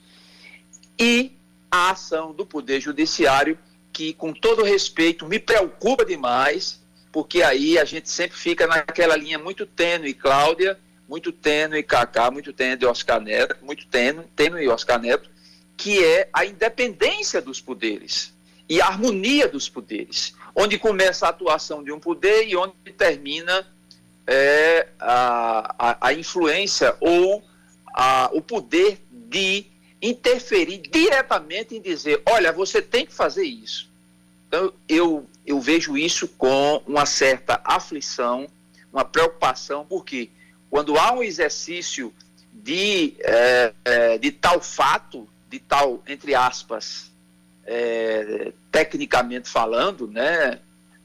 E 1.02 1.32
a 1.68 1.90
ação 1.90 2.32
do 2.32 2.46
Poder 2.46 2.80
Judiciário, 2.80 3.58
que, 3.92 4.14
com 4.14 4.32
todo 4.32 4.62
respeito, 4.62 5.26
me 5.26 5.40
preocupa 5.40 6.04
demais, 6.04 6.80
porque 7.10 7.42
aí 7.42 7.76
a 7.76 7.84
gente 7.84 8.08
sempre 8.08 8.38
fica 8.38 8.68
naquela 8.68 9.16
linha 9.16 9.36
muito 9.36 9.66
tênue, 9.66 10.14
Cláudia, 10.14 10.78
muito 11.08 11.32
tênue, 11.32 11.82
Cacá, 11.82 12.30
muito 12.30 12.52
tênue, 12.52 12.86
Oscar 12.86 13.20
Neto, 13.20 13.56
muito 13.64 13.84
tênue, 13.88 14.24
tênue 14.36 14.68
Oscar 14.68 15.00
Neto, 15.00 15.28
que 15.76 16.04
é 16.04 16.28
a 16.32 16.46
independência 16.46 17.42
dos 17.42 17.60
poderes 17.60 18.32
e 18.68 18.80
a 18.80 18.86
harmonia 18.86 19.48
dos 19.48 19.68
poderes, 19.68 20.36
onde 20.54 20.78
começa 20.78 21.26
a 21.26 21.30
atuação 21.30 21.82
de 21.82 21.90
um 21.90 21.98
poder 21.98 22.46
e 22.46 22.56
onde 22.56 22.74
termina 22.96 23.66
é, 24.24 24.86
a, 25.00 25.74
a, 25.76 26.08
a, 26.08 26.14
influência 26.14 26.96
ou 27.00 27.42
a, 27.92 28.30
o 28.32 28.40
poder 28.40 29.02
de 29.10 29.71
interferir 30.02 30.78
diretamente 30.78 31.76
em 31.76 31.80
dizer, 31.80 32.20
olha, 32.28 32.52
você 32.52 32.82
tem 32.82 33.06
que 33.06 33.14
fazer 33.14 33.44
isso. 33.44 33.88
Então, 34.48 34.72
eu, 34.88 35.26
eu 35.46 35.60
vejo 35.60 35.96
isso 35.96 36.26
com 36.26 36.82
uma 36.86 37.06
certa 37.06 37.60
aflição, 37.64 38.48
uma 38.92 39.04
preocupação, 39.04 39.86
porque 39.86 40.28
quando 40.68 40.98
há 40.98 41.12
um 41.12 41.22
exercício 41.22 42.12
de, 42.52 43.14
é, 43.20 43.72
é, 43.84 44.18
de 44.18 44.32
tal 44.32 44.60
fato, 44.60 45.28
de 45.48 45.60
tal, 45.60 46.02
entre 46.06 46.34
aspas, 46.34 47.10
é, 47.64 48.52
tecnicamente 48.70 49.48
falando, 49.48 50.08
né, 50.08 50.58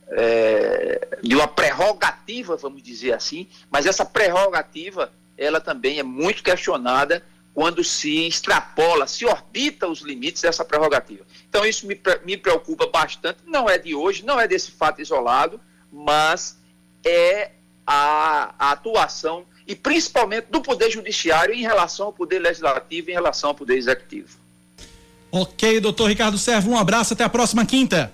é, 0.10 1.18
de 1.22 1.36
uma 1.36 1.48
prerrogativa, 1.48 2.58
vamos 2.58 2.82
dizer 2.82 3.14
assim, 3.14 3.48
mas 3.70 3.86
essa 3.86 4.04
prerrogativa, 4.04 5.12
ela 5.38 5.62
também 5.62 6.00
é 6.00 6.04
muito 6.04 6.44
questionada 6.44 7.24
quando 7.58 7.84
se 7.84 8.28
extrapola, 8.28 9.08
se 9.08 9.26
orbita 9.26 9.88
os 9.88 10.02
limites 10.02 10.44
dessa 10.44 10.64
prerrogativa. 10.64 11.26
Então 11.50 11.66
isso 11.66 11.88
me, 11.88 12.00
me 12.24 12.38
preocupa 12.38 12.86
bastante, 12.86 13.40
não 13.48 13.68
é 13.68 13.80
de 13.80 13.96
hoje, 13.96 14.24
não 14.24 14.40
é 14.40 14.48
desse 14.48 14.70
fato 14.70 15.02
isolado, 15.02 15.60
mas 15.92 16.56
é 17.04 17.54
a, 17.84 18.54
a 18.60 18.72
atuação 18.74 19.44
e 19.66 19.74
principalmente 19.74 20.46
do 20.52 20.62
Poder 20.62 20.92
Judiciário 20.92 21.52
em 21.52 21.64
relação 21.64 22.06
ao 22.06 22.14
Poder 22.14 22.38
Legislativo, 22.38 23.10
em 23.10 23.14
relação 23.14 23.50
ao 23.50 23.56
Poder 23.56 23.76
Executivo. 23.76 24.38
Ok, 25.32 25.80
doutor 25.80 26.10
Ricardo 26.10 26.38
Servo, 26.38 26.70
um 26.70 26.78
abraço, 26.78 27.16
até 27.16 27.24
a 27.24 27.30
próxima 27.30 27.66
quinta. 27.66 28.14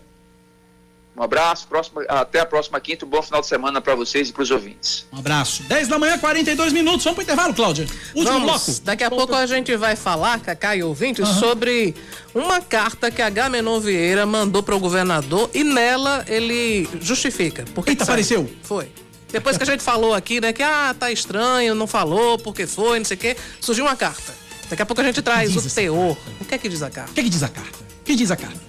Um 1.15 1.22
abraço, 1.22 1.68
próxima, 1.68 2.02
até 2.07 2.40
a 2.40 2.45
próxima 2.45 2.80
quinta, 2.80 3.06
um 3.06 3.10
bom 3.10 3.22
final 3.22 3.40
de 3.40 3.45
semana 3.45 3.80
para 3.80 3.94
vocês 3.94 4.30
e 4.30 4.34
para 4.34 4.41
os 4.41 4.49
ouvintes. 4.49 5.06
Um 5.14 5.19
abraço. 5.19 5.61
10 5.64 5.88
da 5.88 5.99
manhã, 5.99 6.18
42 6.18 6.73
minutos. 6.73 7.03
Vamos 7.03 7.18
para 7.18 7.22
o 7.22 7.23
intervalo, 7.23 7.53
Cláudia. 7.53 7.85
Último 8.15 8.40
Vamos. 8.40 8.65
bloco. 8.65 8.81
Daqui 8.84 9.03
a 9.03 9.10
Ponto. 9.11 9.19
pouco 9.19 9.35
a 9.35 9.45
gente 9.45 9.76
vai 9.76 9.95
falar, 9.95 10.40
Cacá 10.40 10.76
e 10.76 10.81
ouvintes, 10.81 11.27
uhum. 11.27 11.35
sobre 11.35 11.95
uma 12.34 12.60
carta 12.61 13.11
que 13.11 13.22
a 13.22 13.30
Gamenon 13.30 13.80
Vieira 13.80 14.26
mandou 14.26 14.64
para 14.64 14.76
o 14.76 14.80
governador 14.80 15.52
e 15.53 15.64
nela 15.64 16.26
ele 16.27 16.90
justifica. 16.99 17.64
Por 17.76 17.84
que 17.84 17.91
Eita, 17.91 18.03
apareceu? 18.03 18.49
Foi. 18.64 18.91
Depois 19.31 19.56
que 19.56 19.64
a 19.64 19.68
gente 19.68 19.84
falou 19.84 20.15
aqui, 20.15 20.41
né, 20.41 20.52
que 20.52 20.64
ah, 20.64 20.95
tá 20.98 21.11
estranho, 21.11 21.76
não 21.76 21.88
falou, 21.88 22.40
porque 22.40 22.65
foi, 22.65 22.98
não 22.99 23.06
sei 23.06 23.18
o 23.18 23.19
quê, 23.19 23.38
surgiu 23.61 23.85
uma 23.85 23.95
carta. 23.95 24.34
Daqui 24.68 24.81
a 24.81 24.85
pouco 24.85 25.02
a 25.02 25.03
gente 25.03 25.22
traz 25.22 25.56
o 25.56 25.76
teor. 25.76 26.18
O 26.41 26.45
que 26.45 26.56
é 26.56 26.57
que 26.57 26.69
diz 26.69 26.81
a 26.81 26.90
carta? 26.90 27.11
O 27.11 27.14
que 27.14 27.19
é 27.19 27.23
que 27.23 27.30
diz 27.30 27.44
a 27.44 27.49
carta? 27.49 27.80
O 27.80 28.03
que 28.03 28.15
diz 28.15 28.31
a 28.31 28.35
carta? 28.35 28.60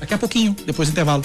Daqui 0.00 0.14
a 0.14 0.18
pouquinho, 0.18 0.56
depois 0.64 0.88
do 0.88 0.92
intervalo. 0.92 1.24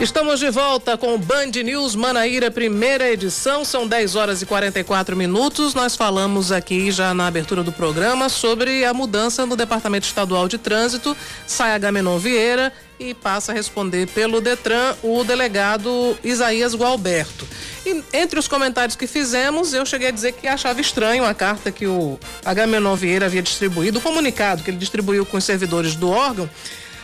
Estamos 0.00 0.40
de 0.40 0.50
volta 0.50 0.98
com 0.98 1.14
o 1.14 1.18
Band 1.18 1.52
News 1.64 1.94
Manaíra, 1.94 2.50
primeira 2.50 3.10
edição. 3.10 3.64
São 3.64 3.86
10 3.86 4.16
horas 4.16 4.42
e 4.42 4.46
44 4.46 5.16
minutos. 5.16 5.72
Nós 5.72 5.94
falamos 5.94 6.50
aqui 6.50 6.90
já 6.90 7.14
na 7.14 7.28
abertura 7.28 7.62
do 7.62 7.70
programa 7.70 8.28
sobre 8.28 8.84
a 8.84 8.92
mudança 8.92 9.46
no 9.46 9.54
Departamento 9.54 10.04
Estadual 10.04 10.48
de 10.48 10.58
Trânsito. 10.58 11.16
Sai 11.46 11.72
a 11.72 11.78
Gamenon 11.78 12.18
Vieira 12.18 12.72
e 12.98 13.14
passa 13.14 13.52
a 13.52 13.54
responder 13.54 14.08
pelo 14.08 14.40
Detran 14.40 14.96
o 15.00 15.22
delegado 15.22 16.18
Isaías 16.24 16.74
Gualberto. 16.74 17.46
E 17.86 18.02
entre 18.12 18.38
os 18.38 18.48
comentários 18.48 18.96
que 18.96 19.06
fizemos, 19.06 19.72
eu 19.72 19.86
cheguei 19.86 20.08
a 20.08 20.12
dizer 20.12 20.32
que 20.32 20.48
achava 20.48 20.80
estranho 20.80 21.24
a 21.24 21.32
carta 21.32 21.70
que 21.70 21.86
o 21.86 22.18
Agamenon 22.44 22.96
Vieira 22.96 23.26
havia 23.26 23.42
distribuído, 23.42 24.00
o 24.00 24.02
comunicado 24.02 24.64
que 24.64 24.70
ele 24.70 24.78
distribuiu 24.78 25.24
com 25.24 25.36
os 25.36 25.44
servidores 25.44 25.94
do 25.94 26.10
órgão 26.10 26.50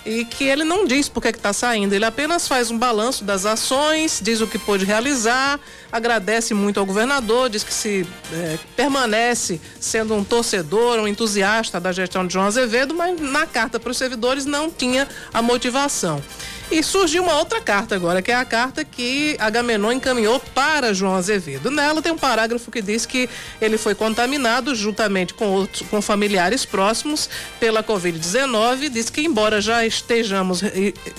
e 0.05 0.25
que 0.25 0.45
ele 0.45 0.65
não 0.65 0.87
diz 0.87 1.09
por 1.09 1.21
que 1.23 1.29
está 1.29 1.53
saindo, 1.53 1.95
ele 1.95 2.05
apenas 2.05 2.49
faz 2.49 2.71
um 2.71 2.79
balanço 2.79 3.25
das 3.25 3.45
ações, 3.45 4.21
diz 4.23 4.41
o 4.41 4.47
que 4.47 4.59
pôde 4.59 4.85
realizar, 4.85 5.61
agradece 5.93 6.55
muito 6.55 6.81
ao 6.81 6.87
governador, 6.87 7.51
diz 7.51 7.63
que 7.63 7.73
se 7.73 8.07
é, 8.33 8.59
permanece 8.77 9.61
sendo 9.79 10.15
um 10.15 10.25
torcedor, 10.25 10.99
um 10.99 11.09
entusiasta 11.09 11.79
da 11.79 11.93
gestão 11.93 12.27
de 12.27 12.33
João 12.33 12.47
Azevedo, 12.47 12.95
mas 12.95 13.21
na 13.21 13.47
carta 13.47 13.79
para 13.79 13.91
os 13.91 13.97
servidores 13.97 14.47
não 14.47 14.71
tinha 14.71 15.07
a 15.33 15.43
motivação. 15.43 16.23
E 16.71 16.85
surgiu 16.85 17.25
uma 17.25 17.37
outra 17.37 17.61
carta 17.61 17.97
agora, 17.97 18.23
que 18.23 18.31
é 18.31 18.35
a 18.37 18.45
carta 18.45 18.85
que 18.85 19.37
Agamenon 19.41 19.91
encaminhou 19.91 20.39
para 20.55 20.95
João 20.95 21.17
Azevedo. 21.17 21.69
Nela 21.69 22.01
tem 22.01 22.13
um 22.13 22.17
parágrafo 22.17 22.71
que 22.71 22.81
diz 22.81 23.05
que 23.05 23.29
ele 23.61 23.77
foi 23.77 23.93
contaminado 23.93 24.73
juntamente 24.73 25.35
com 25.35 25.47
outros 25.47 25.83
com 25.89 26.01
familiares 26.01 26.65
próximos 26.65 27.29
pela 27.59 27.83
Covid-19. 27.83 28.89
Diz 28.89 29.11
que 29.11 29.21
embora 29.21 29.61
já 29.61 29.85
estejamos 29.85 30.63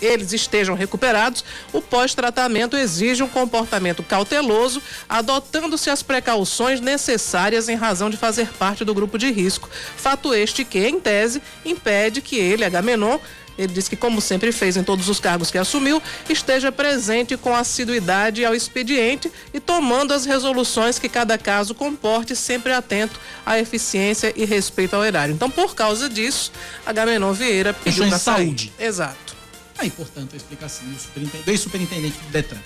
eles 0.02 0.32
estejam 0.32 0.74
recuperados, 0.74 1.44
o 1.74 1.82
pós-tratamento 1.82 2.78
exige 2.78 3.22
um 3.22 3.28
comportamento 3.28 4.02
cauteloso, 4.04 4.82
adotando-se 5.10 5.90
as 5.90 6.02
precauções 6.02 6.80
necessárias 6.80 7.68
em 7.68 7.76
razão 7.76 8.10
de 8.10 8.16
fazer 8.16 8.48
parte 8.54 8.86
do 8.86 8.94
grupo 8.94 9.18
de 9.18 9.30
risco. 9.30 9.70
Fato 9.98 10.34
este 10.34 10.64
que, 10.64 10.80
em 10.80 10.98
tese, 10.98 11.42
impede 11.66 12.22
que 12.22 12.38
ele, 12.38 12.64
Agamenon, 12.64 13.20
Ele 13.58 13.74
disse 13.74 13.90
que, 13.90 13.96
como 13.96 14.22
sempre 14.22 14.52
fez 14.52 14.78
em 14.78 14.84
todos 14.84 15.10
os 15.10 15.20
cargos 15.20 15.52
que 15.52 15.58
assumiu, 15.58 16.02
esteja 16.30 16.72
presente 16.72 17.38
com 17.38 17.56
assiduidade 17.56 18.44
ao 18.46 18.56
expediente 18.56 19.32
e 19.54 19.60
tomando 19.60 20.14
as 20.14 20.26
resoluções 20.26 20.98
que 20.98 21.10
cada 21.10 21.38
caso 21.38 21.76
comporte, 21.76 22.36
sempre 22.36 22.74
atento 22.74 23.20
à 23.46 23.60
eficiência 23.60 24.34
e 24.36 24.46
respeito 24.46 24.96
ao 24.96 25.04
erário. 25.04 25.34
Então, 25.34 25.50
por 25.50 25.76
causa 25.76 26.10
disso, 26.10 26.52
a 26.86 26.92
Gamenon 26.92 27.34
Vieira 27.34 27.74
pediu 27.74 28.10
sair. 28.10 28.20
saúde. 28.20 28.74
Exato. 28.80 29.36
Aí, 29.78 29.90
portanto, 29.90 30.34
a 30.34 30.38
explicação 30.38 30.88
do 30.88 31.00
superintendente, 31.00 31.44
do 31.46 31.52
ex-superintendente 31.52 32.18
do 32.20 32.32
Detran. 32.32 32.60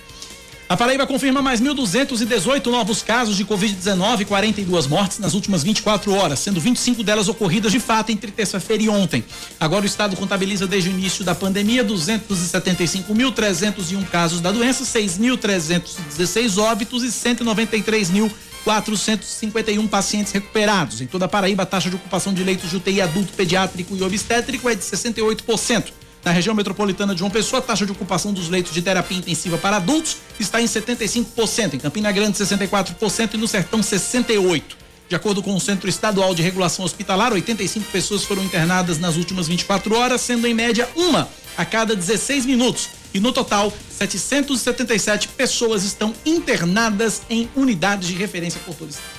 A 0.67 0.75
Paraíba 0.75 1.05
confirma 1.05 1.43
mais 1.43 1.61
1.218 1.61 2.65
novos 2.71 3.03
casos 3.03 3.37
de 3.37 3.45
Covid-19 3.45 4.21
e 4.21 4.25
42 4.25 4.87
mortes 4.87 5.19
nas 5.19 5.35
últimas 5.35 5.61
24 5.61 6.11
horas, 6.11 6.39
sendo 6.39 6.59
25 6.59 7.03
delas 7.03 7.27
ocorridas 7.27 7.71
de 7.71 7.79
fato 7.79 8.11
entre 8.11 8.31
terça-feira 8.31 8.81
e 8.81 8.89
ontem. 8.89 9.23
Agora 9.59 9.83
o 9.83 9.85
estado 9.85 10.15
contabiliza 10.15 10.65
desde 10.65 10.89
o 10.89 10.91
início 10.91 11.23
da 11.23 11.35
pandemia 11.35 11.85
275.301 11.85 14.07
casos 14.07 14.41
da 14.41 14.51
doença, 14.51 14.83
6.316 14.83 16.57
óbitos 16.57 17.03
e 17.03 17.09
193.451 17.09 19.87
pacientes 19.87 20.31
recuperados. 20.31 20.99
Em 20.99 21.05
toda 21.05 21.25
a 21.25 21.29
Paraíba, 21.29 21.61
a 21.61 21.67
taxa 21.67 21.91
de 21.91 21.95
ocupação 21.95 22.33
de 22.33 22.43
leitos 22.43 22.71
de 22.71 22.77
UTI 22.77 23.01
adulto, 23.01 23.33
pediátrico 23.33 23.95
e 23.95 24.01
obstétrico 24.01 24.67
é 24.67 24.73
de 24.73 24.81
68%. 24.81 26.04
Na 26.25 26.31
região 26.31 26.55
metropolitana 26.55 27.13
de 27.13 27.19
João 27.19 27.29
Pessoa, 27.29 27.59
a 27.59 27.61
taxa 27.61 27.85
de 27.85 27.91
ocupação 27.91 28.33
dos 28.33 28.49
leitos 28.49 28.73
de 28.73 28.81
terapia 28.81 29.15
intensiva 29.15 29.59
para 29.59 29.77
adultos 29.77 30.17
está 30.39 30.59
em 30.59 30.65
75%, 30.65 31.75
em 31.75 31.77
Campina 31.77 32.11
Grande 32.11 32.35
64% 32.35 33.35
e 33.35 33.37
no 33.37 33.47
Sertão 33.47 33.79
68%. 33.79 34.63
De 35.07 35.15
acordo 35.15 35.43
com 35.43 35.55
o 35.55 35.61
Centro 35.61 35.87
Estadual 35.87 36.33
de 36.33 36.41
Regulação 36.41 36.83
Hospitalar, 36.83 37.31
85 37.31 37.91
pessoas 37.91 38.23
foram 38.23 38.43
internadas 38.43 38.97
nas 38.97 39.17
últimas 39.17 39.47
24 39.47 39.95
horas, 39.95 40.19
sendo 40.19 40.47
em 40.47 40.53
média 40.55 40.89
uma 40.95 41.29
a 41.55 41.63
cada 41.63 41.95
16 41.95 42.47
minutos. 42.47 42.89
E 43.13 43.19
no 43.19 43.31
total, 43.31 43.71
777 43.91 45.27
pessoas 45.27 45.83
estão 45.83 46.11
internadas 46.25 47.21
em 47.29 47.47
unidades 47.55 48.07
de 48.07 48.15
referência 48.15 48.59
por 48.65 48.73
todo 48.73 48.87
o 48.87 48.89
estado. 48.89 49.14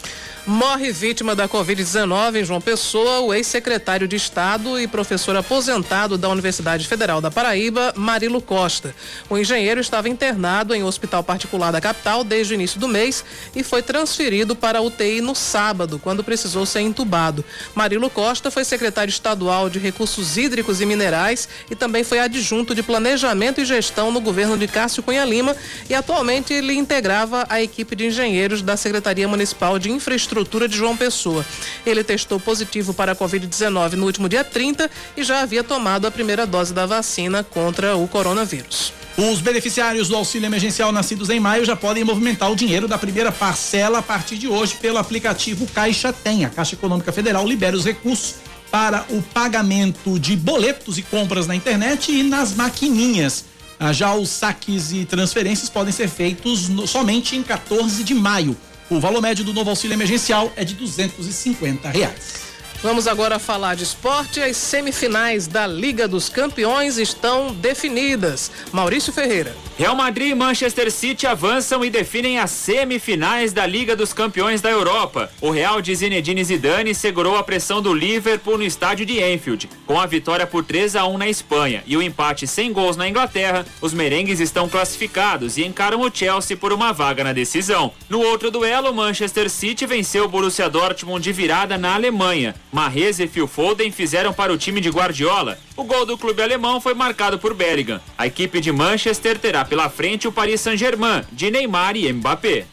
Morre 0.47 0.91
vítima 0.91 1.33
da 1.33 1.49
Covid-19 1.49 2.35
em 2.35 2.45
João 2.45 2.61
Pessoa 2.61 3.21
o 3.21 3.33
ex-secretário 3.33 4.07
de 4.07 4.15
Estado 4.15 4.79
e 4.79 4.87
professor 4.87 5.35
aposentado 5.35 6.19
da 6.19 6.29
Universidade 6.29 6.87
Federal 6.87 7.19
da 7.19 7.31
Paraíba, 7.31 7.91
Marilo 7.95 8.39
Costa. 8.39 8.93
O 9.27 9.39
engenheiro 9.39 9.81
estava 9.81 10.07
internado 10.07 10.75
em 10.75 10.83
um 10.83 10.85
hospital 10.85 11.23
particular 11.23 11.71
da 11.71 11.81
capital 11.81 12.23
desde 12.23 12.53
o 12.53 12.55
início 12.55 12.79
do 12.79 12.87
mês 12.87 13.25
e 13.55 13.63
foi 13.63 13.81
transferido 13.81 14.55
para 14.55 14.77
a 14.77 14.81
UTI 14.83 15.19
no 15.19 15.33
sábado, 15.33 15.97
quando 15.97 16.23
precisou 16.23 16.63
ser 16.63 16.81
entubado. 16.81 17.43
Marilo 17.73 18.07
Costa 18.07 18.51
foi 18.51 18.63
secretário 18.63 19.09
estadual 19.09 19.67
de 19.67 19.79
Recursos 19.79 20.37
Hídricos 20.37 20.79
e 20.79 20.85
Minerais 20.85 21.49
e 21.71 21.75
também 21.75 22.03
foi 22.03 22.19
adjunto 22.19 22.75
de 22.75 22.83
Planejamento 22.83 23.61
e 23.61 23.65
Gestão 23.65 24.11
no 24.11 24.21
governo 24.21 24.59
de 24.59 24.67
Cássio 24.67 25.01
Cunha 25.01 25.25
Lima 25.25 25.55
e 25.89 25.95
atualmente 25.95 26.53
ele 26.53 26.73
integrava 26.73 27.47
a 27.49 27.63
equipe 27.63 27.95
de 27.95 28.05
engenheiros 28.05 28.61
da 28.61 28.77
Secretaria 28.77 29.27
Municipal 29.27 29.79
de 29.79 29.89
Infraestrutura 29.89 30.34
de 30.43 30.77
João 30.77 30.97
Pessoa. 30.97 31.45
Ele 31.85 32.03
testou 32.03 32.39
positivo 32.39 32.93
para 32.93 33.13
a 33.13 33.15
Covid-19 33.15 33.93
no 33.93 34.05
último 34.05 34.27
dia 34.27 34.43
30 34.43 34.89
e 35.15 35.23
já 35.23 35.41
havia 35.41 35.63
tomado 35.63 36.05
a 36.05 36.11
primeira 36.11 36.45
dose 36.45 36.73
da 36.73 36.85
vacina 36.85 37.43
contra 37.43 37.95
o 37.95 38.07
coronavírus. 38.07 38.91
Os 39.17 39.39
beneficiários 39.39 40.09
do 40.09 40.15
auxílio 40.15 40.45
emergencial 40.45 40.91
nascidos 40.91 41.29
em 41.29 41.39
maio 41.39 41.63
já 41.63 41.75
podem 41.75 42.03
movimentar 42.03 42.51
o 42.51 42.55
dinheiro 42.55 42.85
da 42.85 42.97
primeira 42.97 43.31
parcela 43.31 43.99
a 43.99 44.01
partir 44.01 44.37
de 44.37 44.47
hoje 44.47 44.75
pelo 44.75 44.97
aplicativo 44.97 45.65
Caixa 45.67 46.11
Tem. 46.11 46.43
A 46.43 46.49
Caixa 46.49 46.75
Econômica 46.75 47.13
Federal 47.13 47.47
libera 47.47 47.77
os 47.77 47.85
recursos 47.85 48.35
para 48.69 49.05
o 49.09 49.21
pagamento 49.21 50.19
de 50.19 50.35
boletos 50.35 50.97
e 50.97 51.01
compras 51.01 51.47
na 51.47 51.55
internet 51.55 52.11
e 52.11 52.23
nas 52.23 52.53
maquininhas. 52.53 53.45
Ah, 53.79 53.93
Já 53.93 54.13
os 54.13 54.29
saques 54.29 54.91
e 54.91 55.05
transferências 55.05 55.69
podem 55.69 55.93
ser 55.93 56.09
feitos 56.09 56.69
somente 56.89 57.37
em 57.37 57.43
14 57.43 58.03
de 58.03 58.13
maio. 58.13 58.55
O 58.89 58.99
valor 58.99 59.19
médio 59.19 59.43
do 59.43 59.51
novo 59.51 59.71
auxílio 59.71 59.95
emergencial 59.95 60.53
é 60.55 60.63
de 60.63 60.75
250 60.75 61.89
reais. 61.89 62.45
Vamos 62.83 63.07
agora 63.07 63.39
falar 63.39 63.75
de 63.75 63.83
esporte. 63.83 64.39
As 64.39 64.55
semifinais 64.57 65.47
da 65.47 65.65
Liga 65.65 66.07
dos 66.07 66.29
Campeões 66.29 66.99
estão 66.99 67.51
definidas. 67.51 68.51
Maurício 68.71 69.11
Ferreira. 69.11 69.55
Real 69.77 69.93
Madrid 69.93 70.29
e 70.29 70.35
Manchester 70.35 70.89
City 70.89 71.27
avançam 71.27 71.83
e 71.83 71.89
definem 71.89 72.39
as 72.39 72.49
semifinais 72.49 73.51
da 73.51 73.65
Liga 73.65 73.93
dos 73.93 74.13
Campeões 74.13 74.61
da 74.61 74.69
Europa. 74.71 75.29
O 75.41 75.49
Real 75.49 75.81
de 75.81 75.93
Zinedine 75.93 76.45
Zidane 76.45 76.95
segurou 76.95 77.35
a 77.35 77.43
pressão 77.43 77.81
do 77.81 77.93
Liverpool 77.93 78.57
no 78.57 78.63
estádio 78.63 79.05
de 79.05 79.21
Anfield. 79.21 79.69
Com 79.85 79.99
a 79.99 80.05
vitória 80.05 80.47
por 80.47 80.63
3 80.63 80.95
a 80.95 81.05
1 81.05 81.17
na 81.17 81.27
Espanha 81.27 81.83
e 81.85 81.97
o 81.97 82.01
empate 82.01 82.47
sem 82.47 82.71
gols 82.71 82.95
na 82.95 83.09
Inglaterra, 83.09 83.65
os 83.81 83.93
merengues 83.93 84.39
estão 84.39 84.69
classificados 84.69 85.57
e 85.57 85.65
encaram 85.65 85.99
o 85.99 86.09
Chelsea 86.09 86.55
por 86.55 86.71
uma 86.71 86.93
vaga 86.93 87.25
na 87.25 87.33
decisão. 87.33 87.91
No 88.07 88.21
outro 88.21 88.49
duelo, 88.49 88.93
Manchester 88.93 89.49
City 89.49 89.85
venceu 89.85 90.23
o 90.23 90.29
Borussia 90.29 90.69
Dortmund 90.69 91.21
de 91.21 91.33
virada 91.33 91.77
na 91.77 91.95
Alemanha. 91.95 92.55
Mahrez 92.71 93.19
e 93.19 93.27
Phil 93.27 93.45
Foden 93.45 93.91
fizeram 93.91 94.31
para 94.31 94.53
o 94.53 94.57
time 94.57 94.79
de 94.79 94.89
Guardiola. 94.89 95.59
O 95.77 95.83
gol 95.83 96.05
do 96.05 96.17
clube 96.17 96.41
alemão 96.41 96.79
foi 96.79 96.93
marcado 96.93 97.37
por 97.37 97.53
Bellingham. 97.53 97.99
A 98.17 98.25
equipe 98.25 98.61
de 98.61 98.71
Manchester 98.71 99.37
terá 99.37 99.65
pela 99.65 99.89
frente 99.89 100.27
o 100.27 100.31
Paris 100.31 100.61
Saint-Germain, 100.61 101.23
de 101.31 101.51
Neymar 101.51 101.97
e 101.97 102.11
Mbappé. 102.11 102.65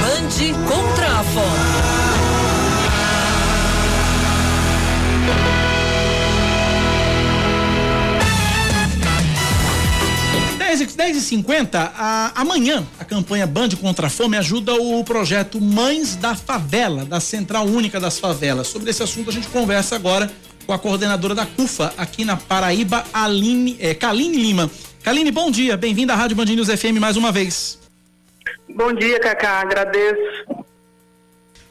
Band 0.00 0.66
contra 0.66 1.20
a 1.20 1.24
fome. 1.24 1.87
10 10.78 10.92
e 10.92 10.96
10 10.96 11.16
e 11.16 11.20
50 11.20 11.92
a, 11.96 12.40
amanhã 12.40 12.86
a 13.00 13.04
campanha 13.04 13.46
Band 13.48 13.70
contra 13.80 14.06
a 14.06 14.10
Fome 14.10 14.36
ajuda 14.36 14.74
o 14.74 15.02
projeto 15.02 15.60
Mães 15.60 16.14
da 16.14 16.36
Favela, 16.36 17.04
da 17.04 17.18
Central 17.18 17.66
Única 17.66 17.98
das 17.98 18.20
Favelas. 18.20 18.68
Sobre 18.68 18.90
esse 18.90 19.02
assunto 19.02 19.30
a 19.30 19.32
gente 19.32 19.48
conversa 19.48 19.96
agora 19.96 20.30
com 20.66 20.72
a 20.72 20.78
coordenadora 20.78 21.34
da 21.34 21.44
CUFA 21.44 21.92
aqui 21.98 22.24
na 22.24 22.36
Paraíba, 22.36 23.04
Aline, 23.12 23.76
é, 23.80 23.92
Kaline 23.92 24.36
Lima. 24.36 24.70
Kaline, 25.02 25.32
bom 25.32 25.50
dia, 25.50 25.76
bem-vinda 25.76 26.12
à 26.12 26.16
Rádio 26.16 26.36
Band 26.36 26.44
News 26.44 26.68
FM 26.68 27.00
mais 27.00 27.16
uma 27.16 27.32
vez. 27.32 27.78
Bom 28.68 28.92
dia, 28.92 29.18
Cacá, 29.18 29.60
agradeço. 29.60 30.46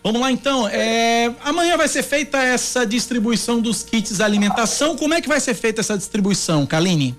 Vamos 0.03 0.19
lá 0.19 0.31
então. 0.31 0.67
É, 0.67 1.31
amanhã 1.45 1.77
vai 1.77 1.87
ser 1.87 2.03
feita 2.03 2.39
essa 2.39 2.85
distribuição 2.85 3.61
dos 3.61 3.83
kits 3.83 4.19
alimentação. 4.19 4.97
Como 4.97 5.13
é 5.13 5.21
que 5.21 5.29
vai 5.29 5.39
ser 5.39 5.53
feita 5.53 5.79
essa 5.79 5.97
distribuição, 5.97 6.65
Kaline? 6.65 7.15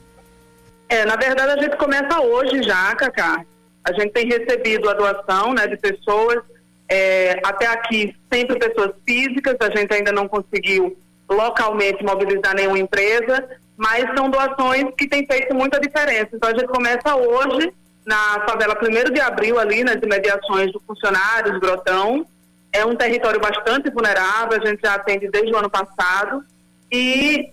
É, 0.89 1.05
na 1.05 1.17
verdade 1.17 1.53
a 1.53 1.63
gente 1.63 1.77
começa 1.77 2.21
hoje 2.21 2.63
já, 2.63 2.95
Cacá. 2.95 3.45
A 3.85 3.93
gente 3.93 4.13
tem 4.13 4.27
recebido 4.27 4.89
a 4.89 4.95
doação 4.95 5.53
né, 5.55 5.67
de 5.67 5.77
pessoas, 5.77 6.43
é, 6.89 7.41
até 7.45 7.67
aqui 7.67 8.15
sempre 8.33 8.59
pessoas 8.59 8.93
físicas, 9.07 9.57
a 9.61 9.77
gente 9.77 9.93
ainda 9.93 10.13
não 10.13 10.27
conseguiu 10.27 10.97
localmente 11.29 12.03
mobilizar 12.03 12.55
nenhuma 12.55 12.79
empresa, 12.79 13.49
mas 13.77 14.05
são 14.17 14.31
doações 14.31 14.87
que 14.97 15.07
têm 15.07 15.27
feito 15.27 15.55
muita 15.55 15.79
diferença. 15.79 16.31
Então 16.33 16.49
a 16.49 16.55
gente 16.55 16.69
começa 16.69 17.15
hoje 17.15 17.73
na 18.07 18.47
favela 18.49 18.77
1 18.83 19.13
de 19.13 19.21
abril, 19.21 19.59
ali 19.59 19.85
nas 19.85 19.97
imediações 19.97 20.73
do 20.73 20.81
Funcionários, 20.81 21.61
Grotão. 21.61 22.27
É 22.73 22.85
um 22.85 22.97
território 22.97 23.39
bastante 23.39 23.91
vulnerável, 23.91 24.59
a 24.61 24.67
gente 24.67 24.81
já 24.83 24.95
atende 24.95 25.29
desde 25.31 25.53
o 25.53 25.59
ano 25.59 25.69
passado. 25.69 26.43
E 26.91 27.51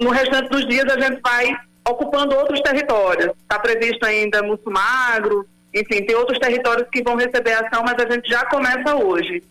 no 0.00 0.10
restante 0.10 0.48
dos 0.48 0.66
dias 0.66 0.86
a 0.86 0.98
gente 0.98 1.20
vai 1.20 1.54
ocupando 1.88 2.34
outros 2.36 2.60
territórios. 2.60 3.32
Está 3.42 3.58
previsto 3.58 4.04
ainda 4.04 4.42
Mussumagro, 4.42 5.46
enfim, 5.74 6.04
tem 6.04 6.14
outros 6.14 6.38
territórios 6.38 6.86
que 6.90 7.02
vão 7.02 7.16
receber 7.16 7.52
ação, 7.54 7.82
mas 7.84 7.94
a 8.04 8.10
gente 8.10 8.28
já 8.28 8.44
começa 8.46 8.94
hoje. 8.94 9.42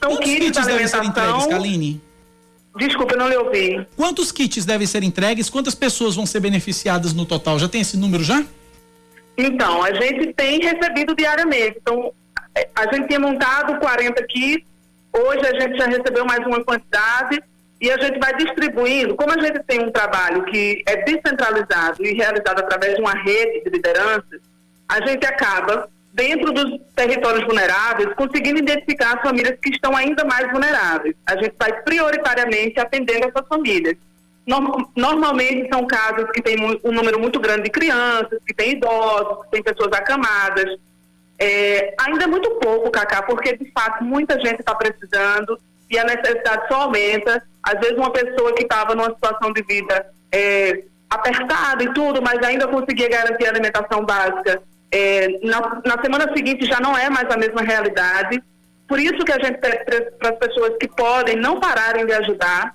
São 0.00 0.10
Quantos 0.10 0.24
kits, 0.24 0.46
kits 0.46 0.60
de 0.60 0.66
devem 0.66 0.86
ser 0.86 1.04
entregues, 1.04 1.46
Kaline? 1.46 2.00
Desculpa, 2.76 3.16
não 3.16 3.28
lhe 3.28 3.36
ouvi. 3.36 3.86
Quantos 3.96 4.30
kits 4.30 4.64
devem 4.64 4.86
ser 4.86 5.02
entregues? 5.02 5.48
Quantas 5.48 5.74
pessoas 5.74 6.14
vão 6.14 6.26
ser 6.26 6.40
beneficiadas 6.40 7.12
no 7.12 7.24
total? 7.24 7.58
Já 7.58 7.68
tem 7.68 7.80
esse 7.80 7.96
número 7.96 8.22
já? 8.22 8.44
Então, 9.36 9.82
a 9.82 9.92
gente 9.94 10.32
tem 10.32 10.60
recebido 10.60 11.14
diariamente. 11.14 11.78
Então, 11.80 12.12
a 12.74 12.92
gente 12.92 13.06
tinha 13.06 13.20
montado 13.20 13.78
40 13.78 14.22
kits, 14.24 14.66
hoje 15.12 15.46
a 15.46 15.60
gente 15.60 15.76
já 15.76 15.86
recebeu 15.86 16.24
mais 16.24 16.44
uma 16.44 16.62
quantidade 16.62 17.40
e 17.80 17.90
a 17.90 17.98
gente 17.98 18.18
vai 18.18 18.34
distribuindo. 18.36 19.14
Como 19.14 19.30
a 19.32 19.40
gente 19.40 19.62
tem 19.64 19.80
um 19.80 19.90
trabalho 19.90 20.44
que 20.44 20.82
é 20.86 20.96
descentralizado 21.04 22.04
e 22.04 22.12
realizado 22.14 22.58
através 22.60 22.94
de 22.96 23.00
uma 23.00 23.12
rede 23.12 23.62
de 23.64 23.70
lideranças, 23.70 24.40
a 24.88 25.06
gente 25.06 25.24
acaba, 25.26 25.88
dentro 26.12 26.52
dos 26.52 26.80
territórios 26.96 27.44
vulneráveis, 27.44 28.12
conseguindo 28.16 28.58
identificar 28.58 29.16
as 29.16 29.22
famílias 29.22 29.56
que 29.62 29.70
estão 29.70 29.94
ainda 29.96 30.24
mais 30.24 30.50
vulneráveis. 30.50 31.14
A 31.26 31.36
gente 31.36 31.54
vai 31.58 31.72
prioritariamente 31.82 32.80
atendendo 32.80 33.28
essas 33.28 33.46
famílias. 33.46 33.96
Norm- 34.46 34.86
Normalmente 34.96 35.68
são 35.68 35.86
casas 35.86 36.24
que 36.32 36.42
têm 36.42 36.56
um 36.82 36.90
número 36.90 37.20
muito 37.20 37.38
grande 37.38 37.64
de 37.64 37.70
crianças, 37.70 38.38
que 38.46 38.54
têm 38.54 38.72
idosos, 38.72 39.44
que 39.44 39.50
têm 39.52 39.62
pessoas 39.62 39.92
acamadas. 39.92 40.76
É, 41.38 41.94
ainda 42.00 42.24
é 42.24 42.26
muito 42.26 42.50
pouco, 42.56 42.90
Cacá, 42.90 43.22
porque 43.22 43.56
de 43.56 43.70
fato 43.70 44.02
muita 44.02 44.34
gente 44.40 44.58
está 44.58 44.74
precisando 44.74 45.56
e 45.90 45.98
a 45.98 46.04
necessidade 46.04 46.68
só 46.68 46.82
aumenta. 46.82 47.42
Às 47.62 47.80
vezes 47.80 47.96
uma 47.96 48.10
pessoa 48.10 48.54
que 48.54 48.62
estava 48.62 48.94
numa 48.94 49.10
situação 49.10 49.52
de 49.52 49.62
vida 49.62 50.06
é, 50.32 50.82
apertada 51.08 51.82
e 51.82 51.92
tudo, 51.92 52.22
mas 52.22 52.38
ainda 52.42 52.68
conseguia 52.68 53.08
garantir 53.08 53.46
a 53.46 53.50
alimentação 53.50 54.04
básica, 54.04 54.62
é, 54.90 55.28
na, 55.42 55.82
na 55.84 56.02
semana 56.02 56.32
seguinte 56.34 56.66
já 56.66 56.80
não 56.80 56.96
é 56.96 57.08
mais 57.10 57.30
a 57.30 57.36
mesma 57.36 57.62
realidade. 57.62 58.42
Por 58.86 58.98
isso 58.98 59.18
que 59.24 59.32
a 59.32 59.38
gente 59.38 59.58
pede 59.58 60.10
para 60.18 60.30
as 60.30 60.38
pessoas 60.38 60.76
que 60.78 60.88
podem 60.88 61.36
não 61.36 61.60
pararem 61.60 62.06
de 62.06 62.12
ajudar. 62.12 62.74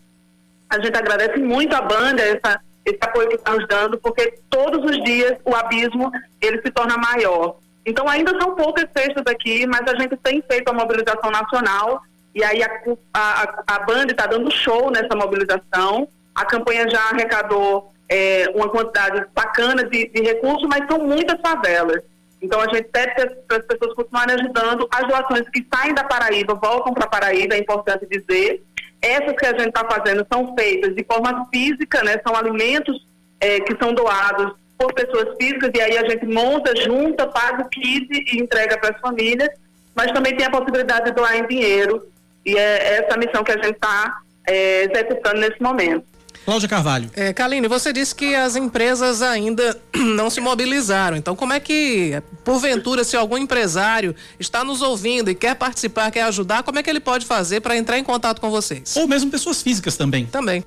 A 0.69 0.79
gente 0.79 0.95
agradece 0.95 1.39
muito 1.39 1.75
a 1.75 1.81
banda, 1.81 2.21
essa, 2.21 2.59
esse 2.85 2.99
apoio 3.01 3.29
que 3.29 3.35
está 3.35 3.53
nos 3.53 3.67
dando, 3.67 3.97
porque 3.97 4.35
todos 4.49 4.83
os 4.85 5.03
dias 5.03 5.37
o 5.43 5.55
abismo 5.55 6.11
ele 6.39 6.61
se 6.61 6.71
torna 6.71 6.97
maior. 6.97 7.57
Então 7.85 8.07
ainda 8.07 8.31
são 8.39 8.55
poucas 8.55 8.87
cestas 8.95 9.23
aqui, 9.27 9.65
mas 9.65 9.81
a 9.87 9.95
gente 9.99 10.15
tem 10.17 10.41
feito 10.47 10.69
a 10.69 10.73
mobilização 10.73 11.31
nacional 11.31 12.01
e 12.35 12.43
aí 12.43 12.63
a, 12.63 12.69
a, 13.13 13.43
a, 13.43 13.63
a 13.75 13.79
banda 13.79 14.11
está 14.11 14.25
dando 14.25 14.51
show 14.51 14.89
nessa 14.89 15.15
mobilização. 15.15 16.07
A 16.33 16.45
campanha 16.45 16.89
já 16.89 16.99
arrecadou 17.09 17.91
é, 18.09 18.51
uma 18.55 18.69
quantidade 18.69 19.25
bacana 19.33 19.83
de, 19.83 20.07
de 20.09 20.21
recursos, 20.21 20.67
mas 20.67 20.87
são 20.87 20.99
muitas 20.99 21.39
favelas. 21.41 22.01
Então 22.41 22.59
a 22.59 22.67
gente 22.73 22.89
pede 22.89 23.13
para 23.47 23.57
as 23.57 23.65
pessoas 23.65 23.93
continuarem 23.93 24.35
ajudando. 24.35 24.87
As 24.91 25.07
doações 25.07 25.47
que 25.49 25.65
saem 25.73 25.93
da 25.93 26.03
Paraíba 26.03 26.55
voltam 26.55 26.93
para 26.93 27.07
Paraíba, 27.07 27.55
é 27.55 27.59
importante 27.59 28.05
dizer. 28.09 28.63
Essas 29.01 29.33
que 29.33 29.45
a 29.45 29.51
gente 29.51 29.67
está 29.67 29.85
fazendo 29.85 30.25
são 30.31 30.55
feitas 30.55 30.95
de 30.95 31.03
forma 31.03 31.47
física, 31.53 32.03
né? 32.03 32.19
São 32.25 32.35
alimentos 32.35 33.05
eh, 33.39 33.59
que 33.61 33.77
são 33.77 33.93
doados 33.93 34.53
por 34.77 34.93
pessoas 34.93 35.35
físicas 35.39 35.71
e 35.73 35.81
aí 35.81 35.97
a 35.97 36.09
gente 36.09 36.25
monta, 36.25 36.75
junta, 36.75 37.27
paga 37.27 37.63
o 37.63 37.69
kit 37.69 38.07
e 38.11 38.41
entrega 38.41 38.77
para 38.77 38.95
as 38.95 38.99
famílias. 38.99 39.49
Mas 39.95 40.11
também 40.11 40.35
tem 40.35 40.47
a 40.47 40.51
possibilidade 40.51 41.05
de 41.05 41.11
doar 41.11 41.37
em 41.37 41.47
dinheiro 41.47 42.01
e 42.45 42.57
é 42.57 42.99
essa 42.99 43.17
missão 43.17 43.43
que 43.43 43.51
a 43.51 43.55
gente 43.55 43.75
está 43.75 44.17
executando 44.47 45.39
nesse 45.39 45.61
momento. 45.61 46.13
Cláudia 46.45 46.67
Carvalho. 46.67 47.09
É, 47.15 47.31
Kaline, 47.31 47.67
você 47.67 47.93
disse 47.93 48.13
que 48.13 48.35
as 48.35 48.55
empresas 48.55 49.21
ainda 49.21 49.79
não 49.95 50.29
se 50.29 50.41
mobilizaram. 50.41 51.15
Então, 51.15 51.35
como 51.35 51.53
é 51.53 51.59
que, 51.59 52.21
porventura, 52.43 53.03
se 53.03 53.15
algum 53.15 53.37
empresário 53.37 54.13
está 54.37 54.63
nos 54.63 54.81
ouvindo 54.81 55.31
e 55.31 55.35
quer 55.35 55.55
participar, 55.55 56.11
quer 56.11 56.23
ajudar, 56.23 56.63
como 56.63 56.79
é 56.79 56.83
que 56.83 56.89
ele 56.89 56.99
pode 56.99 57.25
fazer 57.25 57.61
para 57.61 57.77
entrar 57.77 57.97
em 57.97 58.03
contato 58.03 58.41
com 58.41 58.49
vocês? 58.49 58.95
Ou 58.97 59.07
mesmo 59.07 59.31
pessoas 59.31 59.61
físicas 59.61 59.95
também. 59.95 60.25
Também. 60.25 60.65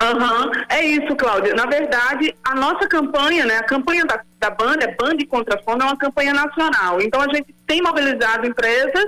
Aham, 0.00 0.52
é 0.68 0.84
isso, 0.84 1.16
Cláudia. 1.16 1.54
Na 1.54 1.66
verdade, 1.66 2.32
a 2.44 2.54
nossa 2.54 2.86
campanha, 2.86 3.44
né, 3.44 3.56
a 3.56 3.64
campanha 3.64 4.04
da, 4.04 4.20
da 4.38 4.50
banda, 4.50 4.84
é 4.84 4.94
Banda 4.94 5.26
contra 5.26 5.56
a 5.56 5.62
Fome, 5.64 5.82
é 5.82 5.86
uma 5.86 5.96
campanha 5.96 6.32
nacional. 6.32 7.00
Então, 7.00 7.20
a 7.20 7.26
gente 7.34 7.52
tem 7.66 7.82
mobilizado 7.82 8.46
empresas 8.46 9.06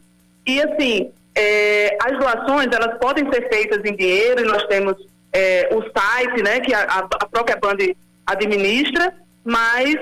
E, 0.46 0.62
assim, 0.62 1.12
é, 1.36 1.98
as 2.02 2.18
doações, 2.18 2.68
elas 2.72 2.98
podem 3.00 3.32
ser 3.32 3.50
feitas 3.50 3.84
em 3.84 3.96
dinheiro, 3.96 4.42
e 4.42 4.46
nós 4.46 4.64
temos 4.68 4.96
é, 5.32 5.70
o 5.72 5.82
site, 5.82 6.44
né, 6.44 6.60
que 6.60 6.74
a, 6.74 6.82
a 6.84 7.26
própria 7.28 7.58
Band 7.58 7.78
administra, 8.26 9.14
mas 9.44 9.96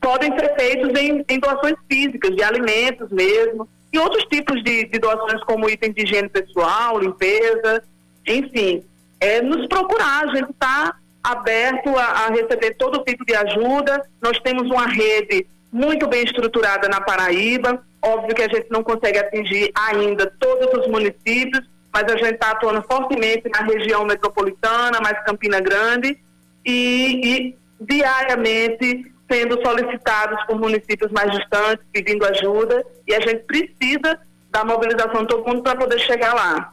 podem 0.00 0.38
ser 0.38 0.54
feitos 0.54 0.98
em, 1.00 1.24
em 1.28 1.38
doações 1.38 1.74
físicas, 1.88 2.34
de 2.36 2.42
alimentos 2.42 3.10
mesmo, 3.10 3.68
e 3.92 3.98
outros 3.98 4.24
tipos 4.24 4.62
de, 4.62 4.84
de 4.86 4.98
doações 4.98 5.42
como 5.44 5.68
itens 5.70 5.94
de 5.94 6.02
higiene 6.02 6.28
pessoal, 6.28 6.98
limpeza, 6.98 7.82
enfim. 8.26 8.84
É, 9.18 9.40
nos 9.40 9.66
procurar, 9.66 10.24
a 10.24 10.36
gente 10.36 10.50
está 10.50 10.94
aberto 11.22 11.96
a, 11.96 12.04
a 12.04 12.28
receber 12.28 12.74
todo 12.74 13.02
tipo 13.04 13.24
de 13.24 13.34
ajuda. 13.34 14.02
Nós 14.20 14.38
temos 14.40 14.70
uma 14.70 14.86
rede 14.86 15.46
muito 15.72 16.06
bem 16.06 16.24
estruturada 16.24 16.88
na 16.88 17.00
Paraíba. 17.00 17.82
Óbvio 18.06 18.36
que 18.36 18.42
a 18.42 18.48
gente 18.48 18.68
não 18.70 18.84
consegue 18.84 19.18
atingir 19.18 19.72
ainda 19.74 20.32
todos 20.38 20.80
os 20.80 20.86
municípios, 20.86 21.66
mas 21.92 22.04
a 22.04 22.16
gente 22.16 22.34
está 22.34 22.52
atuando 22.52 22.82
fortemente 22.82 23.48
na 23.48 23.62
região 23.62 24.04
metropolitana, 24.04 25.00
mais 25.00 25.24
Campina 25.24 25.60
Grande, 25.60 26.16
e, 26.64 27.20
e 27.24 27.56
diariamente 27.80 29.12
sendo 29.28 29.60
solicitados 29.60 30.44
por 30.44 30.56
municípios 30.58 31.10
mais 31.10 31.32
distantes, 31.32 31.84
pedindo 31.92 32.24
ajuda, 32.24 32.84
e 33.08 33.14
a 33.14 33.20
gente 33.20 33.42
precisa 33.44 34.18
da 34.50 34.64
mobilização 34.64 35.22
de 35.22 35.28
todo 35.28 35.44
mundo 35.44 35.62
para 35.62 35.76
poder 35.76 35.98
chegar 35.98 36.32
lá. 36.32 36.72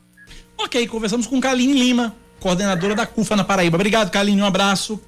Ok, 0.57 0.88
conversamos 0.88 1.26
com 1.26 1.41
Kaline 1.41 1.73
Lima, 1.73 2.15
coordenadora 2.39 2.93
da 2.93 3.07
CUFA 3.07 3.35
na 3.35 3.43
Paraíba. 3.43 3.76
Obrigado, 3.76 4.11
Kaline, 4.11 4.41
um 4.41 4.45
abraço. 4.45 5.01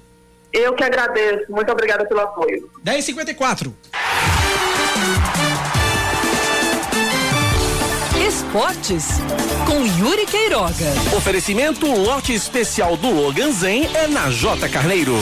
Eu 0.52 0.74
que 0.74 0.82
agradeço, 0.82 1.52
muito 1.52 1.70
obrigada 1.70 2.04
pelo 2.06 2.20
apoio. 2.20 2.68
10h54. 2.84 3.72
Esportes 8.36 9.06
com 9.66 9.86
Yuri 9.98 10.26
Queiroga. 10.26 10.92
Oferecimento 11.16 11.86
lote 11.86 12.34
especial 12.34 12.94
do 12.94 13.08
Logan 13.10 13.50
Zen 13.50 13.88
é 13.96 14.06
na 14.08 14.28
J 14.28 14.68
Carneiro. 14.68 15.14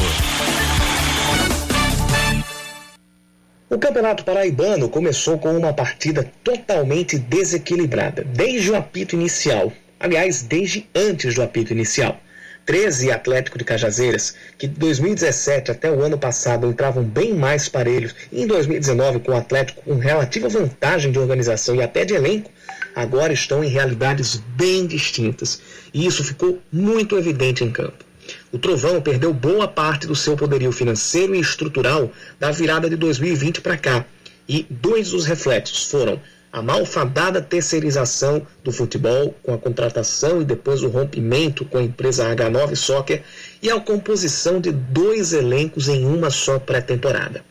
O 3.70 3.78
Campeonato 3.78 4.24
Paraibano 4.24 4.89
começou 4.89 5.39
com 5.39 5.57
uma 5.57 5.73
partida 5.73 6.28
totalmente 6.43 7.16
desequilibrada, 7.16 8.24
desde 8.24 8.73
o 8.73 8.77
apito 8.77 9.15
inicial. 9.15 9.73
Aliás, 10.01 10.43
desde 10.43 10.89
antes 10.93 11.36
do 11.36 11.43
apito 11.43 11.73
inicial. 11.73 12.19
13 12.66 13.07
e 13.07 13.12
Atlético 13.12 13.59
de 13.59 13.65
Cajazeiras, 13.65 14.35
que 14.59 14.66
de 14.66 14.74
2017 14.78 15.70
até 15.70 15.91
o 15.91 16.03
ano 16.03 16.19
passado 16.19 16.66
entravam 16.66 17.05
bem 17.05 17.35
mais 17.35 17.69
parelhos, 17.69 18.15
e 18.32 18.43
em 18.43 18.47
2019 18.47 19.20
com 19.20 19.32
o 19.32 19.36
Atlético 19.36 19.82
com 19.82 19.99
relativa 19.99 20.49
vantagem 20.49 21.12
de 21.12 21.19
organização 21.19 21.77
e 21.77 21.82
até 21.82 22.05
de 22.05 22.15
elenco, 22.15 22.51
agora 22.94 23.32
estão 23.32 23.62
em 23.64 23.68
realidades 23.68 24.42
bem 24.56 24.86
distintas. 24.86 25.60
E 25.92 26.06
isso 26.06 26.22
ficou 26.24 26.60
muito 26.72 27.16
evidente 27.16 27.64
em 27.64 27.70
campo. 27.70 28.04
O 28.52 28.58
Trovão 28.58 29.00
perdeu 29.02 29.32
boa 29.32 29.68
parte 29.68 30.06
do 30.06 30.14
seu 30.14 30.36
poderio 30.36 30.72
financeiro 30.72 31.34
e 31.34 31.40
estrutural 31.40 32.10
da 32.38 32.50
virada 32.50 32.88
de 32.88 32.96
2020 32.96 33.60
para 33.60 33.76
cá. 33.76 34.06
E 34.48 34.66
dois 34.70 35.10
dos 35.10 35.26
reflexos 35.26 35.84
foram 35.84 36.20
a 36.54 36.62
malfadada 36.62 37.42
terceirização 37.42 38.46
do 38.62 38.70
futebol, 38.70 39.34
com 39.42 39.52
a 39.52 39.58
contratação 39.58 40.40
e 40.40 40.44
depois 40.44 40.84
o 40.84 40.88
rompimento 40.88 41.64
com 41.64 41.78
a 41.78 41.82
empresa 41.82 42.32
H9 42.32 42.76
Soccer, 42.76 43.24
e 43.60 43.68
a 43.68 43.80
composição 43.80 44.60
de 44.60 44.70
dois 44.70 45.32
elencos 45.32 45.88
em 45.88 46.06
uma 46.06 46.30
só 46.30 46.60
pré-temporada. 46.60 47.44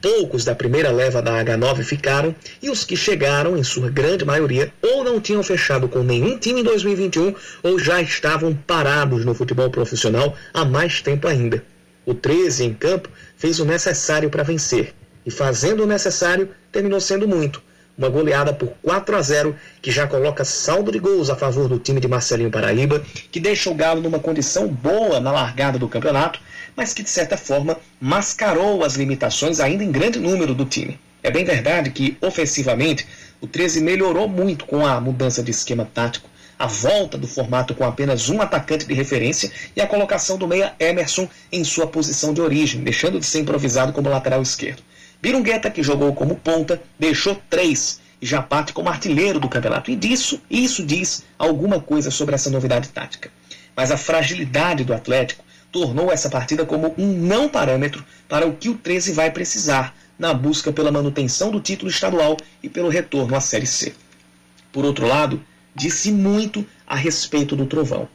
Poucos 0.00 0.44
da 0.44 0.54
primeira 0.54 0.90
leva 0.90 1.20
da 1.20 1.44
H9 1.44 1.82
ficaram 1.82 2.34
e 2.62 2.70
os 2.70 2.84
que 2.84 2.96
chegaram, 2.96 3.56
em 3.56 3.64
sua 3.64 3.90
grande 3.90 4.24
maioria, 4.24 4.72
ou 4.80 5.02
não 5.02 5.20
tinham 5.20 5.42
fechado 5.42 5.88
com 5.88 6.02
nenhum 6.02 6.38
time 6.38 6.60
em 6.60 6.64
2021 6.64 7.34
ou 7.62 7.78
já 7.78 8.00
estavam 8.00 8.54
parados 8.54 9.24
no 9.24 9.34
futebol 9.34 9.70
profissional 9.70 10.36
há 10.54 10.64
mais 10.64 11.02
tempo 11.02 11.26
ainda. 11.26 11.64
O 12.06 12.14
13 12.14 12.64
em 12.64 12.74
campo 12.74 13.08
fez 13.36 13.58
o 13.58 13.64
necessário 13.64 14.30
para 14.30 14.42
vencer 14.42 14.94
e, 15.26 15.30
fazendo 15.30 15.82
o 15.82 15.86
necessário, 15.86 16.48
terminou 16.70 17.00
sendo 17.00 17.26
muito 17.26 17.60
uma 17.98 18.08
goleada 18.08 18.52
por 18.54 18.68
4 18.80 19.16
a 19.16 19.20
0, 19.20 19.56
que 19.82 19.90
já 19.90 20.06
coloca 20.06 20.44
saldo 20.44 20.92
de 20.92 21.00
gols 21.00 21.28
a 21.28 21.34
favor 21.34 21.68
do 21.68 21.80
time 21.80 22.00
de 22.00 22.06
Marcelinho 22.06 22.50
Paraíba, 22.50 23.02
que 23.32 23.40
deixa 23.40 23.68
o 23.68 23.74
Galo 23.74 24.00
numa 24.00 24.20
condição 24.20 24.68
boa 24.68 25.18
na 25.18 25.32
largada 25.32 25.80
do 25.80 25.88
campeonato, 25.88 26.40
mas 26.76 26.94
que 26.94 27.02
de 27.02 27.10
certa 27.10 27.36
forma 27.36 27.76
mascarou 28.00 28.84
as 28.84 28.94
limitações 28.94 29.58
ainda 29.58 29.82
em 29.82 29.90
grande 29.90 30.20
número 30.20 30.54
do 30.54 30.64
time. 30.64 30.98
É 31.24 31.30
bem 31.30 31.44
verdade 31.44 31.90
que, 31.90 32.16
ofensivamente, 32.20 33.04
o 33.40 33.48
13 33.48 33.80
melhorou 33.80 34.28
muito 34.28 34.64
com 34.64 34.86
a 34.86 35.00
mudança 35.00 35.42
de 35.42 35.50
esquema 35.50 35.84
tático, 35.92 36.30
a 36.56 36.66
volta 36.66 37.18
do 37.18 37.26
formato 37.26 37.74
com 37.74 37.84
apenas 37.84 38.28
um 38.28 38.40
atacante 38.40 38.86
de 38.86 38.94
referência 38.94 39.50
e 39.74 39.80
a 39.80 39.86
colocação 39.86 40.38
do 40.38 40.46
meia 40.46 40.74
Emerson 40.78 41.28
em 41.50 41.64
sua 41.64 41.86
posição 41.88 42.32
de 42.32 42.40
origem, 42.40 42.82
deixando 42.82 43.18
de 43.18 43.26
ser 43.26 43.40
improvisado 43.40 43.92
como 43.92 44.08
lateral 44.08 44.40
esquerdo. 44.40 44.82
Birungueta, 45.20 45.70
que 45.70 45.82
jogou 45.82 46.14
como 46.14 46.36
ponta, 46.36 46.80
deixou 46.98 47.40
três 47.50 48.00
e 48.20 48.26
já 48.26 48.42
parte 48.42 48.72
como 48.72 48.88
artilheiro 48.88 49.40
do 49.40 49.48
campeonato. 49.48 49.90
E 49.90 49.96
disso, 49.96 50.40
isso 50.50 50.84
diz 50.84 51.24
alguma 51.38 51.80
coisa 51.80 52.10
sobre 52.10 52.34
essa 52.34 52.50
novidade 52.50 52.88
tática. 52.88 53.30
Mas 53.76 53.90
a 53.90 53.96
fragilidade 53.96 54.84
do 54.84 54.94
Atlético 54.94 55.44
tornou 55.70 56.10
essa 56.10 56.30
partida 56.30 56.64
como 56.64 56.94
um 56.96 57.06
não 57.06 57.48
parâmetro 57.48 58.04
para 58.28 58.46
o 58.46 58.54
que 58.54 58.68
o 58.68 58.74
13 58.74 59.12
vai 59.12 59.30
precisar 59.30 59.94
na 60.18 60.34
busca 60.34 60.72
pela 60.72 60.90
manutenção 60.90 61.50
do 61.50 61.60
título 61.60 61.90
estadual 61.90 62.36
e 62.62 62.68
pelo 62.68 62.88
retorno 62.88 63.36
à 63.36 63.40
Série 63.40 63.66
C. 63.66 63.94
Por 64.72 64.84
outro 64.84 65.06
lado, 65.06 65.42
disse 65.74 66.10
muito 66.10 66.66
a 66.86 66.96
respeito 66.96 67.54
do 67.54 67.66
Trovão. 67.66 68.08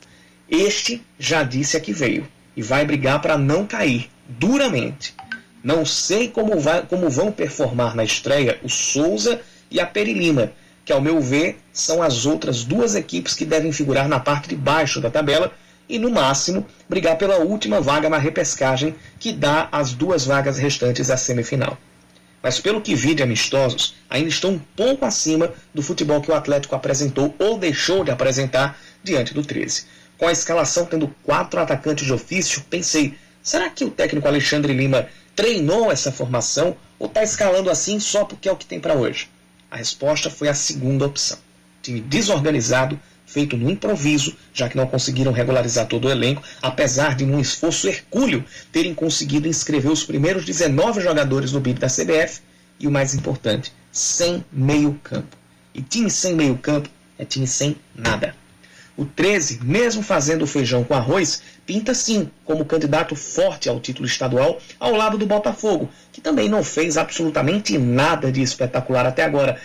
Este 0.49 1.01
já 1.17 1.43
disse 1.43 1.77
a 1.77 1.79
que 1.79 1.93
veio 1.93 2.27
e 2.55 2.61
vai 2.61 2.85
brigar 2.85 3.21
para 3.21 3.37
não 3.37 3.65
cair 3.65 4.09
duramente. 4.27 5.15
Não 5.63 5.85
sei 5.85 6.27
como, 6.27 6.59
vai, 6.59 6.81
como 6.85 7.09
vão 7.09 7.31
performar 7.31 7.95
na 7.95 8.03
estreia 8.03 8.59
o 8.61 8.69
Souza 8.69 9.39
e 9.71 9.79
a 9.79 9.85
Perilima, 9.85 10.51
que, 10.83 10.91
ao 10.91 10.99
meu 10.99 11.21
ver, 11.21 11.57
são 11.71 12.03
as 12.03 12.25
outras 12.25 12.65
duas 12.65 12.95
equipes 12.95 13.33
que 13.33 13.45
devem 13.45 13.71
figurar 13.71 14.09
na 14.09 14.19
parte 14.19 14.49
de 14.49 14.55
baixo 14.57 14.99
da 14.99 15.09
tabela 15.09 15.53
e, 15.87 15.97
no 15.97 16.11
máximo, 16.11 16.65
brigar 16.89 17.17
pela 17.17 17.37
última 17.37 17.79
vaga 17.79 18.09
na 18.09 18.17
repescagem, 18.17 18.93
que 19.17 19.31
dá 19.31 19.69
as 19.71 19.93
duas 19.93 20.25
vagas 20.25 20.57
restantes 20.57 21.09
à 21.09 21.15
semifinal. 21.15 21.77
Mas, 22.41 22.59
pelo 22.59 22.81
que 22.81 22.93
vi 22.93 23.15
de 23.15 23.23
amistosos, 23.23 23.95
ainda 24.09 24.27
estão 24.27 24.51
um 24.51 24.59
pouco 24.75 25.05
acima 25.05 25.53
do 25.73 25.81
futebol 25.81 26.19
que 26.19 26.29
o 26.29 26.35
Atlético 26.35 26.75
apresentou 26.75 27.33
ou 27.39 27.57
deixou 27.57 28.03
de 28.03 28.11
apresentar 28.11 28.77
diante 29.01 29.33
do 29.33 29.43
13. 29.43 29.85
Com 30.17 30.27
a 30.27 30.31
escalação 30.31 30.85
tendo 30.85 31.13
quatro 31.23 31.61
atacantes 31.61 32.05
de 32.05 32.11
ofício, 32.11 32.61
pensei: 32.69 33.17
será 33.41 33.69
que 33.69 33.85
o 33.85 33.89
técnico 33.89 34.27
Alexandre 34.27 34.73
Lima 34.73 35.07
treinou 35.35 35.91
essa 35.91 36.11
formação 36.11 36.75
ou 36.99 37.07
está 37.07 37.23
escalando 37.23 37.69
assim 37.69 37.99
só 37.99 38.25
porque 38.25 38.47
é 38.47 38.51
o 38.51 38.55
que 38.55 38.65
tem 38.65 38.79
para 38.79 38.93
hoje? 38.93 39.29
A 39.69 39.77
resposta 39.77 40.29
foi 40.29 40.47
a 40.47 40.53
segunda 40.53 41.05
opção. 41.05 41.37
Time 41.81 41.99
desorganizado, 41.99 42.99
feito 43.25 43.57
no 43.57 43.69
improviso, 43.69 44.35
já 44.53 44.69
que 44.69 44.77
não 44.77 44.85
conseguiram 44.85 45.31
regularizar 45.31 45.87
todo 45.87 46.05
o 46.05 46.11
elenco, 46.11 46.43
apesar 46.61 47.15
de, 47.15 47.25
num 47.25 47.39
esforço 47.39 47.87
hercúleo, 47.87 48.45
terem 48.71 48.93
conseguido 48.93 49.47
inscrever 49.47 49.91
os 49.91 50.03
primeiros 50.03 50.45
19 50.45 51.01
jogadores 51.01 51.51
no 51.51 51.59
bid 51.59 51.79
da 51.79 51.87
CBF 51.87 52.41
e, 52.79 52.87
o 52.87 52.91
mais 52.91 53.15
importante, 53.15 53.73
sem 53.91 54.45
meio-campo. 54.51 55.35
E 55.73 55.81
time 55.81 56.09
sem 56.09 56.35
meio-campo 56.35 56.89
é 57.17 57.25
time 57.25 57.47
sem 57.47 57.75
nada. 57.95 58.35
O 58.95 59.05
13, 59.05 59.61
mesmo 59.63 60.03
fazendo 60.03 60.43
o 60.43 60.47
feijão 60.47 60.83
com 60.83 60.93
arroz, 60.93 61.41
pinta 61.65 61.93
sim 61.93 62.29
como 62.45 62.65
candidato 62.65 63.15
forte 63.15 63.69
ao 63.69 63.79
título 63.79 64.05
estadual 64.05 64.59
ao 64.79 64.93
lado 64.93 65.17
do 65.17 65.25
Botafogo, 65.25 65.89
que 66.11 66.21
também 66.21 66.49
não 66.49 66.63
fez 66.63 66.97
absolutamente 66.97 67.77
nada 67.77 68.31
de 68.31 68.41
espetacular 68.41 69.05
até 69.05 69.23
agora, 69.23 69.59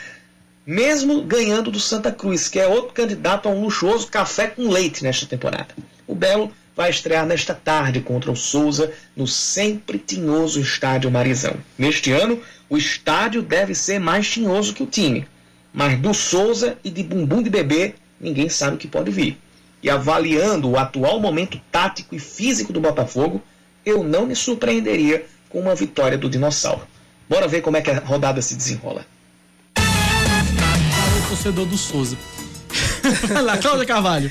mesmo 0.66 1.22
ganhando 1.22 1.70
do 1.70 1.80
Santa 1.80 2.12
Cruz, 2.12 2.48
que 2.48 2.58
é 2.58 2.66
outro 2.66 2.92
candidato 2.92 3.48
a 3.48 3.52
um 3.52 3.62
luxuoso 3.62 4.06
café 4.08 4.46
com 4.46 4.68
leite 4.68 5.02
nesta 5.02 5.26
temporada. 5.26 5.74
O 6.06 6.14
Belo 6.14 6.52
vai 6.76 6.90
estrear 6.90 7.26
nesta 7.26 7.54
tarde 7.54 8.00
contra 8.00 8.30
o 8.30 8.36
Souza 8.36 8.92
no 9.16 9.26
sempre 9.26 9.98
tinhoso 9.98 10.60
estádio 10.60 11.10
Marizão. 11.10 11.56
Neste 11.76 12.12
ano, 12.12 12.40
o 12.70 12.76
estádio 12.76 13.42
deve 13.42 13.74
ser 13.74 13.98
mais 13.98 14.28
tinhoso 14.30 14.74
que 14.74 14.82
o 14.82 14.86
time, 14.86 15.26
mas 15.72 15.98
do 15.98 16.14
Souza 16.14 16.78
e 16.84 16.90
de 16.90 17.02
Bumbum 17.02 17.42
de 17.42 17.50
Bebê 17.50 17.94
ninguém 18.20 18.48
sabe 18.48 18.76
o 18.76 18.78
que 18.78 18.88
pode 18.88 19.10
vir. 19.10 19.38
E 19.82 19.88
avaliando 19.88 20.68
o 20.70 20.78
atual 20.78 21.20
momento 21.20 21.60
tático 21.70 22.14
e 22.14 22.18
físico 22.18 22.72
do 22.72 22.80
Botafogo, 22.80 23.42
eu 23.84 24.02
não 24.02 24.26
me 24.26 24.34
surpreenderia 24.34 25.26
com 25.48 25.60
uma 25.60 25.74
vitória 25.74 26.18
do 26.18 26.28
Dinossauro. 26.28 26.82
Bora 27.28 27.46
ver 27.46 27.60
como 27.60 27.76
é 27.76 27.80
que 27.80 27.90
a 27.90 28.00
rodada 28.00 28.42
se 28.42 28.56
desenrola. 28.56 29.06
o 29.76 31.28
torcedor 31.28 31.66
do 31.66 31.76
Souza. 31.76 32.16
Vai 33.28 33.42
lá, 33.42 33.58
Cláudia 33.58 33.86
Carvalho. 33.86 34.30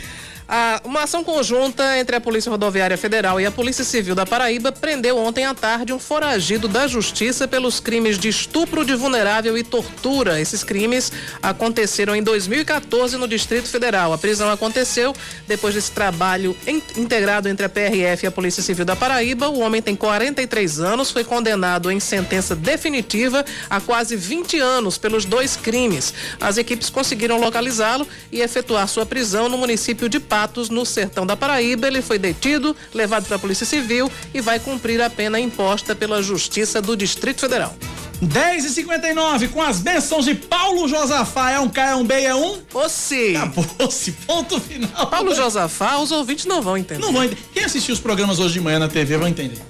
A, 0.49 0.80
uma 0.86 1.03
ação 1.03 1.26
conjunta 1.26 1.98
entre 1.98 2.15
a 2.15 2.22
Polícia 2.22 2.49
Rodoviária 2.49 2.98
Federal 2.98 3.41
e 3.41 3.45
a 3.45 3.52
Polícia 3.52 3.84
Civil 3.84 4.15
da 4.15 4.26
Paraíba 4.26 4.72
prendeu 4.72 5.18
ontem 5.18 5.45
à 5.45 5.53
tarde 5.53 5.91
um 5.91 5.99
foragido 5.99 6.69
da 6.69 6.88
Justiça 6.88 7.45
pelos 7.49 7.82
crimes 7.82 8.18
de 8.18 8.30
estupro 8.30 8.86
de 8.86 8.95
vulnerável 8.95 9.57
e 9.57 9.64
tortura. 9.64 10.40
Esses 10.40 10.64
crimes 10.64 11.11
aconteceram 11.44 12.15
em 12.15 12.24
2014 12.24 13.18
no 13.18 13.28
Distrito 13.28 13.68
Federal. 13.68 14.14
A 14.14 14.18
prisão 14.18 14.49
aconteceu 14.49 15.14
depois 15.45 15.76
desse 15.76 15.91
trabalho 15.91 16.56
in, 16.65 16.82
integrado 16.95 17.49
entre 17.49 17.65
a 17.65 17.69
PRF 17.69 18.26
e 18.26 18.28
a 18.28 18.32
Polícia 18.32 18.64
Civil 18.64 18.86
da 18.86 18.95
Paraíba. 18.95 19.49
O 19.49 19.60
homem 19.60 19.82
tem 19.82 19.98
43 19.98 20.80
anos, 20.80 21.11
foi 21.11 21.26
condenado 21.26 21.91
em 21.91 21.99
sentença 21.99 22.56
definitiva 22.56 23.44
a 23.69 23.82
quase 23.82 24.15
20 24.15 24.60
anos 24.60 24.98
pelos 24.98 25.26
dois 25.26 25.57
crimes. 25.57 26.14
As 26.40 26.57
equipes 26.57 26.90
conseguiram 26.90 27.38
localizá-lo 27.38 28.07
e 28.32 28.40
efetuar 28.40 28.88
sua 28.88 29.06
prisão 29.06 29.49
no 29.49 29.57
município 29.57 30.07
de 30.07 30.22
No 30.69 30.85
sertão 30.85 31.26
da 31.26 31.35
Paraíba. 31.35 31.88
Ele 31.88 32.01
foi 32.01 32.19
detido, 32.19 32.76
levado 32.93 33.26
para 33.26 33.38
a 33.38 33.39
Polícia 33.39 33.65
Civil 33.65 34.11
e 34.34 34.41
vai 34.41 34.59
cumprir 34.59 35.01
a 35.01 35.09
pena 35.09 35.39
imposta 35.39 35.95
pela 35.95 36.22
Justiça 36.22 36.81
do 36.81 36.95
Distrito 36.95 37.41
Federal. 37.41 37.76
10 38.22 38.65
e 38.65 38.69
59 38.69 39.47
com 39.49 39.61
as 39.61 39.80
bênçãos 39.80 40.26
de 40.26 40.34
Paulo 40.34 40.88
Josafá. 40.88 41.51
É 41.51 41.59
um 41.59 41.69
K, 41.69 41.91
é 41.91 41.95
um 41.95 42.03
B, 42.03 42.14
é 42.15 42.35
um? 42.35 42.57
Ossi. 42.73 43.35
Acabou-se, 43.35 44.11
ponto 44.11 44.59
final. 44.59 45.07
Paulo 45.07 45.35
Josafá, 45.35 45.97
os 45.97 46.11
ouvintes 46.11 46.45
não 46.45 46.61
vão 46.61 46.77
entender. 46.77 47.01
Não 47.01 47.14
vão 47.14 47.23
entender. 47.23 47.41
Quem 47.53 47.64
assistiu 47.64 47.93
os 47.93 47.99
programas 47.99 48.39
hoje 48.39 48.53
de 48.53 48.61
manhã 48.61 48.80
na 48.80 48.88
TV 48.88 49.18
vai 49.18 49.30
entender. 49.30 49.61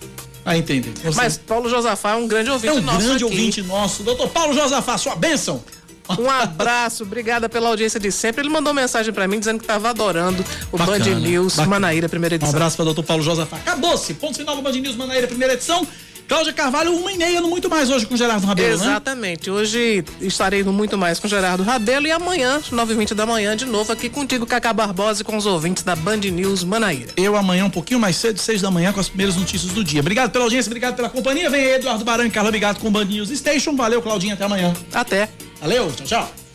Vai 0.45 0.60
entender. 0.60 0.94
Você... 1.03 1.18
Mas 1.18 1.38
Paulo 1.38 1.69
Josafá 1.69 2.11
é 2.11 2.15
um 2.15 2.27
grande 2.27 2.49
ouvinte 2.49 2.73
é 2.73 2.80
um 2.80 2.81
nosso. 2.81 2.99
grande 2.99 3.26
aqui. 3.26 3.34
ouvinte 3.35 3.61
nosso. 3.64 4.03
Doutor 4.03 4.30
Paulo 4.30 4.53
Josafá, 4.53 4.98
sua 4.98 5.15
bênção. 5.15 5.61
Um 6.20 6.30
abraço, 6.30 7.04
obrigada 7.04 7.48
pela 7.50 7.70
audiência 7.70 8.00
de 8.00 8.12
sempre. 8.12 8.42
Ele 8.42 8.50
mandou 8.50 8.74
mensagem 8.74 9.14
para 9.14 9.28
mim 9.28 9.40
dizendo 9.40 9.60
que 9.60 9.66
estava 9.66 9.90
adorando 9.90 10.44
o 10.72 10.78
Bacana, 10.78 11.04
Band 11.04 11.16
News 11.20 11.54
bacana. 11.56 11.70
Manaíra, 11.70 12.08
primeira 12.10 12.36
Um 12.36 12.38
edição. 12.38 12.56
abraço 12.56 12.76
para 12.76 12.86
doutor 12.86 13.04
Paulo 13.04 13.24
Josafá. 13.24 13.58
Acabou-se. 13.58 14.14
Ponto 14.16 14.38
final 14.38 14.56
do 14.56 14.62
Band 14.62 14.72
News 14.74 14.96
Manaíra, 14.96 15.28
primeira 15.28 15.54
edição. 15.54 15.86
Cláudia 16.28 16.52
Carvalho, 16.52 16.94
uma 16.94 17.12
e 17.12 17.18
meia, 17.18 17.40
no 17.40 17.48
muito 17.48 17.70
mais 17.70 17.90
hoje 17.90 18.06
com 18.06 18.16
Gerardo 18.16 18.45
Rabelo, 18.45 18.78
né? 18.78 18.86
Exatamente. 18.86 19.49
Hoje 19.49 20.04
estarei 20.20 20.62
no 20.62 20.74
muito 20.74 20.98
mais 20.98 21.20
com 21.20 21.28
Gerardo 21.28 21.64
Rabelo 21.64 22.06
e 22.06 22.12
amanhã, 22.12 22.60
9h20 22.70 23.14
da 23.14 23.26
manhã, 23.26 23.56
de 23.56 23.66
novo 23.66 23.94
aqui 23.94 24.10
contigo, 24.10 24.45
Cacá 24.45 24.74
Barbosa 24.74 25.22
e 25.22 25.26
com 25.26 25.38
os 25.38 25.45
ouvintes 25.45 25.84
da 25.84 25.95
Band 25.95 26.18
News 26.18 26.66
Manaíra. 26.66 27.12
Eu 27.16 27.36
amanhã 27.36 27.66
um 27.66 27.70
pouquinho 27.70 27.99
mais 27.99 28.18
cedo, 28.18 28.40
seis 28.40 28.62
da 28.62 28.70
manhã, 28.70 28.91
com 28.91 28.99
as 28.99 29.08
primeiras 29.08 29.38
notícias 29.38 29.72
do 29.72 29.84
dia. 29.84 30.02
Obrigado 30.02 30.32
pela 30.32 30.44
audiência, 30.44 30.70
obrigado 30.70 30.95
pela 30.95 31.10
companhia. 31.10 31.49
Vem 31.49 31.64
aí, 31.64 31.76
Eduardo 31.76 32.04
Baran 32.04 32.26
e 32.26 32.30
Carla 32.30 32.52
Ligado 32.52 32.80
com 32.80 32.90
o 32.90 32.91
Band 32.91 33.06
News 33.06 33.30
Station. 33.30 33.76
Valeu, 33.76 34.02
Claudinha, 34.02 34.34
até 34.34 34.44
amanhã. 34.44 34.74
Até. 34.94 35.30
Valeu, 35.62 35.91
tchau, 35.94 36.06
tchau. 36.06 36.47